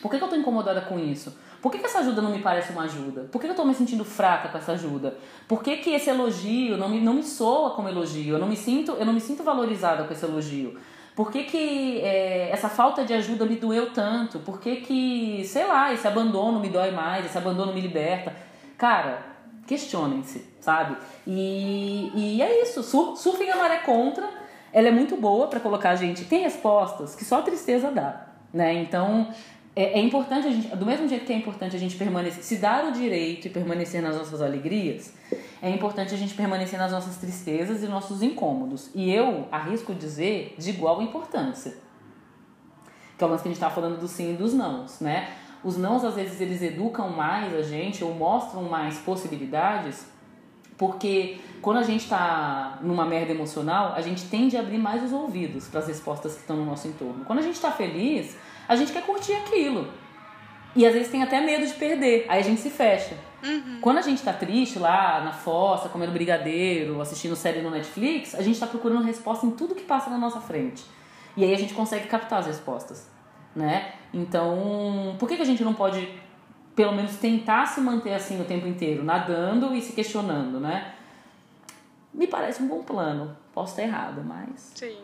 Por 0.00 0.10
que, 0.10 0.16
que 0.16 0.22
eu 0.22 0.26
estou 0.26 0.38
incomodada 0.38 0.80
com 0.80 0.98
isso? 0.98 1.36
Por 1.64 1.72
que, 1.72 1.78
que 1.78 1.86
essa 1.86 2.00
ajuda 2.00 2.20
não 2.20 2.30
me 2.30 2.40
parece 2.40 2.72
uma 2.72 2.82
ajuda? 2.82 3.22
Por 3.32 3.40
que, 3.40 3.46
que 3.46 3.52
eu 3.52 3.52
estou 3.52 3.64
me 3.64 3.74
sentindo 3.74 4.04
fraca 4.04 4.50
com 4.50 4.58
essa 4.58 4.72
ajuda? 4.72 5.16
Por 5.48 5.62
que, 5.62 5.78
que 5.78 5.94
esse 5.94 6.10
elogio 6.10 6.76
não 6.76 6.90
me, 6.90 7.00
não 7.00 7.14
me 7.14 7.22
soa 7.22 7.70
como 7.70 7.88
elogio? 7.88 8.34
Eu 8.34 8.38
não 8.38 8.46
me 8.46 8.54
sinto, 8.54 8.92
eu 8.92 9.06
não 9.06 9.14
me 9.14 9.20
sinto 9.22 9.42
valorizada 9.42 10.04
com 10.04 10.12
esse 10.12 10.22
elogio. 10.26 10.78
Por 11.16 11.32
que, 11.32 11.44
que 11.44 12.02
é, 12.02 12.50
essa 12.50 12.68
falta 12.68 13.02
de 13.02 13.14
ajuda 13.14 13.46
me 13.46 13.56
doeu 13.56 13.90
tanto? 13.94 14.40
Por 14.40 14.60
que, 14.60 14.76
que, 14.82 15.42
sei 15.46 15.66
lá, 15.66 15.90
esse 15.90 16.06
abandono 16.06 16.60
me 16.60 16.68
dói 16.68 16.90
mais, 16.90 17.24
esse 17.24 17.38
abandono 17.38 17.72
me 17.72 17.80
liberta? 17.80 18.36
Cara, 18.76 19.22
questionem-se, 19.66 20.44
sabe? 20.60 20.98
E, 21.26 22.12
e 22.14 22.42
é 22.42 22.60
isso, 22.60 22.82
sur, 22.82 23.16
surfem 23.16 23.50
a 23.50 23.56
maré 23.56 23.78
contra, 23.78 24.28
ela 24.70 24.88
é 24.88 24.92
muito 24.92 25.16
boa 25.16 25.46
para 25.46 25.60
colocar 25.60 25.92
a 25.92 25.96
gente. 25.96 26.26
Tem 26.26 26.42
respostas 26.42 27.14
que 27.14 27.24
só 27.24 27.40
tristeza 27.40 27.90
dá, 27.90 28.26
né? 28.52 28.74
Então 28.74 29.32
é, 29.76 29.98
é, 29.98 30.00
importante 30.00 30.46
a 30.46 30.50
gente, 30.50 30.68
do 30.76 30.86
mesmo 30.86 31.08
jeito 31.08 31.24
que 31.24 31.32
é 31.32 31.36
importante 31.36 31.74
a 31.74 31.78
gente 31.78 31.96
permanecer, 31.96 32.42
se 32.44 32.56
dar 32.56 32.84
o 32.84 32.92
direito 32.92 33.48
e 33.48 33.50
permanecer 33.50 34.00
nas 34.00 34.16
nossas 34.16 34.40
alegrias, 34.40 35.12
é 35.60 35.68
importante 35.68 36.14
a 36.14 36.16
gente 36.16 36.34
permanecer 36.34 36.78
nas 36.78 36.92
nossas 36.92 37.16
tristezas 37.16 37.82
e 37.82 37.86
nossos 37.86 38.22
incômodos. 38.22 38.90
E 38.94 39.12
eu 39.12 39.48
arrisco 39.50 39.94
dizer 39.94 40.54
de 40.58 40.70
igual 40.70 41.02
importância. 41.02 41.76
Que 43.18 43.24
é 43.24 43.26
o 43.26 43.30
lance 43.30 43.42
que 43.42 43.48
a 43.48 43.50
gente 43.50 43.56
estava 43.56 43.74
falando 43.74 43.98
do 43.98 44.06
sim 44.06 44.34
e 44.34 44.36
dos 44.36 44.54
nãos, 44.54 45.00
né? 45.00 45.28
Os 45.64 45.76
nãos, 45.76 46.04
às 46.04 46.14
vezes, 46.14 46.40
eles 46.40 46.60
educam 46.60 47.08
mais 47.08 47.54
a 47.54 47.62
gente 47.62 48.04
ou 48.04 48.14
mostram 48.14 48.64
mais 48.64 48.98
possibilidades, 48.98 50.06
porque 50.76 51.40
quando 51.62 51.78
a 51.78 51.82
gente 51.82 52.02
está 52.02 52.78
numa 52.82 53.06
merda 53.06 53.32
emocional, 53.32 53.94
a 53.94 54.00
gente 54.02 54.26
tende 54.26 54.56
a 54.56 54.60
abrir 54.60 54.76
mais 54.76 55.02
os 55.02 55.12
ouvidos 55.12 55.66
para 55.66 55.80
as 55.80 55.88
respostas 55.88 56.34
que 56.34 56.40
estão 56.40 56.56
no 56.56 56.66
nosso 56.66 56.86
entorno. 56.86 57.24
Quando 57.24 57.38
a 57.38 57.42
gente 57.42 57.54
está 57.54 57.72
feliz, 57.72 58.36
a 58.68 58.76
gente 58.76 58.92
quer 58.92 59.04
curtir 59.04 59.34
aquilo. 59.34 59.88
E 60.76 60.84
às 60.84 60.92
vezes 60.92 61.10
tem 61.10 61.22
até 61.22 61.40
medo 61.40 61.66
de 61.66 61.74
perder, 61.74 62.26
aí 62.28 62.40
a 62.40 62.42
gente 62.42 62.60
se 62.60 62.70
fecha. 62.70 63.16
Uhum. 63.44 63.78
Quando 63.80 63.98
a 63.98 64.02
gente 64.02 64.22
tá 64.22 64.32
triste 64.32 64.78
lá 64.78 65.20
na 65.22 65.32
fossa, 65.32 65.88
comendo 65.88 66.12
brigadeiro, 66.12 67.00
assistindo 67.00 67.36
série 67.36 67.60
no 67.60 67.70
Netflix, 67.70 68.34
a 68.34 68.42
gente 68.42 68.58
tá 68.58 68.66
procurando 68.66 69.04
resposta 69.04 69.46
em 69.46 69.50
tudo 69.50 69.74
que 69.74 69.84
passa 69.84 70.10
na 70.10 70.18
nossa 70.18 70.40
frente. 70.40 70.84
E 71.36 71.44
aí 71.44 71.52
a 71.52 71.58
gente 71.58 71.74
consegue 71.74 72.06
captar 72.06 72.40
as 72.40 72.46
respostas, 72.46 73.08
né? 73.54 73.92
Então, 74.12 75.14
por 75.18 75.28
que, 75.28 75.36
que 75.36 75.42
a 75.42 75.46
gente 75.46 75.62
não 75.62 75.74
pode, 75.74 76.08
pelo 76.74 76.92
menos, 76.92 77.16
tentar 77.16 77.66
se 77.66 77.80
manter 77.80 78.14
assim 78.14 78.40
o 78.40 78.44
tempo 78.44 78.66
inteiro, 78.66 79.04
nadando 79.04 79.74
e 79.74 79.82
se 79.82 79.92
questionando, 79.92 80.58
né? 80.58 80.94
Me 82.12 82.26
parece 82.26 82.62
um 82.62 82.68
bom 82.68 82.82
plano. 82.82 83.36
Posso 83.52 83.72
estar 83.72 83.82
errada, 83.82 84.22
mas. 84.22 84.72
Sim. 84.74 84.96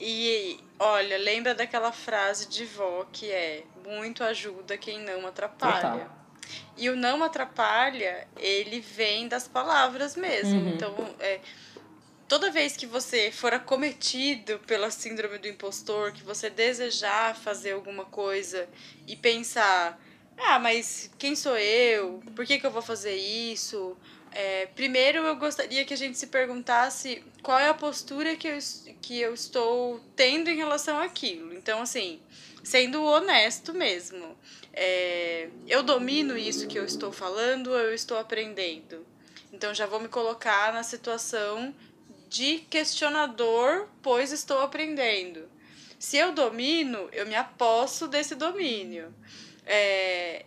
E 0.00 0.58
olha, 0.82 1.16
lembra 1.16 1.54
daquela 1.54 1.92
frase 1.92 2.48
de 2.48 2.64
vó 2.64 3.06
que 3.12 3.30
é 3.30 3.62
muito 3.86 4.24
ajuda 4.24 4.76
quem 4.76 5.00
não 5.00 5.26
atrapalha. 5.26 5.80
Total. 5.80 6.22
E 6.76 6.90
o 6.90 6.96
não 6.96 7.22
atrapalha, 7.22 8.26
ele 8.36 8.80
vem 8.80 9.28
das 9.28 9.46
palavras 9.46 10.16
mesmo. 10.16 10.60
Uhum. 10.60 10.68
Então, 10.70 11.14
é, 11.20 11.40
toda 12.26 12.50
vez 12.50 12.76
que 12.76 12.84
você 12.84 13.30
for 13.30 13.54
acometido 13.54 14.58
pela 14.66 14.90
síndrome 14.90 15.38
do 15.38 15.46
impostor, 15.46 16.12
que 16.12 16.22
você 16.24 16.50
desejar 16.50 17.36
fazer 17.36 17.72
alguma 17.72 18.04
coisa 18.04 18.68
e 19.06 19.14
pensar, 19.14 19.98
ah, 20.36 20.58
mas 20.58 21.10
quem 21.16 21.36
sou 21.36 21.56
eu? 21.56 22.20
Por 22.34 22.44
que, 22.44 22.58
que 22.58 22.66
eu 22.66 22.70
vou 22.70 22.82
fazer 22.82 23.14
isso? 23.14 23.96
É, 24.34 24.66
primeiro, 24.66 25.18
eu 25.18 25.36
gostaria 25.36 25.84
que 25.84 25.92
a 25.92 25.96
gente 25.96 26.16
se 26.16 26.26
perguntasse 26.26 27.22
qual 27.42 27.58
é 27.58 27.68
a 27.68 27.74
postura 27.74 28.34
que 28.34 28.48
eu, 28.48 28.58
que 29.00 29.20
eu 29.20 29.34
estou 29.34 30.00
tendo 30.16 30.48
em 30.48 30.56
relação 30.56 30.98
àquilo. 30.98 31.52
Então, 31.52 31.82
assim, 31.82 32.20
sendo 32.64 33.04
honesto 33.04 33.74
mesmo. 33.74 34.36
É, 34.72 35.48
eu 35.68 35.82
domino 35.82 36.36
isso 36.36 36.66
que 36.66 36.78
eu 36.78 36.84
estou 36.84 37.12
falando 37.12 37.68
ou 37.68 37.78
eu 37.78 37.94
estou 37.94 38.16
aprendendo? 38.16 39.04
Então, 39.52 39.74
já 39.74 39.84
vou 39.84 40.00
me 40.00 40.08
colocar 40.08 40.72
na 40.72 40.82
situação 40.82 41.74
de 42.28 42.60
questionador, 42.70 43.86
pois 44.00 44.32
estou 44.32 44.60
aprendendo. 44.60 45.46
Se 45.98 46.16
eu 46.16 46.32
domino, 46.32 47.08
eu 47.12 47.26
me 47.26 47.34
aposto 47.34 48.08
desse 48.08 48.34
domínio. 48.34 49.14
É, 49.66 50.46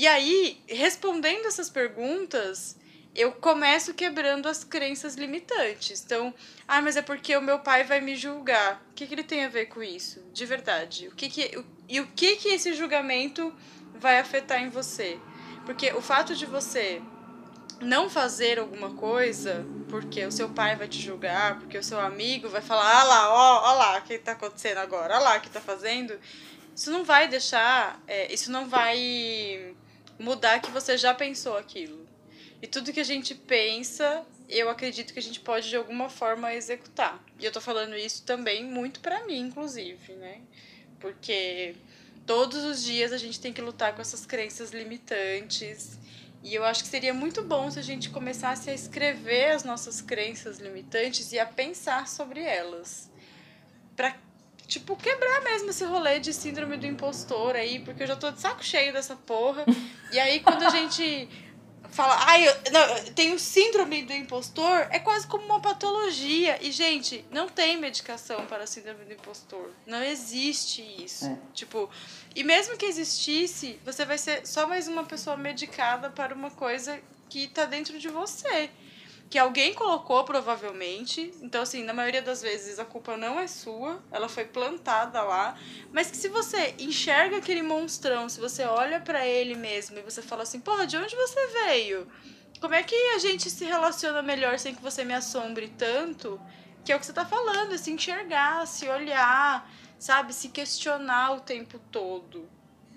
e 0.00 0.06
aí, 0.06 0.62
respondendo 0.66 1.44
essas 1.44 1.68
perguntas, 1.68 2.74
eu 3.14 3.32
começo 3.32 3.92
quebrando 3.92 4.48
as 4.48 4.64
crenças 4.64 5.14
limitantes. 5.14 6.02
Então, 6.02 6.32
ah, 6.66 6.80
mas 6.80 6.96
é 6.96 7.02
porque 7.02 7.36
o 7.36 7.42
meu 7.42 7.58
pai 7.58 7.84
vai 7.84 8.00
me 8.00 8.16
julgar. 8.16 8.82
O 8.90 8.94
que, 8.94 9.06
que 9.06 9.12
ele 9.12 9.22
tem 9.22 9.44
a 9.44 9.48
ver 9.50 9.66
com 9.66 9.82
isso? 9.82 10.24
De 10.32 10.46
verdade. 10.46 11.08
O 11.08 11.14
que 11.14 11.28
que, 11.28 11.58
o, 11.58 11.66
e 11.86 12.00
o 12.00 12.06
que, 12.06 12.36
que 12.36 12.48
esse 12.48 12.72
julgamento 12.72 13.54
vai 13.94 14.18
afetar 14.18 14.62
em 14.62 14.70
você? 14.70 15.18
Porque 15.66 15.92
o 15.92 16.00
fato 16.00 16.34
de 16.34 16.46
você 16.46 17.02
não 17.78 18.08
fazer 18.08 18.58
alguma 18.58 18.94
coisa 18.94 19.66
porque 19.90 20.24
o 20.24 20.32
seu 20.32 20.48
pai 20.48 20.76
vai 20.76 20.88
te 20.88 20.98
julgar, 20.98 21.58
porque 21.58 21.76
o 21.76 21.84
seu 21.84 22.00
amigo 22.00 22.48
vai 22.48 22.62
falar, 22.62 23.00
ah 23.00 23.04
lá, 23.04 23.34
ó, 23.34 23.70
ó 23.70 23.74
lá, 23.74 23.98
o 23.98 24.02
que 24.02 24.16
tá 24.16 24.32
acontecendo 24.32 24.78
agora, 24.78 25.18
ó 25.18 25.20
lá, 25.20 25.36
o 25.36 25.40
que 25.42 25.50
tá 25.50 25.60
fazendo. 25.60 26.18
Isso 26.74 26.90
não 26.90 27.04
vai 27.04 27.28
deixar, 27.28 28.00
é, 28.08 28.32
isso 28.32 28.50
não 28.50 28.66
vai 28.66 29.74
mudar 30.20 30.60
que 30.60 30.70
você 30.70 30.96
já 30.96 31.14
pensou 31.14 31.56
aquilo. 31.56 32.06
E 32.62 32.66
tudo 32.66 32.92
que 32.92 33.00
a 33.00 33.04
gente 33.04 33.34
pensa, 33.34 34.24
eu 34.48 34.68
acredito 34.68 35.14
que 35.14 35.18
a 35.18 35.22
gente 35.22 35.40
pode 35.40 35.70
de 35.70 35.76
alguma 35.76 36.10
forma 36.10 36.52
executar. 36.54 37.24
E 37.38 37.44
eu 37.44 37.50
tô 37.50 37.60
falando 37.60 37.96
isso 37.96 38.22
também 38.24 38.62
muito 38.62 39.00
para 39.00 39.24
mim, 39.24 39.40
inclusive, 39.40 40.12
né? 40.14 40.42
Porque 41.00 41.74
todos 42.26 42.62
os 42.62 42.84
dias 42.84 43.12
a 43.12 43.18
gente 43.18 43.40
tem 43.40 43.52
que 43.52 43.62
lutar 43.62 43.94
com 43.94 44.02
essas 44.02 44.26
crenças 44.26 44.72
limitantes. 44.72 45.98
E 46.42 46.54
eu 46.54 46.64
acho 46.64 46.82
que 46.84 46.90
seria 46.90 47.14
muito 47.14 47.42
bom 47.42 47.70
se 47.70 47.78
a 47.78 47.82
gente 47.82 48.10
começasse 48.10 48.68
a 48.68 48.74
escrever 48.74 49.52
as 49.52 49.64
nossas 49.64 50.02
crenças 50.02 50.58
limitantes 50.58 51.32
e 51.32 51.38
a 51.38 51.46
pensar 51.46 52.06
sobre 52.06 52.40
elas. 52.40 53.10
Pra, 53.96 54.16
tipo, 54.70 54.94
quebrar 54.94 55.42
mesmo 55.42 55.70
esse 55.70 55.84
rolê 55.84 56.20
de 56.20 56.32
síndrome 56.32 56.76
do 56.76 56.86
impostor 56.86 57.56
aí, 57.56 57.80
porque 57.80 58.04
eu 58.04 58.06
já 58.06 58.14
tô 58.14 58.30
de 58.30 58.40
saco 58.40 58.64
cheio 58.64 58.92
dessa 58.92 59.16
porra. 59.16 59.66
E 60.12 60.18
aí 60.18 60.38
quando 60.38 60.62
a 60.62 60.70
gente 60.70 61.28
fala, 61.90 62.16
ai, 62.24 62.46
eu, 62.46 62.54
não, 62.70 62.80
eu 62.98 63.12
tenho 63.12 63.36
síndrome 63.36 64.04
do 64.04 64.12
impostor, 64.12 64.86
é 64.90 65.00
quase 65.00 65.26
como 65.26 65.44
uma 65.44 65.60
patologia. 65.60 66.56
E, 66.64 66.70
gente, 66.70 67.24
não 67.32 67.48
tem 67.48 67.76
medicação 67.78 68.46
para 68.46 68.64
síndrome 68.64 69.04
do 69.04 69.12
impostor. 69.12 69.70
Não 69.84 70.00
existe 70.00 70.82
isso. 71.04 71.26
É. 71.26 71.36
Tipo, 71.52 71.90
e 72.34 72.44
mesmo 72.44 72.76
que 72.76 72.86
existisse, 72.86 73.76
você 73.84 74.04
vai 74.04 74.18
ser 74.18 74.46
só 74.46 74.68
mais 74.68 74.86
uma 74.86 75.04
pessoa 75.04 75.36
medicada 75.36 76.10
para 76.10 76.32
uma 76.32 76.50
coisa 76.52 77.00
que 77.28 77.48
tá 77.48 77.64
dentro 77.64 77.98
de 77.98 78.08
você. 78.08 78.70
Que 79.30 79.38
alguém 79.38 79.72
colocou, 79.72 80.24
provavelmente. 80.24 81.32
Então, 81.40 81.62
assim, 81.62 81.84
na 81.84 81.94
maioria 81.94 82.20
das 82.20 82.42
vezes 82.42 82.80
a 82.80 82.84
culpa 82.84 83.16
não 83.16 83.38
é 83.38 83.46
sua, 83.46 84.02
ela 84.10 84.28
foi 84.28 84.44
plantada 84.44 85.22
lá. 85.22 85.56
Mas 85.92 86.10
que 86.10 86.16
se 86.16 86.28
você 86.28 86.74
enxerga 86.80 87.36
aquele 87.36 87.62
monstrão, 87.62 88.28
se 88.28 88.40
você 88.40 88.64
olha 88.64 89.00
para 89.00 89.24
ele 89.24 89.54
mesmo 89.54 89.98
e 89.98 90.02
você 90.02 90.20
fala 90.20 90.42
assim, 90.42 90.58
porra, 90.58 90.84
de 90.84 90.96
onde 90.96 91.14
você 91.14 91.46
veio? 91.46 92.08
Como 92.60 92.74
é 92.74 92.82
que 92.82 92.94
a 93.14 93.18
gente 93.18 93.48
se 93.48 93.64
relaciona 93.64 94.20
melhor 94.20 94.58
sem 94.58 94.74
que 94.74 94.82
você 94.82 95.04
me 95.04 95.14
assombre 95.14 95.68
tanto? 95.78 96.40
Que 96.84 96.92
é 96.92 96.96
o 96.96 96.98
que 96.98 97.06
você 97.06 97.12
tá 97.12 97.24
falando, 97.24 97.72
é 97.72 97.78
se 97.78 97.92
enxergar, 97.92 98.66
se 98.66 98.88
olhar, 98.88 99.70
sabe? 99.96 100.34
Se 100.34 100.48
questionar 100.48 101.32
o 101.36 101.40
tempo 101.40 101.78
todo. 101.92 102.50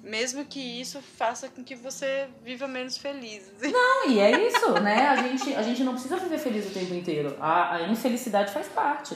Mesmo 0.03 0.43
que 0.43 0.59
isso 0.59 1.01
faça 1.17 1.47
com 1.47 1.63
que 1.63 1.75
você 1.75 2.27
viva 2.43 2.67
menos 2.67 2.97
feliz. 2.97 3.49
Não, 3.63 4.09
e 4.09 4.19
é 4.19 4.47
isso, 4.47 4.69
né? 4.81 5.07
A 5.07 5.15
gente, 5.15 5.55
a 5.55 5.63
gente 5.63 5.81
não 5.81 5.93
precisa 5.93 6.17
viver 6.17 6.37
feliz 6.37 6.65
o 6.67 6.73
tempo 6.73 6.93
inteiro. 6.93 7.37
A, 7.39 7.75
a 7.77 7.81
infelicidade 7.87 8.51
faz 8.51 8.67
parte, 8.67 9.15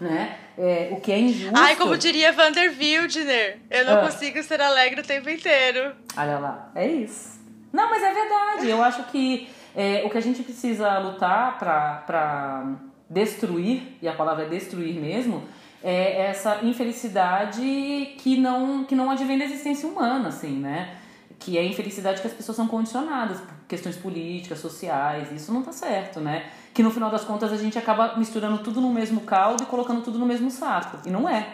né? 0.00 0.38
É, 0.56 0.90
o 0.92 1.00
que 1.00 1.10
é 1.10 1.18
injusto... 1.18 1.52
Ai, 1.56 1.74
como 1.74 1.98
diria 1.98 2.30
Vander 2.32 2.72
Wildner, 2.78 3.58
eu 3.68 3.84
não 3.84 3.98
Ah. 3.98 4.02
consigo 4.02 4.40
ser 4.44 4.60
alegre 4.60 5.00
o 5.00 5.04
tempo 5.04 5.28
inteiro. 5.28 5.92
Olha 6.16 6.38
lá, 6.38 6.70
é 6.74 6.86
isso. 6.86 7.40
Não, 7.72 7.90
mas 7.90 8.00
é 8.02 8.12
verdade. 8.14 8.68
Eu 8.70 8.80
acho 8.82 9.02
que 9.10 9.48
é, 9.76 10.02
o 10.04 10.10
que 10.10 10.18
a 10.18 10.22
gente 10.22 10.42
precisa 10.44 10.98
lutar 11.00 11.58
pra 11.58 12.64
destruir, 13.10 13.96
e 14.00 14.06
a 14.08 14.12
palavra 14.12 14.44
é 14.44 14.48
destruir 14.48 14.94
mesmo, 14.94 15.42
é 15.82 16.22
essa 16.26 16.58
infelicidade 16.64 18.14
que 18.18 18.36
não, 18.36 18.84
que 18.84 18.94
não 18.94 19.10
advém 19.10 19.38
da 19.38 19.44
existência 19.44 19.88
humana, 19.88 20.28
assim, 20.28 20.58
né? 20.58 20.94
Que 21.38 21.56
é 21.56 21.60
a 21.60 21.64
infelicidade 21.64 22.20
que 22.20 22.26
as 22.26 22.32
pessoas 22.32 22.56
são 22.56 22.66
condicionadas 22.66 23.40
por 23.40 23.54
questões 23.68 23.96
políticas, 23.96 24.58
sociais, 24.58 25.30
isso 25.30 25.52
não 25.52 25.62
tá 25.62 25.72
certo, 25.72 26.20
né? 26.20 26.46
Que 26.74 26.82
no 26.82 26.90
final 26.90 27.10
das 27.10 27.24
contas 27.24 27.52
a 27.52 27.56
gente 27.56 27.78
acaba 27.78 28.16
misturando 28.16 28.58
tudo 28.58 28.80
no 28.80 28.92
mesmo 28.92 29.20
caldo 29.22 29.62
e 29.62 29.66
colocando 29.66 30.02
tudo 30.02 30.18
no 30.18 30.26
mesmo 30.26 30.50
saco. 30.50 30.98
E 31.06 31.10
não 31.10 31.28
é, 31.28 31.46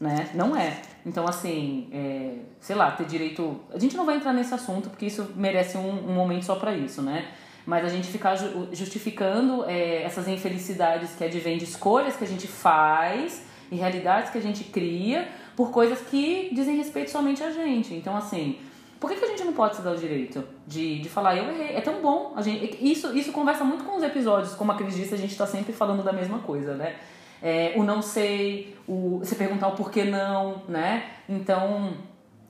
né? 0.00 0.28
Não 0.34 0.56
é. 0.56 0.80
Então, 1.04 1.26
assim, 1.26 1.88
é, 1.92 2.34
sei 2.60 2.76
lá, 2.76 2.90
ter 2.90 3.06
direito. 3.06 3.60
A 3.74 3.78
gente 3.78 3.96
não 3.96 4.04
vai 4.04 4.16
entrar 4.16 4.32
nesse 4.32 4.52
assunto 4.54 4.88
porque 4.90 5.06
isso 5.06 5.30
merece 5.36 5.76
um, 5.78 6.10
um 6.10 6.14
momento 6.14 6.44
só 6.44 6.56
pra 6.56 6.74
isso, 6.74 7.02
né? 7.02 7.26
Mas 7.66 7.84
a 7.84 7.88
gente 7.88 8.08
ficar 8.08 8.34
ju- 8.36 8.68
justificando 8.72 9.64
é, 9.66 10.02
essas 10.02 10.26
infelicidades 10.28 11.10
que 11.16 11.24
advêm 11.24 11.58
de 11.58 11.64
escolhas 11.64 12.16
que 12.16 12.24
a 12.24 12.26
gente 12.26 12.46
faz 12.46 13.42
e 13.70 13.76
realidades 13.76 14.30
que 14.30 14.38
a 14.38 14.42
gente 14.42 14.64
cria 14.64 15.28
por 15.56 15.70
coisas 15.70 16.00
que 16.00 16.50
dizem 16.52 16.76
respeito 16.76 17.10
somente 17.10 17.42
a 17.42 17.50
gente. 17.50 17.94
Então, 17.94 18.16
assim, 18.16 18.58
por 19.00 19.10
que, 19.10 19.16
que 19.16 19.24
a 19.24 19.28
gente 19.28 19.44
não 19.44 19.52
pode 19.52 19.76
se 19.76 19.82
dar 19.82 19.92
o 19.92 19.96
direito 19.96 20.44
de, 20.66 21.00
de 21.00 21.08
falar, 21.08 21.36
eu 21.36 21.48
errei? 21.48 21.76
É 21.76 21.80
tão 21.80 22.00
bom. 22.00 22.32
A 22.36 22.42
gente, 22.42 22.78
isso, 22.80 23.16
isso 23.16 23.32
conversa 23.32 23.64
muito 23.64 23.84
com 23.84 23.96
os 23.96 24.02
episódios, 24.02 24.54
como 24.54 24.72
a 24.72 24.74
Cris 24.74 24.96
disse, 24.96 25.14
a 25.14 25.18
gente 25.18 25.36
tá 25.36 25.46
sempre 25.46 25.72
falando 25.72 26.02
da 26.02 26.12
mesma 26.12 26.40
coisa, 26.40 26.74
né? 26.74 26.96
É, 27.40 27.74
o 27.76 27.84
não 27.84 28.02
sei, 28.02 28.76
o 28.88 29.20
você 29.20 29.36
perguntar 29.36 29.68
o 29.68 29.76
porquê 29.76 30.04
não, 30.04 30.62
né? 30.68 31.04
Então, 31.28 31.92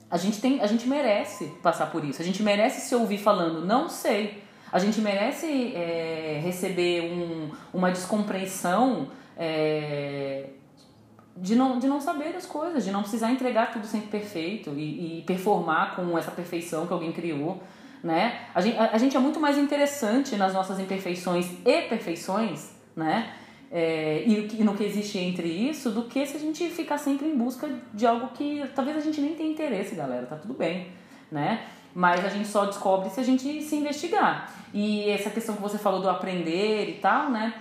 a 0.09 0.17
gente 0.17 0.41
tem, 0.41 0.59
a 0.61 0.65
gente 0.65 0.87
merece 0.87 1.45
passar 1.61 1.91
por 1.91 2.03
isso. 2.03 2.21
A 2.21 2.25
gente 2.25 2.41
merece 2.41 2.81
se 2.81 2.95
ouvir 2.95 3.19
falando 3.19 3.65
não 3.65 3.87
sei. 3.87 4.41
A 4.71 4.79
gente 4.79 4.99
merece 5.01 5.73
é, 5.75 6.39
receber 6.43 7.11
um, 7.11 7.51
uma 7.73 7.91
descompreensão 7.91 9.09
é, 9.37 10.45
de, 11.41 11.55
não, 11.55 11.79
de 11.79 11.87
não 11.87 11.99
saber 11.99 12.35
as 12.35 12.45
coisas, 12.45 12.83
de 12.83 12.91
não 12.91 13.01
precisar 13.01 13.31
entregar 13.31 13.71
tudo 13.71 13.85
sempre 13.85 14.07
perfeito 14.07 14.71
e, 14.75 15.19
e 15.19 15.21
performar 15.23 15.95
com 15.95 16.17
essa 16.17 16.31
perfeição 16.31 16.85
que 16.85 16.93
alguém 16.93 17.11
criou. 17.11 17.61
Né? 18.03 18.41
A, 18.53 18.61
gente, 18.61 18.77
a, 18.77 18.91
a 18.91 18.97
gente 18.97 19.17
é 19.17 19.19
muito 19.19 19.39
mais 19.39 19.57
interessante 19.57 20.35
nas 20.35 20.53
nossas 20.53 20.79
imperfeições 20.79 21.49
e 21.65 21.81
perfeições, 21.83 22.71
né? 22.95 23.33
É, 23.71 24.23
e, 24.25 24.47
e 24.59 24.63
no 24.63 24.73
que 24.73 24.83
existe 24.83 25.19
entre 25.19 25.47
isso, 25.47 25.91
do 25.91 26.03
que 26.03 26.25
se 26.25 26.35
a 26.35 26.39
gente 26.39 26.67
ficar 26.69 26.97
sempre 26.97 27.27
em 27.27 27.37
busca 27.37 27.69
de 27.93 28.07
algo 28.07 28.29
que 28.29 28.63
talvez 28.73 28.97
a 28.97 28.99
gente 28.99 29.21
nem 29.21 29.35
tenha 29.35 29.51
interesse, 29.51 29.95
galera, 29.95 30.25
tá 30.25 30.37
tudo 30.37 30.55
bem, 30.55 30.87
né? 31.31 31.67
Mas 31.93 32.23
a 32.25 32.29
gente 32.29 32.47
só 32.47 32.65
descobre 32.65 33.09
se 33.09 33.19
a 33.19 33.23
gente 33.23 33.61
se 33.61 33.75
investigar. 33.75 34.51
E 34.73 35.09
essa 35.09 35.29
questão 35.29 35.55
que 35.55 35.61
você 35.61 35.77
falou 35.77 36.01
do 36.01 36.09
aprender 36.09 36.89
e 36.89 36.93
tal, 36.93 37.29
né? 37.29 37.53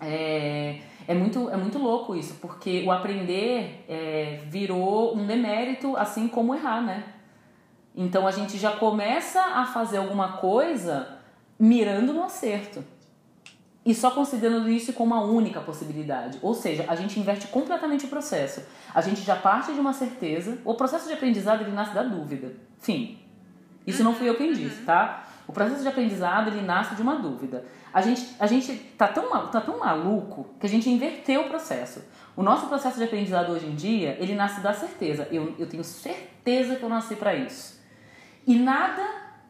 É, 0.00 0.78
é, 1.06 1.14
muito, 1.14 1.48
é 1.50 1.56
muito 1.56 1.78
louco 1.78 2.14
isso, 2.14 2.34
porque 2.40 2.84
o 2.86 2.90
aprender 2.90 3.84
é, 3.88 4.40
virou 4.46 5.16
um 5.16 5.26
demérito, 5.26 5.96
assim 5.96 6.28
como 6.28 6.54
errar, 6.54 6.80
né? 6.80 7.04
Então 7.94 8.26
a 8.26 8.30
gente 8.30 8.58
já 8.58 8.72
começa 8.72 9.40
a 9.40 9.64
fazer 9.64 9.98
alguma 9.98 10.36
coisa 10.38 11.18
mirando 11.58 12.12
no 12.12 12.22
acerto. 12.22 12.84
E 13.86 13.94
só 13.94 14.10
considerando 14.10 14.68
isso 14.68 14.92
como 14.92 15.14
a 15.14 15.22
única 15.22 15.60
possibilidade. 15.60 16.38
Ou 16.42 16.54
seja, 16.54 16.84
a 16.88 16.96
gente 16.96 17.20
inverte 17.20 17.46
completamente 17.46 18.04
o 18.04 18.08
processo. 18.08 18.60
A 18.92 19.00
gente 19.00 19.20
já 19.20 19.36
parte 19.36 19.72
de 19.72 19.78
uma 19.78 19.92
certeza. 19.92 20.58
O 20.64 20.74
processo 20.74 21.06
de 21.06 21.14
aprendizado 21.14 21.62
ele 21.62 21.70
nasce 21.70 21.94
da 21.94 22.02
dúvida. 22.02 22.52
Fim. 22.80 23.16
Isso 23.86 24.02
não 24.02 24.12
fui 24.12 24.28
eu 24.28 24.34
quem 24.34 24.52
disse, 24.52 24.82
tá? 24.82 25.24
O 25.46 25.52
processo 25.52 25.82
de 25.82 25.88
aprendizado 25.88 26.48
ele 26.48 26.62
nasce 26.62 26.96
de 26.96 27.02
uma 27.02 27.14
dúvida. 27.14 27.64
A 27.96 28.02
gente, 28.02 28.28
a 28.38 28.46
gente 28.46 28.74
tá, 28.98 29.08
tão, 29.08 29.30
tá 29.46 29.58
tão 29.58 29.78
maluco 29.78 30.50
que 30.60 30.66
a 30.66 30.68
gente 30.68 30.90
inverteu 30.90 31.40
o 31.40 31.48
processo. 31.48 32.04
O 32.36 32.42
nosso 32.42 32.66
processo 32.66 32.98
de 32.98 33.04
aprendizado 33.04 33.50
hoje 33.50 33.64
em 33.64 33.74
dia, 33.74 34.18
ele 34.20 34.34
nasce 34.34 34.60
da 34.60 34.74
certeza. 34.74 35.26
Eu, 35.32 35.54
eu 35.58 35.66
tenho 35.66 35.82
certeza 35.82 36.76
que 36.76 36.82
eu 36.82 36.90
nasci 36.90 37.16
para 37.16 37.34
isso. 37.34 37.80
E 38.46 38.54
nada 38.54 39.02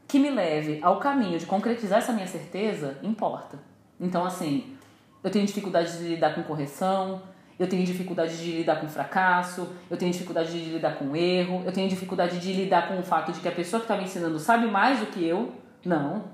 que 0.07 0.21
me 0.21 0.31
leve 0.31 0.79
ao 0.81 1.01
caminho 1.01 1.37
de 1.41 1.45
concretizar 1.45 1.99
essa 1.99 2.13
minha 2.13 2.29
certeza 2.29 2.97
importa. 3.03 3.59
Então, 3.99 4.25
assim, 4.25 4.77
eu 5.25 5.31
tenho 5.33 5.45
dificuldade 5.45 5.99
de 5.99 6.07
lidar 6.07 6.37
com 6.37 6.45
correção, 6.45 7.23
eu 7.59 7.69
tenho 7.69 7.85
dificuldade 7.85 8.37
de 8.39 8.59
lidar 8.59 8.81
com 8.81 8.87
fracasso, 8.87 9.73
eu 9.91 9.97
tenho 9.97 10.13
dificuldade 10.13 10.53
de 10.53 10.71
lidar 10.71 10.95
com 10.95 11.17
erro, 11.17 11.65
eu 11.67 11.73
tenho 11.73 11.89
dificuldade 11.89 12.39
de 12.39 12.53
lidar 12.53 12.87
com 12.87 12.97
o 13.01 13.03
fato 13.03 13.33
de 13.33 13.41
que 13.41 13.49
a 13.49 13.53
pessoa 13.53 13.81
que 13.81 13.87
está 13.87 13.97
me 13.97 14.05
ensinando 14.05 14.39
sabe 14.39 14.69
mais 14.69 15.01
do 15.01 15.07
que 15.07 15.27
eu. 15.27 15.53
Não, 15.85 16.27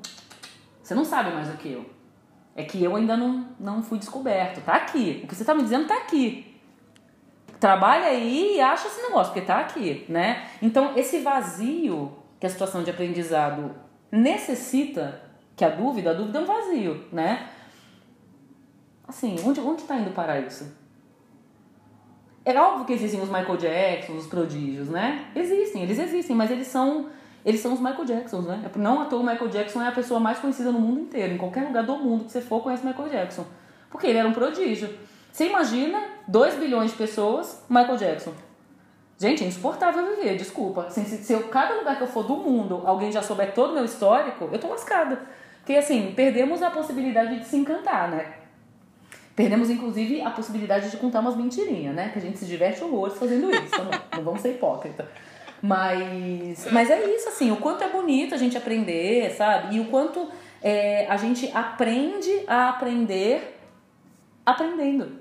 você 0.82 0.94
não 0.94 1.06
sabe 1.06 1.30
mais 1.32 1.48
do 1.48 1.56
que 1.56 1.72
eu. 1.72 2.01
É 2.54 2.62
que 2.64 2.82
eu 2.82 2.94
ainda 2.96 3.16
não, 3.16 3.48
não 3.58 3.82
fui 3.82 3.98
descoberto. 3.98 4.62
Tá 4.64 4.74
aqui. 4.74 5.20
O 5.24 5.26
que 5.26 5.34
você 5.34 5.44
tá 5.44 5.54
me 5.54 5.62
dizendo 5.62 5.86
tá 5.86 5.96
aqui. 5.96 6.54
Trabalha 7.58 8.06
aí 8.06 8.56
e 8.56 8.60
acha 8.60 8.88
esse 8.88 9.00
negócio, 9.02 9.32
porque 9.32 9.46
tá 9.46 9.60
aqui, 9.60 10.04
né? 10.08 10.48
Então, 10.60 10.92
esse 10.96 11.20
vazio 11.20 12.12
que 12.40 12.46
a 12.46 12.50
situação 12.50 12.82
de 12.82 12.90
aprendizado 12.90 13.72
necessita, 14.10 15.22
que 15.54 15.64
a 15.64 15.68
dúvida, 15.68 16.10
a 16.10 16.14
dúvida 16.14 16.40
é 16.40 16.42
um 16.42 16.44
vazio, 16.44 17.04
né? 17.12 17.48
Assim, 19.06 19.36
onde, 19.44 19.60
onde 19.60 19.84
tá 19.84 19.96
indo 19.96 20.10
parar 20.10 20.40
isso? 20.40 20.76
É 22.44 22.58
óbvio 22.58 22.84
que 22.84 22.92
existem 22.92 23.20
os 23.20 23.28
Michael 23.28 23.56
Jackson, 23.56 24.14
os 24.14 24.26
prodígios, 24.26 24.88
né? 24.88 25.30
Existem, 25.34 25.84
eles 25.84 25.98
existem, 25.98 26.34
mas 26.34 26.50
eles 26.50 26.66
são 26.66 27.10
eles 27.44 27.60
são 27.60 27.72
os 27.72 27.80
Michael 27.80 28.04
Jacksons, 28.04 28.46
né? 28.46 28.70
Não 28.76 29.02
à 29.02 29.06
toa 29.06 29.20
o 29.20 29.26
Michael 29.26 29.48
Jackson 29.48 29.82
é 29.82 29.88
a 29.88 29.92
pessoa 29.92 30.20
mais 30.20 30.38
conhecida 30.38 30.70
no 30.70 30.78
mundo 30.78 31.00
inteiro. 31.00 31.34
Em 31.34 31.38
qualquer 31.38 31.64
lugar 31.64 31.84
do 31.84 31.96
mundo 31.96 32.24
que 32.24 32.32
você 32.32 32.40
for, 32.40 32.62
conhece 32.62 32.86
Michael 32.86 33.08
Jackson. 33.08 33.44
Porque 33.90 34.06
ele 34.06 34.18
era 34.18 34.28
um 34.28 34.32
prodígio. 34.32 34.88
Você 35.32 35.48
imagina 35.48 36.00
2 36.28 36.54
bilhões 36.54 36.92
de 36.92 36.96
pessoas, 36.96 37.64
Michael 37.68 37.96
Jackson. 37.96 38.32
Gente, 39.18 39.44
é 39.44 39.46
insuportável 39.46 40.16
viver, 40.16 40.36
desculpa. 40.36 40.88
Se, 40.90 41.04
se, 41.04 41.18
se 41.18 41.32
eu, 41.32 41.48
cada 41.48 41.74
lugar 41.74 41.96
que 41.96 42.02
eu 42.02 42.08
for 42.08 42.24
do 42.24 42.36
mundo, 42.36 42.82
alguém 42.84 43.10
já 43.10 43.22
souber 43.22 43.52
todo 43.54 43.70
o 43.70 43.74
meu 43.74 43.84
histórico, 43.84 44.48
eu 44.52 44.58
tô 44.58 44.68
lascada. 44.68 45.20
Porque 45.58 45.74
assim, 45.74 46.12
perdemos 46.14 46.62
a 46.62 46.70
possibilidade 46.70 47.38
de 47.38 47.46
se 47.46 47.56
encantar, 47.56 48.10
né? 48.10 48.34
Perdemos, 49.34 49.70
inclusive, 49.70 50.20
a 50.20 50.30
possibilidade 50.30 50.90
de 50.90 50.96
contar 50.96 51.20
umas 51.20 51.36
mentirinhas, 51.36 51.94
né? 51.94 52.10
Que 52.10 52.18
a 52.18 52.22
gente 52.22 52.38
se 52.38 52.44
diverte 52.44 52.82
horrores 52.84 53.16
fazendo 53.16 53.50
isso. 53.50 53.82
Não, 53.82 54.18
não 54.18 54.24
vamos 54.24 54.40
ser 54.40 54.50
hipócrita. 54.50 55.08
Mas, 55.62 56.66
mas 56.72 56.90
é 56.90 57.04
isso, 57.14 57.28
assim, 57.28 57.52
o 57.52 57.56
quanto 57.56 57.84
é 57.84 57.88
bonito 57.88 58.34
a 58.34 58.38
gente 58.38 58.56
aprender, 58.56 59.30
sabe? 59.30 59.76
E 59.76 59.80
o 59.80 59.84
quanto 59.84 60.28
é, 60.60 61.06
a 61.08 61.16
gente 61.16 61.48
aprende 61.54 62.42
a 62.48 62.70
aprender 62.70 63.60
aprendendo, 64.44 65.20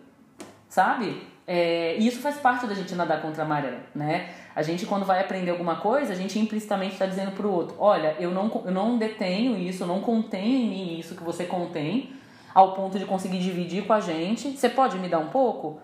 sabe? 0.67 1.21
É, 1.47 1.97
e 1.97 2.07
isso 2.07 2.19
faz 2.21 2.37
parte 2.37 2.65
da 2.65 2.73
gente 2.73 2.93
nadar 2.95 3.21
contra 3.21 3.43
a 3.43 3.45
maré, 3.45 3.79
né? 3.93 4.29
A 4.55 4.61
gente, 4.61 4.85
quando 4.85 5.05
vai 5.05 5.19
aprender 5.19 5.51
alguma 5.51 5.77
coisa, 5.77 6.13
a 6.13 6.15
gente 6.15 6.37
implicitamente 6.37 6.93
está 6.93 7.05
dizendo 7.05 7.31
para 7.31 7.47
o 7.47 7.51
outro: 7.51 7.75
olha, 7.79 8.15
eu 8.19 8.31
não, 8.31 8.63
eu 8.65 8.71
não 8.71 8.97
detenho 8.97 9.57
isso, 9.57 9.83
eu 9.83 9.87
não 9.87 10.01
contenho 10.01 10.57
em 10.57 10.69
mim 10.69 10.99
isso 10.99 11.15
que 11.15 11.23
você 11.23 11.45
contém, 11.45 12.13
ao 12.53 12.73
ponto 12.73 12.97
de 12.97 13.05
conseguir 13.05 13.39
dividir 13.39 13.85
com 13.85 13.93
a 13.93 13.99
gente. 13.99 14.57
Você 14.57 14.69
pode 14.69 14.97
me 14.97 15.07
dar 15.07 15.19
um 15.19 15.27
pouco? 15.27 15.79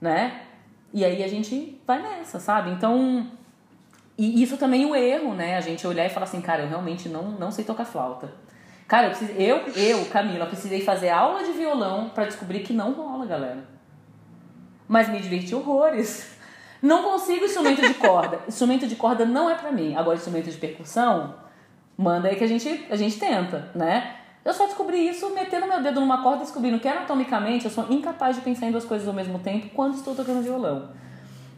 Né? 0.00 0.42
E 0.92 1.04
aí 1.04 1.22
a 1.22 1.28
gente 1.28 1.80
vai 1.86 2.02
nessa, 2.02 2.38
sabe? 2.38 2.70
Então, 2.70 3.26
e 4.16 4.42
isso 4.42 4.56
também 4.56 4.84
é 4.84 4.86
o 4.86 4.94
erro, 4.94 5.34
né? 5.34 5.56
A 5.56 5.60
gente 5.60 5.86
olhar 5.86 6.04
e 6.06 6.10
falar 6.10 6.24
assim, 6.24 6.40
cara, 6.40 6.62
eu 6.62 6.68
realmente 6.68 7.08
não, 7.08 7.30
não 7.32 7.50
sei 7.50 7.64
tocar 7.64 7.84
flauta. 7.84 8.32
Cara, 8.86 9.06
eu, 9.06 9.10
precisei, 9.10 9.50
eu, 9.50 9.56
eu, 9.74 10.04
Camila, 10.06 10.46
precisei 10.46 10.82
fazer 10.82 11.08
aula 11.08 11.42
de 11.42 11.52
violão 11.52 12.10
para 12.10 12.26
descobrir 12.26 12.60
que 12.60 12.72
não 12.72 12.92
rola, 12.92 13.24
galera. 13.24 13.64
Mas 14.86 15.08
me 15.08 15.18
diverti 15.18 15.54
horrores. 15.54 16.36
Não 16.82 17.02
consigo 17.02 17.44
instrumento 17.44 17.80
de 17.80 17.94
corda. 17.94 18.40
instrumento 18.48 18.86
de 18.86 18.96
corda 18.96 19.24
não 19.24 19.48
é 19.48 19.54
para 19.54 19.72
mim. 19.72 19.94
Agora, 19.96 20.16
instrumento 20.16 20.50
de 20.50 20.58
percussão, 20.58 21.36
manda 21.96 22.28
aí 22.28 22.36
que 22.36 22.44
a 22.44 22.46
gente, 22.46 22.86
a 22.90 22.96
gente 22.96 23.18
tenta, 23.18 23.70
né? 23.74 24.16
Eu 24.44 24.52
só 24.52 24.66
descobri 24.66 25.08
isso 25.08 25.30
metendo 25.30 25.66
meu 25.68 25.80
dedo 25.80 26.00
numa 26.00 26.22
corda 26.22 26.42
e 26.42 26.44
descobrindo 26.44 26.80
que 26.80 26.88
anatomicamente 26.88 27.64
eu 27.64 27.70
sou 27.70 27.86
incapaz 27.90 28.34
de 28.36 28.42
pensar 28.42 28.66
em 28.66 28.72
duas 28.72 28.84
coisas 28.84 29.06
ao 29.06 29.14
mesmo 29.14 29.38
tempo 29.38 29.70
quando 29.72 29.94
estou 29.94 30.14
tocando 30.14 30.42
violão. 30.42 30.90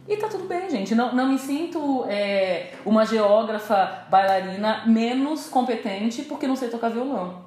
E 0.07 0.17
tá 0.17 0.27
tudo 0.27 0.43
bem, 0.47 0.69
gente. 0.69 0.93
Não, 0.93 1.15
não 1.15 1.27
me 1.27 1.39
sinto 1.39 2.05
é, 2.07 2.73
uma 2.85 3.05
geógrafa 3.05 4.05
bailarina 4.09 4.83
menos 4.85 5.47
competente 5.47 6.21
porque 6.23 6.45
não 6.47 6.55
sei 6.55 6.69
tocar 6.69 6.89
violão. 6.89 7.43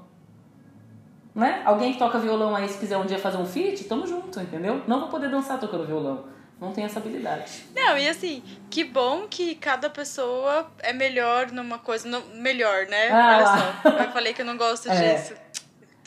Né? 1.35 1.63
Alguém 1.65 1.93
que 1.93 1.99
toca 2.01 2.19
violão 2.19 2.57
aí, 2.57 2.69
se 2.69 2.79
quiser 2.79 2.97
um 2.97 3.07
dia 3.07 3.19
fazer 3.19 3.37
um 3.37 3.47
feat, 3.47 3.85
tamo 3.85 4.07
junto, 4.07 4.41
entendeu? 4.41 4.83
Não 4.89 4.99
vou 5.01 5.09
poder 5.09 5.31
dançar 5.31 5.61
tocando 5.61 5.87
violão. 5.87 6.25
Não 6.61 6.73
tem 6.73 6.83
essa 6.83 6.99
habilidade. 6.99 7.67
Não, 7.77 7.97
e 7.97 8.09
assim, 8.09 8.43
que 8.69 8.83
bom 8.83 9.29
que 9.31 9.55
cada 9.55 9.89
pessoa 9.89 10.69
é 10.81 10.93
melhor 10.93 11.53
numa 11.53 11.79
coisa. 11.79 12.09
No, 12.09 12.21
melhor, 12.35 12.87
né? 12.87 13.11
Ah, 13.13 13.37
Olha 13.85 13.91
só. 13.93 14.03
Eu 14.05 14.11
falei 14.11 14.35
que 14.35 14.43
eu 14.43 14.47
não 14.47 14.57
gosto 14.57 14.91
É. 14.91 15.15
disso. 15.15 15.35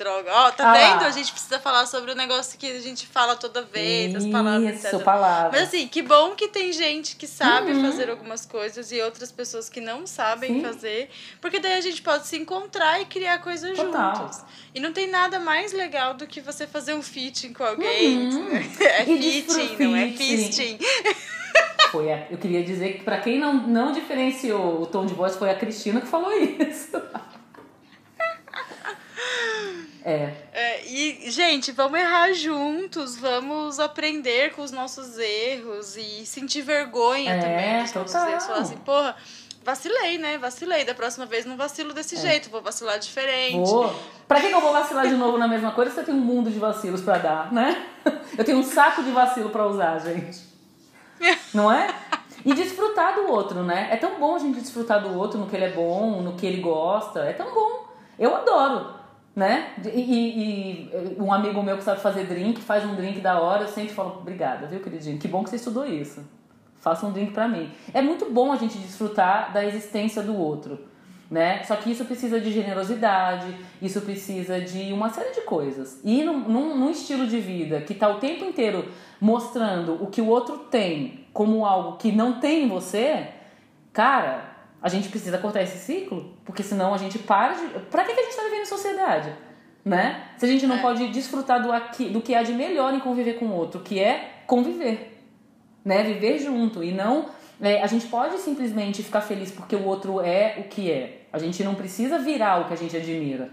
Droga. 0.02 0.32
Ó, 0.34 0.52
tá 0.52 0.72
Ah, 0.72 0.74
vendo? 0.74 1.02
lá. 1.02 1.08
A 1.08 1.12
gente 1.12 1.32
precisa 1.32 1.60
falar 1.60 1.86
sobre 1.86 2.12
o 2.12 2.16
negócio 2.16 2.58
que 2.58 2.66
a 2.66 2.80
gente 2.80 3.06
fala 3.06 3.36
toda 3.36 3.62
vez, 3.62 4.16
as 4.16 4.26
palavras, 4.26 4.84
Isso, 4.84 5.00
palavras. 5.02 5.52
Mas 5.52 5.68
assim, 5.70 5.88
que 5.88 6.02
bom 6.02 6.32
que 6.36 6.48
tem 6.48 6.74
gente 6.74 7.16
que 7.16 7.28
sabe 7.28 7.72
Uhum. 7.72 7.84
fazer 7.86 8.10
algumas 8.10 8.46
coisas 8.46 8.92
e 8.92 9.00
outras 9.02 9.32
pessoas 9.32 9.70
que 9.70 9.80
não 9.80 10.08
sabem 10.08 10.56
Sim. 10.56 10.62
fazer. 10.62 11.10
Porque 11.40 11.60
daí 11.60 11.74
a 11.74 11.82
gente 11.82 12.02
pode 12.02 12.26
se 12.28 12.36
encontrar 12.38 13.00
e 13.00 13.06
criar 13.06 13.38
coisas 13.40 13.78
Total. 13.78 14.16
juntos. 14.16 14.40
E 14.74 14.80
não 14.80 14.92
tem 14.92 15.08
nada 15.08 15.40
mais 15.40 15.72
legal 15.72 16.14
do 16.16 16.26
que 16.26 16.42
você 16.42 16.66
fazer 16.66 16.94
um 16.96 17.02
feating 17.04 17.54
com 17.54 17.64
alguém. 17.64 18.18
Uhum. 18.30 18.50
É 18.82 19.04
E 19.04 19.42
feating, 19.44 19.84
não 19.84 19.96
é 19.96 20.08
fisting. 20.10 20.80
Foi 21.92 22.12
a- 22.12 22.26
eu 22.32 22.38
queria 22.38 22.64
dizer 22.64 22.94
que 22.98 23.04
pra 23.04 23.20
quem 23.20 23.38
não, 23.38 23.54
não 23.54 23.92
diferenciou 23.92 24.82
o 24.82 24.86
tom 24.86 25.06
de 25.06 25.14
voz, 25.14 25.36
foi 25.36 25.50
a 25.50 25.56
Cristina 25.56 26.00
que 26.02 26.08
falou 26.08 26.32
isso. 26.34 27.00
É, 30.04 30.34
É, 30.52 30.86
e, 30.88 31.30
gente, 31.30 31.72
vamos 31.72 32.00
errar 32.00 32.34
juntos, 32.34 33.16
vamos 33.18 33.80
aprender 33.80 34.52
com 34.54 34.62
os 34.64 34.72
nossos 34.72 35.18
erros 35.18 35.96
e 35.96 36.26
sentir 36.26 36.62
vergonha 36.62 37.34
É, 37.34 37.40
também 37.40 37.84
dos 37.84 37.94
nossos 37.94 38.12
total. 38.14 38.30
erros. 38.30 38.46
Falar 38.46 38.60
assim, 38.60 38.78
porra, 38.78 39.16
vacilei, 39.64 40.18
né? 40.18 40.38
Vacilei. 40.38 40.84
Da 40.86 40.96
próxima 40.96 41.26
vez 41.26 41.46
não 41.46 41.56
vacilo 41.56 41.94
desse 41.94 42.16
jeito, 42.18 42.50
vou 42.50 42.62
vacilar 42.62 42.98
diferente. 42.98 43.58
É. 43.70 43.72
vou. 43.72 43.94
Pra 44.28 44.40
que 44.42 44.48
que 44.48 44.54
eu 44.56 44.62
vou 44.62 44.74
vacilar 44.74 45.08
de 45.08 45.16
novo 45.16 45.38
na 45.38 45.48
mesma 45.48 45.72
coisa 45.72 45.92
se 45.92 46.00
eu 46.00 46.06
tenho 46.06 46.18
um 46.18 46.22
mundo 46.22 46.50
de 46.50 46.58
vacilos 46.58 47.02
pra 47.02 47.18
dar, 47.18 47.52
né? 47.54 47.86
Eu 48.38 48.46
tenho 48.46 48.58
um 48.58 48.64
saco 48.64 49.04
de 49.04 49.12
vacilo 49.12 49.50
pra 49.50 49.68
usar, 49.68 50.00
gente. 50.00 50.40
Não 51.54 51.72
é? 51.72 51.94
E 52.46 52.54
desfrutar 52.54 53.14
do 53.14 53.28
outro, 53.28 53.62
né? 53.62 53.90
É 53.92 53.98
tão 53.98 54.18
bom 54.20 54.36
a 54.36 54.40
gente 54.40 54.60
desfrutar 54.62 55.02
do 55.04 55.16
outro 55.16 55.38
no 55.38 55.48
que 55.48 55.56
ele 55.56 55.66
é 55.66 55.70
bom, 55.72 56.22
no 56.22 56.34
que 56.36 56.46
ele 56.48 56.62
gosta. 56.62 57.20
É 57.26 57.34
tão 57.34 57.54
bom. 57.54 57.86
Eu 58.18 58.34
adoro, 58.36 58.96
né? 59.36 59.74
E, 59.86 60.90
e- 60.92 61.16
um 61.20 61.32
amigo 61.32 61.62
meu 61.64 61.78
que 61.78 61.84
sabe 61.84 62.02
fazer 62.02 62.26
drink, 62.26 62.60
faz 62.62 62.86
um 62.86 62.96
drink 62.96 63.20
da 63.22 63.40
hora, 63.40 63.64
eu 63.64 63.68
sempre 63.68 63.94
falo, 63.94 64.18
obrigada, 64.22 64.68
viu, 64.68 64.80
queridinho? 64.82 65.18
Que 65.18 65.28
bom 65.28 65.44
que 65.44 65.50
você 65.50 65.56
estudou 65.56 65.86
isso. 65.86 66.24
Faça 66.80 67.06
um 67.06 67.12
drink 67.12 67.32
pra 67.32 67.48
mim. 67.48 67.72
É 67.94 68.02
muito 68.02 68.30
bom 68.32 68.52
a 68.52 68.58
gente 68.58 68.78
desfrutar 68.78 69.54
da 69.54 69.64
existência 69.64 70.22
do 70.24 70.36
outro, 70.36 70.80
né? 71.30 71.64
Só 71.64 71.76
que 71.76 71.92
isso 71.92 72.04
precisa 72.06 72.42
de 72.42 72.52
generosidade, 72.52 73.56
isso 73.82 74.02
precisa 74.02 74.60
de 74.60 74.92
uma 74.92 75.10
série 75.10 75.34
de 75.34 75.42
coisas. 75.42 76.02
E 76.04 76.24
num, 76.24 76.40
num, 76.40 76.76
num 76.78 76.90
estilo 76.90 77.28
de 77.28 77.40
vida 77.40 77.82
que 77.82 77.94
tá 77.94 78.10
o 78.10 78.16
tempo 78.20 78.44
inteiro 78.44 78.86
mostrando 79.20 80.04
o 80.04 80.08
que 80.08 80.22
o 80.22 80.28
outro 80.28 80.58
tem 80.58 81.26
como 81.32 81.66
algo 81.66 81.98
que 81.98 82.12
não 82.12 82.40
tem 82.40 82.64
em 82.66 82.68
você, 82.68 83.28
cara, 83.94 84.52
a 84.82 84.90
gente 84.90 85.08
precisa 85.10 85.38
cortar 85.38 85.62
esse 85.62 85.78
ciclo, 85.78 86.31
porque 86.52 86.64
senão 86.64 86.94
a 86.94 86.98
gente 86.98 87.18
para 87.18 87.54
de. 87.54 87.66
Pra 87.90 88.04
que, 88.04 88.14
que 88.14 88.20
a 88.20 88.24
gente 88.26 88.36
tá 88.36 88.44
vivendo 88.44 88.64
em 88.64 88.66
sociedade? 88.66 89.34
Né? 89.86 90.26
Se 90.38 90.46
a 90.46 90.48
gente 90.50 90.68
não 90.68 90.76
É. 90.76 90.82
pode 90.82 91.08
desfrutar 91.08 91.64
do, 91.64 91.72
aqui, 91.72 92.10
do 92.10 92.20
que 92.22 92.36
há 92.36 92.44
de 92.44 92.52
melhor 92.52 92.94
em 92.94 93.00
conviver 93.00 93.36
com 93.40 93.46
o 93.46 93.54
outro, 93.56 93.80
que 93.80 94.00
é 94.00 94.44
conviver 94.46 95.08
né? 95.84 96.04
Viver 96.04 96.38
junto 96.40 96.84
e 96.84 96.92
não 96.92 97.30
é, 97.60 97.82
a 97.82 97.88
gente 97.88 98.06
pode 98.08 98.38
simplesmente 98.38 99.02
ficar 99.02 99.22
feliz 99.22 99.50
porque 99.52 99.76
o 99.76 99.86
outro 99.86 100.20
é 100.20 100.58
o 100.60 100.64
que 100.66 100.92
é. 100.92 101.22
A 101.32 101.40
gente 101.40 101.64
não 101.64 101.74
precisa 101.74 102.20
virar 102.20 102.62
o 102.62 102.66
que 102.68 102.74
a 102.74 102.78
gente 102.78 102.96
admira. 102.98 103.50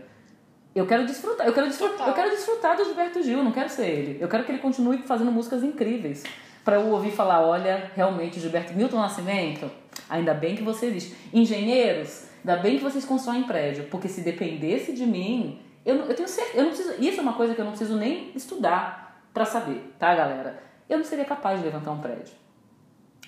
Eu 0.74 0.86
quero 0.86 1.06
desfrutar, 1.06 1.46
eu 1.46 1.52
quero 1.52 1.68
desfrutar, 1.68 1.96
Total. 1.98 2.08
eu 2.08 2.14
quero 2.14 2.30
desfrutar 2.30 2.76
do 2.76 2.84
Gilberto 2.84 3.22
Gil, 3.22 3.42
não 3.42 3.52
quero 3.52 3.68
ser 3.68 3.86
ele. 3.86 4.18
Eu 4.20 4.28
quero 4.28 4.44
que 4.44 4.52
ele 4.52 4.58
continue 4.58 4.98
fazendo 4.98 5.30
músicas 5.32 5.62
incríveis. 5.62 6.24
Pra 6.64 6.76
eu 6.76 6.88
ouvir 6.88 7.10
falar, 7.12 7.40
olha, 7.46 7.90
realmente, 7.94 8.38
Gilberto 8.40 8.74
Milton 8.74 8.98
Nascimento, 8.98 9.70
ainda 10.10 10.34
bem 10.34 10.54
que 10.54 10.62
você 10.62 10.86
existe. 10.86 11.16
Engenheiros, 11.32 12.27
ainda 12.48 12.62
bem 12.62 12.78
que 12.78 12.84
vocês 12.84 13.04
constroem 13.04 13.42
prédio, 13.42 13.84
porque 13.90 14.08
se 14.08 14.22
dependesse 14.22 14.94
de 14.94 15.04
mim, 15.04 15.60
eu, 15.84 15.96
eu 15.96 16.14
tenho 16.14 16.28
certeza, 16.28 16.56
eu 16.56 16.62
não 16.64 16.70
preciso, 16.70 16.94
isso 16.98 17.18
é 17.18 17.22
uma 17.22 17.34
coisa 17.34 17.54
que 17.54 17.60
eu 17.60 17.64
não 17.64 17.72
preciso 17.72 17.96
nem 17.96 18.32
estudar 18.34 19.22
pra 19.34 19.44
saber, 19.44 19.94
tá, 19.98 20.14
galera? 20.14 20.62
Eu 20.88 20.96
não 20.96 21.04
seria 21.04 21.26
capaz 21.26 21.58
de 21.58 21.66
levantar 21.66 21.90
um 21.90 22.00
prédio. 22.00 22.32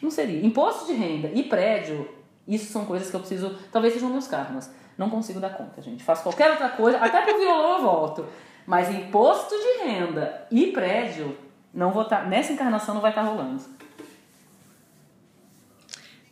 Não 0.01 0.11
seria. 0.11 0.45
Imposto 0.45 0.87
de 0.87 0.95
renda 0.95 1.31
e 1.35 1.43
prédio, 1.43 2.09
isso 2.49 2.73
são 2.73 2.87
coisas 2.87 3.11
que 3.11 3.15
eu 3.15 3.21
preciso. 3.21 3.59
Talvez 3.71 3.93
sejam 3.93 4.09
meus 4.09 4.27
karmas. 4.27 4.73
Não 4.97 5.11
consigo 5.11 5.39
dar 5.39 5.51
conta, 5.51 5.83
gente. 5.83 6.03
Faço 6.03 6.23
qualquer 6.23 6.51
outra 6.51 6.71
coisa, 6.71 6.97
até 6.99 7.21
pro 7.21 7.39
violão 7.39 7.77
eu 7.77 7.83
volto. 7.83 8.27
Mas 8.67 8.89
imposto 8.95 9.55
de 9.55 9.85
renda 9.85 10.47
e 10.51 10.69
prédio, 10.69 11.37
não 11.73 11.93
vou 11.93 12.05
tá, 12.07 12.23
nessa 12.23 12.53
encarnação 12.53 12.95
não 12.95 13.03
vai 13.03 13.11
estar 13.11 13.23
rolando. 13.23 13.63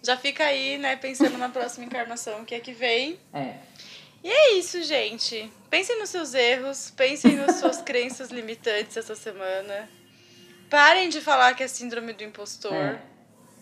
Já 0.08 0.16
fica 0.16 0.42
aí, 0.42 0.78
né, 0.78 0.96
pensando 0.96 1.36
na 1.36 1.50
próxima 1.50 1.84
encarnação 1.84 2.42
que 2.42 2.54
é 2.54 2.60
que 2.60 2.72
vem. 2.72 3.20
É. 3.30 3.56
E 4.24 4.30
é 4.30 4.54
isso, 4.54 4.82
gente. 4.82 5.52
Pensem 5.68 5.98
nos 5.98 6.08
seus 6.08 6.32
erros, 6.32 6.90
pensem 6.96 7.36
nas 7.36 7.56
suas 7.60 7.82
crenças 7.82 8.30
limitantes 8.30 8.96
essa 8.96 9.14
semana. 9.14 9.86
Parem 10.70 11.10
de 11.10 11.20
falar 11.20 11.52
que 11.52 11.62
é 11.62 11.68
síndrome 11.68 12.14
do 12.14 12.24
impostor. 12.24 12.72
É. 12.72 13.02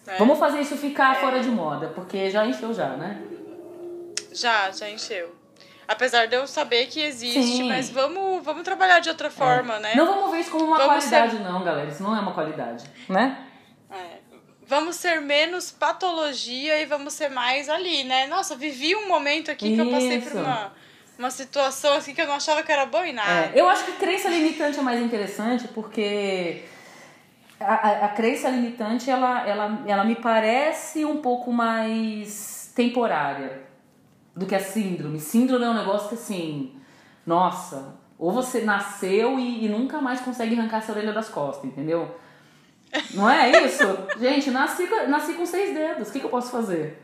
né? 0.06 0.16
Vamos 0.20 0.38
fazer 0.38 0.60
isso 0.60 0.76
ficar 0.76 1.16
fora 1.16 1.40
de 1.40 1.48
moda, 1.48 1.88
porque 1.88 2.30
já 2.30 2.46
encheu 2.46 2.72
já, 2.72 2.90
né? 2.90 3.20
Já, 4.32 4.70
já 4.70 4.88
encheu. 4.88 5.34
Apesar 5.88 6.26
de 6.26 6.36
eu 6.36 6.46
saber 6.46 6.86
que 6.86 7.00
existe, 7.00 7.42
Sim. 7.42 7.68
mas 7.68 7.90
vamos, 7.90 8.44
vamos 8.44 8.62
trabalhar 8.62 9.00
de 9.00 9.08
outra 9.08 9.32
forma, 9.32 9.80
né? 9.80 9.96
Não 9.96 10.06
vamos 10.06 10.30
ver 10.30 10.42
isso 10.42 10.52
como 10.52 10.66
uma 10.66 10.78
Vamos 10.78 11.04
qualidade, 11.06 11.40
não, 11.40 11.64
galera. 11.64 11.90
Isso 11.90 12.04
não 12.04 12.16
é 12.16 12.20
uma 12.20 12.32
qualidade, 12.32 12.84
né? 13.08 13.36
É. 13.90 14.25
Vamos 14.68 14.96
ser 14.96 15.20
menos 15.20 15.70
patologia 15.70 16.80
e 16.80 16.86
vamos 16.86 17.12
ser 17.12 17.28
mais 17.28 17.68
ali, 17.68 18.02
né? 18.02 18.26
Nossa, 18.26 18.56
vivi 18.56 18.96
um 18.96 19.06
momento 19.06 19.50
aqui 19.50 19.74
que 19.74 19.80
eu 19.80 19.90
passei 19.90 20.20
por 20.20 20.28
Isso. 20.28 20.38
uma, 20.38 20.72
uma 21.18 21.30
situação 21.30 21.94
assim 21.94 22.12
que 22.12 22.20
eu 22.20 22.26
não 22.26 22.34
achava 22.34 22.62
que 22.64 22.72
era 22.72 22.84
boa 22.84 23.06
em 23.06 23.12
nada. 23.12 23.30
É, 23.30 23.52
eu 23.54 23.68
acho 23.68 23.84
que 23.84 23.92
crença 23.92 24.28
limitante 24.28 24.78
é 24.78 24.82
mais 24.82 25.00
interessante 25.00 25.68
porque 25.68 26.64
a, 27.60 27.74
a, 27.74 28.04
a 28.06 28.08
crença 28.08 28.48
limitante 28.48 29.08
ela, 29.08 29.46
ela, 29.46 29.82
ela 29.86 30.04
me 30.04 30.16
parece 30.16 31.04
um 31.04 31.18
pouco 31.18 31.52
mais 31.52 32.72
temporária 32.74 33.62
do 34.34 34.46
que 34.46 34.54
a 34.54 34.60
síndrome. 34.60 35.20
Síndrome 35.20 35.64
é 35.64 35.70
um 35.70 35.74
negócio 35.74 36.08
que 36.08 36.14
assim, 36.16 36.74
nossa, 37.24 37.94
ou 38.18 38.32
você 38.32 38.62
nasceu 38.62 39.38
e, 39.38 39.64
e 39.64 39.68
nunca 39.68 40.00
mais 40.00 40.20
consegue 40.20 40.58
arrancar 40.58 40.78
essa 40.78 40.92
orelha 40.92 41.12
das 41.12 41.28
costas, 41.28 41.64
entendeu? 41.64 42.14
Não 43.14 43.28
é 43.28 43.50
isso? 43.64 43.84
Gente, 44.18 44.50
nasci, 44.50 44.86
com- 44.86 45.08
nasci 45.08 45.34
com 45.34 45.44
seis 45.44 45.74
dedos, 45.74 46.08
o 46.08 46.12
que, 46.12 46.20
que 46.20 46.26
eu 46.26 46.30
posso 46.30 46.50
fazer? 46.50 47.02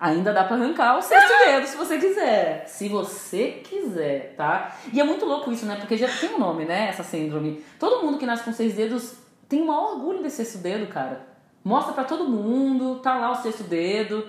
Ainda 0.00 0.32
dá 0.32 0.42
pra 0.44 0.56
arrancar 0.56 0.98
o 0.98 1.02
sexto 1.02 1.28
dedo 1.44 1.66
se 1.66 1.76
você 1.76 1.96
quiser. 1.98 2.64
Se 2.66 2.88
você 2.88 3.60
quiser, 3.64 4.34
tá? 4.36 4.74
E 4.92 5.00
é 5.00 5.04
muito 5.04 5.24
louco 5.24 5.52
isso, 5.52 5.64
né? 5.64 5.76
Porque 5.76 5.96
já 5.96 6.08
tem 6.08 6.34
um 6.34 6.38
nome, 6.40 6.64
né? 6.64 6.88
Essa 6.88 7.04
síndrome. 7.04 7.64
Todo 7.78 8.04
mundo 8.04 8.18
que 8.18 8.26
nasce 8.26 8.42
com 8.42 8.52
seis 8.52 8.74
dedos 8.74 9.14
tem 9.48 9.62
o 9.62 9.66
maior 9.66 9.92
orgulho 9.92 10.20
desse 10.22 10.38
sexto 10.44 10.58
dedo, 10.58 10.88
cara. 10.88 11.24
Mostra 11.64 11.92
pra 11.92 12.02
todo 12.02 12.24
mundo, 12.28 12.96
tá 12.98 13.14
lá 13.16 13.30
o 13.30 13.36
sexto 13.36 13.62
dedo. 13.62 14.26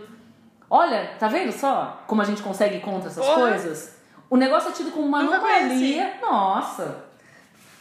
Olha, 0.70 1.12
tá 1.18 1.28
vendo 1.28 1.52
só 1.52 2.04
como 2.06 2.22
a 2.22 2.26
gente 2.26 2.44
consegue 2.44 2.80
contra 2.80 3.10
essas 3.10 3.26
Porra. 3.26 3.42
coisas? 3.50 3.96
O 4.30 4.38
negócio 4.38 4.70
é 4.70 4.74
tido 4.74 4.92
como 4.92 5.08
uma 5.08 5.24
Nunca 5.24 5.38
anomalia. 5.38 6.14
Nossa. 6.22 7.04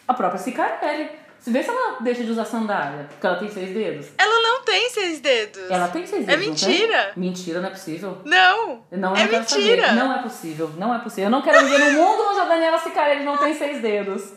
A 0.08 0.14
própria 0.14 0.38
Cicarelli. 0.38 1.10
Vê 1.44 1.60
se 1.62 1.70
ela 1.70 1.97
deixa 2.01 2.23
de 2.23 2.31
usar 2.31 2.44
sandália, 2.44 3.06
porque 3.10 3.27
ela 3.27 3.36
tem 3.36 3.48
seis 3.51 3.74
dedos. 3.74 4.06
Ela 4.16 4.43
não 4.43 4.62
tem 4.62 4.89
seis 4.90 5.20
dedos. 5.20 5.69
Ela 5.70 5.89
tem 5.89 6.06
seis 6.06 6.23
É 6.28 6.36
dedos. 6.36 6.47
não 6.47 6.55
tem? 6.55 6.69
mentira. 6.78 7.12
Mentira, 7.16 7.60
não 7.60 7.69
é 7.69 7.73
possível. 7.73 8.19
Não. 8.24 8.85
Não, 8.93 9.16
É 9.16 9.24
não 9.24 9.31
mentira. 9.31 9.82
saber. 9.89 9.93
Não 9.94 10.12
é 10.12 10.23
possível, 10.23 10.70
não 10.78 10.94
é 10.94 10.98
possível. 11.01 11.24
Eu 11.24 11.31
não 11.31 11.43
quero 11.43 11.64
viver 11.66 11.78
num 11.78 11.93
mundo 12.05 12.23
onde 12.31 12.40
a 12.40 12.44
Daniela 12.44 12.78
Cicarelli 12.78 13.24
não 13.24 13.36
tem 13.36 13.55
seis 13.55 13.82
dedos. 13.82 14.35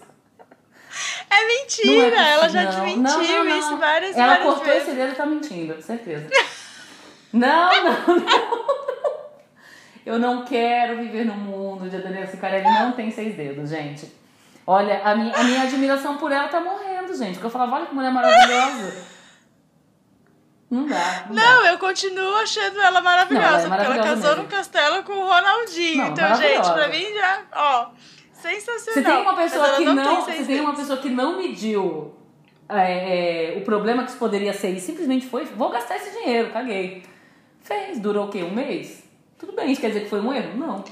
É 1.30 1.42
Não 1.42 1.48
mentira. 1.48 2.16
é 2.16 2.32
ela 2.34 2.50
já 2.50 2.64
não. 2.64 2.70
desmentiu 2.72 3.02
Não, 3.04 3.22
não, 3.24 3.44
não. 3.46 3.60
isso 3.60 3.78
várias 3.78 4.16
Ela 4.18 4.28
várias 4.28 4.46
cortou 4.48 4.66
vezes. 4.66 4.88
esse 4.88 4.98
dedo 4.98 5.12
e 5.12 5.16
tá 5.16 5.26
mentindo, 5.26 5.82
certeza. 5.82 6.28
não, 7.34 7.84
não, 7.84 8.16
não. 8.16 8.66
Eu 10.06 10.20
não 10.20 10.46
quero 10.46 10.98
viver 10.98 11.26
num 11.26 11.36
mundo 11.36 11.86
onde 11.86 11.96
a 11.96 12.00
Daniela 12.00 12.28
Cicarelli 12.28 12.64
não 12.64 12.92
tem 12.94 13.12
seis 13.12 13.36
dedos, 13.36 13.70
gente. 13.70 14.12
Olha, 14.68 15.02
a 15.04 15.16
minha, 15.16 15.36
a 15.36 15.44
minha 15.44 15.62
admiração 15.62 16.18
por 16.18 16.32
ela 16.32 16.48
tá 16.48 16.60
morrendo, 16.60 17.16
gente. 17.16 17.34
Porque 17.34 17.46
eu 17.46 17.52
falava, 17.52 17.76
olha 17.76 17.86
que 17.86 17.94
mulher 17.94 18.12
maravilhosa. 18.12 19.06
Não 20.70 20.88
dá. 20.88 21.26
Não, 21.28 21.36
dá. 21.36 21.42
Não, 21.44 21.66
eu 21.68 21.78
continuo 21.78 22.36
achando 22.38 22.82
ela 22.82 23.00
maravilhosa, 23.00 23.68
Não, 23.68 23.76
ela 23.76 23.84
é 23.84 23.86
porque 23.86 23.86
ela 23.86 23.96
maravilhosa 23.96 24.16
casou 24.16 24.30
mesmo. 24.30 24.44
num 24.44 24.50
castelo 24.50 25.04
com 25.04 25.14
o 25.14 25.28
Ronaldinho. 25.28 25.98
Não, 25.98 26.12
então, 26.12 26.36
gente, 26.36 26.58
maravilhosa. 26.58 26.74
pra 26.74 26.88
mim 26.88 27.14
já, 27.14 27.42
ó, 27.54 27.88
sensacional. 28.34 28.94
Se 28.94 29.02
tem 29.04 29.22
uma 29.22 29.36
pessoa 29.36 29.76
que 29.76 29.86
não, 29.86 29.94
não, 29.96 30.26
tem 30.26 30.62
uma 30.62 30.76
pessoa 30.76 30.98
que 30.98 31.10
não 31.10 31.38
mediu 31.38 32.16
é, 32.68 33.54
é, 33.54 33.58
o 33.58 33.62
problema 33.62 34.04
que 34.04 34.10
isso 34.10 34.18
poderia 34.20 34.54
ser 34.54 34.72
e 34.72 34.80
simplesmente 34.80 35.28
foi, 35.28 35.46
vou 35.46 35.70
gastar 35.70 35.98
esse 35.98 36.12
dinheiro, 36.20 36.52
caguei. 36.52 37.04
Fez, 37.62 38.00
durou 38.00 38.26
o 38.26 38.30
quê? 38.30 38.44
Um 38.44 38.54
mês? 38.54 39.04
Tudo 39.38 39.54
bem, 39.54 39.72
isso 39.72 39.82
quer 39.82 39.88
dizer 39.88 40.02
que 40.02 40.10
foi 40.10 40.22
um 40.22 40.34
erro? 40.34 40.58
Não. 40.58 40.84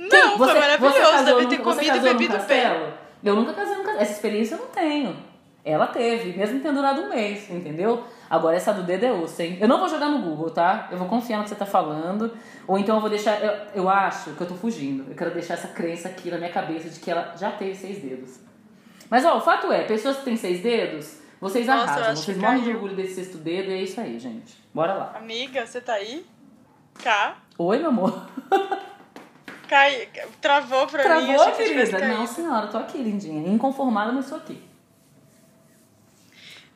Não, 0.00 0.08
Quem- 0.30 0.38
foi 0.38 0.54
maravilhoso, 0.54 0.98
casou 0.98 1.24
deve 1.24 1.46
ter 1.56 1.62
você 1.62 1.78
comido 1.84 1.96
e 1.96 2.00
bebido 2.00 2.18
bem. 2.32 2.38
castelo? 2.38 2.92
Eu 3.22 3.36
nunca 3.36 3.52
casei 3.52 3.74
num 3.76 3.82
castelo. 3.82 4.02
Essa 4.02 4.12
experiência 4.12 4.54
eu 4.54 4.58
não 4.60 4.68
tenho. 4.68 5.16
Ela 5.62 5.86
teve, 5.88 6.38
mesmo 6.38 6.58
tendo 6.60 6.76
durado 6.76 7.02
um 7.02 7.10
mês, 7.10 7.50
entendeu? 7.50 8.02
Agora 8.30 8.56
essa 8.56 8.72
do 8.72 8.82
dedo 8.82 9.04
é 9.04 9.12
osso, 9.12 9.42
hein? 9.42 9.58
Eu 9.60 9.68
não 9.68 9.78
vou 9.78 9.88
jogar 9.90 10.08
no 10.08 10.22
Google, 10.22 10.48
tá? 10.50 10.88
Eu 10.90 10.96
vou 10.96 11.06
confiar 11.06 11.36
no 11.36 11.42
que 11.42 11.50
você 11.50 11.54
tá 11.54 11.66
falando. 11.66 12.32
Ou 12.66 12.78
então 12.78 12.94
eu 12.94 13.00
vou 13.00 13.10
deixar. 13.10 13.38
Eu, 13.44 13.82
eu 13.82 13.88
acho 13.88 14.30
que 14.30 14.40
eu 14.40 14.46
tô 14.48 14.54
fugindo. 14.54 15.10
Eu 15.10 15.14
quero 15.14 15.32
deixar 15.34 15.54
essa 15.54 15.68
crença 15.68 16.08
aqui 16.08 16.30
na 16.30 16.38
minha 16.38 16.50
cabeça 16.50 16.88
de 16.88 16.98
que 16.98 17.10
ela 17.10 17.34
já 17.36 17.50
teve 17.50 17.74
seis 17.74 17.98
dedos. 18.02 18.40
Mas 19.10 19.22
ó, 19.26 19.36
o 19.36 19.40
fato 19.42 19.70
é, 19.70 19.82
pessoas 19.82 20.16
que 20.18 20.24
têm 20.24 20.36
seis 20.36 20.62
dedos, 20.62 21.18
vocês 21.38 21.66
Nossa, 21.66 21.82
arrasam. 21.92 22.16
Vocês 22.16 22.38
morrem 22.38 22.60
de 22.60 22.64
caiu. 22.64 22.76
orgulho 22.76 22.96
desse 22.96 23.16
sexto 23.16 23.36
dedo 23.36 23.70
e 23.70 23.74
é 23.74 23.82
isso 23.82 24.00
aí, 24.00 24.18
gente. 24.18 24.56
Bora 24.72 24.94
lá. 24.94 25.12
Amiga, 25.16 25.66
você 25.66 25.80
tá 25.82 25.92
aí? 25.94 26.24
Cá? 27.02 27.36
Oi, 27.58 27.78
meu 27.78 27.88
amor. 27.88 28.26
Cai... 29.70 30.08
Travou 30.40 30.88
pra 30.88 31.20
mim, 31.20 31.32
Travou, 31.32 31.52
que 31.52 31.62
tivesse 31.62 31.92
querida? 31.92 32.08
Não, 32.08 32.26
senhora, 32.26 32.66
tô 32.66 32.76
aqui, 32.76 32.98
lindinha. 32.98 33.48
Inconformada, 33.48 34.10
mas 34.10 34.28
tô 34.28 34.34
aqui. 34.34 34.60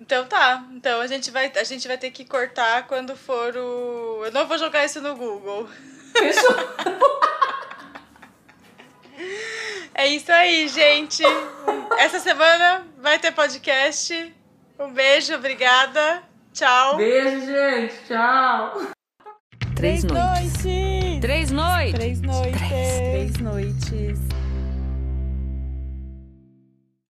Então 0.00 0.24
tá, 0.26 0.64
então 0.70 1.00
a 1.00 1.06
gente, 1.08 1.28
vai, 1.32 1.50
a 1.56 1.64
gente 1.64 1.88
vai 1.88 1.98
ter 1.98 2.12
que 2.12 2.24
cortar 2.24 2.86
quando 2.86 3.16
for 3.16 3.56
o... 3.56 4.24
Eu 4.24 4.30
não 4.30 4.46
vou 4.46 4.56
jogar 4.58 4.84
isso 4.84 5.00
no 5.00 5.16
Google. 5.16 5.68
Fechou? 6.16 6.54
É 9.96 10.08
isso 10.08 10.30
aí, 10.32 10.66
gente. 10.66 11.22
Essa 11.98 12.18
semana 12.18 12.84
vai 12.98 13.16
ter 13.16 13.30
podcast. 13.30 14.34
Um 14.76 14.92
beijo, 14.92 15.32
obrigada. 15.36 16.20
Tchau. 16.52 16.96
Beijo, 16.96 17.46
gente. 17.46 17.94
Tchau. 18.08 18.88
Três 19.76 20.02
noites. 20.02 20.62
Três 20.62 20.62
noites. 20.62 21.20
Três 21.20 21.50
noites. 21.50 21.94
Três 21.94 22.20
noites. 22.20 22.83